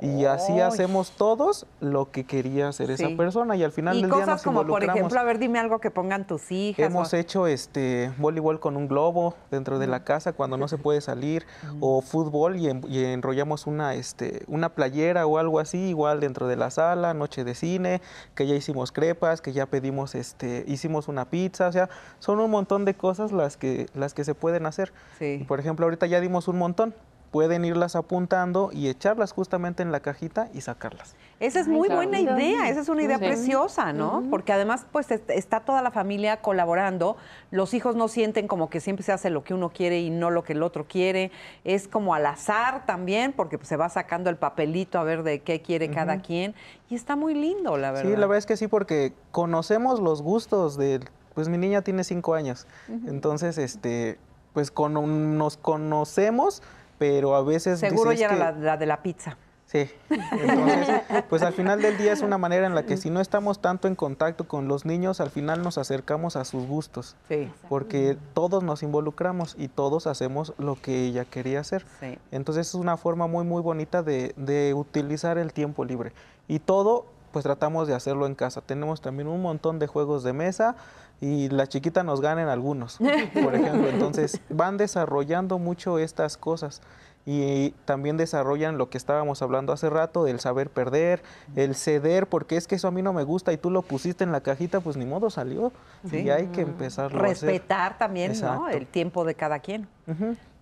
Y 0.00 0.26
así 0.26 0.60
hacemos 0.60 1.10
todos 1.10 1.66
lo 1.80 2.12
que 2.12 2.22
quería 2.22 2.68
hacer 2.68 2.86
Sí. 2.96 3.02
esa 3.04 3.16
persona 3.16 3.56
y 3.56 3.64
al 3.64 3.72
final 3.72 3.96
Y 3.96 4.02
del 4.02 4.10
día 4.10 4.20
cosas 4.20 4.28
nos 4.34 4.42
como, 4.44 4.64
por 4.64 4.84
ejemplo, 4.84 5.18
a 5.18 5.24
ver, 5.24 5.40
dime 5.40 5.58
algo 5.58 5.80
que 5.80 5.90
pongan 5.90 6.24
tus 6.24 6.52
hijas. 6.52 6.86
Hemos 6.86 7.12
o- 7.12 7.16
hecho 7.16 7.48
este 7.48 8.12
voleibol 8.16 8.60
con 8.60 8.76
un 8.76 8.86
globo 8.86 9.34
dentro 9.50 9.80
de 9.80 9.88
la 9.88 10.04
casa 10.04 10.32
cuando 10.34 10.56
no 10.56 10.68
se 10.68 10.78
puede 10.78 11.00
salir 11.00 11.44
o 11.80 12.00
fútbol 12.00 12.56
y, 12.58 12.68
en- 12.68 12.84
y 12.88 13.02
enrollamos 13.06 13.66
una 13.66 13.94
este 13.94 14.44
una 14.46 14.68
playera 14.68 15.26
o 15.26 15.36
algo 15.36 15.58
así 15.58 15.78
igual 15.88 16.20
dentro 16.20 16.46
de 16.46 16.54
la 16.54 16.70
sala, 16.70 17.12
noche 17.12 17.42
de 17.42 17.56
cine, 17.56 18.00
que 18.36 18.46
ya 18.46 18.54
hicimos 18.54 18.92
crepas, 18.92 19.40
que 19.40 19.52
ya 19.52 19.66
pedimos 19.66 20.14
este 20.14 20.64
hicimos 20.68 21.08
una 21.08 21.24
pizza, 21.28 21.66
o 21.66 21.72
sea, 21.72 21.88
son 22.20 22.38
un 22.38 22.52
montón 22.52 22.84
de 22.84 22.94
cosas 22.94 23.32
las 23.32 23.56
que 23.56 23.86
las 23.94 24.14
que 24.14 24.22
se 24.22 24.36
pueden 24.36 24.64
hacer. 24.66 24.92
Sí. 25.18 25.44
Por 25.48 25.58
ejemplo, 25.58 25.86
ahorita 25.86 26.06
ya 26.06 26.20
dimos 26.20 26.46
un 26.46 26.58
montón. 26.58 26.94
Pueden 27.30 27.66
irlas 27.66 27.94
apuntando 27.94 28.70
y 28.72 28.88
echarlas 28.88 29.32
justamente 29.32 29.82
en 29.82 29.92
la 29.92 30.00
cajita 30.00 30.48
y 30.54 30.62
sacarlas. 30.62 31.14
Esa 31.40 31.60
es 31.60 31.68
muy 31.68 31.88
buena 31.90 32.18
idea, 32.18 32.68
esa 32.70 32.80
es 32.80 32.88
una 32.88 33.02
idea 33.02 33.18
Sí. 33.18 33.24
preciosa, 33.26 33.92
¿no? 33.92 34.24
Porque 34.30 34.52
además, 34.54 34.86
pues 34.90 35.10
est- 35.10 35.28
está 35.30 35.60
toda 35.60 35.82
la 35.82 35.90
familia 35.90 36.40
colaborando, 36.40 37.16
los 37.50 37.74
hijos 37.74 37.96
no 37.96 38.08
sienten 38.08 38.48
como 38.48 38.70
que 38.70 38.80
siempre 38.80 39.04
se 39.04 39.12
hace 39.12 39.28
lo 39.28 39.44
que 39.44 39.52
uno 39.52 39.68
quiere 39.68 40.00
y 40.00 40.08
no 40.08 40.30
lo 40.30 40.42
que 40.42 40.54
el 40.54 40.62
otro 40.62 40.86
quiere, 40.88 41.30
es 41.64 41.86
como 41.86 42.14
al 42.14 42.24
azar 42.24 42.86
también, 42.86 43.34
porque 43.34 43.58
pues, 43.58 43.68
se 43.68 43.76
va 43.76 43.90
sacando 43.90 44.30
el 44.30 44.36
papelito 44.36 44.98
a 44.98 45.04
ver 45.04 45.22
de 45.22 45.40
qué 45.40 45.60
quiere 45.60 45.90
cada 45.90 46.22
quien, 46.22 46.54
y 46.88 46.94
está 46.94 47.14
muy 47.14 47.34
lindo, 47.34 47.76
la 47.76 47.92
verdad. 47.92 48.10
Sí, 48.10 48.16
la 48.16 48.26
verdad 48.26 48.38
es 48.38 48.46
que 48.46 48.56
sí, 48.56 48.68
porque 48.68 49.12
conocemos 49.32 50.00
los 50.00 50.22
gustos 50.22 50.78
de, 50.78 51.00
pues 51.34 51.50
mi 51.50 51.58
niña 51.58 51.82
tiene 51.82 52.04
cinco 52.04 52.32
años, 52.34 52.66
entonces, 53.06 53.58
este, 53.58 54.18
pues 54.54 54.70
con, 54.72 55.36
nos 55.38 55.56
conocemos, 55.56 56.62
pero 56.98 57.34
a 57.36 57.42
veces 57.42 57.78
Seguro 57.80 58.12
ya 58.12 58.26
era 58.26 58.34
que- 58.34 58.40
la, 58.40 58.52
la 58.52 58.76
de 58.76 58.86
la 58.86 59.02
pizza. 59.02 59.36
Sí, 59.66 59.86
entonces, 60.30 61.02
pues 61.28 61.42
al 61.42 61.52
final 61.52 61.82
del 61.82 61.98
día 61.98 62.14
es 62.14 62.22
una 62.22 62.38
manera 62.38 62.66
en 62.66 62.74
la 62.74 62.84
que 62.84 62.96
si 62.96 63.10
no 63.10 63.20
estamos 63.20 63.60
tanto 63.60 63.86
en 63.86 63.96
contacto 63.96 64.48
con 64.48 64.66
los 64.66 64.86
niños, 64.86 65.20
al 65.20 65.28
final 65.30 65.62
nos 65.62 65.76
acercamos 65.76 66.36
a 66.36 66.46
sus 66.46 66.66
gustos, 66.66 67.16
Sí, 67.28 67.50
porque 67.68 68.16
todos 68.32 68.62
nos 68.62 68.82
involucramos 68.82 69.54
y 69.58 69.68
todos 69.68 70.06
hacemos 70.06 70.54
lo 70.56 70.76
que 70.80 71.04
ella 71.04 71.26
quería 71.26 71.60
hacer. 71.60 71.84
sí. 72.00 72.18
Entonces 72.30 72.68
es 72.68 72.74
una 72.74 72.96
forma 72.96 73.26
muy 73.26 73.44
muy 73.44 73.60
bonita 73.60 74.02
de, 74.02 74.32
de 74.38 74.72
utilizar 74.72 75.36
el 75.36 75.52
tiempo 75.52 75.84
libre. 75.84 76.12
Y 76.46 76.60
todo 76.60 77.04
pues 77.30 77.42
tratamos 77.42 77.86
de 77.86 77.94
hacerlo 77.94 78.24
en 78.26 78.34
casa. 78.34 78.62
Tenemos 78.62 79.02
también 79.02 79.28
un 79.28 79.42
montón 79.42 79.78
de 79.78 79.86
juegos 79.86 80.22
de 80.24 80.32
mesa 80.32 80.76
y 81.20 81.48
la 81.48 81.66
chiquita 81.66 82.02
nos 82.02 82.20
gana 82.20 82.42
en 82.42 82.48
algunos, 82.48 82.98
por 83.42 83.54
ejemplo. 83.54 83.88
Entonces 83.88 84.40
van 84.48 84.76
desarrollando 84.76 85.58
mucho 85.58 85.98
estas 85.98 86.36
cosas 86.36 86.80
y 87.26 87.72
también 87.84 88.16
desarrollan 88.16 88.78
lo 88.78 88.88
que 88.88 88.96
estábamos 88.96 89.42
hablando 89.42 89.74
hace 89.74 89.90
rato, 89.90 90.24
del 90.24 90.40
saber 90.40 90.70
perder, 90.70 91.22
el 91.56 91.74
ceder, 91.74 92.26
porque 92.26 92.56
es 92.56 92.66
que 92.66 92.76
eso 92.76 92.88
a 92.88 92.90
mí 92.90 93.02
no 93.02 93.12
me 93.12 93.22
gusta 93.22 93.52
y 93.52 93.58
tú 93.58 93.70
lo 93.70 93.82
pusiste 93.82 94.24
en 94.24 94.32
la 94.32 94.40
cajita, 94.40 94.80
pues 94.80 94.96
ni 94.96 95.04
modo 95.04 95.28
salió. 95.28 95.70
Sí. 96.08 96.22
Y 96.22 96.30
hay 96.30 96.46
que 96.46 96.62
empezarlo 96.62 97.20
a. 97.20 97.26
Respetar 97.28 97.98
también, 97.98 98.32
¿no? 98.40 98.68
El 98.68 98.86
tiempo 98.86 99.24
de 99.24 99.34
cada 99.34 99.58
quien. 99.58 99.86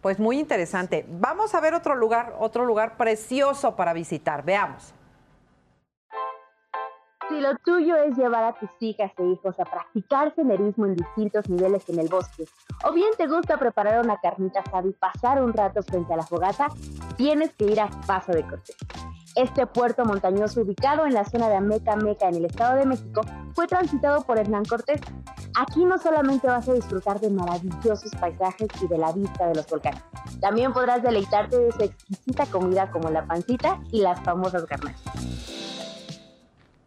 Pues 0.01 0.19
muy 0.19 0.41
interesante. 0.41 1.07
Vamos 1.09 1.55
a 1.55 1.61
ver 1.61 1.75
otro 1.75 1.95
lugar, 1.95 2.35
otro 2.41 2.65
lugar 2.65 2.97
precioso 2.97 3.77
para 3.77 3.93
visitar. 3.93 4.45
Veamos. 4.45 4.93
Si 7.29 7.41
lo 7.41 7.57
tuyo 7.57 7.97
es 7.97 8.17
llevar 8.17 8.45
a 8.45 8.53
tus 8.53 8.71
hijas 8.79 9.11
e 9.19 9.25
hijos 9.25 9.59
a 9.59 9.65
practicar 9.65 10.33
senderismo 10.37 10.87
en 10.87 10.95
distintos 10.95 11.49
niveles 11.49 11.89
en 11.89 11.99
el 11.99 12.09
bosque, 12.09 12.45
o 12.85 12.93
bien 12.93 13.11
te 13.19 13.27
gusta 13.27 13.59
preparar 13.59 14.05
una 14.05 14.17
carnita 14.19 14.61
asada 14.61 14.87
y 14.87 14.93
pasar 14.93 15.43
un 15.43 15.53
rato 15.53 15.83
frente 15.83 16.15
a 16.15 16.19
la 16.19 16.23
fogata, 16.23 16.69
tienes 17.17 17.53
que 17.55 17.65
ir 17.65 17.81
a 17.81 17.91
Paso 18.07 18.31
de 18.31 18.47
Cortés. 18.47 18.77
Este 19.35 19.67
puerto 19.67 20.05
montañoso 20.05 20.61
ubicado 20.61 21.05
en 21.05 21.15
la 21.15 21.25
zona 21.25 21.49
de 21.49 21.57
Ameca 21.57 21.97
Meca 21.97 22.29
en 22.29 22.37
el 22.37 22.45
Estado 22.45 22.77
de 22.77 22.87
México 22.87 23.23
fue 23.55 23.67
transitado 23.67 24.23
por 24.23 24.39
Hernán 24.39 24.65
Cortés. 24.65 25.01
Aquí 25.59 25.85
no 25.85 25.99
solamente 25.99 26.47
vas 26.47 26.69
a 26.69 26.75
disfrutar 26.75 27.19
de 27.19 27.31
maravillosos 27.31 28.13
paisajes 28.21 28.69
y 28.81 28.87
de 28.87 28.99
la 28.99 29.11
vista 29.13 29.49
de 29.49 29.57
los 29.57 29.67
volcanes, 29.67 30.03
también 30.41 30.73
podrás 30.73 31.03
deleitarte 31.03 31.59
de 31.59 31.73
su 31.73 31.83
exquisita 31.83 32.47
comida 32.47 32.91
como 32.91 33.11
la 33.11 33.27
pancita 33.27 33.81
y 33.91 34.01
las 34.01 34.21
famosas 34.21 34.65
garnachas. 34.67 35.66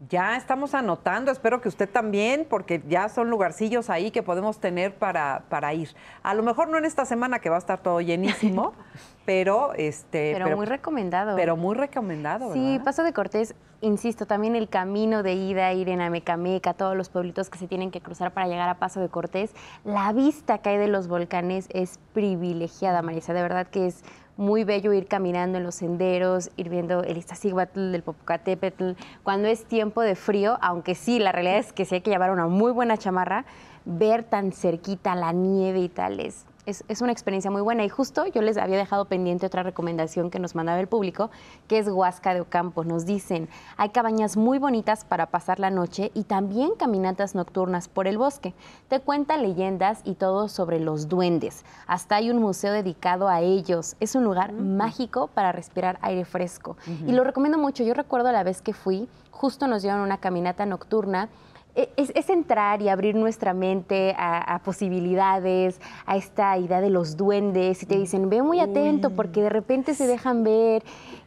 Ya 0.08 0.34
estamos 0.36 0.74
anotando, 0.74 1.30
espero 1.30 1.60
que 1.60 1.68
usted 1.68 1.86
también, 1.86 2.46
porque 2.48 2.82
ya 2.88 3.10
son 3.10 3.28
lugarcillos 3.28 3.90
ahí 3.90 4.10
que 4.10 4.22
podemos 4.22 4.58
tener 4.58 4.94
para, 4.94 5.42
para 5.50 5.74
ir. 5.74 5.90
A 6.22 6.32
lo 6.32 6.42
mejor 6.42 6.68
no 6.68 6.78
en 6.78 6.86
esta 6.86 7.04
semana 7.04 7.40
que 7.40 7.50
va 7.50 7.56
a 7.56 7.58
estar 7.58 7.82
todo 7.82 8.00
llenísimo, 8.00 8.72
pero 9.26 9.74
este 9.74 10.32
Pero, 10.32 10.56
muy 10.56 10.64
recomendado. 10.64 11.36
pero 11.36 11.54
muy 11.54 11.74
recomendado, 11.74 12.54
Sí, 12.54 12.70
¿verdad? 12.70 12.84
Paso 12.86 13.04
de 13.04 13.12
Cortés, 13.12 13.54
insisto, 13.82 14.24
también 14.24 14.56
el 14.56 14.70
camino 14.70 15.22
de 15.22 15.34
ida, 15.34 15.70
ir 15.74 15.90
en 15.90 16.00
Amecameca, 16.00 16.72
todos 16.72 16.96
los 16.96 17.10
pueblitos 17.10 17.50
que 17.50 17.58
se 17.58 17.68
tienen 17.68 17.90
que 17.90 18.00
cruzar 18.00 18.32
para 18.32 18.48
llegar 18.48 18.70
a 18.70 18.78
Paso 18.78 19.00
de 19.00 19.10
Cortés, 19.10 19.54
la 19.84 20.14
vista 20.14 20.58
que 20.58 20.70
hay 20.70 20.78
de 20.78 20.88
los 20.88 21.08
volcanes 21.08 21.68
es 21.74 21.98
privilegiada, 22.14 23.02
Marisa, 23.02 23.34
de 23.34 23.42
verdad 23.42 23.66
que 23.66 23.88
es 23.88 24.02
muy 24.40 24.64
bello 24.64 24.94
ir 24.94 25.06
caminando 25.06 25.58
en 25.58 25.64
los 25.64 25.74
senderos, 25.74 26.50
ir 26.56 26.70
viendo 26.70 27.02
el 27.02 27.18
Iztaccíhuatl, 27.18 27.92
del 27.92 28.02
Popocatépetl, 28.02 28.92
cuando 29.22 29.48
es 29.48 29.66
tiempo 29.66 30.00
de 30.00 30.14
frío, 30.14 30.56
aunque 30.62 30.94
sí, 30.94 31.18
la 31.18 31.30
realidad 31.30 31.58
es 31.58 31.74
que 31.74 31.84
sí 31.84 31.96
hay 31.96 32.00
que 32.00 32.10
llevar 32.10 32.30
una 32.30 32.46
muy 32.46 32.72
buena 32.72 32.96
chamarra, 32.96 33.44
ver 33.84 34.24
tan 34.24 34.52
cerquita 34.52 35.14
la 35.14 35.32
nieve 35.32 35.80
y 35.80 35.90
tal 35.90 36.20
es, 36.20 36.46
es, 36.70 36.84
es 36.88 37.02
una 37.02 37.12
experiencia 37.12 37.50
muy 37.50 37.62
buena. 37.62 37.84
Y 37.84 37.88
justo 37.88 38.26
yo 38.26 38.42
les 38.42 38.56
había 38.56 38.78
dejado 38.78 39.04
pendiente 39.04 39.46
otra 39.46 39.62
recomendación 39.62 40.30
que 40.30 40.38
nos 40.38 40.54
mandaba 40.54 40.80
el 40.80 40.86
público, 40.86 41.30
que 41.68 41.78
es 41.78 41.88
Huasca 41.88 42.34
de 42.34 42.40
Ocampo. 42.40 42.84
Nos 42.84 43.04
dicen, 43.04 43.48
hay 43.76 43.90
cabañas 43.90 44.36
muy 44.36 44.58
bonitas 44.58 45.04
para 45.04 45.26
pasar 45.26 45.60
la 45.60 45.70
noche 45.70 46.10
y 46.14 46.24
también 46.24 46.70
caminatas 46.76 47.34
nocturnas 47.34 47.88
por 47.88 48.06
el 48.06 48.18
bosque. 48.18 48.54
Te 48.88 49.00
cuentan 49.00 49.42
leyendas 49.42 50.00
y 50.04 50.14
todo 50.14 50.48
sobre 50.48 50.80
los 50.80 51.08
duendes. 51.08 51.64
Hasta 51.86 52.16
hay 52.16 52.30
un 52.30 52.38
museo 52.38 52.72
dedicado 52.72 53.28
a 53.28 53.40
ellos. 53.40 53.96
Es 54.00 54.14
un 54.14 54.24
lugar 54.24 54.52
mágico 54.52 55.28
para 55.28 55.52
respirar 55.52 55.98
aire 56.02 56.24
fresco. 56.24 56.76
Y 57.06 57.12
lo 57.12 57.24
recomiendo 57.24 57.58
mucho. 57.58 57.84
Yo 57.84 57.94
recuerdo 57.94 58.32
la 58.32 58.42
vez 58.42 58.62
que 58.62 58.72
fui, 58.72 59.08
justo 59.30 59.66
nos 59.66 59.82
dieron 59.82 60.00
una 60.00 60.18
caminata 60.18 60.66
nocturna 60.66 61.28
es, 61.74 62.12
es 62.14 62.30
entrar 62.30 62.82
y 62.82 62.88
abrir 62.88 63.14
nuestra 63.14 63.54
mente 63.54 64.14
a, 64.16 64.54
a 64.54 64.58
posibilidades, 64.60 65.80
a 66.06 66.16
esta 66.16 66.58
idea 66.58 66.80
de 66.80 66.90
los 66.90 67.16
duendes, 67.16 67.82
y 67.82 67.86
te 67.86 67.96
dicen, 67.96 68.28
ve 68.28 68.42
muy 68.42 68.60
atento 68.60 69.10
porque 69.10 69.42
de 69.42 69.48
repente 69.48 69.94
se 69.94 70.06
dejan 70.06 70.44
ver. 70.44 70.82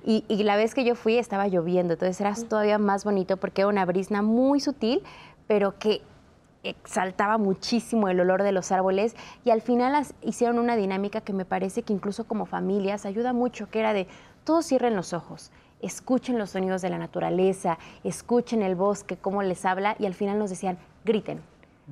Y, 0.06 0.26
y 0.28 0.44
la 0.44 0.56
vez 0.56 0.74
que 0.74 0.84
yo 0.84 0.96
fui 0.96 1.18
estaba 1.18 1.48
lloviendo, 1.48 1.94
entonces 1.94 2.20
era 2.20 2.34
todavía 2.48 2.78
más 2.78 3.06
bonito 3.06 3.38
porque 3.38 3.62
era 3.62 3.70
una 3.70 3.86
brisna 3.86 4.22
muy 4.22 4.60
sutil, 4.60 5.02
pero 5.48 5.78
que 5.80 6.02
exaltaba 6.64 7.38
muchísimo 7.38 8.08
el 8.08 8.20
olor 8.20 8.42
de 8.42 8.52
los 8.54 8.72
árboles 8.72 9.16
y 9.44 9.50
al 9.50 9.62
final 9.62 10.02
hicieron 10.22 10.60
una 10.60 10.76
dinámica 10.78 11.22
que 11.22 11.34
me 11.34 11.44
parece 11.46 11.84
que 11.84 11.92
incluso 11.92 12.24
como 12.24 12.46
familias 12.46 13.06
ayuda 13.06 13.34
mucho, 13.34 13.70
que 13.70 13.80
era 13.80 13.94
de 13.94 14.08
todos 14.46 14.66
cierren 14.66 14.96
los 14.96 15.14
ojos, 15.14 15.52
escuchen 15.84 16.38
los 16.38 16.52
sonidos 16.52 16.82
de 16.82 16.90
la 16.90 16.98
naturaleza, 16.98 17.78
escuchen 18.04 18.62
el 18.62 18.76
bosque, 18.76 19.18
cómo 19.18 19.44
les 19.44 19.66
habla 19.66 19.96
y 20.00 20.06
al 20.06 20.14
final 20.14 20.40
nos 20.40 20.50
decían, 20.50 20.78
griten, 21.06 21.42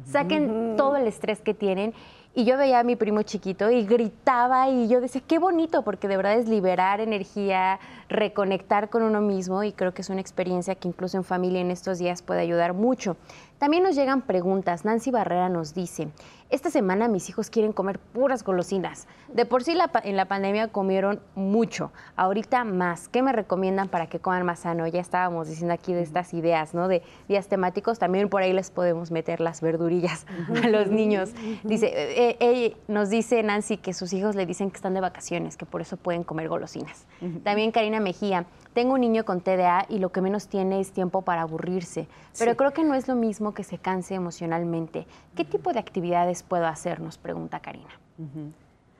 saquen 0.06 0.76
todo 0.78 0.96
el 0.96 1.08
estrés 1.08 1.42
que 1.42 1.54
tienen. 1.54 1.94
Y 2.34 2.46
yo 2.46 2.56
veía 2.56 2.80
a 2.80 2.84
mi 2.84 2.96
primo 2.96 3.24
chiquito 3.24 3.70
y 3.70 3.86
gritaba 3.86 4.70
y 4.70 4.88
yo 4.88 5.02
decía, 5.02 5.22
qué 5.28 5.38
bonito, 5.38 5.84
porque 5.84 6.08
de 6.08 6.16
verdad 6.16 6.36
es 6.36 6.48
liberar 6.48 7.02
energía, 7.02 7.78
reconectar 8.08 8.90
con 8.90 9.04
uno 9.04 9.20
mismo 9.20 9.64
y 9.64 9.74
creo 9.74 9.94
que 9.94 10.02
es 10.02 10.10
una 10.10 10.22
experiencia 10.22 10.76
que 10.76 10.88
incluso 10.88 11.18
en 11.18 11.26
familia 11.26 11.60
en 11.60 11.72
estos 11.72 12.00
días 12.00 12.22
puede 12.22 12.40
ayudar 12.40 12.74
mucho. 12.74 13.18
También 13.62 13.84
nos 13.84 13.94
llegan 13.94 14.24
preguntas. 14.24 14.86
Nancy 14.86 15.12
Barrera 15.12 15.48
nos 15.48 15.76
dice, 15.76 16.08
esta 16.50 16.72
semana 16.72 17.08
mis 17.08 17.30
hijos 17.30 17.52
quieren 17.52 17.74
comer 17.74 18.00
puras 18.00 18.44
golosinas. 18.44 19.08
De 19.32 19.46
por 19.46 19.64
sí 19.64 19.78
en 20.04 20.18
la 20.18 20.26
pandemia 20.26 20.70
comieron 20.70 21.20
mucho, 21.36 21.92
ahorita 22.16 22.64
más. 22.64 23.08
¿Qué 23.08 23.22
me 23.22 23.32
recomiendan 23.32 23.88
para 23.88 24.08
que 24.08 24.18
coman 24.18 24.48
más 24.48 24.62
sano? 24.62 24.88
Ya 24.88 25.00
estábamos 25.00 25.48
diciendo 25.48 25.76
aquí 25.76 25.94
de 25.94 26.02
estas 26.02 26.34
ideas, 26.34 26.74
¿no? 26.74 26.88
De 26.88 27.04
días 27.28 27.50
temáticos. 27.50 28.00
También 28.00 28.30
por 28.30 28.42
ahí 28.42 28.52
les 28.52 28.72
podemos 28.72 29.12
meter 29.12 29.40
las 29.40 29.62
verdurillas 29.62 30.26
a 30.64 30.68
los 30.68 30.88
niños. 30.88 31.30
Dice, 31.64 31.92
eh, 31.94 32.38
eh, 32.40 32.76
nos 32.88 33.12
dice 33.12 33.44
Nancy 33.44 33.78
que 33.78 33.94
sus 33.94 34.12
hijos 34.12 34.34
le 34.34 34.48
dicen 34.48 34.72
que 34.72 34.78
están 34.78 34.96
de 34.96 35.02
vacaciones, 35.02 35.56
que 35.56 35.68
por 35.68 35.82
eso 35.82 35.98
pueden 35.98 36.24
comer 36.24 36.50
golosinas. 36.50 37.06
También 37.44 37.72
Karina 37.72 38.00
Mejía, 38.00 38.48
tengo 38.74 38.94
un 38.94 39.02
niño 39.02 39.26
con 39.26 39.42
TDA 39.42 39.86
y 39.90 40.00
lo 40.00 40.12
que 40.12 40.22
menos 40.22 40.48
tiene 40.48 40.80
es 40.80 40.92
tiempo 40.92 41.22
para 41.22 41.42
aburrirse, 41.42 42.08
pero 42.40 42.56
creo 42.56 42.72
que 42.72 42.84
no 42.84 42.94
es 42.94 43.08
lo 43.08 43.16
mismo 43.16 43.54
que 43.54 43.64
se 43.64 43.78
canse 43.78 44.16
emocionalmente. 44.16 45.06
¿Qué 45.36 45.44
tipo 45.44 45.74
de 45.74 45.80
actividades 45.80 46.44
puedo 46.44 46.66
hacer? 46.68 47.02
Nos 47.02 47.18
pregunta 47.18 47.60
Karina. 47.60 47.90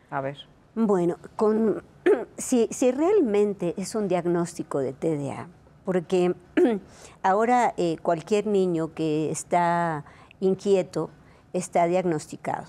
A 0.10 0.22
ver. 0.22 0.38
Bueno, 0.76 1.18
con, 1.36 1.84
si, 2.38 2.68
realmente 2.92 3.74
es 3.78 3.96
un 3.96 4.08
diagnóstico 4.08 4.80
de 4.80 4.94
TDA, 4.94 5.48
porque 5.86 6.36
ahora 7.24 7.74
eh, 7.78 7.98
cualquier 8.02 8.48
niño 8.48 8.94
que 8.94 9.32
está 9.32 10.06
inquieto 10.40 11.10
está 11.54 11.86
diagnosticado. 11.86 12.66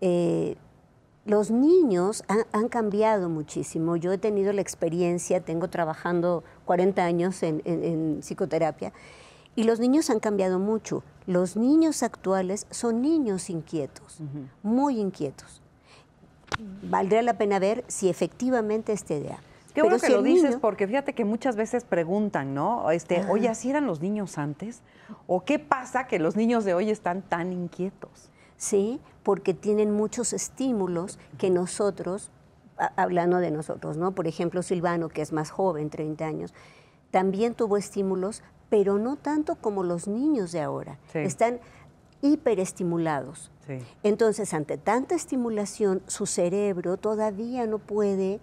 Eh, 0.00 0.56
los 1.24 1.50
niños 1.50 2.24
han, 2.52 2.68
cambiado 2.68 3.28
muchísimo. 3.28 3.96
Yo 3.96 4.12
he 4.12 4.18
tenido 4.18 4.52
la 4.52 4.60
experiencia, 4.60 5.40
tengo 5.40 5.68
trabajando 5.68 6.44
40 6.64 7.04
años 7.04 7.42
en 7.42 8.20
psicoterapia, 8.22 8.92
y 9.56 9.64
los 9.64 9.80
niños 9.80 10.10
han 10.10 10.20
cambiado 10.20 10.58
mucho. 10.58 11.02
Los 11.26 11.56
niños 11.56 12.02
actuales 12.02 12.66
son 12.70 13.02
niños 13.02 13.50
inquietos, 13.50 14.18
muy 14.62 14.98
inquietos. 14.98 15.60
Valdría 16.82 17.22
la 17.22 17.34
pena 17.34 17.58
ver 17.58 17.84
si 17.88 18.08
efectivamente 18.08 18.92
es 18.92 19.04
TDA. 19.04 19.38
Qué 19.74 19.82
bueno 19.82 19.98
que 19.98 20.08
lo 20.08 20.22
dices, 20.22 20.56
porque 20.56 20.86
fíjate 20.88 21.12
que 21.12 21.24
muchas 21.24 21.54
veces 21.54 21.84
preguntan, 21.84 22.54
¿no? 22.54 22.90
Este, 22.90 23.24
oye, 23.28 23.48
¿así 23.48 23.70
eran 23.70 23.86
los 23.86 24.00
niños 24.00 24.36
antes? 24.38 24.80
¿O 25.26 25.44
qué 25.44 25.58
pasa 25.58 26.06
que 26.06 26.18
los 26.18 26.36
niños 26.36 26.64
de 26.64 26.74
hoy 26.74 26.90
están 26.90 27.22
tan 27.22 27.52
inquietos? 27.52 28.30
Sí, 28.60 29.00
porque 29.22 29.54
tienen 29.54 29.90
muchos 29.90 30.34
estímulos 30.34 31.18
que 31.38 31.48
nosotros, 31.48 32.30
hablando 32.76 33.38
de 33.38 33.50
nosotros, 33.50 33.96
¿no? 33.96 34.12
Por 34.12 34.26
ejemplo, 34.26 34.62
Silvano, 34.62 35.08
que 35.08 35.22
es 35.22 35.32
más 35.32 35.50
joven, 35.50 35.88
30 35.88 36.26
años, 36.26 36.52
también 37.10 37.54
tuvo 37.54 37.78
estímulos, 37.78 38.42
pero 38.68 38.98
no 38.98 39.16
tanto 39.16 39.54
como 39.54 39.82
los 39.82 40.08
niños 40.08 40.52
de 40.52 40.60
ahora. 40.60 40.98
Están 41.14 41.58
hiperestimulados. 42.20 43.50
Entonces, 44.02 44.52
ante 44.52 44.76
tanta 44.76 45.14
estimulación, 45.14 46.02
su 46.06 46.26
cerebro 46.26 46.98
todavía 46.98 47.66
no 47.66 47.78
puede 47.78 48.40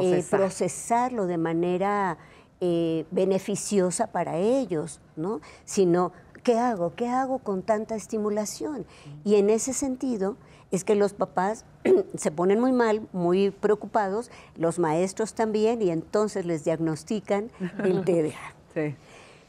eh, 0.00 0.24
procesarlo 0.30 1.26
de 1.26 1.36
manera 1.36 2.16
eh, 2.62 3.04
beneficiosa 3.10 4.06
para 4.06 4.38
ellos, 4.38 5.00
¿no? 5.14 5.42
Sino, 5.66 6.12
¿qué 6.48 6.58
hago? 6.58 6.94
¿Qué 6.94 7.06
hago 7.08 7.40
con 7.40 7.60
tanta 7.60 7.94
estimulación? 7.94 8.86
Y 9.22 9.34
en 9.34 9.50
ese 9.50 9.74
sentido 9.74 10.38
es 10.70 10.82
que 10.82 10.94
los 10.94 11.12
papás 11.12 11.66
se 12.16 12.30
ponen 12.30 12.58
muy 12.58 12.72
mal, 12.72 13.06
muy 13.12 13.50
preocupados, 13.50 14.30
los 14.56 14.78
maestros 14.78 15.34
también, 15.34 15.82
y 15.82 15.90
entonces 15.90 16.46
les 16.46 16.64
diagnostican 16.64 17.50
el 17.84 18.02
TDA. 18.06 18.54
Sí. 18.72 18.96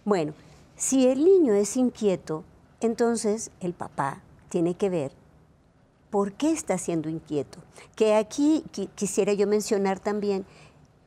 Bueno, 0.04 0.34
si 0.76 1.08
el 1.08 1.24
niño 1.24 1.54
es 1.54 1.78
inquieto, 1.78 2.44
entonces 2.82 3.52
el 3.62 3.72
papá 3.72 4.22
tiene 4.50 4.74
que 4.74 4.90
ver 4.90 5.14
por 6.10 6.34
qué 6.34 6.52
está 6.52 6.78
siendo 6.78 7.08
inquieto. 7.08 7.60
Que 7.96 8.16
aquí 8.16 8.66
quisiera 8.96 9.32
yo 9.32 9.48
mencionar 9.48 10.02
también 10.02 10.46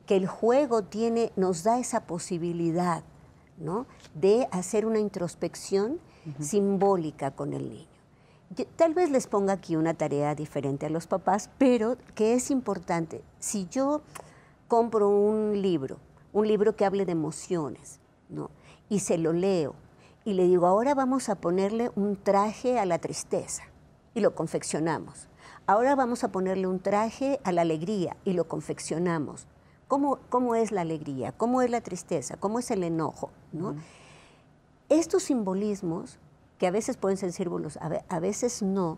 que 0.07 0.15
el 0.15 0.25
juego 0.25 0.81
tiene, 0.81 1.31
nos 1.35 1.61
da 1.61 1.77
esa 1.77 2.07
posibilidad 2.07 3.03
¿no? 3.57 3.85
de 4.13 4.47
hacer 4.51 4.85
una 4.85 4.99
introspección 4.99 5.99
simbólica 6.39 7.31
con 7.31 7.53
el 7.53 7.69
niño. 7.69 8.65
tal 8.75 8.93
vez 8.93 9.09
les 9.09 9.27
ponga 9.27 9.53
aquí 9.53 9.75
una 9.75 9.93
tarea 9.93 10.35
diferente 10.35 10.85
a 10.85 10.89
los 10.89 11.07
papás, 11.07 11.49
pero 11.57 11.97
que 12.15 12.33
es 12.33 12.51
importante. 12.51 13.23
Si 13.39 13.67
yo 13.69 14.01
compro 14.67 15.09
un 15.09 15.61
libro, 15.61 15.97
un 16.31 16.47
libro 16.47 16.75
que 16.75 16.85
hable 16.85 17.05
de 17.05 17.11
emociones, 17.11 17.99
¿no? 18.29 18.49
y 18.89 18.99
se 18.99 19.17
lo 19.17 19.33
leo 19.33 19.75
y 20.25 20.33
le 20.33 20.45
digo, 20.45 20.67
ahora 20.67 20.95
vamos 20.95 21.29
a 21.29 21.35
ponerle 21.35 21.91
un 21.95 22.15
traje 22.15 22.79
a 22.79 22.85
la 22.85 22.99
tristeza 22.99 23.63
y 24.13 24.21
lo 24.21 24.35
confeccionamos. 24.35 25.27
Ahora 25.65 25.95
vamos 25.95 26.23
a 26.23 26.31
ponerle 26.31 26.67
un 26.67 26.79
traje 26.79 27.39
a 27.43 27.51
la 27.51 27.61
alegría 27.61 28.15
y 28.23 28.33
lo 28.33 28.47
confeccionamos. 28.47 29.47
¿Cómo, 29.87 30.19
cómo 30.29 30.55
es 30.55 30.71
la 30.71 30.81
alegría? 30.81 31.31
¿Cómo 31.31 31.61
es 31.61 31.69
la 31.69 31.81
tristeza? 31.81 32.37
¿Cómo 32.37 32.59
es 32.59 32.71
el 32.71 32.83
enojo? 32.83 33.31
¿no? 33.51 33.75
Estos 34.89 35.23
simbolismos, 35.23 36.17
que 36.57 36.67
a 36.67 36.71
veces 36.71 36.97
pueden 36.97 37.17
ser 37.17 37.31
símbolos, 37.33 37.77
a 37.77 38.19
veces 38.19 38.61
no, 38.61 38.97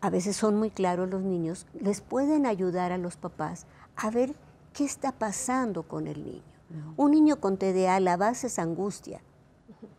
a 0.00 0.10
veces 0.10 0.36
son 0.36 0.56
muy 0.56 0.70
claros 0.70 1.08
los 1.10 1.22
niños, 1.22 1.66
les 1.80 2.00
pueden 2.00 2.46
ayudar 2.46 2.92
a 2.92 2.98
los 2.98 3.16
papás 3.16 3.66
a 3.96 4.10
ver 4.10 4.34
qué 4.72 4.84
está 4.84 5.12
pasando 5.12 5.82
con 5.82 6.06
el 6.06 6.24
niño. 6.24 6.42
Un 6.96 7.12
niño 7.12 7.40
con 7.40 7.56
TDA, 7.56 7.98
la 7.98 8.16
base 8.16 8.48
es 8.48 8.58
angustia, 8.58 9.22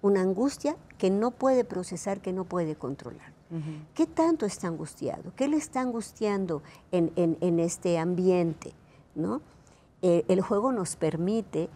una 0.01 0.21
angustia 0.21 0.77
que 0.97 1.09
no 1.09 1.31
puede 1.31 1.63
procesar, 1.63 2.21
que 2.21 2.31
no 2.31 2.45
puede 2.45 2.75
controlar. 2.75 3.33
¿Qué 3.95 4.05
tanto 4.05 4.45
está 4.45 4.67
angustiado? 4.67 5.33
¿Qué 5.35 5.47
le 5.47 5.57
está 5.57 5.81
angustiando 5.81 6.61
en, 6.91 7.59
este 7.59 7.97
ambiente? 7.97 8.73
¿no? 9.15 9.41
Eh, 10.01 10.23
el 10.27 10.41
juego 10.41 10.71
nos 10.71 10.95
permite 10.95 11.69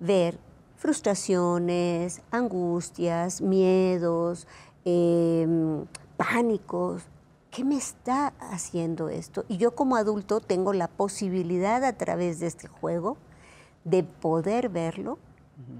ver 0.00 0.38
frustraciones, 0.76 2.22
angustias, 2.30 3.40
miedos, 3.40 4.46
em, 4.84 5.84
pánicos. 6.16 7.02
¿Qué 7.50 7.64
me 7.64 7.76
está 7.76 8.32
haciendo 8.38 9.08
esto? 9.08 9.44
Y 9.48 9.56
yo 9.56 9.74
como 9.74 9.96
adulto 9.96 10.40
tengo 10.40 10.72
la 10.72 10.88
posibilidad 10.88 11.84
a 11.84 11.92
través 11.92 12.40
de 12.40 12.46
este 12.46 12.68
juego 12.68 13.16
de 13.84 14.04
poder 14.04 14.68
verlo 14.68 15.18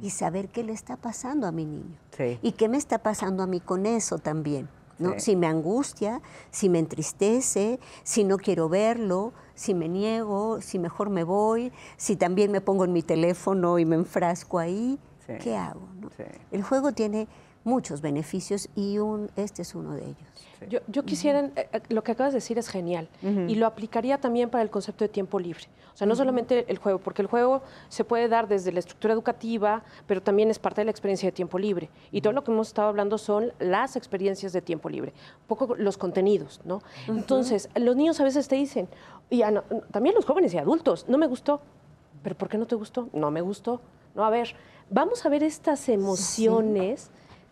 y 0.02 0.10
saber 0.10 0.48
qué 0.48 0.62
le 0.62 0.72
está 0.72 0.96
pasando 0.96 1.46
a 1.46 1.52
mi 1.52 1.64
niño. 1.64 1.96
Y 2.42 2.52
qué 2.52 2.68
me 2.68 2.76
está 2.76 2.98
pasando 2.98 3.42
a 3.42 3.46
mí 3.46 3.60
con 3.60 3.86
eso 3.86 4.18
también. 4.18 4.68
¿No? 5.00 5.18
Si 5.18 5.34
me 5.34 5.46
angustia, 5.46 6.20
si 6.50 6.68
me 6.68 6.78
entristece, 6.78 7.80
si 8.04 8.22
no 8.22 8.36
quiero 8.36 8.68
verlo, 8.68 9.32
si 9.54 9.74
me 9.74 9.88
niego, 9.88 10.60
si 10.60 10.78
mejor 10.78 11.10
me 11.10 11.24
voy, 11.24 11.72
si 11.96 12.16
también 12.16 12.52
me 12.52 12.60
pongo 12.60 12.84
en 12.84 12.92
mi 12.92 13.02
teléfono 13.02 13.78
y 13.78 13.84
me 13.84 13.96
enfrasco 13.96 14.58
ahí, 14.58 14.98
¿qué 15.42 15.56
hago? 15.56 15.88
El 16.52 16.62
juego 16.62 16.92
tiene 16.92 17.28
muchos 17.64 18.00
beneficios 18.00 18.68
y 18.74 18.98
un, 18.98 19.30
este 19.36 19.62
es 19.62 19.74
uno 19.74 19.94
de 19.94 20.04
ellos. 20.04 20.82
Yo, 20.88 21.04
quisiera, 21.04 21.40
eh, 21.40 21.68
eh, 21.72 21.80
lo 21.88 22.02
que 22.02 22.12
acabas 22.12 22.32
de 22.32 22.38
decir 22.38 22.58
es 22.58 22.68
genial 22.68 23.08
y 23.22 23.54
lo 23.54 23.66
aplicaría 23.66 24.18
también 24.18 24.50
para 24.50 24.62
el 24.62 24.70
concepto 24.70 25.04
de 25.04 25.08
tiempo 25.08 25.40
libre. 25.40 25.64
O 25.94 25.96
sea, 25.96 26.06
no 26.06 26.14
solamente 26.14 26.66
el 26.68 26.78
juego, 26.78 26.98
porque 26.98 27.22
el 27.22 27.28
juego 27.28 27.62
se 27.88 28.04
puede 28.04 28.28
dar 28.28 28.46
desde 28.46 28.72
la 28.72 28.78
estructura 28.78 29.14
educativa, 29.14 29.82
pero 30.06 30.22
también 30.22 30.50
es 30.50 30.58
parte 30.58 30.82
de 30.82 30.86
la 30.86 30.90
experiencia 30.90 31.26
de 31.28 31.32
tiempo 31.32 31.58
libre. 31.58 31.90
Y 32.12 32.20
todo 32.20 32.32
lo 32.32 32.44
que 32.44 32.50
hemos 32.50 32.68
estado 32.68 32.88
hablando 32.88 33.18
son 33.18 33.52
las 33.58 33.96
experiencias 33.96 34.52
de 34.52 34.60
tiempo 34.62 34.88
libre, 34.88 35.12
un 35.40 35.46
poco 35.46 35.74
los 35.76 35.96
contenidos, 35.98 36.60
¿no? 36.64 36.82
Entonces, 37.08 37.68
los 37.74 37.96
niños 37.96 38.20
a 38.20 38.24
veces 38.24 38.48
te 38.48 38.56
dicen, 38.56 38.88
y 39.30 39.42
también 39.90 40.14
los 40.14 40.24
jóvenes 40.24 40.52
y 40.54 40.58
adultos, 40.58 41.06
no 41.08 41.18
me 41.18 41.26
gustó, 41.26 41.60
pero 42.22 42.36
¿por 42.36 42.48
qué 42.48 42.58
no 42.58 42.66
te 42.66 42.74
gustó? 42.74 43.08
No 43.12 43.30
me 43.30 43.40
gustó. 43.40 43.80
No, 44.14 44.24
a 44.24 44.30
ver, 44.30 44.54
vamos 44.90 45.24
a 45.24 45.28
ver 45.28 45.42
estas 45.42 45.88
emociones, 45.88 47.10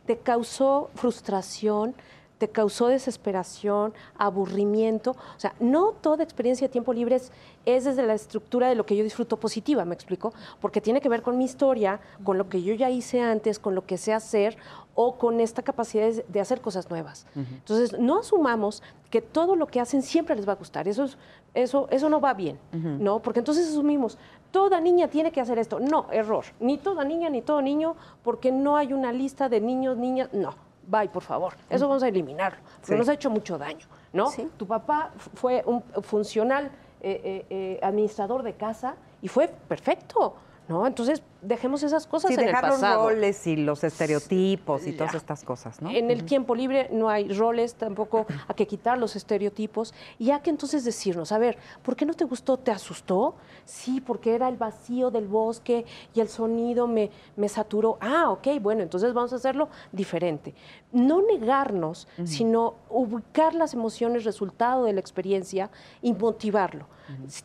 te 0.09 0.17
causó 0.17 0.89
frustración, 0.95 1.95
te 2.39 2.49
causó 2.49 2.87
desesperación, 2.87 3.93
aburrimiento. 4.17 5.11
O 5.11 5.41
sea, 5.41 5.55
no 5.61 5.93
toda 5.93 6.25
experiencia 6.25 6.67
de 6.67 6.73
tiempo 6.73 6.95
libre 6.95 7.17
es, 7.17 7.31
es, 7.67 7.85
desde 7.85 8.07
la 8.07 8.15
estructura 8.15 8.71
de 8.71 8.75
lo 8.75 8.87
que 8.87 8.97
yo 8.97 9.05
disfruto 9.05 9.37
positiva, 9.37 9.85
¿me 9.85 9.95
explico? 9.95 10.33
Porque 10.63 10.81
tiene 10.81 11.03
que 11.03 11.11
ver 11.11 11.21
con 11.21 11.37
mi 11.37 11.45
historia, 11.45 12.01
con 12.25 12.39
lo 12.39 12.49
que 12.49 12.63
yo 12.63 12.73
ya 12.73 12.89
hice 12.89 13.21
antes, 13.21 13.59
con 13.59 13.75
lo 13.75 13.85
que 13.85 13.99
sé 13.99 14.15
hacer 14.15 14.57
o 14.95 15.19
con 15.19 15.41
esta 15.41 15.61
capacidad 15.63 16.11
de 16.11 16.41
hacer 16.41 16.63
cosas 16.63 16.89
nuevas. 16.89 17.27
Entonces, 17.37 17.99
no 17.99 18.21
asumamos 18.21 18.83
que 19.11 19.21
todo 19.21 19.57
lo 19.57 19.67
que 19.67 19.79
hacen 19.79 20.01
siempre 20.01 20.35
les 20.37 20.49
va 20.49 20.53
a 20.53 20.57
gustar. 20.57 20.89
Eso, 20.89 21.05
es, 21.05 21.19
eso, 21.53 21.87
eso 21.91 22.09
no 22.09 22.19
va 22.19 22.33
bien, 22.33 22.59
¿no? 22.73 23.21
Porque 23.21 23.41
entonces 23.41 23.69
asumimos, 23.69 24.17
toda 24.51 24.81
niña 24.81 25.09
tiene 25.09 25.31
que 25.33 25.41
hacer 25.41 25.59
esto. 25.59 25.81
No, 25.81 26.07
error. 26.11 26.45
Ni 26.61 26.79
toda 26.79 27.05
niña 27.05 27.29
ni 27.31 27.43
todo 27.43 27.63
niño, 27.63 27.97
porque 28.23 28.53
no 28.53 28.77
hay 28.77 28.93
una 28.93 29.13
lista 29.13 29.49
de 29.49 29.61
niños, 29.61 29.97
niñas. 29.97 30.29
No, 30.33 30.55
bye, 30.87 31.09
por 31.09 31.23
favor. 31.23 31.55
Eso 31.69 31.89
vamos 31.89 32.03
a 32.03 32.09
eliminarlo, 32.09 32.59
porque 32.81 32.97
nos 32.97 33.09
ha 33.09 33.15
hecho 33.15 33.31
mucho 33.31 33.59
daño, 33.59 33.87
¿no? 34.13 34.31
Tu 34.57 34.67
papá 34.67 35.13
fue 35.35 35.63
un 35.67 35.83
funcional 36.03 36.71
eh, 37.01 37.21
eh, 37.23 37.47
eh, 37.51 37.81
administrador 37.83 38.43
de 38.43 38.55
casa 38.55 38.97
y 39.23 39.29
fue 39.29 39.49
perfecto. 39.49 40.35
¿no? 40.69 40.87
Entonces, 40.87 41.23
dejemos 41.43 41.83
esas 41.83 42.07
cosas 42.07 42.31
en 42.33 42.41
el 42.41 42.51
pasado. 42.53 42.77
dejar 42.77 42.95
los 42.95 43.05
roles 43.05 43.47
y 43.47 43.57
los 43.57 43.85
estereotipos 43.85 44.87
y 44.87 44.93
todas 44.93 45.15
estas 45.15 45.45
cosas, 45.45 45.81
¿no? 45.81 45.91
En 45.91 46.11
el 46.11 46.25
tiempo 46.25 46.55
libre 46.55 46.89
no 46.93 47.09
hay 47.09 47.33
roles, 47.33 47.75
tampoco 47.75 48.27
hay 48.47 48.55
que 48.55 48.67
quitar 48.67 48.99
los 48.99 49.17
estereotipos 49.17 49.95
y 50.19 50.31
hay 50.31 50.41
que 50.41 50.51
entonces 50.51 50.85
decirnos, 50.85 51.33
a 51.33 51.39
ver, 51.39 51.59
¿por 51.83 51.97
qué 51.97 52.05
no 52.07 52.15
te 52.15 52.25
gustó? 52.25 52.57
¿Te 52.57 52.71
asustó? 52.71 53.37
Sí, 53.65 54.01
porque 54.01 54.35
era 54.35 54.49
el 54.49 54.57
vacío 54.57 55.11
del 55.11 55.27
bosque 55.27 55.85
y 56.15 56.21
el 56.21 56.29
sonido 56.29 56.87
me, 56.87 57.11
me 57.37 57.49
saturó. 57.49 57.99
Ah, 58.01 58.31
ok, 58.31 58.49
bueno, 58.61 58.83
entonces 58.83 59.13
vamos 59.13 59.33
a 59.33 59.37
hacerlo 59.37 59.69
diferente. 59.93 60.55
No 60.93 61.23
negarnos, 61.23 62.09
sino 62.25 62.75
ubicar 62.89 63.55
las 63.55 63.75
emociones 63.75 64.25
resultado 64.25 64.85
de 64.85 64.93
la 64.95 65.01
experiencia 65.01 65.71
y 66.03 66.13
motivarlo. 66.15 66.87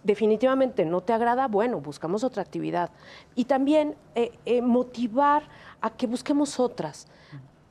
Definitivamente 0.04 0.84
no 0.86 1.02
te 1.02 1.14
agrada, 1.14 1.48
bueno, 1.48 1.80
buscamos 1.80 2.24
otra 2.24 2.42
actividad. 2.42 2.90
Y 3.34 3.46
también 3.46 3.83
eh, 4.16 4.32
eh, 4.46 4.62
motivar 4.62 5.44
a 5.82 5.90
que 5.90 6.08
busquemos 6.08 6.60
otras. 6.60 7.08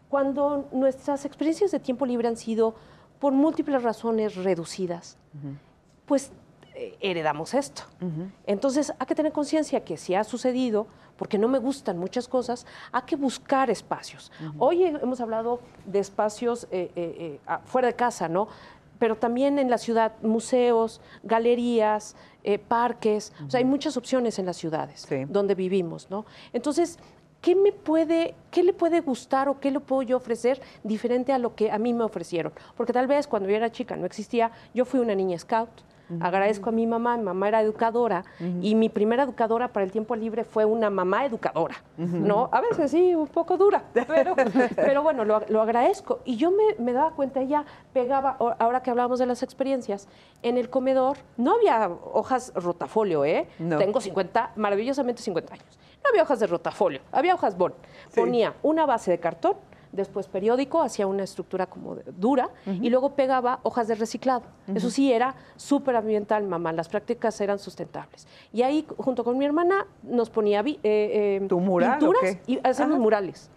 Cuando 0.08 0.68
nuestras 0.72 1.24
experiencias 1.24 1.70
de 1.70 1.80
tiempo 1.80 2.04
libre 2.04 2.28
han 2.28 2.36
sido 2.36 2.74
por 3.18 3.32
múltiples 3.32 3.82
razones 3.82 4.36
reducidas, 4.36 5.16
pues 6.06 6.30
eh, 6.74 6.96
heredamos 7.00 7.54
esto. 7.54 7.82
Entonces 8.46 8.92
hay 8.98 9.06
que 9.06 9.14
tener 9.14 9.32
conciencia 9.32 9.84
que 9.84 9.96
si 9.96 10.14
ha 10.14 10.24
sucedido, 10.24 10.86
porque 11.16 11.38
no 11.38 11.48
me 11.48 11.58
gustan 11.58 11.98
muchas 11.98 12.28
cosas, 12.28 12.66
hay 12.90 13.02
que 13.02 13.16
buscar 13.16 13.70
espacios. 13.70 14.30
Hoy 14.58 14.84
hemos 14.84 15.20
hablado 15.20 15.60
de 15.86 16.00
espacios 16.00 16.66
fuera 17.64 17.88
de 17.88 17.94
casa, 17.94 18.28
¿no? 18.28 18.48
Pero 19.02 19.16
también 19.16 19.58
en 19.58 19.68
la 19.68 19.78
ciudad, 19.78 20.12
museos, 20.22 21.00
galerías, 21.24 22.14
eh, 22.44 22.56
parques, 22.56 23.32
o 23.44 23.50
sea, 23.50 23.58
hay 23.58 23.64
muchas 23.64 23.96
opciones 23.96 24.38
en 24.38 24.46
las 24.46 24.56
ciudades 24.56 25.08
donde 25.26 25.56
vivimos, 25.56 26.08
¿no? 26.08 26.24
Entonces, 26.52 27.00
¿qué 27.40 27.56
me 27.56 27.72
puede, 27.72 28.36
qué 28.52 28.62
le 28.62 28.72
puede 28.72 29.00
gustar 29.00 29.48
o 29.48 29.58
qué 29.58 29.72
le 29.72 29.80
puedo 29.80 30.02
yo 30.02 30.16
ofrecer 30.16 30.62
diferente 30.84 31.32
a 31.32 31.38
lo 31.38 31.56
que 31.56 31.72
a 31.72 31.78
mí 31.78 31.92
me 31.92 32.04
ofrecieron? 32.04 32.52
Porque 32.76 32.92
tal 32.92 33.08
vez 33.08 33.26
cuando 33.26 33.48
yo 33.48 33.56
era 33.56 33.72
chica 33.72 33.96
no 33.96 34.06
existía, 34.06 34.52
yo 34.72 34.84
fui 34.84 35.00
una 35.00 35.16
niña 35.16 35.36
scout, 35.36 35.82
Agradezco 36.20 36.70
a 36.70 36.72
mi 36.72 36.86
mamá, 36.86 37.16
mi 37.16 37.24
mamá 37.24 37.48
era 37.48 37.60
educadora 37.60 38.24
y 38.60 38.74
mi 38.74 38.88
primera 38.88 39.24
educadora 39.24 39.72
para 39.72 39.84
el 39.84 39.92
tiempo 39.92 40.16
libre 40.16 40.44
fue 40.44 40.64
una 40.64 40.90
mamá 40.90 41.24
educadora, 41.24 41.76
¿no? 41.96 42.48
A 42.52 42.60
veces 42.60 42.90
sí, 42.90 43.14
un 43.14 43.28
poco 43.28 43.56
dura, 43.56 43.84
pero, 43.92 44.34
pero 44.76 45.02
bueno, 45.02 45.24
lo, 45.24 45.62
agradezco. 45.62 46.20
Y 46.24 46.36
yo 46.36 46.52
me, 46.78 46.92
daba 46.92 47.12
cuenta, 47.12 47.40
ella 47.40 47.64
pegaba, 47.92 48.36
ahora 48.58 48.82
que 48.82 48.90
hablábamos 48.90 49.18
de 49.18 49.26
las 49.26 49.42
experiencias, 49.42 50.08
en 50.42 50.58
el 50.58 50.70
comedor 50.70 51.18
no 51.36 51.54
había 51.54 51.88
hojas 52.12 52.52
rotafolio, 52.54 53.24
¿eh? 53.24 53.48
Tengo 53.58 54.00
50, 54.00 54.52
maravillosamente 54.56 55.22
50 55.22 55.54
años. 55.54 55.78
No 56.02 56.10
había 56.10 56.22
hojas 56.22 56.40
de 56.40 56.46
rotafolio, 56.46 57.00
había 57.12 57.34
hojas 57.34 57.56
bon. 57.56 57.74
Ponía 58.14 58.54
una 58.62 58.86
base 58.86 59.10
de 59.10 59.18
cartón, 59.18 59.56
después 59.92 60.26
periódico, 60.26 60.82
hacía 60.82 61.06
una 61.06 61.22
estructura 61.22 61.66
como 61.66 61.96
dura 62.16 62.50
y 62.66 62.90
luego 62.90 63.14
pegaba 63.14 63.60
hojas 63.62 63.88
de 63.88 63.94
reciclado. 63.94 64.42
Eso 64.74 64.90
sí, 64.90 65.12
era 65.12 65.34
súper 65.56 65.96
ambiental, 65.96 66.44
mamá, 66.44 66.72
las 66.72 66.88
prácticas 66.88 67.40
eran 67.40 67.58
sustentables. 67.58 68.26
Y 68.52 68.62
ahí, 68.62 68.86
junto 68.96 69.22
con 69.22 69.38
mi 69.38 69.44
hermana, 69.44 69.86
nos 70.02 70.30
ponía 70.30 70.60
eh, 70.60 70.78
eh, 70.82 71.46
¿Tu 71.48 71.60
mural, 71.60 71.98
pinturas 71.98 72.38
y 72.46 72.58
hacíamos 72.64 72.98
murales. 72.98 73.50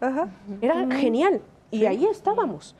Era 0.61 0.85
genial. 0.95 1.41
Y 1.71 1.85
ahí 1.85 2.05
estábamos. 2.05 2.75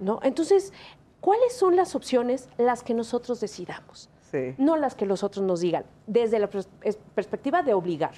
¿no? 0.00 0.20
Entonces, 0.22 0.72
¿cuáles 1.20 1.54
son 1.54 1.76
las 1.76 1.94
opciones 1.94 2.48
las 2.58 2.82
que 2.82 2.94
nosotros 2.94 3.40
decidamos? 3.40 4.08
No 4.58 4.76
las 4.76 4.94
que 4.94 5.06
los 5.06 5.22
otros 5.22 5.44
nos 5.44 5.60
digan, 5.60 5.84
desde 6.06 6.38
la 6.38 6.48
perspectiva 7.14 7.62
de 7.62 7.74
obligar. 7.74 8.12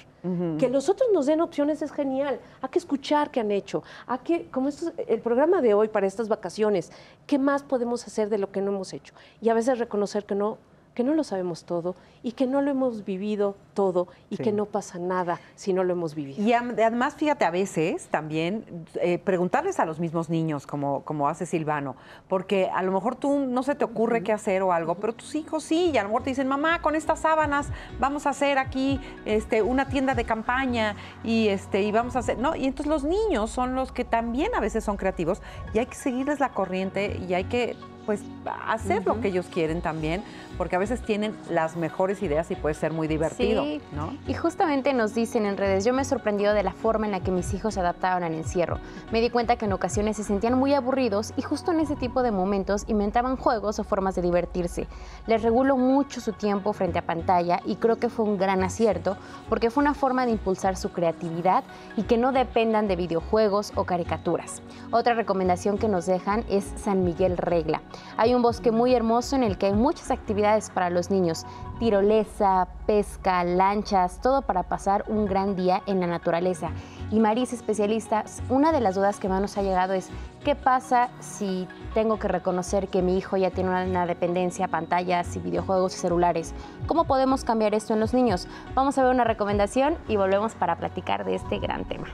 Que 0.57 0.69
los 0.69 0.89
otros 0.89 1.09
nos 1.13 1.25
den 1.25 1.41
opciones 1.41 1.81
es 1.81 1.91
genial, 1.91 2.39
hay 2.61 2.69
que 2.69 2.79
escuchar 2.79 3.31
qué 3.31 3.39
han 3.39 3.51
hecho, 3.51 3.83
hay 4.07 4.19
que, 4.19 4.47
como 4.49 4.69
esto, 4.69 4.91
el 5.07 5.21
programa 5.21 5.61
de 5.61 5.73
hoy 5.73 5.87
para 5.87 6.07
estas 6.07 6.27
vacaciones, 6.27 6.91
¿qué 7.25 7.39
más 7.39 7.63
podemos 7.63 8.05
hacer 8.05 8.29
de 8.29 8.37
lo 8.37 8.51
que 8.51 8.61
no 8.61 8.71
hemos 8.71 8.93
hecho? 8.93 9.13
Y 9.41 9.49
a 9.49 9.53
veces 9.53 9.79
reconocer 9.79 10.25
que 10.25 10.35
no, 10.35 10.57
que 10.99 11.05
no 11.05 11.13
lo 11.13 11.23
sabemos 11.23 11.63
todo 11.63 11.95
y 12.23 12.33
que 12.33 12.45
no 12.45 12.61
lo 12.61 12.71
hemos 12.71 13.05
vivido 13.05 13.55
todo 13.73 14.09
y 14.29 14.35
que 14.35 14.51
no 14.51 14.65
pasa 14.65 14.99
nada 14.99 15.39
si 15.55 15.71
no 15.71 15.85
lo 15.85 15.93
hemos 15.93 16.13
vivido. 16.13 16.43
Y 16.43 16.51
además, 16.51 17.15
fíjate, 17.15 17.45
a 17.45 17.51
veces 17.51 18.07
también 18.07 18.65
eh, 19.01 19.17
preguntarles 19.17 19.79
a 19.79 19.85
los 19.85 20.01
mismos 20.01 20.29
niños, 20.29 20.67
como, 20.67 21.05
como 21.05 21.29
hace 21.29 21.45
Silvano, 21.45 21.95
porque 22.27 22.69
a 22.75 22.83
lo 22.83 22.91
mejor 22.91 23.15
tú 23.15 23.39
no 23.39 23.63
se 23.63 23.75
te 23.75 23.85
ocurre 23.85 24.23
qué 24.23 24.33
hacer 24.33 24.61
o 24.61 24.73
algo, 24.73 24.95
pero 24.95 25.13
tus 25.13 25.35
hijos 25.35 25.63
sí, 25.63 25.91
y 25.93 25.97
a 25.97 26.03
lo 26.03 26.09
mejor 26.09 26.23
te 26.23 26.31
dicen, 26.31 26.49
mamá, 26.49 26.81
con 26.81 26.95
estas 26.95 27.19
sábanas 27.19 27.69
vamos 27.97 28.25
a 28.25 28.31
hacer 28.31 28.57
aquí 28.57 28.99
este, 29.23 29.61
una 29.61 29.87
tienda 29.87 30.15
de 30.15 30.25
campaña 30.25 30.97
y, 31.23 31.47
este, 31.47 31.81
y 31.81 31.93
vamos 31.93 32.17
a 32.17 32.19
hacer, 32.19 32.39
¿no? 32.39 32.57
Y 32.57 32.65
entonces 32.65 32.87
los 32.87 33.05
niños 33.05 33.51
son 33.51 33.73
los 33.73 33.93
que 33.93 34.03
también 34.03 34.53
a 34.53 34.59
veces 34.59 34.83
son 34.83 34.97
creativos 34.97 35.41
y 35.73 35.79
hay 35.79 35.85
que 35.85 35.95
seguirles 35.95 36.41
la 36.41 36.49
corriente 36.49 37.21
y 37.25 37.35
hay 37.35 37.45
que 37.45 37.77
pues 38.09 38.23
hacer 38.65 39.05
lo 39.05 39.21
que 39.21 39.27
ellos 39.27 39.45
quieren 39.53 39.83
también, 39.83 40.23
porque 40.57 40.75
a 40.75 40.79
veces 40.79 40.99
tienen 40.99 41.35
las 41.51 41.77
mejores 41.77 42.23
ideas 42.23 42.49
y 42.49 42.55
puede 42.55 42.73
ser 42.73 42.91
muy 42.91 43.07
divertido, 43.07 43.63
sí. 43.63 43.79
¿no? 43.91 44.17
Y 44.25 44.33
justamente 44.33 44.95
nos 44.95 45.13
dicen 45.13 45.45
en 45.45 45.57
redes, 45.57 45.85
yo 45.85 45.93
me 45.93 46.01
he 46.01 46.05
sorprendido 46.05 46.55
de 46.55 46.63
la 46.63 46.73
forma 46.73 47.05
en 47.05 47.11
la 47.11 47.19
que 47.19 47.29
mis 47.29 47.53
hijos 47.53 47.75
se 47.75 47.81
adaptaban 47.81 48.23
al 48.23 48.33
encierro. 48.33 48.79
Me 49.11 49.21
di 49.21 49.29
cuenta 49.29 49.57
que 49.57 49.65
en 49.65 49.73
ocasiones 49.73 50.17
se 50.17 50.23
sentían 50.23 50.57
muy 50.57 50.73
aburridos 50.73 51.33
y 51.37 51.43
justo 51.43 51.71
en 51.71 51.81
ese 51.81 51.95
tipo 51.95 52.23
de 52.23 52.31
momentos 52.31 52.83
inventaban 52.87 53.35
juegos 53.35 53.77
o 53.77 53.83
formas 53.83 54.15
de 54.15 54.23
divertirse. 54.23 54.87
Les 55.27 55.43
regulo 55.43 55.77
mucho 55.77 56.19
su 56.19 56.33
tiempo 56.33 56.73
frente 56.73 56.97
a 56.97 57.05
pantalla 57.05 57.61
y 57.63 57.75
creo 57.75 57.99
que 57.99 58.09
fue 58.09 58.25
un 58.25 58.39
gran 58.39 58.63
acierto 58.63 59.17
porque 59.49 59.69
fue 59.69 59.83
una 59.83 59.93
forma 59.93 60.25
de 60.25 60.31
impulsar 60.31 60.77
su 60.77 60.89
creatividad 60.89 61.63
y 61.95 62.01
que 62.03 62.17
no 62.17 62.31
dependan 62.31 62.87
de 62.87 62.95
videojuegos 62.95 63.71
o 63.75 63.83
caricaturas. 63.83 64.63
Otra 64.89 65.13
recomendación 65.13 65.77
que 65.77 65.87
nos 65.87 66.07
dejan 66.07 66.43
es 66.49 66.73
San 66.75 67.03
Miguel 67.03 67.37
Regla. 67.37 67.83
Hay 68.17 68.33
un 68.33 68.41
bosque 68.41 68.71
muy 68.71 68.93
hermoso 68.93 69.35
en 69.35 69.43
el 69.43 69.57
que 69.57 69.67
hay 69.67 69.73
muchas 69.73 70.11
actividades 70.11 70.69
para 70.69 70.89
los 70.89 71.09
niños, 71.09 71.45
tirolesa, 71.79 72.67
pesca, 72.85 73.43
lanchas, 73.43 74.21
todo 74.21 74.41
para 74.41 74.63
pasar 74.63 75.05
un 75.07 75.25
gran 75.25 75.55
día 75.55 75.81
en 75.85 75.99
la 75.99 76.07
naturaleza. 76.07 76.71
Y 77.11 77.19
Maris, 77.19 77.53
especialista, 77.53 78.25
una 78.49 78.71
de 78.71 78.81
las 78.81 78.95
dudas 78.95 79.19
que 79.19 79.29
más 79.29 79.41
nos 79.41 79.57
ha 79.57 79.63
llegado 79.63 79.93
es, 79.93 80.09
¿qué 80.43 80.55
pasa 80.55 81.09
si 81.19 81.67
tengo 81.93 82.19
que 82.19 82.27
reconocer 82.27 82.87
que 82.87 83.01
mi 83.01 83.17
hijo 83.17 83.37
ya 83.37 83.49
tiene 83.49 83.69
una 83.69 84.05
dependencia 84.05 84.65
a 84.65 84.69
pantallas 84.69 85.35
y 85.35 85.39
videojuegos 85.39 85.95
y 85.95 85.99
celulares? 85.99 86.53
¿Cómo 86.85 87.05
podemos 87.05 87.43
cambiar 87.43 87.73
esto 87.73 87.93
en 87.93 87.99
los 87.99 88.13
niños? 88.13 88.47
Vamos 88.75 88.97
a 88.97 89.03
ver 89.03 89.11
una 89.11 89.23
recomendación 89.23 89.97
y 90.07 90.17
volvemos 90.17 90.53
para 90.53 90.75
platicar 90.75 91.25
de 91.25 91.35
este 91.35 91.59
gran 91.59 91.85
tema. 91.85 92.07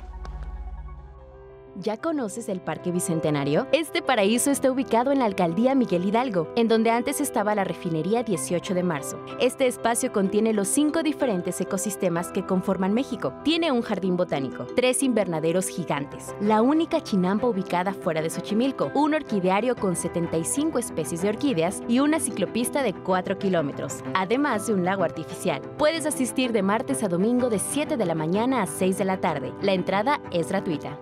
¿Ya 1.78 1.98
conoces 1.98 2.48
el 2.48 2.62
Parque 2.62 2.90
Bicentenario? 2.90 3.68
Este 3.74 4.02
paraíso 4.02 4.50
está 4.50 4.72
ubicado 4.72 5.12
en 5.12 5.20
la 5.20 5.26
alcaldía 5.26 5.76
Miguel 5.76 6.06
Hidalgo, 6.06 6.48
en 6.56 6.70
donde 6.70 6.90
antes 6.90 7.20
estaba 7.20 7.54
la 7.54 7.66
refinería 7.66 8.24
18 8.24 8.74
de 8.74 8.82
marzo. 8.82 9.20
Este 9.42 9.68
espacio 9.68 10.14
contiene 10.14 10.54
los 10.54 10.70
cinco 10.70 11.04
diferentes 11.04 11.60
ecosistemas 11.60 12.32
que 12.32 12.46
conforman 12.46 12.94
México. 12.94 13.34
Tiene 13.44 13.74
un 13.74 13.82
jardín 13.82 14.16
botánico, 14.16 14.66
tres 14.74 15.04
invernaderos 15.04 15.68
gigantes, 15.68 16.34
la 16.40 16.62
única 16.62 17.02
chinampa 17.02 17.48
ubicada 17.48 17.94
fuera 17.94 18.22
de 18.22 18.30
Xochimilco, 18.30 18.90
un 18.94 19.14
orquideario 19.14 19.76
con 19.76 19.98
75 19.98 20.80
especies 20.80 21.24
de 21.24 21.30
orquídeas 21.30 21.84
y 21.90 22.00
una 22.00 22.22
ciclopista 22.22 22.84
de 22.84 22.94
4 22.94 23.38
kilómetros, 23.38 23.98
además 24.14 24.66
de 24.68 24.76
un 24.76 24.86
lago 24.86 25.04
artificial. 25.04 25.62
Puedes 25.78 26.06
asistir 26.06 26.54
de 26.54 26.62
martes 26.62 27.04
a 27.04 27.10
domingo 27.10 27.50
de 27.50 27.60
7 27.60 27.98
de 27.98 28.06
la 28.06 28.16
mañana 28.16 28.62
a 28.62 28.66
6 28.66 28.98
de 28.98 29.06
la 29.06 29.20
tarde. 29.20 29.52
La 29.62 29.74
entrada 29.74 30.22
es 30.32 30.48
gratuita. 30.48 30.98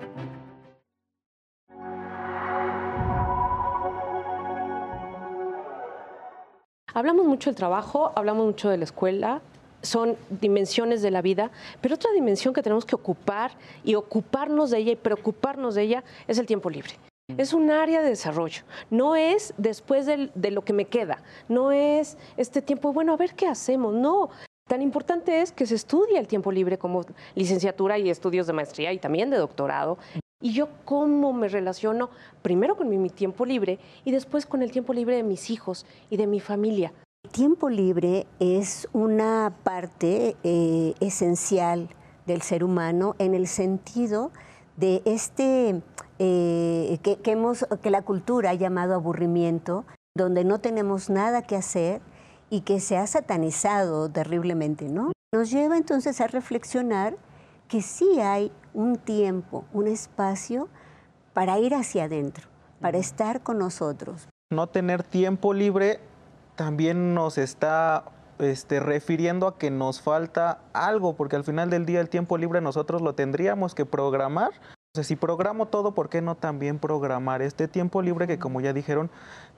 Hablamos 6.95 7.25
mucho 7.25 7.49
del 7.49 7.55
trabajo, 7.55 8.11
hablamos 8.15 8.45
mucho 8.45 8.69
de 8.69 8.77
la 8.77 8.83
escuela, 8.83 9.41
son 9.81 10.15
dimensiones 10.29 11.01
de 11.01 11.09
la 11.09 11.23
vida, 11.23 11.49
pero 11.81 11.95
otra 11.95 12.11
dimensión 12.11 12.53
que 12.53 12.61
tenemos 12.61 12.85
que 12.85 12.95
ocupar 12.95 13.51
y 13.83 13.95
ocuparnos 13.95 14.69
de 14.69 14.77
ella 14.77 14.91
y 14.91 14.95
preocuparnos 14.95 15.73
de 15.73 15.81
ella 15.81 16.03
es 16.27 16.37
el 16.37 16.45
tiempo 16.45 16.69
libre. 16.69 16.91
Es 17.37 17.53
un 17.53 17.71
área 17.71 18.01
de 18.01 18.09
desarrollo. 18.09 18.63
No 18.91 19.15
es 19.15 19.55
después 19.57 20.05
de 20.05 20.51
lo 20.51 20.61
que 20.61 20.73
me 20.73 20.85
queda. 20.85 21.23
No 21.47 21.71
es 21.71 22.17
este 22.37 22.61
tiempo, 22.61 22.93
bueno, 22.93 23.13
a 23.13 23.17
ver 23.17 23.33
qué 23.33 23.47
hacemos. 23.47 23.93
No. 23.93 24.29
Tan 24.69 24.81
importante 24.81 25.41
es 25.41 25.51
que 25.51 25.65
se 25.65 25.75
estudie 25.75 26.19
el 26.19 26.27
tiempo 26.27 26.51
libre 26.51 26.77
como 26.77 27.05
licenciatura 27.33 27.97
y 27.97 28.09
estudios 28.09 28.45
de 28.45 28.53
maestría 28.53 28.93
y 28.93 28.99
también 28.99 29.29
de 29.29 29.37
doctorado. 29.37 29.97
Y 30.43 30.51
yo 30.51 30.67
cómo 30.83 31.31
me 31.31 31.47
relaciono 31.47 32.09
primero 32.41 32.75
con 32.75 32.89
mi, 32.89 33.09
tiempo 33.09 33.45
libre 33.45 33.79
y 34.03 34.11
después 34.11 34.45
con 34.45 34.61
el 34.61 34.71
tiempo 34.71 34.93
libre 34.93 35.15
de 35.15 35.23
mis 35.23 35.49
hijos 35.49 35.85
y 36.09 36.17
de 36.17 36.27
mi 36.27 36.41
familia. 36.41 36.91
El 37.23 37.31
tiempo 37.31 37.69
libre 37.69 38.27
es 38.41 38.89
una 38.91 39.53
parte 39.63 40.35
eh, 40.43 40.95
esencial 40.99 41.87
del 42.25 42.41
ser 42.41 42.65
humano 42.65 43.15
en 43.19 43.35
el 43.35 43.47
sentido 43.47 44.31
de 44.75 45.01
este 45.05 45.81
eh, 46.19 46.99
que, 47.01 47.31
hemos, 47.31 47.65
que 47.81 47.89
la 47.89 48.01
cultura 48.01 48.49
ha 48.49 48.55
llamado 48.55 48.95
aburrimiento, 48.95 49.85
donde 50.13 50.43
no 50.43 50.59
tenemos 50.59 51.09
nada 51.09 51.43
que 51.43 51.55
hacer 51.55 52.01
y 52.49 52.61
que 52.61 52.81
se 52.81 52.97
ha 52.97 53.07
satanizado 53.07 54.09
terriblemente, 54.09 54.89
¿no? 54.89 55.13
Nos 55.33 55.51
lleva 55.51 55.77
entonces 55.77 56.19
a 56.19 56.27
reflexionar 56.27 57.15
que 57.69 57.81
sí 57.81 58.19
hay 58.19 58.51
un 58.73 58.97
tiempo, 58.97 59.65
un 59.73 59.87
espacio 59.87 60.69
para 61.33 61.59
ir 61.59 61.73
hacia 61.73 62.05
adentro, 62.05 62.47
para 62.79 62.97
estar 62.97 63.41
con 63.41 63.57
nosotros. 63.57 64.27
No 64.51 64.67
tener 64.67 65.03
tiempo 65.03 65.53
libre 65.53 65.99
también 66.55 67.13
nos 67.13 67.37
está 67.37 68.05
este, 68.39 68.79
refiriendo 68.79 69.47
a 69.47 69.57
que 69.57 69.71
nos 69.71 70.01
falta 70.01 70.59
algo, 70.73 71.15
porque 71.15 71.35
al 71.35 71.43
final 71.43 71.69
del 71.69 71.85
día 71.85 72.01
el 72.01 72.09
tiempo 72.09 72.37
libre 72.37 72.61
nosotros 72.61 73.01
lo 73.01 73.15
tendríamos 73.15 73.75
que 73.75 73.85
programar. 73.85 74.51
Entonces, 74.93 75.07
si 75.07 75.15
programo 75.15 75.67
todo, 75.67 75.95
¿por 75.95 76.09
qué 76.09 76.21
no 76.21 76.35
también 76.35 76.77
programar 76.77 77.41
este 77.41 77.67
tiempo 77.67 78.03
libre 78.03 78.27
que, 78.27 78.37
como 78.37 78.61
ya 78.61 78.73
dijeron, 78.73 79.09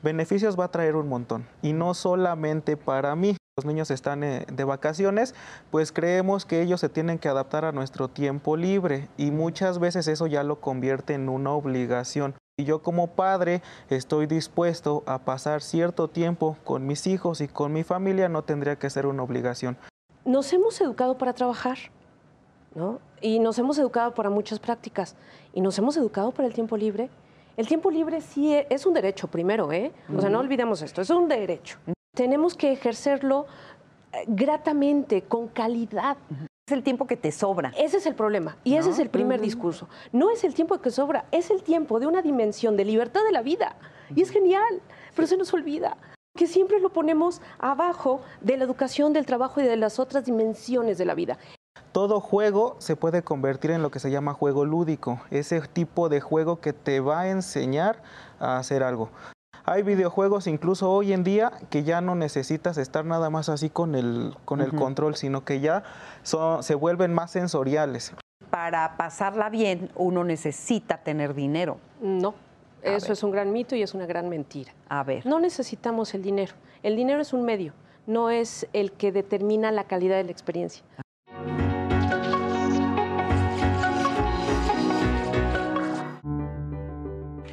beneficios 0.01 0.57
va 0.57 0.65
a 0.65 0.71
traer 0.71 0.95
un 0.95 1.09
montón? 1.09 1.45
Y 1.61 1.73
no 1.73 1.93
solamente 1.93 2.77
para 2.77 3.15
mí. 3.15 3.35
Los 3.57 3.65
niños 3.65 3.89
están 3.89 4.21
eh, 4.25 4.45
de 4.51 4.65
vacaciones, 4.65 5.33
pues 5.71 5.93
creemos 5.93 6.43
que 6.43 6.61
ellos 6.61 6.81
se 6.81 6.89
tienen 6.89 7.17
que 7.17 7.29
adaptar 7.29 7.63
a 7.63 7.71
nuestro 7.71 8.09
tiempo 8.09 8.57
libre 8.57 9.07
y 9.15 9.31
muchas 9.31 9.79
veces 9.79 10.09
eso 10.09 10.27
ya 10.27 10.43
lo 10.43 10.59
convierte 10.59 11.13
en 11.13 11.29
una 11.29 11.51
obligación. 11.53 12.35
Y 12.57 12.65
yo 12.65 12.81
como 12.81 13.07
padre 13.07 13.61
estoy 13.89 14.25
dispuesto 14.25 15.03
a 15.05 15.19
pasar 15.19 15.61
cierto 15.61 16.09
tiempo 16.09 16.57
con 16.65 16.85
mis 16.85 17.07
hijos 17.07 17.39
y 17.39 17.47
con 17.47 17.71
mi 17.71 17.85
familia, 17.85 18.27
no 18.27 18.43
tendría 18.43 18.75
que 18.75 18.89
ser 18.89 19.05
una 19.05 19.23
obligación. 19.23 19.77
Nos 20.25 20.51
hemos 20.51 20.81
educado 20.81 21.17
para 21.17 21.31
trabajar, 21.31 21.77
¿no? 22.73 22.99
Y 23.21 23.39
nos 23.39 23.57
hemos 23.57 23.77
educado 23.77 24.13
para 24.13 24.29
muchas 24.29 24.59
prácticas 24.59 25.15
y 25.53 25.61
nos 25.61 25.79
hemos 25.79 25.95
educado 25.95 26.31
para 26.33 26.45
el 26.45 26.53
tiempo 26.53 26.75
libre. 26.75 27.09
El 27.55 27.67
tiempo 27.67 27.89
libre 27.89 28.19
sí 28.19 28.53
e, 28.53 28.67
es 28.69 28.85
un 28.85 28.93
derecho 28.93 29.29
primero, 29.29 29.71
¿eh? 29.71 29.93
O 30.13 30.19
sea, 30.19 30.29
no 30.29 30.41
olvidemos 30.41 30.81
esto, 30.81 31.01
es 31.01 31.09
un 31.09 31.29
derecho. 31.29 31.77
Tenemos 32.15 32.55
que 32.55 32.71
ejercerlo 32.71 33.45
eh, 34.13 34.23
gratamente, 34.27 35.21
con 35.21 35.49
calidad. 35.49 36.17
Es 36.65 36.71
el 36.71 36.81
tiempo 36.81 37.05
que 37.05 37.17
te 37.17 37.31
sobra. 37.31 37.73
Ese 37.77 37.97
es 37.97 38.05
el 38.05 38.15
problema. 38.15 38.57
Y 38.63 38.75
ese 38.75 38.89
es 38.89 38.99
el 38.99 39.09
primer 39.09 39.41
discurso. 39.41 39.87
No 40.13 40.31
es 40.31 40.43
el 40.45 40.53
tiempo 40.53 40.79
que 40.79 40.89
sobra, 40.91 41.25
es 41.31 41.51
el 41.51 41.61
tiempo 41.61 41.99
de 41.99 42.07
una 42.07 42.21
dimensión 42.21 42.77
de 42.77 42.85
libertad 42.85 43.21
de 43.25 43.33
la 43.33 43.41
vida. 43.43 43.75
Y 44.15 44.21
es 44.21 44.31
genial, 44.31 44.81
pero 45.13 45.27
se 45.27 45.37
nos 45.37 45.53
olvida 45.53 45.97
que 46.35 46.47
siempre 46.47 46.79
lo 46.79 46.89
ponemos 46.89 47.41
abajo 47.59 48.21
de 48.41 48.57
la 48.57 48.63
educación, 48.63 49.13
del 49.13 49.25
trabajo 49.25 49.61
y 49.61 49.63
de 49.63 49.77
las 49.77 49.99
otras 49.99 50.25
dimensiones 50.25 50.97
de 50.97 51.05
la 51.05 51.15
vida. 51.15 51.37
Todo 51.91 52.19
juego 52.19 52.75
se 52.79 52.95
puede 52.95 53.23
convertir 53.23 53.71
en 53.71 53.81
lo 53.81 53.91
que 53.91 53.99
se 53.99 54.11
llama 54.11 54.33
juego 54.33 54.65
lúdico, 54.65 55.21
ese 55.31 55.61
tipo 55.61 56.09
de 56.09 56.19
juego 56.19 56.59
que 56.59 56.73
te 56.73 56.99
va 56.99 57.21
a 57.21 57.29
enseñar 57.29 58.01
a 58.39 58.57
hacer 58.57 58.83
algo. 58.83 59.09
Hay 59.67 59.81
videojuegos 59.81 60.45
incluso 60.45 60.91
hoy 60.91 61.11
en 61.11 61.23
día 61.23 61.51
que 61.71 61.83
ya 61.83 61.99
no 61.99 62.13
necesitas 62.13 62.77
estar 62.77 63.03
nada 63.03 63.31
más 63.31 63.49
así 63.49 63.71
con 63.71 63.95
el, 63.95 64.35
con 64.45 64.61
el 64.61 64.71
control, 64.75 65.15
sino 65.15 65.43
que 65.43 65.59
ya 65.59 65.81
son, 66.21 66.61
se 66.61 66.75
vuelven 66.75 67.15
más 67.15 67.31
sensoriales. 67.31 68.13
Para 68.51 68.95
pasarla 68.95 69.49
bien, 69.49 69.89
uno 69.95 70.23
necesita 70.23 70.97
tener 70.97 71.33
dinero. 71.33 71.79
No, 71.99 72.35
eso 72.83 73.11
es 73.11 73.23
un 73.23 73.31
gran 73.31 73.51
mito 73.51 73.75
y 73.75 73.81
es 73.81 73.95
una 73.95 74.05
gran 74.05 74.29
mentira. 74.29 74.71
A 74.87 75.03
ver. 75.03 75.25
No 75.25 75.39
necesitamos 75.39 76.13
el 76.13 76.21
dinero. 76.21 76.53
El 76.83 76.95
dinero 76.95 77.19
es 77.19 77.33
un 77.33 77.43
medio, 77.43 77.73
no 78.05 78.29
es 78.29 78.67
el 78.71 78.91
que 78.91 79.11
determina 79.11 79.71
la 79.71 79.85
calidad 79.85 80.17
de 80.17 80.25
la 80.25 80.31
experiencia. 80.31 80.83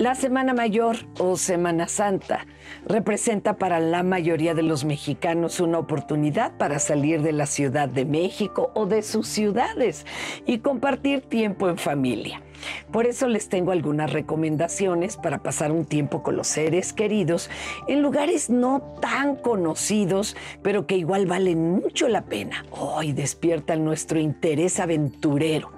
La 0.02 0.16
Semana 0.16 0.52
Mayor 0.52 0.96
o 1.20 1.36
Semana 1.36 1.86
Santa 1.86 2.44
representa 2.86 3.56
para 3.56 3.78
la 3.78 4.02
mayoría 4.02 4.52
de 4.52 4.64
los 4.64 4.84
mexicanos 4.84 5.60
una 5.60 5.78
oportunidad 5.78 6.56
para 6.56 6.80
salir 6.80 7.22
de 7.22 7.30
la 7.30 7.46
Ciudad 7.46 7.88
de 7.88 8.04
México 8.04 8.72
o 8.74 8.86
de 8.86 9.02
sus 9.02 9.28
ciudades 9.28 10.04
y 10.44 10.58
compartir 10.58 11.20
tiempo 11.20 11.68
en 11.68 11.78
familia. 11.78 12.42
Por 12.90 13.06
eso 13.06 13.28
les 13.28 13.48
tengo 13.48 13.70
algunas 13.70 14.12
recomendaciones 14.12 15.16
para 15.16 15.38
pasar 15.38 15.70
un 15.70 15.84
tiempo 15.84 16.24
con 16.24 16.34
los 16.34 16.48
seres 16.48 16.92
queridos 16.92 17.48
en 17.86 18.02
lugares 18.02 18.50
no 18.50 18.96
tan 19.00 19.36
conocidos, 19.36 20.36
pero 20.62 20.84
que 20.84 20.96
igual 20.96 21.26
valen 21.26 21.74
mucho 21.74 22.08
la 22.08 22.22
pena. 22.22 22.64
Hoy 22.72 23.12
despiertan 23.12 23.84
nuestro 23.84 24.18
interés 24.18 24.80
aventurero. 24.80 25.70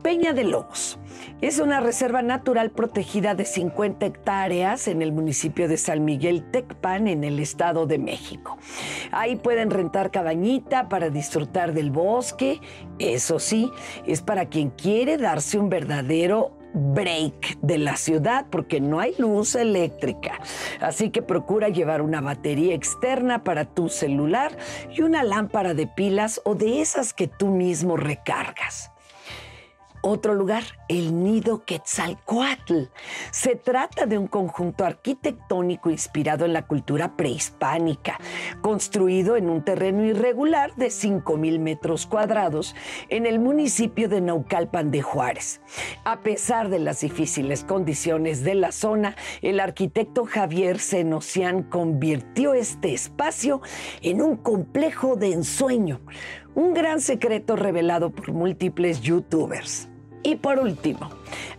Peña 0.00 0.32
de 0.32 0.44
Lobos. 0.44 0.96
Es 1.40 1.60
una 1.60 1.78
reserva 1.78 2.20
natural 2.20 2.72
protegida 2.72 3.36
de 3.36 3.44
50 3.44 4.04
hectáreas 4.04 4.88
en 4.88 5.02
el 5.02 5.12
municipio 5.12 5.68
de 5.68 5.76
San 5.76 6.04
Miguel 6.04 6.50
Tecpan, 6.50 7.06
en 7.06 7.22
el 7.22 7.38
Estado 7.38 7.86
de 7.86 7.96
México. 7.96 8.58
Ahí 9.12 9.36
pueden 9.36 9.70
rentar 9.70 10.10
cabañita 10.10 10.88
para 10.88 11.10
disfrutar 11.10 11.74
del 11.74 11.92
bosque. 11.92 12.60
Eso 12.98 13.38
sí, 13.38 13.70
es 14.04 14.20
para 14.20 14.46
quien 14.46 14.70
quiere 14.70 15.16
darse 15.16 15.60
un 15.60 15.68
verdadero 15.68 16.56
break 16.74 17.60
de 17.60 17.78
la 17.78 17.96
ciudad 17.96 18.46
porque 18.50 18.80
no 18.80 18.98
hay 18.98 19.14
luz 19.16 19.54
eléctrica. 19.54 20.40
Así 20.80 21.10
que 21.10 21.22
procura 21.22 21.68
llevar 21.68 22.02
una 22.02 22.20
batería 22.20 22.74
externa 22.74 23.44
para 23.44 23.64
tu 23.64 23.88
celular 23.88 24.58
y 24.90 25.02
una 25.02 25.22
lámpara 25.22 25.74
de 25.74 25.86
pilas 25.86 26.40
o 26.44 26.56
de 26.56 26.80
esas 26.80 27.12
que 27.12 27.28
tú 27.28 27.46
mismo 27.46 27.96
recargas. 27.96 28.90
Otro 30.00 30.34
lugar, 30.34 30.62
el 30.88 31.24
Nido 31.24 31.64
Quetzalcoatl. 31.64 32.84
Se 33.32 33.56
trata 33.56 34.06
de 34.06 34.16
un 34.16 34.28
conjunto 34.28 34.84
arquitectónico 34.84 35.90
inspirado 35.90 36.44
en 36.44 36.52
la 36.52 36.66
cultura 36.66 37.16
prehispánica, 37.16 38.18
construido 38.62 39.36
en 39.36 39.50
un 39.50 39.64
terreno 39.64 40.04
irregular 40.04 40.74
de 40.76 40.86
5.000 40.86 41.58
metros 41.58 42.06
cuadrados 42.06 42.76
en 43.08 43.26
el 43.26 43.40
municipio 43.40 44.08
de 44.08 44.20
Naucalpan 44.20 44.92
de 44.92 45.02
Juárez. 45.02 45.60
A 46.04 46.20
pesar 46.20 46.68
de 46.68 46.78
las 46.78 47.00
difíciles 47.00 47.64
condiciones 47.64 48.44
de 48.44 48.54
la 48.54 48.70
zona, 48.70 49.16
el 49.42 49.58
arquitecto 49.58 50.26
Javier 50.26 50.78
Senocian 50.78 51.64
convirtió 51.64 52.54
este 52.54 52.94
espacio 52.94 53.62
en 54.02 54.22
un 54.22 54.36
complejo 54.36 55.16
de 55.16 55.32
ensueño 55.32 56.00
un 56.58 56.74
gran 56.74 57.00
secreto 57.00 57.54
revelado 57.54 58.10
por 58.10 58.32
múltiples 58.32 59.00
youtubers. 59.00 59.88
Y 60.24 60.34
por 60.34 60.58
último, 60.58 61.08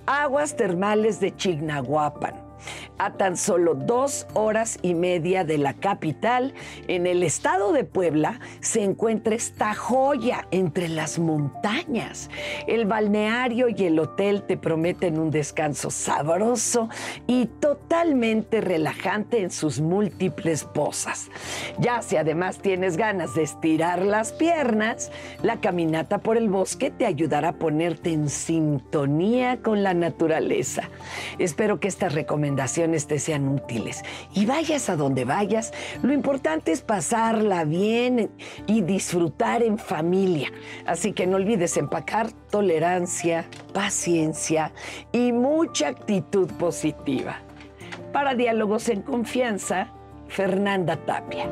aguas 0.05 0.57
termales 0.57 1.21
de 1.21 1.33
Chignahuapan 1.33 2.48
a 2.97 3.13
tan 3.13 3.37
solo 3.37 3.73
dos 3.75 4.27
horas 4.33 4.77
y 4.81 4.93
media 4.93 5.43
de 5.43 5.57
la 5.57 5.73
capital, 5.73 6.53
en 6.87 7.07
el 7.07 7.23
estado 7.23 7.71
de 7.71 7.83
Puebla, 7.83 8.39
se 8.59 8.83
encuentra 8.83 9.35
esta 9.35 9.73
joya 9.73 10.47
entre 10.51 10.89
las 10.89 11.19
montañas. 11.19 12.29
El 12.67 12.85
balneario 12.85 13.67
y 13.69 13.85
el 13.85 13.99
hotel 13.99 14.43
te 14.43 14.57
prometen 14.57 15.19
un 15.19 15.31
descanso 15.31 15.89
sabroso 15.89 16.89
y 17.27 17.45
totalmente 17.45 18.61
relajante 18.61 19.41
en 19.41 19.51
sus 19.51 19.79
múltiples 19.79 20.63
pozas. 20.63 21.29
Ya 21.79 22.01
si 22.01 22.17
además 22.17 22.59
tienes 22.59 22.97
ganas 22.97 23.35
de 23.35 23.43
estirar 23.43 24.01
las 24.01 24.33
piernas, 24.33 25.11
la 25.43 25.61
caminata 25.61 26.17
por 26.17 26.37
el 26.37 26.49
bosque 26.49 26.91
te 26.91 27.05
ayudará 27.05 27.49
a 27.49 27.53
ponerte 27.53 28.11
en 28.11 28.29
sintonía 28.29 29.61
con 29.61 29.83
la 29.83 29.93
naturaleza. 29.93 30.89
Espero 31.37 31.79
que 31.79 31.87
estas 31.87 32.13
recomendaciones 32.13 32.48
te 32.55 33.19
sean 33.19 33.47
útiles. 33.47 34.03
Y 34.33 34.45
vayas 34.45 34.89
a 34.89 34.95
donde 34.95 35.25
vayas, 35.25 35.73
lo 36.01 36.13
importante 36.13 36.71
es 36.71 36.81
pasarla 36.81 37.63
bien 37.63 38.31
y 38.67 38.81
disfrutar 38.81 39.63
en 39.63 39.77
familia. 39.77 40.51
Así 40.85 41.13
que 41.13 41.27
no 41.27 41.37
olvides 41.37 41.77
empacar 41.77 42.31
tolerancia, 42.49 43.45
paciencia 43.73 44.71
y 45.11 45.31
mucha 45.31 45.87
actitud 45.89 46.49
positiva. 46.53 47.39
Para 48.11 48.35
diálogos 48.35 48.89
en 48.89 49.01
confianza, 49.01 49.89
Fernanda 50.27 50.97
Tapia. 50.97 51.47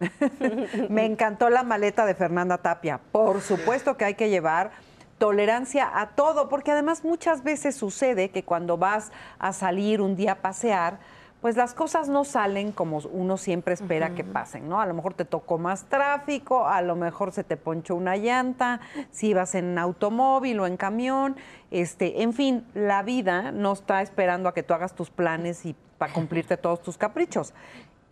Me 0.88 1.04
encantó 1.04 1.50
la 1.50 1.62
maleta 1.62 2.04
de 2.06 2.14
Fernanda 2.14 2.58
Tapia. 2.58 3.00
Por 3.12 3.40
supuesto 3.40 3.96
que 3.96 4.04
hay 4.04 4.14
que 4.14 4.28
llevar 4.28 4.72
tolerancia 5.18 5.90
a 6.00 6.10
todo, 6.10 6.48
porque 6.48 6.72
además 6.72 7.04
muchas 7.04 7.42
veces 7.42 7.76
sucede 7.76 8.30
que 8.30 8.44
cuando 8.44 8.76
vas 8.78 9.12
a 9.38 9.52
salir 9.52 10.00
un 10.00 10.16
día 10.16 10.32
a 10.32 10.34
pasear, 10.36 10.98
pues 11.44 11.58
las 11.58 11.74
cosas 11.74 12.08
no 12.08 12.24
salen 12.24 12.72
como 12.72 13.00
uno 13.12 13.36
siempre 13.36 13.74
espera 13.74 14.14
que 14.14 14.24
pasen, 14.24 14.66
¿no? 14.66 14.80
A 14.80 14.86
lo 14.86 14.94
mejor 14.94 15.12
te 15.12 15.26
tocó 15.26 15.58
más 15.58 15.84
tráfico, 15.84 16.66
a 16.66 16.80
lo 16.80 16.96
mejor 16.96 17.32
se 17.32 17.44
te 17.44 17.58
ponchó 17.58 17.96
una 17.96 18.16
llanta, 18.16 18.80
si 19.10 19.34
vas 19.34 19.54
en 19.54 19.76
automóvil 19.76 20.58
o 20.60 20.66
en 20.66 20.78
camión, 20.78 21.36
este, 21.70 22.22
en 22.22 22.32
fin, 22.32 22.66
la 22.72 23.02
vida 23.02 23.52
no 23.52 23.74
está 23.74 24.00
esperando 24.00 24.48
a 24.48 24.54
que 24.54 24.62
tú 24.62 24.72
hagas 24.72 24.94
tus 24.94 25.10
planes 25.10 25.66
y 25.66 25.76
para 25.98 26.14
cumplirte 26.14 26.56
todos 26.56 26.80
tus 26.80 26.96
caprichos. 26.96 27.52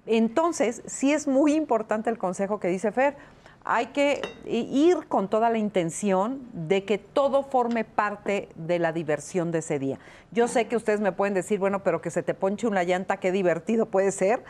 Entonces, 0.04 0.82
sí 0.84 1.14
es 1.14 1.26
muy 1.26 1.54
importante 1.54 2.10
el 2.10 2.18
consejo 2.18 2.60
que 2.60 2.68
dice 2.68 2.92
Fer, 2.92 3.16
hay 3.64 3.86
que 3.86 4.20
ir 4.44 5.06
con 5.08 5.28
toda 5.28 5.50
la 5.50 5.58
intención 5.58 6.40
de 6.52 6.84
que 6.84 6.98
todo 6.98 7.42
forme 7.42 7.84
parte 7.84 8.48
de 8.56 8.78
la 8.78 8.92
diversión 8.92 9.52
de 9.52 9.58
ese 9.58 9.78
día. 9.78 9.98
Yo 10.32 10.48
sé 10.48 10.66
que 10.66 10.76
ustedes 10.76 11.00
me 11.00 11.12
pueden 11.12 11.34
decir, 11.34 11.58
bueno, 11.58 11.82
pero 11.82 12.00
que 12.00 12.10
se 12.10 12.22
te 12.22 12.34
ponche 12.34 12.66
una 12.66 12.82
llanta, 12.82 13.18
qué 13.18 13.30
divertido 13.30 13.86
puede 13.86 14.10
ser, 14.10 14.42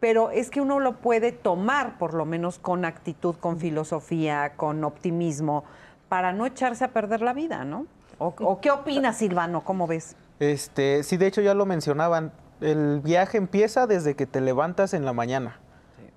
pero 0.00 0.30
es 0.30 0.50
que 0.50 0.60
uno 0.60 0.80
lo 0.80 0.96
puede 0.96 1.32
tomar 1.32 1.98
por 1.98 2.14
lo 2.14 2.24
menos 2.24 2.58
con 2.58 2.84
actitud, 2.84 3.34
con 3.36 3.58
filosofía, 3.58 4.52
con 4.56 4.82
optimismo, 4.84 5.64
para 6.08 6.32
no 6.32 6.46
echarse 6.46 6.84
a 6.84 6.88
perder 6.88 7.20
la 7.20 7.32
vida, 7.32 7.64
¿no? 7.64 7.86
¿O, 8.18 8.60
qué 8.60 8.70
opinas, 8.70 9.18
Silvano? 9.18 9.64
¿Cómo 9.64 9.86
ves? 9.86 10.16
Este, 10.38 11.02
sí, 11.02 11.16
de 11.16 11.26
hecho 11.26 11.40
ya 11.40 11.52
lo 11.52 11.66
mencionaban, 11.66 12.32
el 12.60 13.00
viaje 13.00 13.38
empieza 13.38 13.86
desde 13.86 14.14
que 14.14 14.26
te 14.26 14.40
levantas 14.40 14.94
en 14.94 15.04
la 15.04 15.12
mañana. 15.12 15.58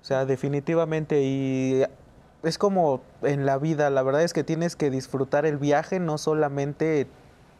O 0.00 0.04
sea, 0.04 0.24
definitivamente, 0.24 1.20
y 1.22 1.82
es 2.42 2.58
como 2.58 3.00
en 3.22 3.46
la 3.46 3.58
vida, 3.58 3.90
la 3.90 4.02
verdad 4.02 4.22
es 4.22 4.32
que 4.32 4.44
tienes 4.44 4.76
que 4.76 4.90
disfrutar 4.90 5.46
el 5.46 5.56
viaje, 5.56 6.00
no 6.00 6.18
solamente 6.18 7.06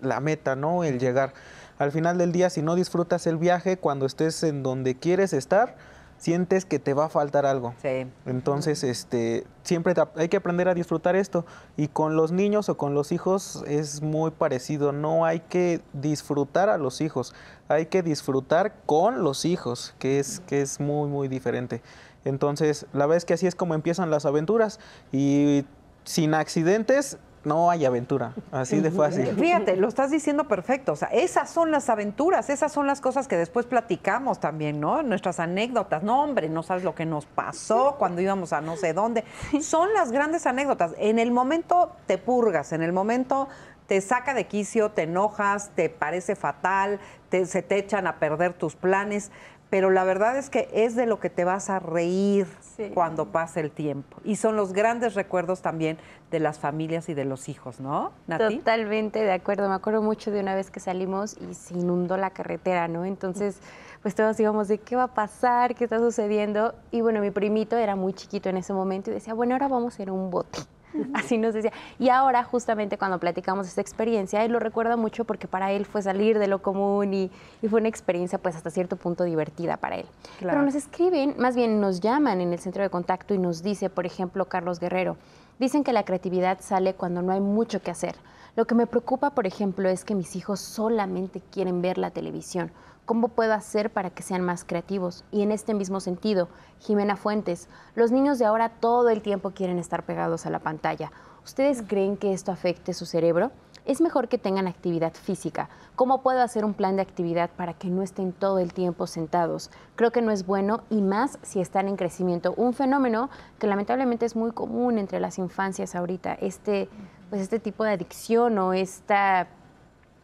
la 0.01 0.21
meta, 0.21 0.57
¿no? 0.57 0.85
El 0.85 0.99
llegar. 0.99 1.33
Al 1.79 1.93
final 1.93 2.19
del 2.19 2.33
día, 2.33 2.51
si 2.51 2.63
no 2.63 2.75
disfrutas 2.75 3.27
el 3.27 3.37
viaje, 3.37 3.77
cuando 3.77 4.07
estés 4.07 4.43
en 4.43 4.63
donde 4.63 4.97
quieres 4.97 5.33
estar, 5.33 5.77
sientes 6.19 6.65
que 6.65 6.79
te 6.79 6.93
va 6.93 7.07
a 7.07 7.09
faltar 7.09 7.47
algo. 7.47 7.75
Sí. 7.81 8.07
Entonces, 8.27 8.83
este, 8.83 9.47
siempre 9.63 9.95
hay 10.17 10.29
que 10.29 10.37
aprender 10.37 10.69
a 10.69 10.75
disfrutar 10.75 11.17
esto. 11.17 11.47
Y 11.77 11.89
con 11.89 12.17
los 12.17 12.33
niños 12.33 12.69
o 12.69 12.77
con 12.77 12.95
los 12.95 13.13
hijos 13.13 13.63
es 13.67 14.03
muy 14.03 14.33
parecido. 14.33 14.93
No 14.93 15.25
hay 15.25 15.41
que 15.41 15.81
disfrutar 15.93 16.69
a 16.69 16.79
los 16.79 17.01
hijos, 17.01 17.35
hay 17.69 17.87
que 17.87 18.03
disfrutar 18.03 18.75
con 18.85 19.23
los 19.23 19.45
hijos, 19.45 19.95
que 19.99 20.19
es, 20.19 20.41
que 20.41 20.61
es 20.61 20.81
muy, 20.81 21.09
muy 21.09 21.29
diferente. 21.29 21.81
Entonces, 22.25 22.87
la 22.93 23.07
verdad 23.07 23.19
es 23.19 23.25
que 23.25 23.35
así 23.35 23.47
es 23.47 23.55
como 23.55 23.75
empiezan 23.75 24.11
las 24.11 24.27
aventuras. 24.27 24.81
Y 25.13 25.65
sin 26.05 26.35
accidentes 26.35 27.19
no 27.45 27.71
hay 27.71 27.85
aventura, 27.85 28.35
así 28.51 28.81
de 28.81 28.91
fácil. 28.91 29.27
Fíjate, 29.29 29.77
lo 29.77 29.89
estás 29.89 30.11
diciendo 30.11 30.49
perfecto, 30.49 30.93
o 30.93 30.97
sea, 30.97 31.09
esas 31.09 31.49
son 31.51 31.71
las 31.71 31.89
aventuras, 31.89 32.51
esas 32.51 32.73
son 32.73 32.87
las 32.87 33.01
cosas 33.01 33.29
que 33.29 33.37
después 33.37 33.67
platicamos 33.67 34.41
también, 34.41 34.81
¿no? 34.81 35.03
Nuestras 35.03 35.41
anécdotas, 35.41 36.03
no 36.03 36.23
hombre, 36.23 36.49
no 36.49 36.63
sabes 36.63 36.85
lo 36.85 36.95
que 36.95 37.07
nos 37.07 37.27
pasó 37.27 37.97
cuando 37.99 38.21
íbamos 38.21 38.53
a 38.53 38.61
no 38.61 38.77
sé 38.77 38.93
dónde, 38.93 39.25
son 39.63 39.93
las 39.95 40.13
grandes 40.13 40.47
anécdotas. 40.47 40.95
En 40.99 41.19
el 41.19 41.31
momento 41.31 41.93
te 42.07 42.19
purgas, 42.19 42.73
en 42.73 42.83
el 42.83 42.93
momento 42.93 43.49
te 43.87 44.01
saca 44.03 44.35
de 44.35 44.47
quicio, 44.47 44.91
te 44.91 45.03
enojas, 45.03 45.71
te 45.75 45.89
parece 45.89 46.37
fatal, 46.37 47.01
se 47.31 47.63
te 47.63 47.79
echan 47.79 48.07
a 48.07 48.19
perder 48.19 48.53
tus 48.53 48.77
planes, 48.77 49.31
pero 49.71 49.91
la 49.91 50.05
verdad 50.05 50.39
es 50.39 50.51
que 50.51 50.69
es 50.73 50.97
de 50.97 51.07
lo 51.07 51.21
que 51.21 51.31
te 51.31 51.45
vas 51.45 51.69
a 51.69 51.79
reír 51.79 52.47
cuando 52.95 53.27
pase 53.27 53.61
el 53.61 53.71
tiempo. 53.71 54.19
Y 54.25 54.37
son 54.37 54.57
los 54.57 54.73
grandes 54.73 55.15
recuerdos 55.15 55.63
también 55.63 55.99
de 56.31 56.41
las 56.41 56.59
familias 56.59 57.09
y 57.09 57.15
de 57.15 57.25
los 57.25 57.49
hijos, 57.49 57.81
¿no? 57.81 58.13
Totalmente 58.39 59.21
de 59.21 59.33
acuerdo. 59.33 59.69
Me 59.69 59.75
acuerdo 59.75 60.01
mucho 60.01 60.31
de 60.31 60.41
una 60.41 60.55
vez 60.55 60.71
que 60.71 60.81
salimos 60.81 61.37
y 61.39 61.55
se 61.55 61.75
inundó 61.75 62.17
la 62.17 62.31
carretera, 62.31 62.89
¿no? 62.89 63.05
Entonces, 63.05 63.61
pues 64.03 64.15
todos 64.15 64.39
íbamos 64.41 64.69
de 64.69 64.79
qué 64.79 64.97
va 64.97 65.05
a 65.05 65.15
pasar, 65.15 65.75
qué 65.75 65.85
está 65.85 65.99
sucediendo. 65.99 66.75
Y 66.91 67.01
bueno, 67.01 67.21
mi 67.21 67.31
primito 67.31 67.77
era 67.77 67.97
muy 67.97 68.15
chiquito 68.15 68.49
en 68.49 68.57
ese 68.57 68.73
momento 68.73 69.11
y 69.11 69.15
decía, 69.15 69.35
bueno, 69.35 69.55
ahora 69.55 69.69
vamos 69.69 69.99
a 69.99 70.03
ir 70.03 70.09
a 70.09 70.13
un 70.13 70.31
bote. 70.31 70.61
Así 71.15 71.39
nos 71.39 71.55
decía. 71.55 71.73
Y 71.99 72.09
ahora, 72.09 72.45
justamente 72.45 72.99
cuando 72.99 73.19
platicamos 73.19 73.67
esta 73.67 73.81
experiencia, 73.81 74.45
él 74.45 74.53
lo 74.53 74.59
recuerda 74.59 74.97
mucho 74.97 75.25
porque 75.25 75.47
para 75.47 75.73
él 75.73 75.87
fue 75.87 76.03
salir 76.03 76.39
de 76.39 76.49
lo 76.49 76.63
común 76.63 77.15
y, 77.15 77.31
fue 77.69 77.81
una 77.81 77.89
experiencia, 77.89 78.39
pues 78.39 78.57
hasta 78.57 78.71
cierto 78.71 78.97
punto 78.97 79.25
divertida 79.25 79.77
para 79.77 79.97
él. 79.97 80.07
Pero 80.41 80.63
nos 80.63 80.75
escriben, 80.75 81.35
más 81.39 81.57
bien 81.57 81.81
nos 81.81 82.01
llaman 82.01 82.41
en 82.41 82.53
el 82.53 82.59
centro 82.59 82.83
de 82.83 82.91
contacto 82.91 83.35
y 83.35 83.39
nos 83.39 83.63
dice, 83.63 83.91
por 83.91 84.07
ejemplo, 84.07 84.47
Carlos 84.47 84.81
Guerrero, 84.81 85.17
dicen 85.59 85.85
que 85.85 85.93
la 85.93 86.05
creatividad 86.05 86.59
sale 86.61 86.95
cuando 86.95 87.23
no 87.23 87.33
hay 87.33 87.41
mucho 87.41 87.83
que 87.83 87.91
hacer. 87.91 88.15
Lo 88.57 88.67
que 88.67 88.75
me 88.75 88.87
preocupa, 88.87 89.31
por 89.31 89.47
ejemplo, 89.47 89.89
es 89.89 90.05
que 90.05 90.15
mis 90.15 90.35
hijos 90.35 90.61
solamente 90.61 91.41
quieren 91.53 91.81
ver 91.83 91.99
la 91.99 92.11
televisión 92.11 92.73
¿Cómo 93.09 93.29
puedo 93.29 93.55
hacer 93.55 93.89
para 93.89 94.11
que 94.11 94.23
sean 94.23 94.43
más 94.43 94.67
creativos? 94.67 95.25
Y 95.31 95.41
en 95.41 95.51
este 95.51 95.73
mismo 95.73 95.99
sentido, 95.99 96.51
Jimena 96.79 97.17
Fuentes, 97.17 97.71
los 97.95 98.13
niños 98.13 98.39
de 98.39 98.45
ahora 98.45 98.69
todo 98.69 99.09
el 99.09 99.23
tiempo 99.23 99.53
quieren 99.53 99.79
estar 99.79 100.03
pegados 100.03 100.45
a 100.45 100.51
la 100.51 100.59
pantalla. 100.59 101.11
¿Ustedes 101.43 101.83
creen 101.89 102.19
que 102.19 102.35
esto 102.35 102.53
afecte 102.53 102.93
su 102.93 103.07
cerebro? 103.07 103.51
Es 103.87 104.03
mejor 104.03 104.29
que 104.29 104.37
tengan 104.37 104.67
actividad 104.67 105.15
física. 105.15 105.71
¿Cómo 105.97 106.21
puedo 106.21 106.43
hacer 106.43 106.67
un 106.67 106.75
plan 106.75 106.97
de 106.97 107.03
actividad 107.03 107.49
para 107.57 107.73
que 107.73 107.89
no 107.89 108.03
estén 108.03 108.35
todo 108.35 108.59
el 108.59 108.75
tiempo 108.75 109.07
sentados? 109.07 109.71
Creo 109.97 110.13
que 110.13 110.21
no 110.21 110.31
es 110.31 110.45
bueno 110.45 110.83
y 110.91 111.01
más 111.01 111.39
si 111.41 111.63
están 111.63 111.89
en 111.89 111.97
crecimiento. 111.97 112.53
Un 112.59 112.75
fenómeno 112.75 113.31
que 113.59 113.69
lamentablemente 113.69 114.27
es 114.27 114.37
muy 114.37 114.51
común 114.53 114.99
entre 114.99 115.19
las 115.19 115.39
infancias 115.39 115.95
ahorita, 115.95 116.35
este, 116.35 116.91
pues 117.31 117.41
este 117.41 117.59
tipo 117.59 117.85
de 117.85 117.93
adicción 117.93 118.59
o 118.59 118.75
esta 118.75 119.49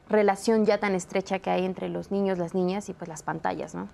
relación 0.09 0.66
ya 0.66 0.78
tan 0.78 0.94
estrecha 0.94 1.39
que 1.39 1.51
hay 1.51 1.64
entre 1.64 1.89
los 1.89 2.10
niños, 2.10 2.39
las 2.39 2.55
niñas 2.55 2.89
y 2.89 2.93
pues 2.93 3.09
las 3.09 3.22
pantallas, 3.22 3.74
¿no? 3.74 3.89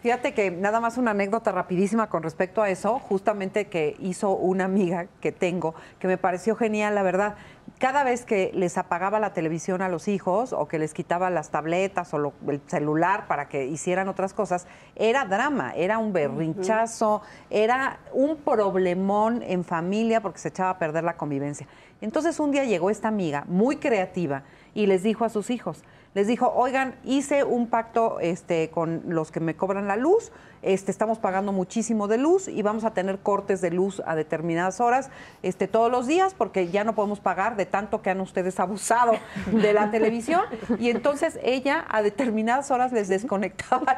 Fíjate 0.00 0.34
que 0.34 0.50
nada 0.50 0.80
más 0.80 0.98
una 0.98 1.10
anécdota 1.10 1.50
rapidísima 1.50 2.08
con 2.08 2.22
respecto 2.22 2.62
a 2.62 2.70
eso, 2.70 2.98
justamente 3.00 3.66
que 3.66 3.96
hizo 3.98 4.30
una 4.30 4.64
amiga 4.64 5.06
que 5.20 5.32
tengo, 5.32 5.74
que 5.98 6.06
me 6.06 6.16
pareció 6.16 6.54
genial, 6.54 6.94
la 6.94 7.02
verdad. 7.02 7.34
Cada 7.78 8.04
vez 8.04 8.24
que 8.24 8.52
les 8.54 8.78
apagaba 8.78 9.18
la 9.18 9.32
televisión 9.32 9.82
a 9.82 9.88
los 9.88 10.06
hijos 10.06 10.52
o 10.52 10.68
que 10.68 10.78
les 10.78 10.94
quitaba 10.94 11.30
las 11.30 11.50
tabletas 11.50 12.14
o 12.14 12.32
el 12.48 12.60
celular 12.66 13.26
para 13.26 13.48
que 13.48 13.66
hicieran 13.66 14.08
otras 14.08 14.34
cosas, 14.34 14.66
era 14.94 15.24
drama, 15.24 15.72
era 15.74 15.98
un 15.98 16.12
berrinchazo, 16.12 17.22
era 17.50 17.98
un 18.12 18.36
problemón 18.36 19.42
en 19.42 19.64
familia 19.64 20.20
porque 20.20 20.38
se 20.38 20.48
echaba 20.48 20.70
a 20.70 20.78
perder 20.78 21.02
la 21.02 21.16
convivencia. 21.16 21.66
Entonces 22.00 22.38
un 22.40 22.52
día 22.52 22.64
llegó 22.64 22.90
esta 22.90 23.08
amiga 23.08 23.44
muy 23.48 23.76
creativa 23.76 24.42
y 24.74 24.86
les 24.86 25.02
dijo 25.02 25.24
a 25.24 25.28
sus 25.28 25.50
hijos, 25.50 25.82
les 26.14 26.26
dijo, 26.26 26.52
oigan, 26.54 26.94
hice 27.04 27.44
un 27.44 27.68
pacto 27.68 28.20
este, 28.20 28.70
con 28.70 29.02
los 29.06 29.30
que 29.30 29.40
me 29.40 29.56
cobran 29.56 29.88
la 29.88 29.96
luz, 29.96 30.30
este, 30.62 30.90
estamos 30.90 31.18
pagando 31.18 31.52
muchísimo 31.52 32.08
de 32.08 32.18
luz 32.18 32.48
y 32.48 32.62
vamos 32.62 32.84
a 32.84 32.92
tener 32.92 33.18
cortes 33.18 33.60
de 33.60 33.70
luz 33.70 34.00
a 34.06 34.14
determinadas 34.14 34.80
horas 34.80 35.10
este, 35.42 35.66
todos 35.66 35.90
los 35.90 36.06
días 36.06 36.34
porque 36.34 36.68
ya 36.68 36.84
no 36.84 36.94
podemos 36.94 37.20
pagar 37.20 37.56
de 37.56 37.66
tanto 37.66 38.00
que 38.00 38.10
han 38.10 38.20
ustedes 38.20 38.60
abusado 38.60 39.12
de 39.50 39.72
la 39.72 39.90
televisión. 39.90 40.42
Y 40.78 40.90
entonces 40.90 41.38
ella 41.42 41.84
a 41.88 42.02
determinadas 42.02 42.70
horas 42.70 42.92
les 42.92 43.08
desconectaba 43.08 43.96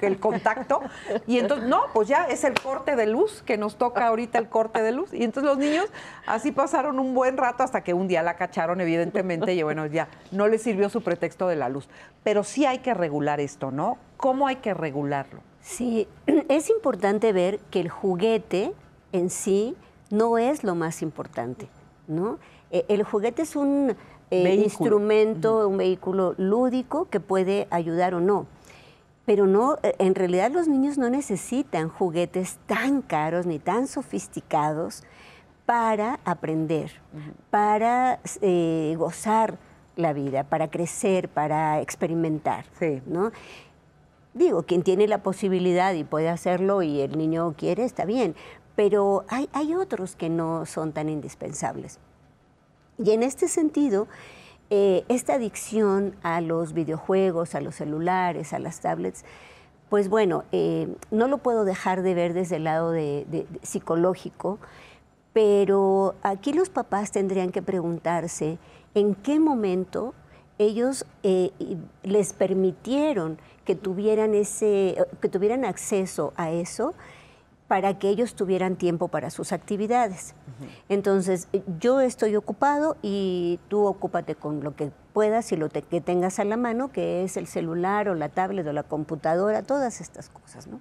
el, 0.00 0.18
contacto 0.18 0.80
y 1.26 1.38
entonces, 1.38 1.68
no, 1.68 1.82
pues 1.94 2.08
ya 2.08 2.26
es 2.26 2.44
el 2.44 2.54
corte 2.60 2.96
de 2.96 3.06
luz 3.06 3.42
que 3.42 3.56
nos 3.56 3.76
toca 3.76 4.06
ahorita 4.06 4.38
el 4.38 4.48
corte 4.48 4.82
de 4.82 4.92
luz. 4.92 5.12
Y 5.12 5.22
entonces 5.22 5.48
los 5.48 5.58
niños 5.58 5.86
así 6.26 6.52
pasaron 6.52 6.98
un 6.98 7.14
buen 7.14 7.36
rato 7.36 7.62
hasta 7.62 7.82
que 7.82 7.94
un 7.94 8.08
día 8.08 8.22
la 8.22 8.34
cacharon, 8.34 8.80
evidentemente, 8.80 9.54
y 9.54 9.62
bueno, 9.62 9.86
ya 9.86 10.08
no 10.32 10.48
les 10.48 10.62
sirvió 10.62 10.88
su 10.88 11.02
pretexto 11.02 11.48
de 11.48 11.56
la 11.56 11.68
luz. 11.68 11.88
Pero 12.24 12.44
sí 12.44 12.66
hay 12.66 12.78
que 12.78 12.94
regular 12.94 13.40
esto, 13.40 13.70
¿no? 13.70 13.98
¿Cómo 14.16 14.46
hay 14.46 14.56
que 14.56 14.74
regularlo? 14.74 15.49
Sí, 15.62 16.08
es 16.48 16.70
importante 16.70 17.32
ver 17.32 17.58
que 17.70 17.80
el 17.80 17.88
juguete 17.88 18.72
en 19.12 19.30
sí 19.30 19.76
no 20.10 20.38
es 20.38 20.64
lo 20.64 20.74
más 20.74 21.02
importante, 21.02 21.68
¿no? 22.08 22.38
E, 22.70 22.84
el 22.88 23.02
juguete 23.02 23.42
es 23.42 23.56
un 23.56 23.96
eh, 24.30 24.54
instrumento, 24.54 25.68
un 25.68 25.76
vehículo 25.76 26.34
lúdico 26.38 27.08
que 27.08 27.20
puede 27.20 27.66
ayudar 27.70 28.14
o 28.14 28.20
no. 28.20 28.46
Pero 29.26 29.46
no, 29.46 29.76
e, 29.82 29.94
en 29.98 30.14
realidad 30.14 30.50
los 30.50 30.68
niños 30.68 30.98
no 30.98 31.10
necesitan 31.10 31.88
juguetes 31.88 32.58
tan 32.66 33.02
caros 33.02 33.46
ni 33.46 33.58
tan 33.58 33.86
sofisticados 33.86 35.04
para 35.66 36.18
aprender, 36.24 36.90
para 37.50 38.18
eh, 38.40 38.94
gozar 38.98 39.56
la 39.94 40.12
vida, 40.12 40.42
para 40.42 40.68
crecer, 40.68 41.28
para 41.28 41.80
experimentar. 41.80 42.64
¿no? 43.06 43.30
Digo, 44.34 44.62
quien 44.62 44.82
tiene 44.82 45.08
la 45.08 45.22
posibilidad 45.22 45.92
y 45.94 46.04
puede 46.04 46.28
hacerlo 46.28 46.82
y 46.82 47.00
el 47.00 47.18
niño 47.18 47.54
quiere, 47.56 47.84
está 47.84 48.04
bien, 48.04 48.36
pero 48.76 49.24
hay, 49.28 49.48
hay 49.52 49.74
otros 49.74 50.14
que 50.14 50.28
no 50.28 50.66
son 50.66 50.92
tan 50.92 51.08
indispensables. 51.08 51.98
Y 53.02 53.10
en 53.10 53.22
este 53.22 53.48
sentido, 53.48 54.08
eh, 54.72 55.04
esta 55.08 55.34
adicción 55.34 56.14
a 56.22 56.40
los 56.40 56.74
videojuegos, 56.74 57.56
a 57.56 57.60
los 57.60 57.74
celulares, 57.74 58.52
a 58.52 58.60
las 58.60 58.80
tablets, 58.80 59.24
pues 59.88 60.08
bueno, 60.08 60.44
eh, 60.52 60.94
no 61.10 61.26
lo 61.26 61.38
puedo 61.38 61.64
dejar 61.64 62.02
de 62.02 62.14
ver 62.14 62.34
desde 62.34 62.56
el 62.56 62.64
lado 62.64 62.92
de, 62.92 63.46
psicológico, 63.62 64.58
Pero 65.32 66.14
aquí 66.22 66.52
los 66.52 66.70
papás 66.70 67.12
tendrían 67.12 67.50
que 67.52 67.62
preguntarse 67.62 68.58
en 68.94 69.14
qué 69.14 69.40
momento 69.40 70.14
ellos 70.58 71.06
eh, 71.22 71.50
les 72.02 72.32
permitieron 72.32 73.38
que 73.70 73.76
tuvieran, 73.76 74.34
ese, 74.34 74.96
que 75.20 75.28
tuvieran 75.28 75.64
acceso 75.64 76.32
a 76.34 76.50
eso 76.50 76.92
para 77.68 78.00
que 78.00 78.08
ellos 78.08 78.34
tuvieran 78.34 78.74
tiempo 78.74 79.06
para 79.06 79.30
sus 79.30 79.52
actividades. 79.52 80.34
Entonces, 80.88 81.46
yo 81.78 82.00
estoy 82.00 82.34
ocupado 82.34 82.96
y 83.00 83.60
tú 83.68 83.86
ocúpate 83.86 84.34
con 84.34 84.64
lo 84.64 84.74
que 84.74 84.90
puedas 85.12 85.52
y 85.52 85.56
lo 85.56 85.68
que 85.68 86.00
tengas 86.00 86.40
a 86.40 86.44
la 86.44 86.56
mano, 86.56 86.90
que 86.90 87.22
es 87.22 87.36
el 87.36 87.46
celular 87.46 88.08
o 88.08 88.16
la 88.16 88.28
tablet 88.28 88.66
o 88.66 88.72
la 88.72 88.82
computadora, 88.82 89.62
todas 89.62 90.00
estas 90.00 90.30
cosas, 90.30 90.66
¿no? 90.66 90.80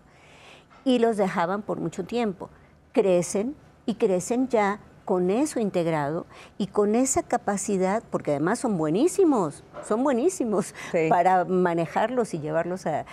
Y 0.83 0.97
los 0.97 1.15
dejaban 1.15 1.61
por 1.61 1.79
mucho 1.79 2.05
tiempo. 2.05 2.49
Crecen 2.91 3.55
y 3.85 3.93
crecen 3.93 4.47
ya 4.47 4.79
con 5.09 5.31
eso 5.31 5.59
integrado 5.59 6.27
y 6.59 6.67
con 6.67 6.93
esa 6.93 7.23
capacidad, 7.23 8.03
porque 8.11 8.29
además 8.29 8.59
son 8.59 8.77
buenísimos, 8.77 9.63
son 9.83 10.03
buenísimos 10.03 10.75
para 11.09 11.45
manejarlos 11.45 12.35
y 12.35 12.39
llevarlos 12.39 12.85
a, 12.85 13.07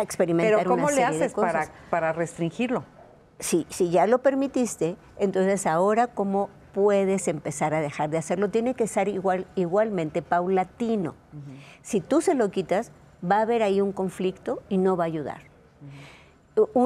experimentar. 0.00 0.58
Pero 0.58 0.70
¿cómo 0.70 0.90
le 0.90 1.02
haces 1.02 1.34
para, 1.34 1.66
para 1.90 2.12
restringirlo? 2.12 2.84
Si, 3.40 3.66
si 3.68 3.90
ya 3.90 4.06
lo 4.06 4.18
permitiste, 4.18 4.94
entonces 5.18 5.66
ahora 5.66 6.06
cómo 6.06 6.50
puedes 6.72 7.26
empezar 7.26 7.74
a 7.74 7.80
dejar 7.80 8.10
de 8.10 8.18
hacerlo. 8.18 8.50
Tiene 8.50 8.74
que 8.74 8.86
ser 8.86 9.08
igual, 9.08 9.48
igualmente 9.56 10.22
paulatino. 10.22 11.16
Si 11.82 12.00
tú 12.00 12.20
se 12.20 12.36
lo 12.36 12.52
quitas, 12.52 12.92
va 13.28 13.38
a 13.38 13.40
haber 13.40 13.64
ahí 13.64 13.80
un 13.80 13.90
conflicto 13.90 14.62
y 14.68 14.78
no 14.78 14.96
va 14.96 15.02
a 15.02 15.06
ayudar. 15.08 15.42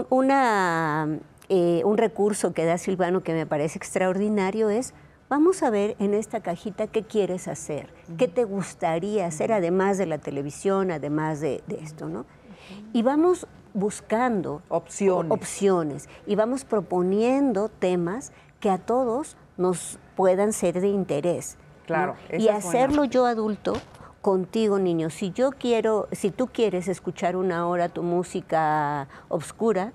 una 0.09 1.21
eh, 1.49 1.83
un 1.85 1.97
recurso 1.97 2.53
que 2.53 2.65
da 2.65 2.79
Silvano 2.79 3.23
que 3.23 3.33
me 3.33 3.47
parece 3.47 3.79
extraordinario 3.79 4.69
es, 4.69 4.93
vamos 5.29 5.63
a 5.63 5.71
ver 5.71 5.97
en 5.99 6.15
esta 6.15 6.41
cajita 6.41 6.87
qué 6.87 7.05
quieres 7.05 7.49
hacer, 7.49 7.89
qué 8.17 8.29
te 8.29 8.45
gustaría 8.45 9.27
hacer 9.27 9.53
además 9.53 9.99
de 9.99 10.07
la 10.07 10.19
televisión, 10.19 10.91
además 10.91 11.41
de, 11.41 11.63
esto, 11.83 12.09
¿no? 12.09 12.27
Y 12.93 13.03
vamos 13.03 13.47
buscando 13.73 14.63
opciones. 14.69 15.33
opciones 15.33 16.09
y 16.27 16.35
vamos 16.35 16.65
proponiendo 16.65 17.69
temas 17.69 18.33
que 18.61 18.71
a 18.71 18.79
todos 18.79 19.37
nos 19.57 19.99
puedan 20.17 20.53
ser 20.53 20.81
de 20.81 20.89
interés. 20.89 21.57
Claro. 21.87 22.17
Y 22.37 22.49
hacerlo 22.49 23.05
yo 23.05 23.25
adulto 23.25 23.73
contigo, 24.21 24.79
niño. 24.79 25.09
Si 25.09 25.31
yo 25.31 25.53
quiero, 25.53 26.09
si 26.13 26.31
tú 26.31 26.49
quieres 26.49 26.89
escuchar 26.89 27.37
una 27.37 27.67
hora 27.67 27.89
tu 27.89 28.03
música 28.03 29.09
obscura, 29.29 29.93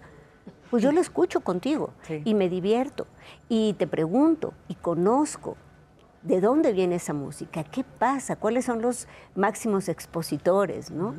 pues 0.73 0.81
yo 0.81 0.91
lo 0.91 1.01
escucho 1.01 1.41
contigo 1.41 1.91
y 2.25 2.33
me 2.33 2.49
divierto 2.49 3.05
y 3.47 3.73
te 3.73 3.85
pregunto 3.85 4.55
y 4.67 4.73
conozco 4.73 5.55
de 6.23 6.41
dónde 6.41 6.73
viene 6.73 6.95
esa 6.95 7.13
música, 7.13 7.63
qué 7.63 7.83
pasa, 7.83 8.37
cuáles 8.37 8.65
son 8.65 8.81
los 8.81 9.07
máximos 9.35 9.87
expositores, 9.87 10.89
¿no? 10.89 11.13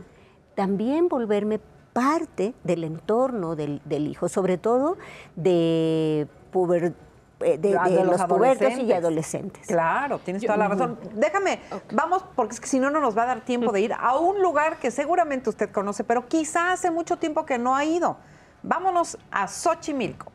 También 0.56 1.06
volverme 1.06 1.60
parte 1.92 2.52
del 2.64 2.82
entorno 2.82 3.54
del, 3.54 3.80
hijo, 4.08 4.28
sobre 4.28 4.58
todo 4.58 4.98
de, 5.36 6.22
eh, 6.22 7.58
de, 7.58 8.04
los, 8.04 8.24
pubertos 8.24 8.76
y 8.76 8.92
adolescentes. 8.92 9.68
Claro, 9.68 10.18
tienes 10.18 10.42
toda 10.42 10.56
la 10.56 10.66
razón. 10.66 10.98
Déjame, 11.14 11.60
vamos, 11.92 12.24
porque 12.34 12.54
es 12.54 12.60
que 12.60 12.66
si 12.66 12.80
no, 12.80 12.90
no 12.90 12.98
nos 12.98 13.16
va 13.16 13.22
a 13.22 13.26
dar 13.26 13.44
tiempo 13.44 13.70
de 13.70 13.82
ir 13.82 13.92
a 13.92 14.18
un 14.18 14.42
lugar 14.42 14.80
que 14.80 14.90
seguramente 14.90 15.48
usted 15.48 15.70
conoce, 15.70 16.02
pero 16.02 16.26
quizá 16.26 16.72
hace 16.72 16.90
mucho 16.90 17.18
tiempo 17.18 17.46
que 17.46 17.56
no 17.56 17.76
ha 17.76 17.84
ido. 17.84 18.16
Vámonos 18.64 19.18
a 19.30 19.46
Xochimilco. 19.46 20.32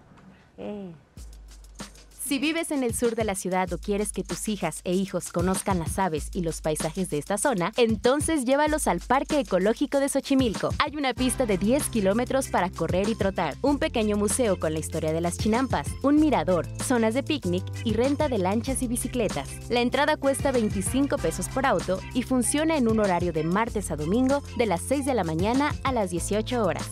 Si 2.23 2.37
vives 2.37 2.69
en 2.69 2.83
el 2.83 2.93
sur 2.93 3.15
de 3.15 3.23
la 3.23 3.33
ciudad 3.33 3.73
o 3.73 3.79
quieres 3.79 4.11
que 4.11 4.23
tus 4.23 4.49
hijas 4.49 4.81
e 4.83 4.93
hijos 4.93 5.31
conozcan 5.31 5.79
las 5.79 5.97
aves 5.97 6.29
y 6.31 6.43
los 6.43 6.61
paisajes 6.61 7.09
de 7.09 7.17
esta 7.17 7.39
zona, 7.39 7.71
entonces 7.75 8.45
llévalos 8.45 8.87
al 8.87 8.99
Parque 8.99 9.39
Ecológico 9.39 9.99
de 9.99 10.09
Xochimilco. 10.09 10.69
Hay 10.77 10.95
una 10.95 11.15
pista 11.15 11.47
de 11.47 11.57
10 11.57 11.87
kilómetros 11.87 12.49
para 12.49 12.69
correr 12.69 13.09
y 13.09 13.15
trotar, 13.15 13.55
un 13.63 13.79
pequeño 13.79 14.15
museo 14.15 14.59
con 14.59 14.73
la 14.73 14.79
historia 14.79 15.11
de 15.11 15.21
las 15.21 15.39
chinampas, 15.39 15.87
un 16.03 16.17
mirador, 16.17 16.67
zonas 16.83 17.15
de 17.15 17.23
picnic 17.23 17.63
y 17.83 17.93
renta 17.93 18.27
de 18.27 18.37
lanchas 18.37 18.83
y 18.83 18.87
bicicletas. 18.87 19.49
La 19.71 19.81
entrada 19.81 20.17
cuesta 20.17 20.51
25 20.51 21.17
pesos 21.17 21.49
por 21.49 21.65
auto 21.65 21.99
y 22.13 22.21
funciona 22.21 22.77
en 22.77 22.89
un 22.89 22.99
horario 22.99 23.33
de 23.33 23.43
martes 23.43 23.89
a 23.89 23.95
domingo 23.95 24.43
de 24.55 24.67
las 24.67 24.81
6 24.81 25.07
de 25.07 25.15
la 25.15 25.23
mañana 25.23 25.73
a 25.83 25.91
las 25.91 26.11
18 26.11 26.63
horas. 26.63 26.91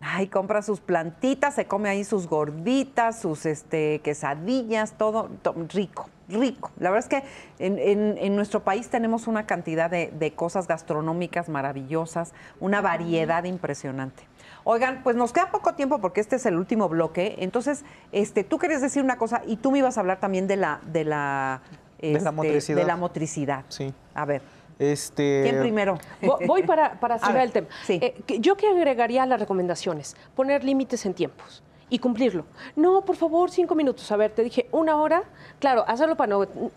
Ay, 0.00 0.28
compra 0.28 0.60
sus 0.60 0.80
plantitas, 0.80 1.54
se 1.54 1.66
come 1.66 1.88
ahí 1.88 2.04
sus 2.04 2.28
gorditas, 2.28 3.18
sus 3.20 3.46
este, 3.46 4.00
quesadillas, 4.00 4.92
todo, 4.92 5.30
rico, 5.72 6.10
rico. 6.28 6.70
La 6.78 6.90
verdad 6.90 7.08
es 7.10 7.22
que 7.22 7.64
en, 7.64 8.36
nuestro 8.36 8.62
país 8.62 8.88
tenemos 8.90 9.26
una 9.26 9.46
cantidad 9.46 9.90
de, 9.90 10.32
cosas 10.36 10.68
gastronómicas 10.68 11.48
maravillosas, 11.48 12.34
una 12.60 12.82
variedad 12.82 13.44
impresionante. 13.44 14.24
Oigan, 14.64 15.02
pues 15.02 15.16
nos 15.16 15.32
queda 15.32 15.50
poco 15.50 15.74
tiempo 15.74 15.98
porque 15.98 16.20
este 16.20 16.36
es 16.36 16.44
el 16.44 16.56
último 16.56 16.88
bloque. 16.88 17.36
Entonces, 17.38 17.84
este, 18.12 18.44
tú 18.44 18.58
querías 18.58 18.82
decir 18.82 19.02
una 19.02 19.16
cosa 19.16 19.42
y 19.46 19.56
tú 19.56 19.70
me 19.70 19.78
ibas 19.78 19.96
a 19.96 20.00
hablar 20.00 20.20
también 20.20 20.46
de 20.46 20.56
la, 20.56 20.80
de 20.84 21.04
la, 21.04 21.62
de 22.00 22.20
la 22.20 22.34
este, 22.42 22.74
De 22.74 22.84
la 22.84 22.96
motricidad. 22.96 23.64
Sí. 23.68 23.94
A 24.14 24.24
ver. 24.26 24.42
Este... 24.78 25.42
¿Quién 25.42 25.60
primero? 25.60 25.98
Voy 26.46 26.62
para, 26.62 26.98
para 27.00 27.18
cerrar 27.20 27.42
el 27.42 27.52
tema. 27.52 27.68
Eh, 27.88 28.14
yo 28.40 28.56
que 28.56 28.68
agregaría 28.68 29.24
las 29.26 29.40
recomendaciones, 29.40 30.16
poner 30.34 30.64
límites 30.64 31.06
en 31.06 31.14
tiempos 31.14 31.62
y 31.88 31.98
cumplirlo. 31.98 32.44
No, 32.74 33.02
por 33.02 33.16
favor, 33.16 33.50
cinco 33.50 33.74
minutos. 33.74 34.10
A 34.10 34.16
ver, 34.16 34.32
te 34.32 34.42
dije 34.42 34.68
una 34.72 34.96
hora. 34.96 35.22
Claro, 35.60 35.84
hacerlo 35.86 36.16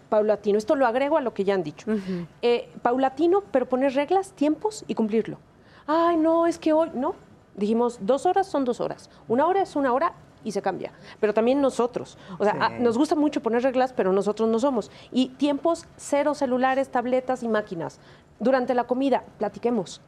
paulatino. 0.10 0.58
Esto 0.58 0.76
lo 0.76 0.86
agrego 0.86 1.18
a 1.18 1.22
lo 1.22 1.34
que 1.34 1.44
ya 1.44 1.56
han 1.56 1.64
dicho. 1.64 1.88
Eh, 2.42 2.70
paulatino, 2.82 3.44
pero 3.52 3.68
poner 3.68 3.94
reglas, 3.94 4.32
tiempos 4.34 4.86
y 4.88 4.96
cumplirlo. 4.96 5.38
Ay, 5.88 6.18
no, 6.18 6.46
es 6.46 6.60
que 6.60 6.74
hoy, 6.74 6.92
no. 6.94 7.16
Dijimos, 7.56 7.98
dos 8.02 8.26
horas 8.26 8.48
son 8.48 8.64
dos 8.64 8.80
horas. 8.80 9.10
Una 9.28 9.48
hora 9.48 9.64
es 9.64 9.76
una 9.76 9.92
hora 9.92 10.14
y 10.44 10.52
se 10.52 10.62
cambia. 10.62 10.92
Pero 11.20 11.34
también 11.34 11.62
nosotros. 11.62 12.18
O 12.38 12.44
sea, 12.44 12.70
nos 12.80 12.98
gusta 12.98 13.16
mucho 13.16 13.42
poner 13.42 13.64
reglas, 13.64 13.94
pero 13.94 14.14
nosotros 14.14 14.50
no 14.50 14.60
somos. 14.60 14.92
Y 15.12 15.30
tiempos 15.30 15.86
cero 15.98 16.34
celulares, 16.34 16.90
tabletas 16.90 17.44
y 17.44 17.48
máquinas. 17.48 18.00
Durante 18.40 18.74
la 18.74 18.86
comida, 18.86 19.24
platiquemos. 19.38 20.02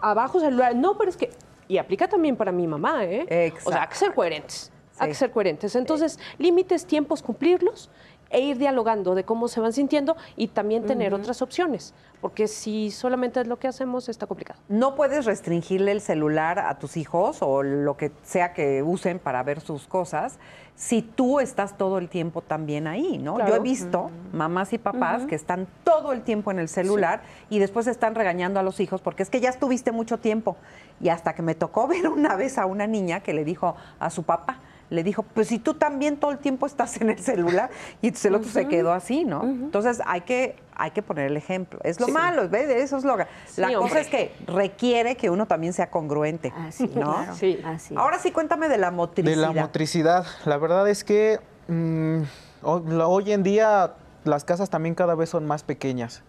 Abajo 0.00 0.40
celular. 0.40 0.74
No, 0.76 0.96
pero 0.96 1.10
es 1.10 1.16
que. 1.16 1.30
Y 1.68 1.78
aplica 1.78 2.08
también 2.08 2.36
para 2.36 2.50
mi 2.52 2.66
mamá, 2.66 3.04
¿eh? 3.04 3.52
O 3.64 3.70
sea, 3.70 3.82
hay 3.82 3.88
que 3.88 3.94
ser 3.94 4.14
coherentes. 4.14 4.72
Hay 4.98 5.08
que 5.08 5.14
ser 5.14 5.30
coherentes. 5.30 5.74
Entonces, 5.76 6.18
límites, 6.36 6.84
tiempos, 6.84 7.22
cumplirlos 7.22 7.88
e 8.30 8.40
ir 8.40 8.58
dialogando 8.58 9.14
de 9.14 9.24
cómo 9.24 9.48
se 9.48 9.60
van 9.60 9.72
sintiendo 9.72 10.16
y 10.36 10.48
también 10.48 10.86
tener 10.86 11.14
otras 11.14 11.42
opciones, 11.42 11.94
porque 12.20 12.48
si 12.48 12.90
solamente 12.90 13.40
es 13.40 13.46
lo 13.46 13.58
que 13.58 13.68
hacemos 13.68 14.08
está 14.08 14.26
complicado. 14.26 14.60
No 14.68 14.94
puedes 14.94 15.24
restringirle 15.24 15.92
el 15.92 16.00
celular 16.00 16.58
a 16.58 16.78
tus 16.78 16.96
hijos 16.96 17.38
o 17.42 17.62
lo 17.62 17.96
que 17.96 18.12
sea 18.22 18.52
que 18.52 18.82
usen 18.82 19.18
para 19.18 19.42
ver 19.42 19.60
sus 19.60 19.86
cosas 19.86 20.38
si 20.80 21.02
tú 21.02 21.40
estás 21.40 21.76
todo 21.76 21.98
el 21.98 22.08
tiempo 22.08 22.40
también 22.40 22.86
ahí, 22.86 23.18
¿no? 23.18 23.38
Yo 23.46 23.54
he 23.54 23.58
visto 23.58 24.10
mamás 24.32 24.72
y 24.72 24.78
papás 24.78 25.26
que 25.26 25.34
están 25.34 25.68
todo 25.84 26.12
el 26.12 26.22
tiempo 26.22 26.50
en 26.50 26.58
el 26.58 26.70
celular 26.70 27.20
y 27.50 27.58
después 27.58 27.86
están 27.86 28.14
regañando 28.14 28.58
a 28.60 28.62
los 28.62 28.80
hijos 28.80 29.02
porque 29.02 29.22
es 29.22 29.28
que 29.28 29.40
ya 29.40 29.50
estuviste 29.50 29.92
mucho 29.92 30.16
tiempo. 30.16 30.56
Y 30.98 31.10
hasta 31.10 31.34
que 31.34 31.42
me 31.42 31.54
tocó 31.54 31.86
ver 31.88 32.08
una 32.08 32.34
vez 32.34 32.56
a 32.56 32.64
una 32.64 32.86
niña 32.86 33.20
que 33.20 33.34
le 33.34 33.44
dijo 33.44 33.76
a 33.98 34.08
su 34.08 34.22
papá, 34.22 34.60
le 34.90 35.04
dijo, 35.04 35.22
pues 35.22 35.48
si 35.48 35.58
tú 35.58 35.74
también 35.74 36.16
todo 36.16 36.32
el 36.32 36.38
tiempo 36.38 36.66
estás 36.66 37.00
en 37.00 37.10
el 37.10 37.18
celular, 37.18 37.70
y 38.02 38.08
entonces 38.08 38.26
el 38.26 38.34
otro 38.34 38.50
se 38.50 38.66
quedó 38.66 38.92
así, 38.92 39.24
¿no? 39.24 39.44
Entonces 39.44 40.02
hay 40.04 40.22
que, 40.22 40.56
hay 40.74 40.90
que 40.90 41.00
poner 41.00 41.26
el 41.26 41.36
ejemplo. 41.36 41.78
Es 41.84 42.00
lo 42.00 42.08
malo, 42.08 42.48
¿ves? 42.48 42.68
Eso 42.68 42.98
es 42.98 43.04
lo 43.04 43.16
La 43.56 43.74
cosa 43.74 44.00
es 44.00 44.08
que 44.08 44.34
requiere 44.46 45.16
que 45.16 45.30
uno 45.30 45.46
también 45.46 45.72
sea 45.72 45.90
congruente, 45.90 46.52
¿no? 46.94 47.34
Sí. 47.34 47.60
Ahora 47.96 48.18
sí, 48.18 48.32
cuéntame 48.32 48.68
de 48.68 48.78
la 48.78 48.90
motricidad. 48.90 49.48
De 49.48 49.54
la 49.54 49.62
motricidad. 49.62 50.26
La 50.44 50.58
verdad 50.58 50.88
es 50.88 51.04
que 51.04 51.38
mm, 51.68 52.22
hoy 52.62 53.32
en 53.32 53.42
día 53.44 53.94
las 54.24 54.44
casas 54.44 54.70
también 54.70 54.94
cada 54.94 55.14
vez 55.14 55.30
son 55.30 55.46
más 55.46 55.62
pequeñas 55.62 56.22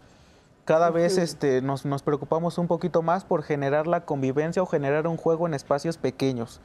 cada 0.63 0.91
vez 0.91 1.17
este, 1.17 1.61
nos, 1.61 1.85
nos, 1.85 2.03
preocupamos 2.03 2.57
un 2.57 2.67
poquito 2.67 3.01
más 3.01 3.25
por 3.25 3.43
generar 3.43 3.87
la 3.87 4.05
convivencia 4.05 4.61
o 4.61 4.65
generar 4.67 5.07
un 5.07 5.17
juego 5.17 5.47
en 5.47 5.53
espacios 5.53 5.97
pequeños. 5.97 6.61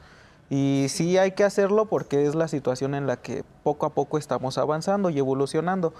Y 0.49 0.87
sí 0.89 1.17
hay 1.17 1.31
que 1.31 1.43
hacerlo 1.43 1.85
porque 1.85 2.25
es 2.25 2.35
la 2.35 2.47
situación 2.47 2.95
en 2.95 3.07
la 3.07 3.17
que 3.17 3.43
poco 3.63 3.85
a 3.85 3.89
poco 3.89 4.17
estamos 4.17 4.57
avanzando 4.57 5.09
y 5.09 5.19
evolucionando. 5.19 5.93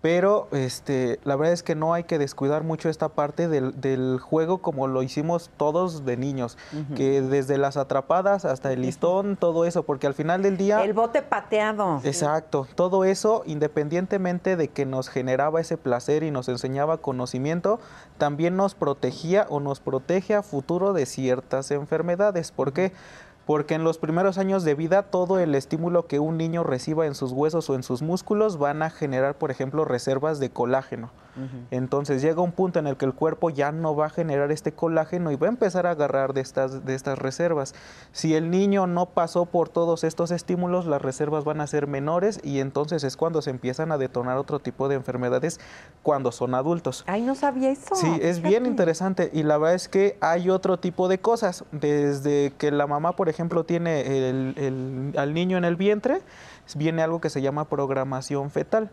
Pero 0.00 0.46
este, 0.52 1.18
la 1.24 1.34
verdad 1.34 1.52
es 1.52 1.64
que 1.64 1.74
no 1.74 1.92
hay 1.92 2.04
que 2.04 2.18
descuidar 2.18 2.62
mucho 2.62 2.88
esta 2.88 3.08
parte 3.08 3.48
del, 3.48 4.20
juego 4.20 4.58
como 4.58 4.86
lo 4.86 5.02
hicimos 5.02 5.50
todos 5.56 6.04
de 6.04 6.16
niños, 6.16 6.56
que 6.94 7.20
desde 7.20 7.58
las 7.58 7.76
atrapadas 7.76 8.44
hasta 8.44 8.72
el 8.72 8.82
listón, 8.82 9.36
todo 9.36 9.64
eso, 9.64 9.82
porque 9.82 10.06
al 10.06 10.14
final 10.14 10.42
del 10.42 10.56
día... 10.56 10.84
El 10.84 10.92
bote 10.92 11.22
pateado. 11.22 12.00
Exacto, 12.04 12.68
todo 12.76 13.04
eso, 13.04 13.42
independientemente 13.44 14.54
de 14.54 14.68
que 14.68 14.86
nos 14.86 15.08
generaba 15.08 15.60
ese 15.60 15.76
placer 15.76 16.22
y 16.22 16.30
nos 16.30 16.48
enseñaba 16.48 16.98
conocimiento, 16.98 17.80
también 18.18 18.56
nos 18.56 18.76
protegía 18.76 19.46
o 19.48 19.58
nos 19.58 19.80
protege 19.80 20.34
a 20.36 20.44
futuro 20.44 20.92
de 20.92 21.06
ciertas 21.06 21.72
enfermedades. 21.72 22.52
¿Por 22.52 22.72
qué? 22.72 22.92
Porque 23.48 23.74
en 23.74 23.82
los 23.82 23.96
primeros 23.96 24.36
años 24.36 24.62
de 24.62 24.74
vida 24.74 25.04
todo 25.04 25.38
el 25.38 25.54
estímulo 25.54 26.06
que 26.06 26.18
un 26.18 26.36
niño 26.36 26.64
reciba 26.64 27.06
en 27.06 27.14
sus 27.14 27.32
huesos 27.32 27.70
o 27.70 27.74
en 27.74 27.82
sus 27.82 28.02
músculos 28.02 28.58
van 28.58 28.82
a 28.82 28.90
generar, 28.90 29.36
por 29.36 29.50
ejemplo, 29.50 29.86
reservas 29.86 30.38
de 30.38 30.50
colágeno. 30.50 31.08
Entonces 31.70 32.22
llega 32.22 32.42
un 32.42 32.52
punto 32.52 32.78
en 32.78 32.86
el 32.86 32.96
que 32.96 33.04
el 33.04 33.14
cuerpo 33.14 33.50
ya 33.50 33.72
no 33.72 33.94
va 33.94 34.06
a 34.06 34.10
generar 34.10 34.50
este 34.52 34.72
colágeno 34.72 35.30
y 35.30 35.36
va 35.36 35.46
a 35.46 35.50
empezar 35.50 35.86
a 35.86 35.92
agarrar 35.92 36.32
de 36.32 36.40
estas, 36.40 36.84
de 36.84 36.94
estas 36.94 37.18
reservas. 37.18 37.74
Si 38.12 38.34
el 38.34 38.50
niño 38.50 38.86
no 38.86 39.06
pasó 39.06 39.46
por 39.46 39.68
todos 39.68 40.04
estos 40.04 40.30
estímulos, 40.30 40.86
las 40.86 41.02
reservas 41.02 41.44
van 41.44 41.60
a 41.60 41.66
ser 41.66 41.86
menores 41.86 42.40
y 42.42 42.60
entonces 42.60 43.04
es 43.04 43.16
cuando 43.16 43.42
se 43.42 43.50
empiezan 43.50 43.92
a 43.92 43.98
detonar 43.98 44.38
otro 44.38 44.58
tipo 44.58 44.88
de 44.88 44.96
enfermedades 44.96 45.60
cuando 46.02 46.32
son 46.32 46.54
adultos. 46.54 47.04
Ay, 47.06 47.22
no 47.22 47.34
sabía 47.34 47.70
eso. 47.70 47.94
Sí, 47.94 48.18
es 48.22 48.42
bien 48.42 48.66
interesante 48.66 49.30
y 49.32 49.42
la 49.42 49.58
verdad 49.58 49.74
es 49.74 49.88
que 49.88 50.16
hay 50.20 50.50
otro 50.50 50.78
tipo 50.78 51.08
de 51.08 51.18
cosas. 51.18 51.64
Desde 51.72 52.52
que 52.58 52.70
la 52.70 52.86
mamá, 52.86 53.12
por 53.12 53.28
ejemplo, 53.28 53.64
tiene 53.64 55.14
al 55.16 55.34
niño 55.34 55.58
en 55.58 55.64
el 55.64 55.76
vientre, 55.76 56.20
viene 56.76 57.02
algo 57.02 57.20
que 57.20 57.30
se 57.30 57.42
llama 57.42 57.68
programación 57.68 58.50
fetal. 58.50 58.90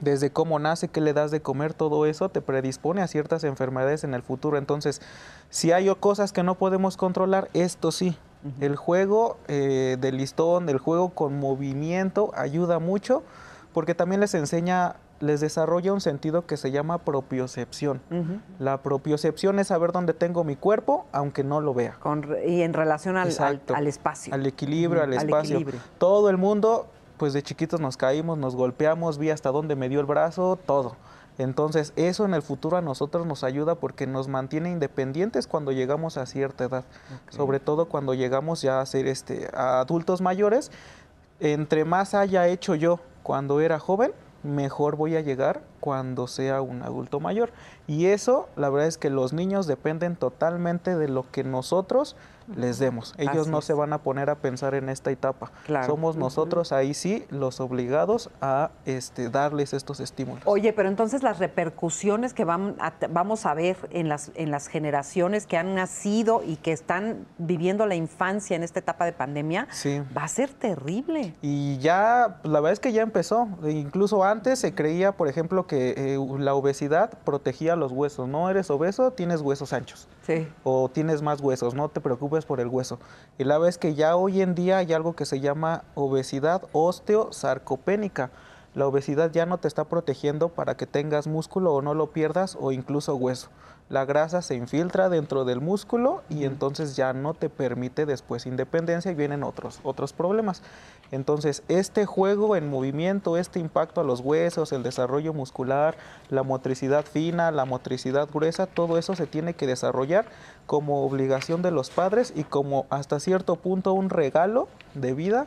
Desde 0.00 0.30
cómo 0.30 0.58
nace, 0.58 0.88
qué 0.88 1.00
le 1.00 1.12
das 1.12 1.30
de 1.30 1.40
comer, 1.40 1.74
todo 1.74 2.06
eso 2.06 2.28
te 2.28 2.40
predispone 2.40 3.02
a 3.02 3.06
ciertas 3.06 3.44
enfermedades 3.44 4.04
en 4.04 4.14
el 4.14 4.22
futuro. 4.22 4.58
Entonces, 4.58 5.00
si 5.50 5.72
hay 5.72 5.92
cosas 5.96 6.32
que 6.32 6.42
no 6.42 6.56
podemos 6.56 6.96
controlar, 6.96 7.48
esto 7.54 7.92
sí. 7.92 8.16
El 8.60 8.76
juego 8.76 9.36
eh, 9.48 9.96
del 10.00 10.18
listón, 10.18 10.68
el 10.68 10.78
juego 10.78 11.10
con 11.10 11.38
movimiento 11.40 12.30
ayuda 12.36 12.78
mucho 12.78 13.24
porque 13.72 13.94
también 13.94 14.20
les 14.20 14.34
enseña 14.34 14.96
les 15.20 15.40
desarrolla 15.40 15.92
un 15.92 16.00
sentido 16.00 16.46
que 16.46 16.56
se 16.56 16.70
llama 16.70 16.98
propiocepción. 16.98 18.00
La 18.58 18.82
propiocepción 18.82 19.58
es 19.58 19.68
saber 19.68 19.92
dónde 19.92 20.14
tengo 20.14 20.44
mi 20.44 20.56
cuerpo, 20.56 21.06
aunque 21.12 21.44
no 21.44 21.60
lo 21.60 21.74
vea. 21.74 21.98
y 22.46 22.62
en 22.62 22.72
relación 22.72 23.16
al, 23.16 23.28
espacio. 23.86 24.32
Al 24.34 24.46
equilibrio, 24.46 25.02
al 25.02 25.14
espacio. 25.14 25.60
Todo 25.98 26.30
el 26.30 26.36
mundo, 26.36 26.86
pues 27.18 27.32
de 27.32 27.42
chiquitos 27.42 27.80
nos 27.80 27.96
caímos, 27.96 28.38
nos 28.38 28.56
golpeamos, 28.56 29.18
vi 29.18 29.30
hasta 29.30 29.50
dónde 29.50 29.76
me 29.76 29.88
dio 29.88 30.00
el 30.00 30.06
brazo, 30.06 30.58
todo. 30.64 30.96
Entonces, 31.38 31.92
eso 31.94 32.24
en 32.24 32.34
el 32.34 32.42
futuro 32.42 32.76
a 32.76 32.82
nosotros 32.82 33.24
nos 33.26 33.44
ayuda 33.44 33.76
porque 33.76 34.06
nos 34.06 34.26
mantiene 34.26 34.70
independientes 34.70 35.46
cuando 35.46 35.70
llegamos 35.70 36.16
a 36.16 36.26
cierta 36.26 36.64
edad. 36.64 36.84
Sobre 37.30 37.60
todo 37.60 37.86
cuando 37.86 38.12
llegamos 38.14 38.60
ya 38.60 38.80
a 38.80 38.86
ser 38.86 39.06
este, 39.06 39.48
a 39.54 39.80
adultos 39.80 40.20
mayores. 40.20 40.72
Entre 41.38 41.84
más 41.84 42.14
haya 42.14 42.48
hecho 42.48 42.74
yo 42.74 42.98
cuando 43.22 43.60
era 43.60 43.78
joven, 43.78 44.12
mejor 44.42 44.96
voy 44.96 45.14
a 45.14 45.20
llegar 45.20 45.62
cuando 45.78 46.26
sea 46.26 46.60
un 46.60 46.82
adulto 46.82 47.20
mayor. 47.20 47.52
Y 47.86 48.06
eso, 48.06 48.48
la 48.56 48.68
verdad 48.68 48.88
es 48.88 48.98
que 48.98 49.10
los 49.10 49.32
niños 49.32 49.68
dependen 49.68 50.16
totalmente 50.16 50.96
de 50.96 51.08
lo 51.08 51.30
que 51.30 51.44
nosotros 51.44 52.16
les 52.56 52.78
demos. 52.78 53.14
Ellos 53.18 53.48
no 53.48 53.60
se 53.60 53.72
van 53.72 53.92
a 53.92 53.98
poner 53.98 54.30
a 54.30 54.36
pensar 54.36 54.74
en 54.74 54.88
esta 54.88 55.10
etapa. 55.10 55.52
Somos 55.86 56.16
nosotros 56.16 56.72
ahí 56.72 56.94
sí 56.94 57.26
los 57.30 57.60
obligados 57.60 58.30
a 58.40 58.70
este, 58.84 59.30
darles 59.30 59.72
estos 59.72 60.00
estímulos. 60.00 60.42
Oye, 60.46 60.72
pero 60.72 60.88
entonces 60.88 61.22
las 61.22 61.38
repercusiones 61.38 62.34
que 62.34 62.44
vamos 62.44 63.46
a 63.46 63.54
ver 63.54 63.76
en 63.90 64.08
las, 64.08 64.30
en 64.34 64.50
las 64.50 64.68
generaciones 64.68 65.46
que 65.46 65.56
han 65.56 65.74
nacido 65.74 66.42
y 66.44 66.56
que 66.56 66.72
están 66.72 67.26
viviendo 67.38 67.86
la 67.86 67.94
infancia 67.94 68.56
en 68.56 68.62
esta 68.62 68.80
etapa 68.80 69.04
de 69.04 69.12
pandemia, 69.12 69.68
va 70.16 70.24
a 70.24 70.28
ser 70.28 70.50
terrible. 70.50 71.34
Y 71.42 71.78
ya, 71.78 72.40
la 72.42 72.60
verdad 72.60 72.72
es 72.72 72.80
que 72.80 72.92
ya 72.92 73.02
empezó. 73.02 73.48
Incluso 73.64 74.24
antes 74.24 74.58
se 74.58 74.74
creía, 74.74 75.12
por 75.12 75.28
ejemplo, 75.28 75.66
que 75.66 75.94
eh, 75.96 76.18
la 76.38 76.54
obesidad 76.54 77.10
protegía 77.24 77.76
los 77.76 77.92
huesos. 77.92 78.28
No 78.28 78.50
eres 78.50 78.70
obeso, 78.70 79.12
tienes 79.12 79.40
huesos 79.40 79.72
anchos. 79.72 80.08
Sí. 80.22 80.46
O 80.62 80.88
tienes 80.90 81.22
más 81.22 81.40
huesos, 81.40 81.74
no 81.74 81.88
te 81.88 82.00
preocupes 82.00 82.37
por 82.44 82.60
el 82.60 82.68
hueso. 82.68 82.98
Y 83.38 83.44
la 83.44 83.58
es 83.68 83.78
que 83.78 83.94
ya 83.94 84.16
hoy 84.16 84.42
en 84.42 84.54
día 84.54 84.78
hay 84.78 84.92
algo 84.92 85.14
que 85.14 85.26
se 85.26 85.40
llama 85.40 85.84
obesidad 85.94 86.62
osteosarcopénica. 86.72 88.30
La 88.78 88.86
obesidad 88.86 89.32
ya 89.32 89.44
no 89.44 89.58
te 89.58 89.66
está 89.66 89.86
protegiendo 89.86 90.50
para 90.50 90.76
que 90.76 90.86
tengas 90.86 91.26
músculo 91.26 91.74
o 91.74 91.82
no 91.82 91.94
lo 91.94 92.12
pierdas 92.12 92.56
o 92.60 92.70
incluso 92.70 93.16
hueso 93.16 93.48
la 93.88 94.04
grasa 94.04 94.42
se 94.42 94.54
infiltra 94.54 95.08
dentro 95.08 95.44
del 95.44 95.60
músculo 95.60 96.22
y 96.28 96.44
entonces 96.44 96.94
ya 96.94 97.12
no 97.12 97.32
te 97.34 97.48
permite 97.48 98.04
después 98.04 98.46
independencia 98.46 99.10
y 99.10 99.14
vienen 99.14 99.42
otros, 99.42 99.80
otros 99.82 100.12
problemas. 100.12 100.62
Entonces, 101.10 101.62
este 101.68 102.04
juego 102.04 102.54
en 102.54 102.68
movimiento, 102.68 103.38
este 103.38 103.60
impacto 103.60 104.02
a 104.02 104.04
los 104.04 104.20
huesos, 104.20 104.72
el 104.72 104.82
desarrollo 104.82 105.32
muscular, 105.32 105.96
la 106.28 106.42
motricidad 106.42 107.06
fina, 107.06 107.50
la 107.50 107.64
motricidad 107.64 108.28
gruesa, 108.30 108.66
todo 108.66 108.98
eso 108.98 109.14
se 109.14 109.26
tiene 109.26 109.54
que 109.54 109.66
desarrollar 109.66 110.26
como 110.66 111.06
obligación 111.06 111.62
de 111.62 111.70
los 111.70 111.88
padres 111.88 112.34
y 112.36 112.44
como 112.44 112.84
hasta 112.90 113.20
cierto 113.20 113.56
punto 113.56 113.94
un 113.94 114.10
regalo 114.10 114.68
de 114.94 115.14
vida 115.14 115.46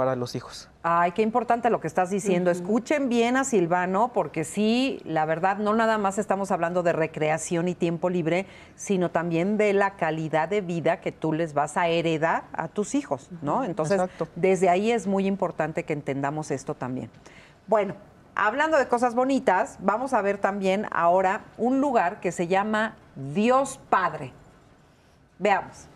para 0.00 0.16
los 0.16 0.34
hijos. 0.34 0.66
Ay, 0.82 1.12
qué 1.12 1.20
importante 1.20 1.68
lo 1.68 1.78
que 1.78 1.86
estás 1.86 2.08
diciendo. 2.08 2.50
Escuchen 2.50 3.10
bien 3.10 3.36
a 3.36 3.44
Silvano, 3.44 4.12
porque 4.14 4.44
sí, 4.44 4.98
la 5.04 5.26
verdad, 5.26 5.58
no 5.58 5.74
nada 5.74 5.98
más 5.98 6.16
estamos 6.16 6.50
hablando 6.50 6.82
de 6.82 6.94
recreación 6.94 7.68
y 7.68 7.74
tiempo 7.74 8.08
libre, 8.08 8.46
sino 8.76 9.10
también 9.10 9.58
de 9.58 9.74
la 9.74 9.96
calidad 9.96 10.48
de 10.48 10.62
vida 10.62 11.02
que 11.02 11.12
tú 11.12 11.34
les 11.34 11.52
vas 11.52 11.76
a 11.76 11.88
heredar 11.88 12.44
a 12.54 12.68
tus 12.68 12.94
hijos, 12.94 13.28
¿no? 13.42 13.62
Entonces, 13.62 14.00
desde 14.36 14.70
ahí 14.70 14.90
es 14.90 15.06
muy 15.06 15.26
importante 15.26 15.84
que 15.84 15.92
entendamos 15.92 16.50
esto 16.50 16.74
también. 16.74 17.10
Bueno, 17.66 17.92
hablando 18.34 18.78
de 18.78 18.88
cosas 18.88 19.14
bonitas, 19.14 19.76
vamos 19.80 20.14
a 20.14 20.22
ver 20.22 20.38
también 20.38 20.86
ahora 20.92 21.42
un 21.58 21.82
lugar 21.82 22.20
que 22.20 22.32
se 22.32 22.46
llama 22.46 22.96
Dios 23.34 23.78
Padre. 23.90 24.32
Veamos. 25.38 25.89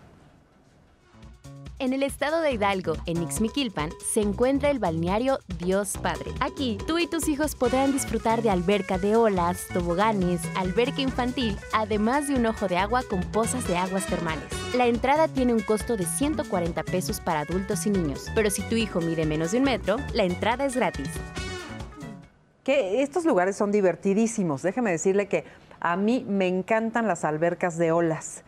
En 1.85 1.93
el 1.93 2.02
estado 2.02 2.40
de 2.40 2.51
Hidalgo, 2.51 2.94
en 3.05 3.23
Ixmiquilpan, 3.23 3.90
se 4.02 4.23
encuentra 4.23 4.70
el 4.70 4.78
balneario 4.78 5.40
Dios 5.59 5.98
Padre. 6.01 6.31
Aquí, 6.40 6.78
tú 6.86 6.98
y 6.98 7.06
tus 7.06 7.28
hijos 7.28 7.55
podrán 7.55 7.93
disfrutar 7.93 8.40
de 8.40 8.48
alberca 8.48 8.97
de 8.97 9.16
olas, 9.16 9.66
toboganes, 9.70 10.40
alberca 10.56 11.02
infantil, 11.02 11.59
además 11.74 12.27
de 12.27 12.36
un 12.36 12.47
ojo 12.47 12.69
de 12.69 12.78
agua 12.78 13.02
con 13.11 13.20
pozas 13.32 13.69
de 13.69 13.77
aguas 13.77 14.06
termales. 14.06 14.47
La 14.74 14.86
entrada 14.86 15.28
tiene 15.28 15.52
un 15.52 15.61
costo 15.61 15.98
de 15.98 16.06
140 16.06 16.85
pesos 16.85 17.20
para 17.20 17.40
adultos 17.40 17.85
y 17.85 17.90
niños, 17.90 18.31
pero 18.35 18.48
si 18.48 18.62
tu 18.62 18.77
hijo 18.77 19.02
mide 19.02 19.27
menos 19.27 19.52
de 19.52 19.59
un 19.59 19.65
metro, 19.65 19.98
la 20.15 20.24
entrada 20.24 20.65
es 20.65 20.77
gratis. 20.77 21.11
Que 22.62 23.02
estos 23.02 23.27
lugares 23.27 23.56
son 23.56 23.70
divertidísimos. 23.70 24.62
Déjeme 24.62 24.90
decirle 24.90 25.28
que 25.28 25.44
a 25.81 25.97
mí 25.97 26.24
me 26.27 26.48
encantan 26.48 27.06
las 27.06 27.27
albercas 27.27 27.77
de 27.77 27.93
olas 27.93 28.43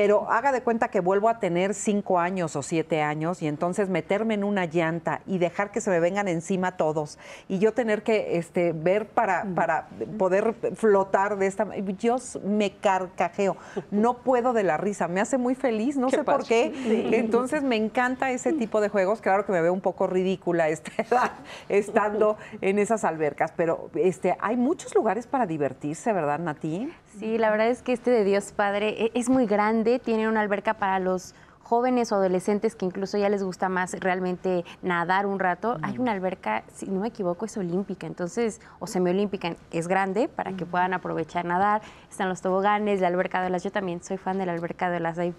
pero 0.00 0.30
haga 0.30 0.50
de 0.50 0.62
cuenta 0.62 0.88
que 0.88 1.00
vuelvo 1.00 1.28
a 1.28 1.40
tener 1.40 1.74
cinco 1.74 2.18
años 2.18 2.56
o 2.56 2.62
siete 2.62 3.02
años 3.02 3.42
y 3.42 3.46
entonces 3.46 3.90
meterme 3.90 4.32
en 4.32 4.44
una 4.44 4.64
llanta 4.64 5.20
y 5.26 5.36
dejar 5.36 5.70
que 5.72 5.82
se 5.82 5.90
me 5.90 6.00
vengan 6.00 6.26
encima 6.26 6.78
todos 6.78 7.18
y 7.48 7.58
yo 7.58 7.74
tener 7.74 8.02
que 8.02 8.38
este, 8.38 8.72
ver 8.72 9.08
para, 9.08 9.44
para 9.54 9.88
poder 10.16 10.54
flotar 10.74 11.36
de 11.36 11.48
esta 11.48 11.66
yo 11.98 12.16
me 12.42 12.70
carcajeo, 12.78 13.58
no 13.90 14.22
puedo 14.22 14.54
de 14.54 14.62
la 14.62 14.78
risa, 14.78 15.06
me 15.06 15.20
hace 15.20 15.36
muy 15.36 15.54
feliz, 15.54 15.98
no 15.98 16.08
sé 16.08 16.24
por 16.24 16.46
qué. 16.46 16.72
Entonces 17.12 17.62
me 17.62 17.76
encanta 17.76 18.30
ese 18.30 18.54
tipo 18.54 18.80
de 18.80 18.88
juegos, 18.88 19.20
claro 19.20 19.44
que 19.44 19.52
me 19.52 19.60
veo 19.60 19.74
un 19.74 19.82
poco 19.82 20.06
ridícula 20.06 20.70
esta 20.70 20.92
edad 21.02 21.32
estando 21.68 22.38
en 22.62 22.78
esas 22.78 23.04
albercas, 23.04 23.52
pero 23.54 23.90
este, 23.94 24.34
hay 24.40 24.56
muchos 24.56 24.94
lugares 24.94 25.26
para 25.26 25.44
divertirse, 25.44 26.10
¿verdad, 26.14 26.38
Nati? 26.38 26.90
Sí, 27.18 27.38
la 27.38 27.50
verdad 27.50 27.68
es 27.68 27.82
que 27.82 27.92
este 27.92 28.10
de 28.10 28.24
Dios 28.24 28.52
Padre 28.52 28.94
e, 28.96 29.10
es 29.14 29.28
muy 29.28 29.44
grande, 29.44 29.89
tiene 29.98 30.28
una 30.28 30.40
alberca 30.40 30.74
para 30.74 30.98
los 30.98 31.34
jóvenes 31.62 32.10
o 32.10 32.16
adolescentes 32.16 32.74
que 32.74 32.84
incluso 32.84 33.16
ya 33.16 33.28
les 33.28 33.44
gusta 33.44 33.68
más 33.68 33.92
realmente 34.00 34.64
nadar 34.82 35.24
un 35.24 35.38
rato, 35.38 35.78
hay 35.82 35.98
una 35.98 36.10
alberca, 36.10 36.64
si 36.72 36.86
no 36.86 37.00
me 37.00 37.08
equivoco, 37.08 37.44
es 37.44 37.56
olímpica, 37.56 38.08
entonces, 38.08 38.60
o 38.80 38.88
semiolímpica, 38.88 39.54
es 39.70 39.86
grande 39.86 40.28
para 40.28 40.52
que 40.52 40.66
puedan 40.66 40.94
aprovechar 40.94 41.44
nadar. 41.44 41.80
Están 42.10 42.28
los 42.28 42.40
toboganes, 42.40 43.00
la 43.00 43.06
alberca 43.06 43.40
de 43.40 43.46
olas. 43.46 43.62
Yo 43.62 43.70
también 43.70 44.02
soy 44.02 44.16
fan 44.16 44.38
de 44.38 44.46
la 44.46 44.52
alberca 44.52 44.90
de 44.90 44.96
olas. 44.96 45.18
Hay 45.18 45.32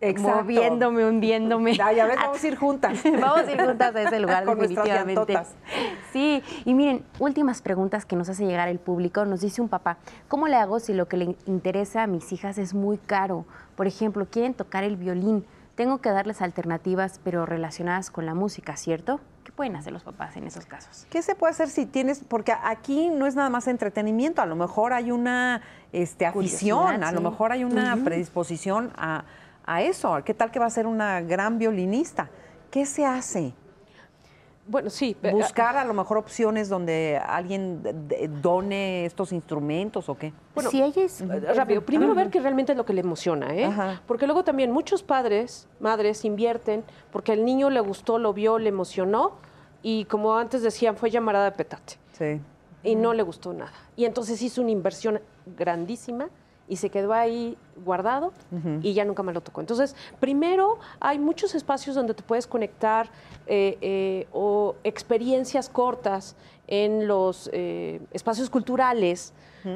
Exacto. 0.00 0.42
moviéndome, 0.42 1.04
hundiéndome. 1.04 1.74
Ya, 1.74 1.90
ya 1.92 2.06
ves, 2.06 2.16
vamos 2.16 2.44
a 2.44 2.46
ir 2.46 2.56
juntas. 2.58 3.02
vamos 3.04 3.48
a 3.48 3.52
ir 3.52 3.60
juntas 3.60 3.96
a 3.96 4.02
ese 4.02 4.20
lugar, 4.20 4.46
definitivamente. 4.56 5.38
Sí, 6.12 6.42
y 6.64 6.74
miren, 6.74 7.04
últimas 7.18 7.60
preguntas 7.60 8.04
que 8.04 8.14
nos 8.14 8.28
hace 8.28 8.46
llegar 8.46 8.68
el 8.68 8.78
público. 8.78 9.24
Nos 9.24 9.40
dice 9.40 9.60
un 9.62 9.68
papá, 9.68 9.96
¿cómo 10.28 10.46
le 10.46 10.56
hago 10.56 10.78
si 10.78 10.92
lo 10.92 11.08
que 11.08 11.16
le 11.16 11.36
interesa 11.46 12.04
a 12.04 12.06
mis 12.06 12.32
hijas 12.32 12.58
es 12.58 12.72
muy 12.72 12.98
caro? 12.98 13.46
Por 13.76 13.86
ejemplo, 13.86 14.26
quieren 14.26 14.54
tocar 14.54 14.84
el 14.84 14.96
violín. 14.96 15.44
Tengo 15.74 15.98
que 15.98 16.10
darles 16.10 16.42
alternativas, 16.42 17.20
pero 17.22 17.46
relacionadas 17.46 18.10
con 18.10 18.26
la 18.26 18.34
música, 18.34 18.76
¿cierto? 18.76 19.20
¿Qué 19.44 19.52
pueden 19.52 19.76
hacer 19.76 19.92
los 19.92 20.02
papás 20.02 20.36
en 20.36 20.44
esos 20.46 20.66
casos? 20.66 21.06
¿Qué 21.10 21.22
se 21.22 21.34
puede 21.34 21.52
hacer 21.52 21.68
si 21.68 21.86
tienes, 21.86 22.20
porque 22.26 22.52
aquí 22.64 23.10
no 23.10 23.26
es 23.26 23.36
nada 23.36 23.50
más 23.50 23.68
entretenimiento, 23.68 24.42
a 24.42 24.46
lo 24.46 24.56
mejor 24.56 24.92
hay 24.92 25.12
una 25.12 25.60
este, 25.92 26.26
afición, 26.26 27.04
a 27.04 27.12
lo 27.12 27.20
mejor 27.20 27.52
hay 27.52 27.62
una 27.62 27.96
predisposición 28.02 28.90
a 28.96 29.24
a 29.66 29.82
eso. 29.82 30.22
¿Qué 30.24 30.32
tal 30.32 30.50
que 30.50 30.58
va 30.58 30.66
a 30.66 30.70
ser 30.70 30.86
una 30.86 31.20
gran 31.20 31.58
violinista? 31.58 32.30
¿Qué 32.70 32.86
se 32.86 33.04
hace? 33.04 33.52
Bueno, 34.68 34.90
sí. 34.90 35.16
eh, 35.22 35.30
buscar 35.32 35.76
a 35.76 35.84
lo 35.84 35.94
mejor 35.94 36.18
opciones 36.18 36.68
donde 36.68 37.20
alguien 37.24 37.80
done 38.42 39.04
estos 39.04 39.32
instrumentos 39.32 40.08
o 40.08 40.16
qué. 40.16 40.32
Bueno, 40.54 40.70
si 40.70 40.82
ella 40.82 41.04
es- 41.04 41.20
eh, 41.20 41.26
rápido, 41.54 41.82
primero 41.84 42.14
ver 42.14 42.30
que 42.30 42.40
realmente 42.40 42.72
es 42.72 42.78
lo 42.78 42.84
que 42.84 42.92
le 42.92 43.00
emociona, 43.00 43.54
¿eh? 43.54 43.64
Ajá. 43.66 44.02
Porque 44.06 44.26
luego 44.26 44.42
también 44.42 44.72
muchos 44.72 45.02
padres, 45.04 45.68
madres, 45.78 46.24
invierten 46.24 46.82
porque 47.12 47.32
al 47.32 47.44
niño 47.44 47.70
le 47.70 47.80
gustó, 47.80 48.18
lo 48.18 48.32
vio, 48.32 48.58
le 48.58 48.68
emocionó 48.70 49.32
y 49.82 50.04
como 50.06 50.36
antes 50.36 50.62
decían, 50.62 50.96
fue 50.96 51.10
llamarada 51.10 51.44
de 51.46 51.52
petate 51.52 51.94
Sí. 52.12 52.40
y 52.82 52.96
no 52.96 53.14
le 53.14 53.22
gustó 53.22 53.52
nada. 53.52 53.72
Y 53.94 54.04
entonces 54.04 54.42
hizo 54.42 54.62
una 54.62 54.72
inversión 54.72 55.20
grandísima 55.56 56.28
y 56.68 56.76
se 56.76 56.90
quedó 56.90 57.12
ahí 57.12 57.56
guardado 57.84 58.32
y 58.82 58.92
ya 58.94 59.04
nunca 59.04 59.22
más 59.22 59.34
lo 59.34 59.40
tocó. 59.40 59.60
Entonces, 59.60 59.94
primero 60.20 60.78
hay 61.00 61.18
muchos 61.18 61.54
espacios 61.54 61.94
donde 61.94 62.14
te 62.14 62.22
puedes 62.22 62.46
conectar 62.46 63.08
eh, 63.46 63.78
eh, 63.80 64.26
o 64.32 64.74
experiencias 64.82 65.68
cortas 65.68 66.34
en 66.66 67.06
los 67.06 67.48
eh, 67.52 68.00
espacios 68.12 68.50
culturales 68.50 69.32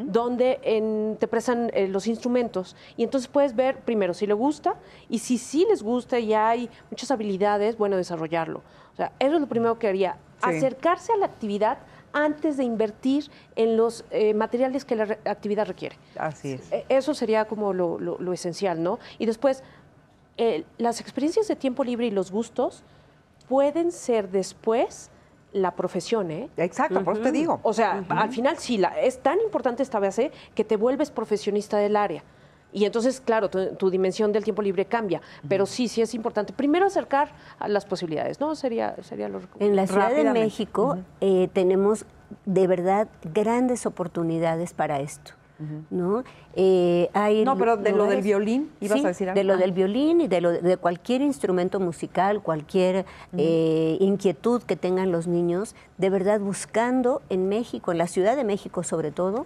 donde 0.07 0.61
en- 0.63 1.17
te 1.19 1.27
prestan 1.27 1.69
los 1.89 2.07
instrumentos 2.07 2.77
y 2.97 3.03
entonces 3.03 3.27
puedes 3.29 3.57
ver 3.57 3.81
primero 3.81 4.15
si 4.15 4.25
le 4.25 4.35
gusta 4.35 4.77
y 5.09 5.19
si 5.19 5.37
sí 5.37 5.67
les 5.69 5.83
gusta 5.83 6.21
y 6.21 6.33
hay 6.33 6.71
muchas 6.93 7.11
habilidades, 7.11 7.77
bueno, 7.77 7.97
desarrollarlo. 7.97 8.59
O 8.93 8.97
sea, 8.97 9.11
eso 9.19 9.35
es 9.35 9.41
lo 9.41 9.49
primero 9.49 9.81
que 9.81 9.89
haría, 9.89 10.17
Sí. 10.45 10.49
acercarse 10.57 11.13
a 11.13 11.17
la 11.17 11.27
actividad 11.27 11.79
antes 12.13 12.57
de 12.57 12.65
invertir 12.65 13.31
en 13.57 13.77
los 13.77 14.05
eh, 14.11 14.35
materiales 14.35 14.85
que 14.85 14.97
la 14.97 15.05
re- 15.05 15.19
actividad 15.25 15.67
requiere. 15.67 15.97
Así 16.17 16.53
es. 16.53 16.73
Eh, 16.73 16.85
Eso 16.89 17.15
sería 17.15 17.45
como 17.47 17.73
lo, 17.73 17.99
lo- 17.99 18.19
lo 18.19 18.33
esencial, 18.33 18.83
¿no? 18.83 18.99
Y 19.19 19.27
después, 19.27 19.63
eh, 20.37 20.65
las 20.79 21.01
experiencias 21.01 21.47
de 21.49 21.57
tiempo 21.57 21.85
libre 21.85 22.07
y 22.07 22.11
los 22.11 22.31
gustos 22.31 22.83
pueden 23.49 23.93
ser 23.93 24.29
después 24.31 25.11
la 25.53 25.75
profesión, 25.75 26.31
¿eh? 26.31 26.49
Exacto, 26.57 27.03
por 27.03 27.15
eso 27.15 27.23
te 27.25 27.33
digo. 27.33 27.59
O 27.65 27.73
sea, 27.73 28.05
al 28.09 28.31
final 28.31 28.57
sí, 28.59 28.79
la, 28.79 29.01
es 29.01 29.19
tan 29.21 29.41
importante 29.41 29.83
esta 29.83 29.99
base 29.99 30.31
que 30.55 30.65
te 30.65 30.77
vuelves 30.77 31.11
profesionista 31.11 31.77
del 31.79 31.97
área. 31.97 32.23
Y 32.73 32.85
entonces, 32.85 33.21
claro, 33.21 33.51
tu, 33.51 33.75
tu 33.77 33.91
dimensión 33.91 34.33
del 34.33 34.45
tiempo 34.45 34.63
libre 34.63 34.85
cambia. 34.85 35.21
Pero 35.49 35.67
sí, 35.67 35.89
sí 35.89 36.03
es 36.03 36.15
importante. 36.15 36.53
Primero 36.53 36.87
acercar 36.87 37.33
a 37.59 37.69
las 37.69 37.85
posibilidades, 37.85 38.41
¿no? 38.41 38.55
Sería, 38.55 38.95
sería 39.03 39.29
lo 39.29 39.41
En 39.59 39.77
la 39.77 39.87
Ciudad 39.87 40.11
de. 40.11 40.31
México 40.31 40.99
eh, 41.21 41.49
tenemos 41.53 42.05
de 42.47 42.67
verdad 42.67 43.09
grandes 43.35 43.87
oportunidades 43.87 44.73
para 44.73 45.01
esto. 45.01 45.33
¿no? 45.91 46.25
Eh, 46.55 47.11
hay 47.13 47.45
No, 47.45 47.55
pero 47.59 47.77
de 47.77 47.93
lo 47.93 48.05
del 48.07 48.23
violín, 48.23 48.71
ibas 48.81 48.99
Sí, 48.99 49.05
a 49.05 49.09
decir 49.09 49.29
algo. 49.29 49.39
De 49.39 49.45
lo 49.45 49.53
Ah. 49.53 49.57
del 49.59 49.73
violín 49.73 50.23
y 50.23 50.27
de, 50.27 50.41
lo, 50.41 50.53
de 50.53 50.77
cualquier 50.79 51.21
instrumento 51.21 51.79
musical, 51.81 52.41
cualquier 52.41 53.05
eh, 53.37 53.99
inquietud 54.01 54.63
que 54.63 54.77
tengan 54.77 55.13
los 55.13 55.27
niños, 55.27 55.75
de 55.99 56.09
verdad 56.09 56.41
buscando 56.41 57.21
en 57.29 57.51
México, 57.51 57.93
en 57.93 57.99
la 57.99 58.07
Ciudad 58.07 58.37
de 58.37 58.45
México 58.45 58.83
sobre 58.83 59.11
todo, 59.11 59.45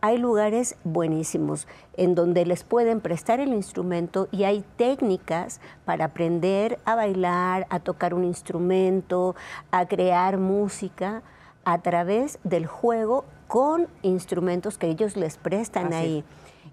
hay 0.00 0.18
lugares 0.18 0.76
buenísimos 0.84 1.66
en 1.96 2.14
donde 2.14 2.44
les 2.46 2.64
pueden 2.64 3.00
prestar 3.00 3.40
el 3.40 3.52
instrumento 3.52 4.28
y 4.30 4.44
hay 4.44 4.64
técnicas 4.76 5.60
para 5.84 6.06
aprender 6.06 6.78
a 6.84 6.94
bailar, 6.94 7.66
a 7.70 7.80
tocar 7.80 8.14
un 8.14 8.24
instrumento, 8.24 9.34
a 9.70 9.86
crear 9.86 10.38
música 10.38 11.22
a 11.64 11.82
través 11.82 12.38
del 12.44 12.66
juego 12.66 13.24
con 13.48 13.88
instrumentos 14.02 14.78
que 14.78 14.88
ellos 14.88 15.16
les 15.16 15.36
prestan 15.36 15.86
Así 15.86 15.94
ahí. 15.94 16.24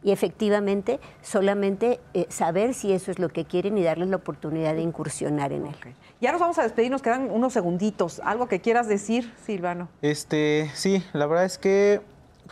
Y 0.03 0.11
efectivamente, 0.11 0.99
solamente 1.21 2.01
eh, 2.13 2.25
saber 2.29 2.73
si 2.73 2.91
eso 2.91 3.09
es 3.09 3.19
lo 3.19 3.29
que 3.29 3.45
quieren 3.45 3.77
y 3.77 3.83
darles 3.83 4.09
la 4.09 4.17
oportunidad 4.17 4.73
de 4.73 4.81
incursionar 4.81 5.53
en 5.53 5.67
él. 5.67 5.75
Ya 6.19 6.31
nos 6.33 6.41
vamos 6.41 6.59
a 6.59 6.63
despedir, 6.63 6.91
nos 6.91 7.01
quedan 7.01 7.31
unos 7.31 7.53
segunditos. 7.53 8.19
¿Algo 8.19 8.47
que 8.47 8.59
quieras 8.59 8.87
decir, 8.87 9.33
Silvano? 9.45 9.87
Este, 10.01 10.69
sí, 10.73 11.03
la 11.13 11.25
verdad 11.25 11.45
es 11.45 11.57
que 11.57 12.01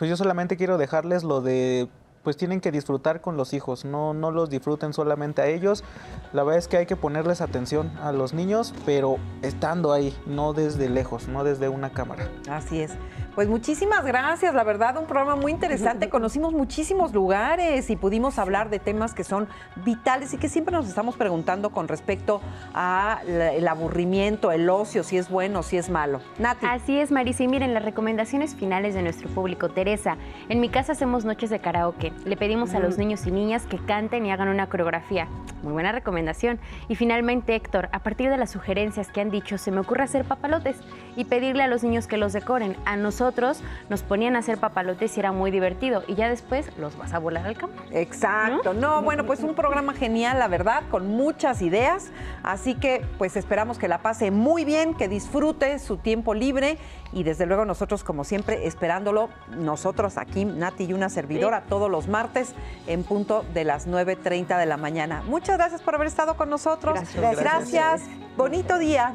pues 0.02 0.10
yo 0.10 0.16
solamente 0.16 0.56
quiero 0.56 0.78
dejarles 0.78 1.22
lo 1.22 1.42
de 1.42 1.88
pues 2.24 2.36
tienen 2.36 2.60
que 2.60 2.72
disfrutar 2.72 3.20
con 3.20 3.36
los 3.36 3.52
hijos, 3.52 3.84
no 3.84 4.14
no 4.14 4.32
los 4.32 4.50
disfruten 4.50 4.92
solamente 4.92 5.42
a 5.42 5.46
ellos. 5.46 5.84
La 6.32 6.42
verdad 6.42 6.58
es 6.58 6.66
que 6.66 6.76
hay 6.76 6.86
que 6.86 6.96
ponerles 6.96 7.40
atención 7.40 7.96
a 7.98 8.10
los 8.10 8.32
niños, 8.32 8.74
pero 8.84 9.18
estando 9.42 9.92
ahí, 9.92 10.12
no 10.26 10.54
desde 10.54 10.88
lejos, 10.88 11.28
no 11.28 11.44
desde 11.44 11.68
una 11.68 11.90
cámara. 11.90 12.28
Así 12.50 12.80
es. 12.80 12.90
Pues 13.34 13.48
muchísimas 13.48 14.04
gracias, 14.04 14.54
la 14.54 14.62
verdad, 14.62 14.98
un 14.98 15.06
programa 15.06 15.36
muy 15.36 15.52
interesante. 15.52 16.08
Conocimos 16.10 16.52
muchísimos 16.52 17.14
lugares 17.14 17.88
y 17.88 17.96
pudimos 17.96 18.38
hablar 18.38 18.68
de 18.68 18.78
temas 18.78 19.14
que 19.14 19.24
son 19.24 19.48
vitales 19.86 20.34
y 20.34 20.36
que 20.36 20.50
siempre 20.50 20.76
nos 20.76 20.86
estamos 20.86 21.16
preguntando 21.16 21.70
con 21.70 21.88
respecto 21.88 22.42
a 22.74 23.22
el 23.26 23.66
aburrimiento, 23.66 24.52
el 24.52 24.68
ocio, 24.68 25.02
si 25.02 25.16
es 25.16 25.30
bueno, 25.30 25.62
si 25.62 25.78
es 25.78 25.88
malo. 25.88 26.20
Nati. 26.38 26.66
Así 26.66 26.98
es, 26.98 27.10
Marisa. 27.10 27.44
Y 27.44 27.48
miren, 27.48 27.72
las 27.72 27.82
recomendaciones 27.82 28.54
finales 28.54 28.94
de 28.94 29.02
nuestro 29.02 29.30
público. 29.30 29.70
Teresa, 29.70 30.18
en 30.50 30.60
mi 30.60 30.68
casa 30.68 30.92
hacemos 30.92 31.24
noches 31.24 31.48
de 31.48 31.58
karaoke. 31.58 32.12
Le 32.26 32.36
pedimos 32.36 32.74
a 32.74 32.80
los 32.80 32.98
niños 32.98 33.26
y 33.26 33.30
niñas 33.30 33.64
que 33.64 33.78
canten 33.78 34.26
y 34.26 34.30
hagan 34.30 34.48
una 34.48 34.68
coreografía. 34.68 35.26
Muy 35.62 35.72
buena 35.72 35.92
recomendación. 35.92 36.60
Y 36.88 36.96
finalmente, 36.96 37.54
Héctor, 37.54 37.88
a 37.92 38.00
partir 38.00 38.28
de 38.28 38.36
las 38.36 38.50
sugerencias 38.50 39.08
que 39.08 39.22
han 39.22 39.30
dicho, 39.30 39.56
se 39.56 39.70
me 39.70 39.80
ocurre 39.80 40.02
hacer 40.02 40.24
papalotes 40.26 40.76
y 41.16 41.24
pedirle 41.24 41.62
a 41.62 41.66
los 41.66 41.82
niños 41.82 42.06
que 42.06 42.16
los 42.16 42.32
decoren. 42.32 42.76
A 42.84 42.96
nosotros 42.96 43.62
nos 43.88 44.02
ponían 44.02 44.36
a 44.36 44.40
hacer 44.40 44.58
papalotes 44.58 45.16
y 45.16 45.20
era 45.20 45.32
muy 45.32 45.50
divertido. 45.50 46.02
Y 46.06 46.14
ya 46.14 46.28
después 46.28 46.66
los 46.78 46.96
vas 46.96 47.12
a 47.12 47.18
volar 47.18 47.46
al 47.46 47.56
campo. 47.56 47.82
Exacto. 47.90 48.74
No, 48.74 49.02
bueno, 49.02 49.24
pues 49.24 49.40
un 49.40 49.54
programa 49.54 49.94
genial, 49.94 50.38
la 50.38 50.48
verdad, 50.48 50.82
con 50.90 51.08
muchas 51.08 51.62
ideas. 51.62 52.10
Así 52.42 52.74
que, 52.74 53.04
pues 53.18 53.36
esperamos 53.36 53.78
que 53.78 53.88
la 53.88 53.98
pase 53.98 54.30
muy 54.30 54.64
bien, 54.64 54.94
que 54.94 55.08
disfrute 55.08 55.78
su 55.78 55.96
tiempo 55.96 56.34
libre 56.34 56.78
y 57.12 57.24
desde 57.24 57.46
luego 57.46 57.64
nosotros, 57.64 58.04
como 58.04 58.24
siempre, 58.24 58.66
esperándolo, 58.66 59.28
nosotros 59.48 60.16
aquí, 60.16 60.44
Nati 60.44 60.84
y 60.84 60.92
una 60.92 61.08
servidora, 61.08 61.62
todos 61.68 61.90
los 61.90 62.08
martes 62.08 62.54
en 62.86 63.04
punto 63.04 63.44
de 63.52 63.64
las 63.64 63.86
9.30 63.86 64.58
de 64.58 64.66
la 64.66 64.76
mañana. 64.76 65.22
Muchas 65.26 65.56
gracias 65.56 65.82
por 65.82 65.94
haber 65.94 66.06
estado 66.06 66.36
con 66.36 66.48
nosotros. 66.48 66.94
Gracias. 67.14 67.40
Gracias. 67.40 68.02
Bonito 68.36 68.78
día. 68.78 69.14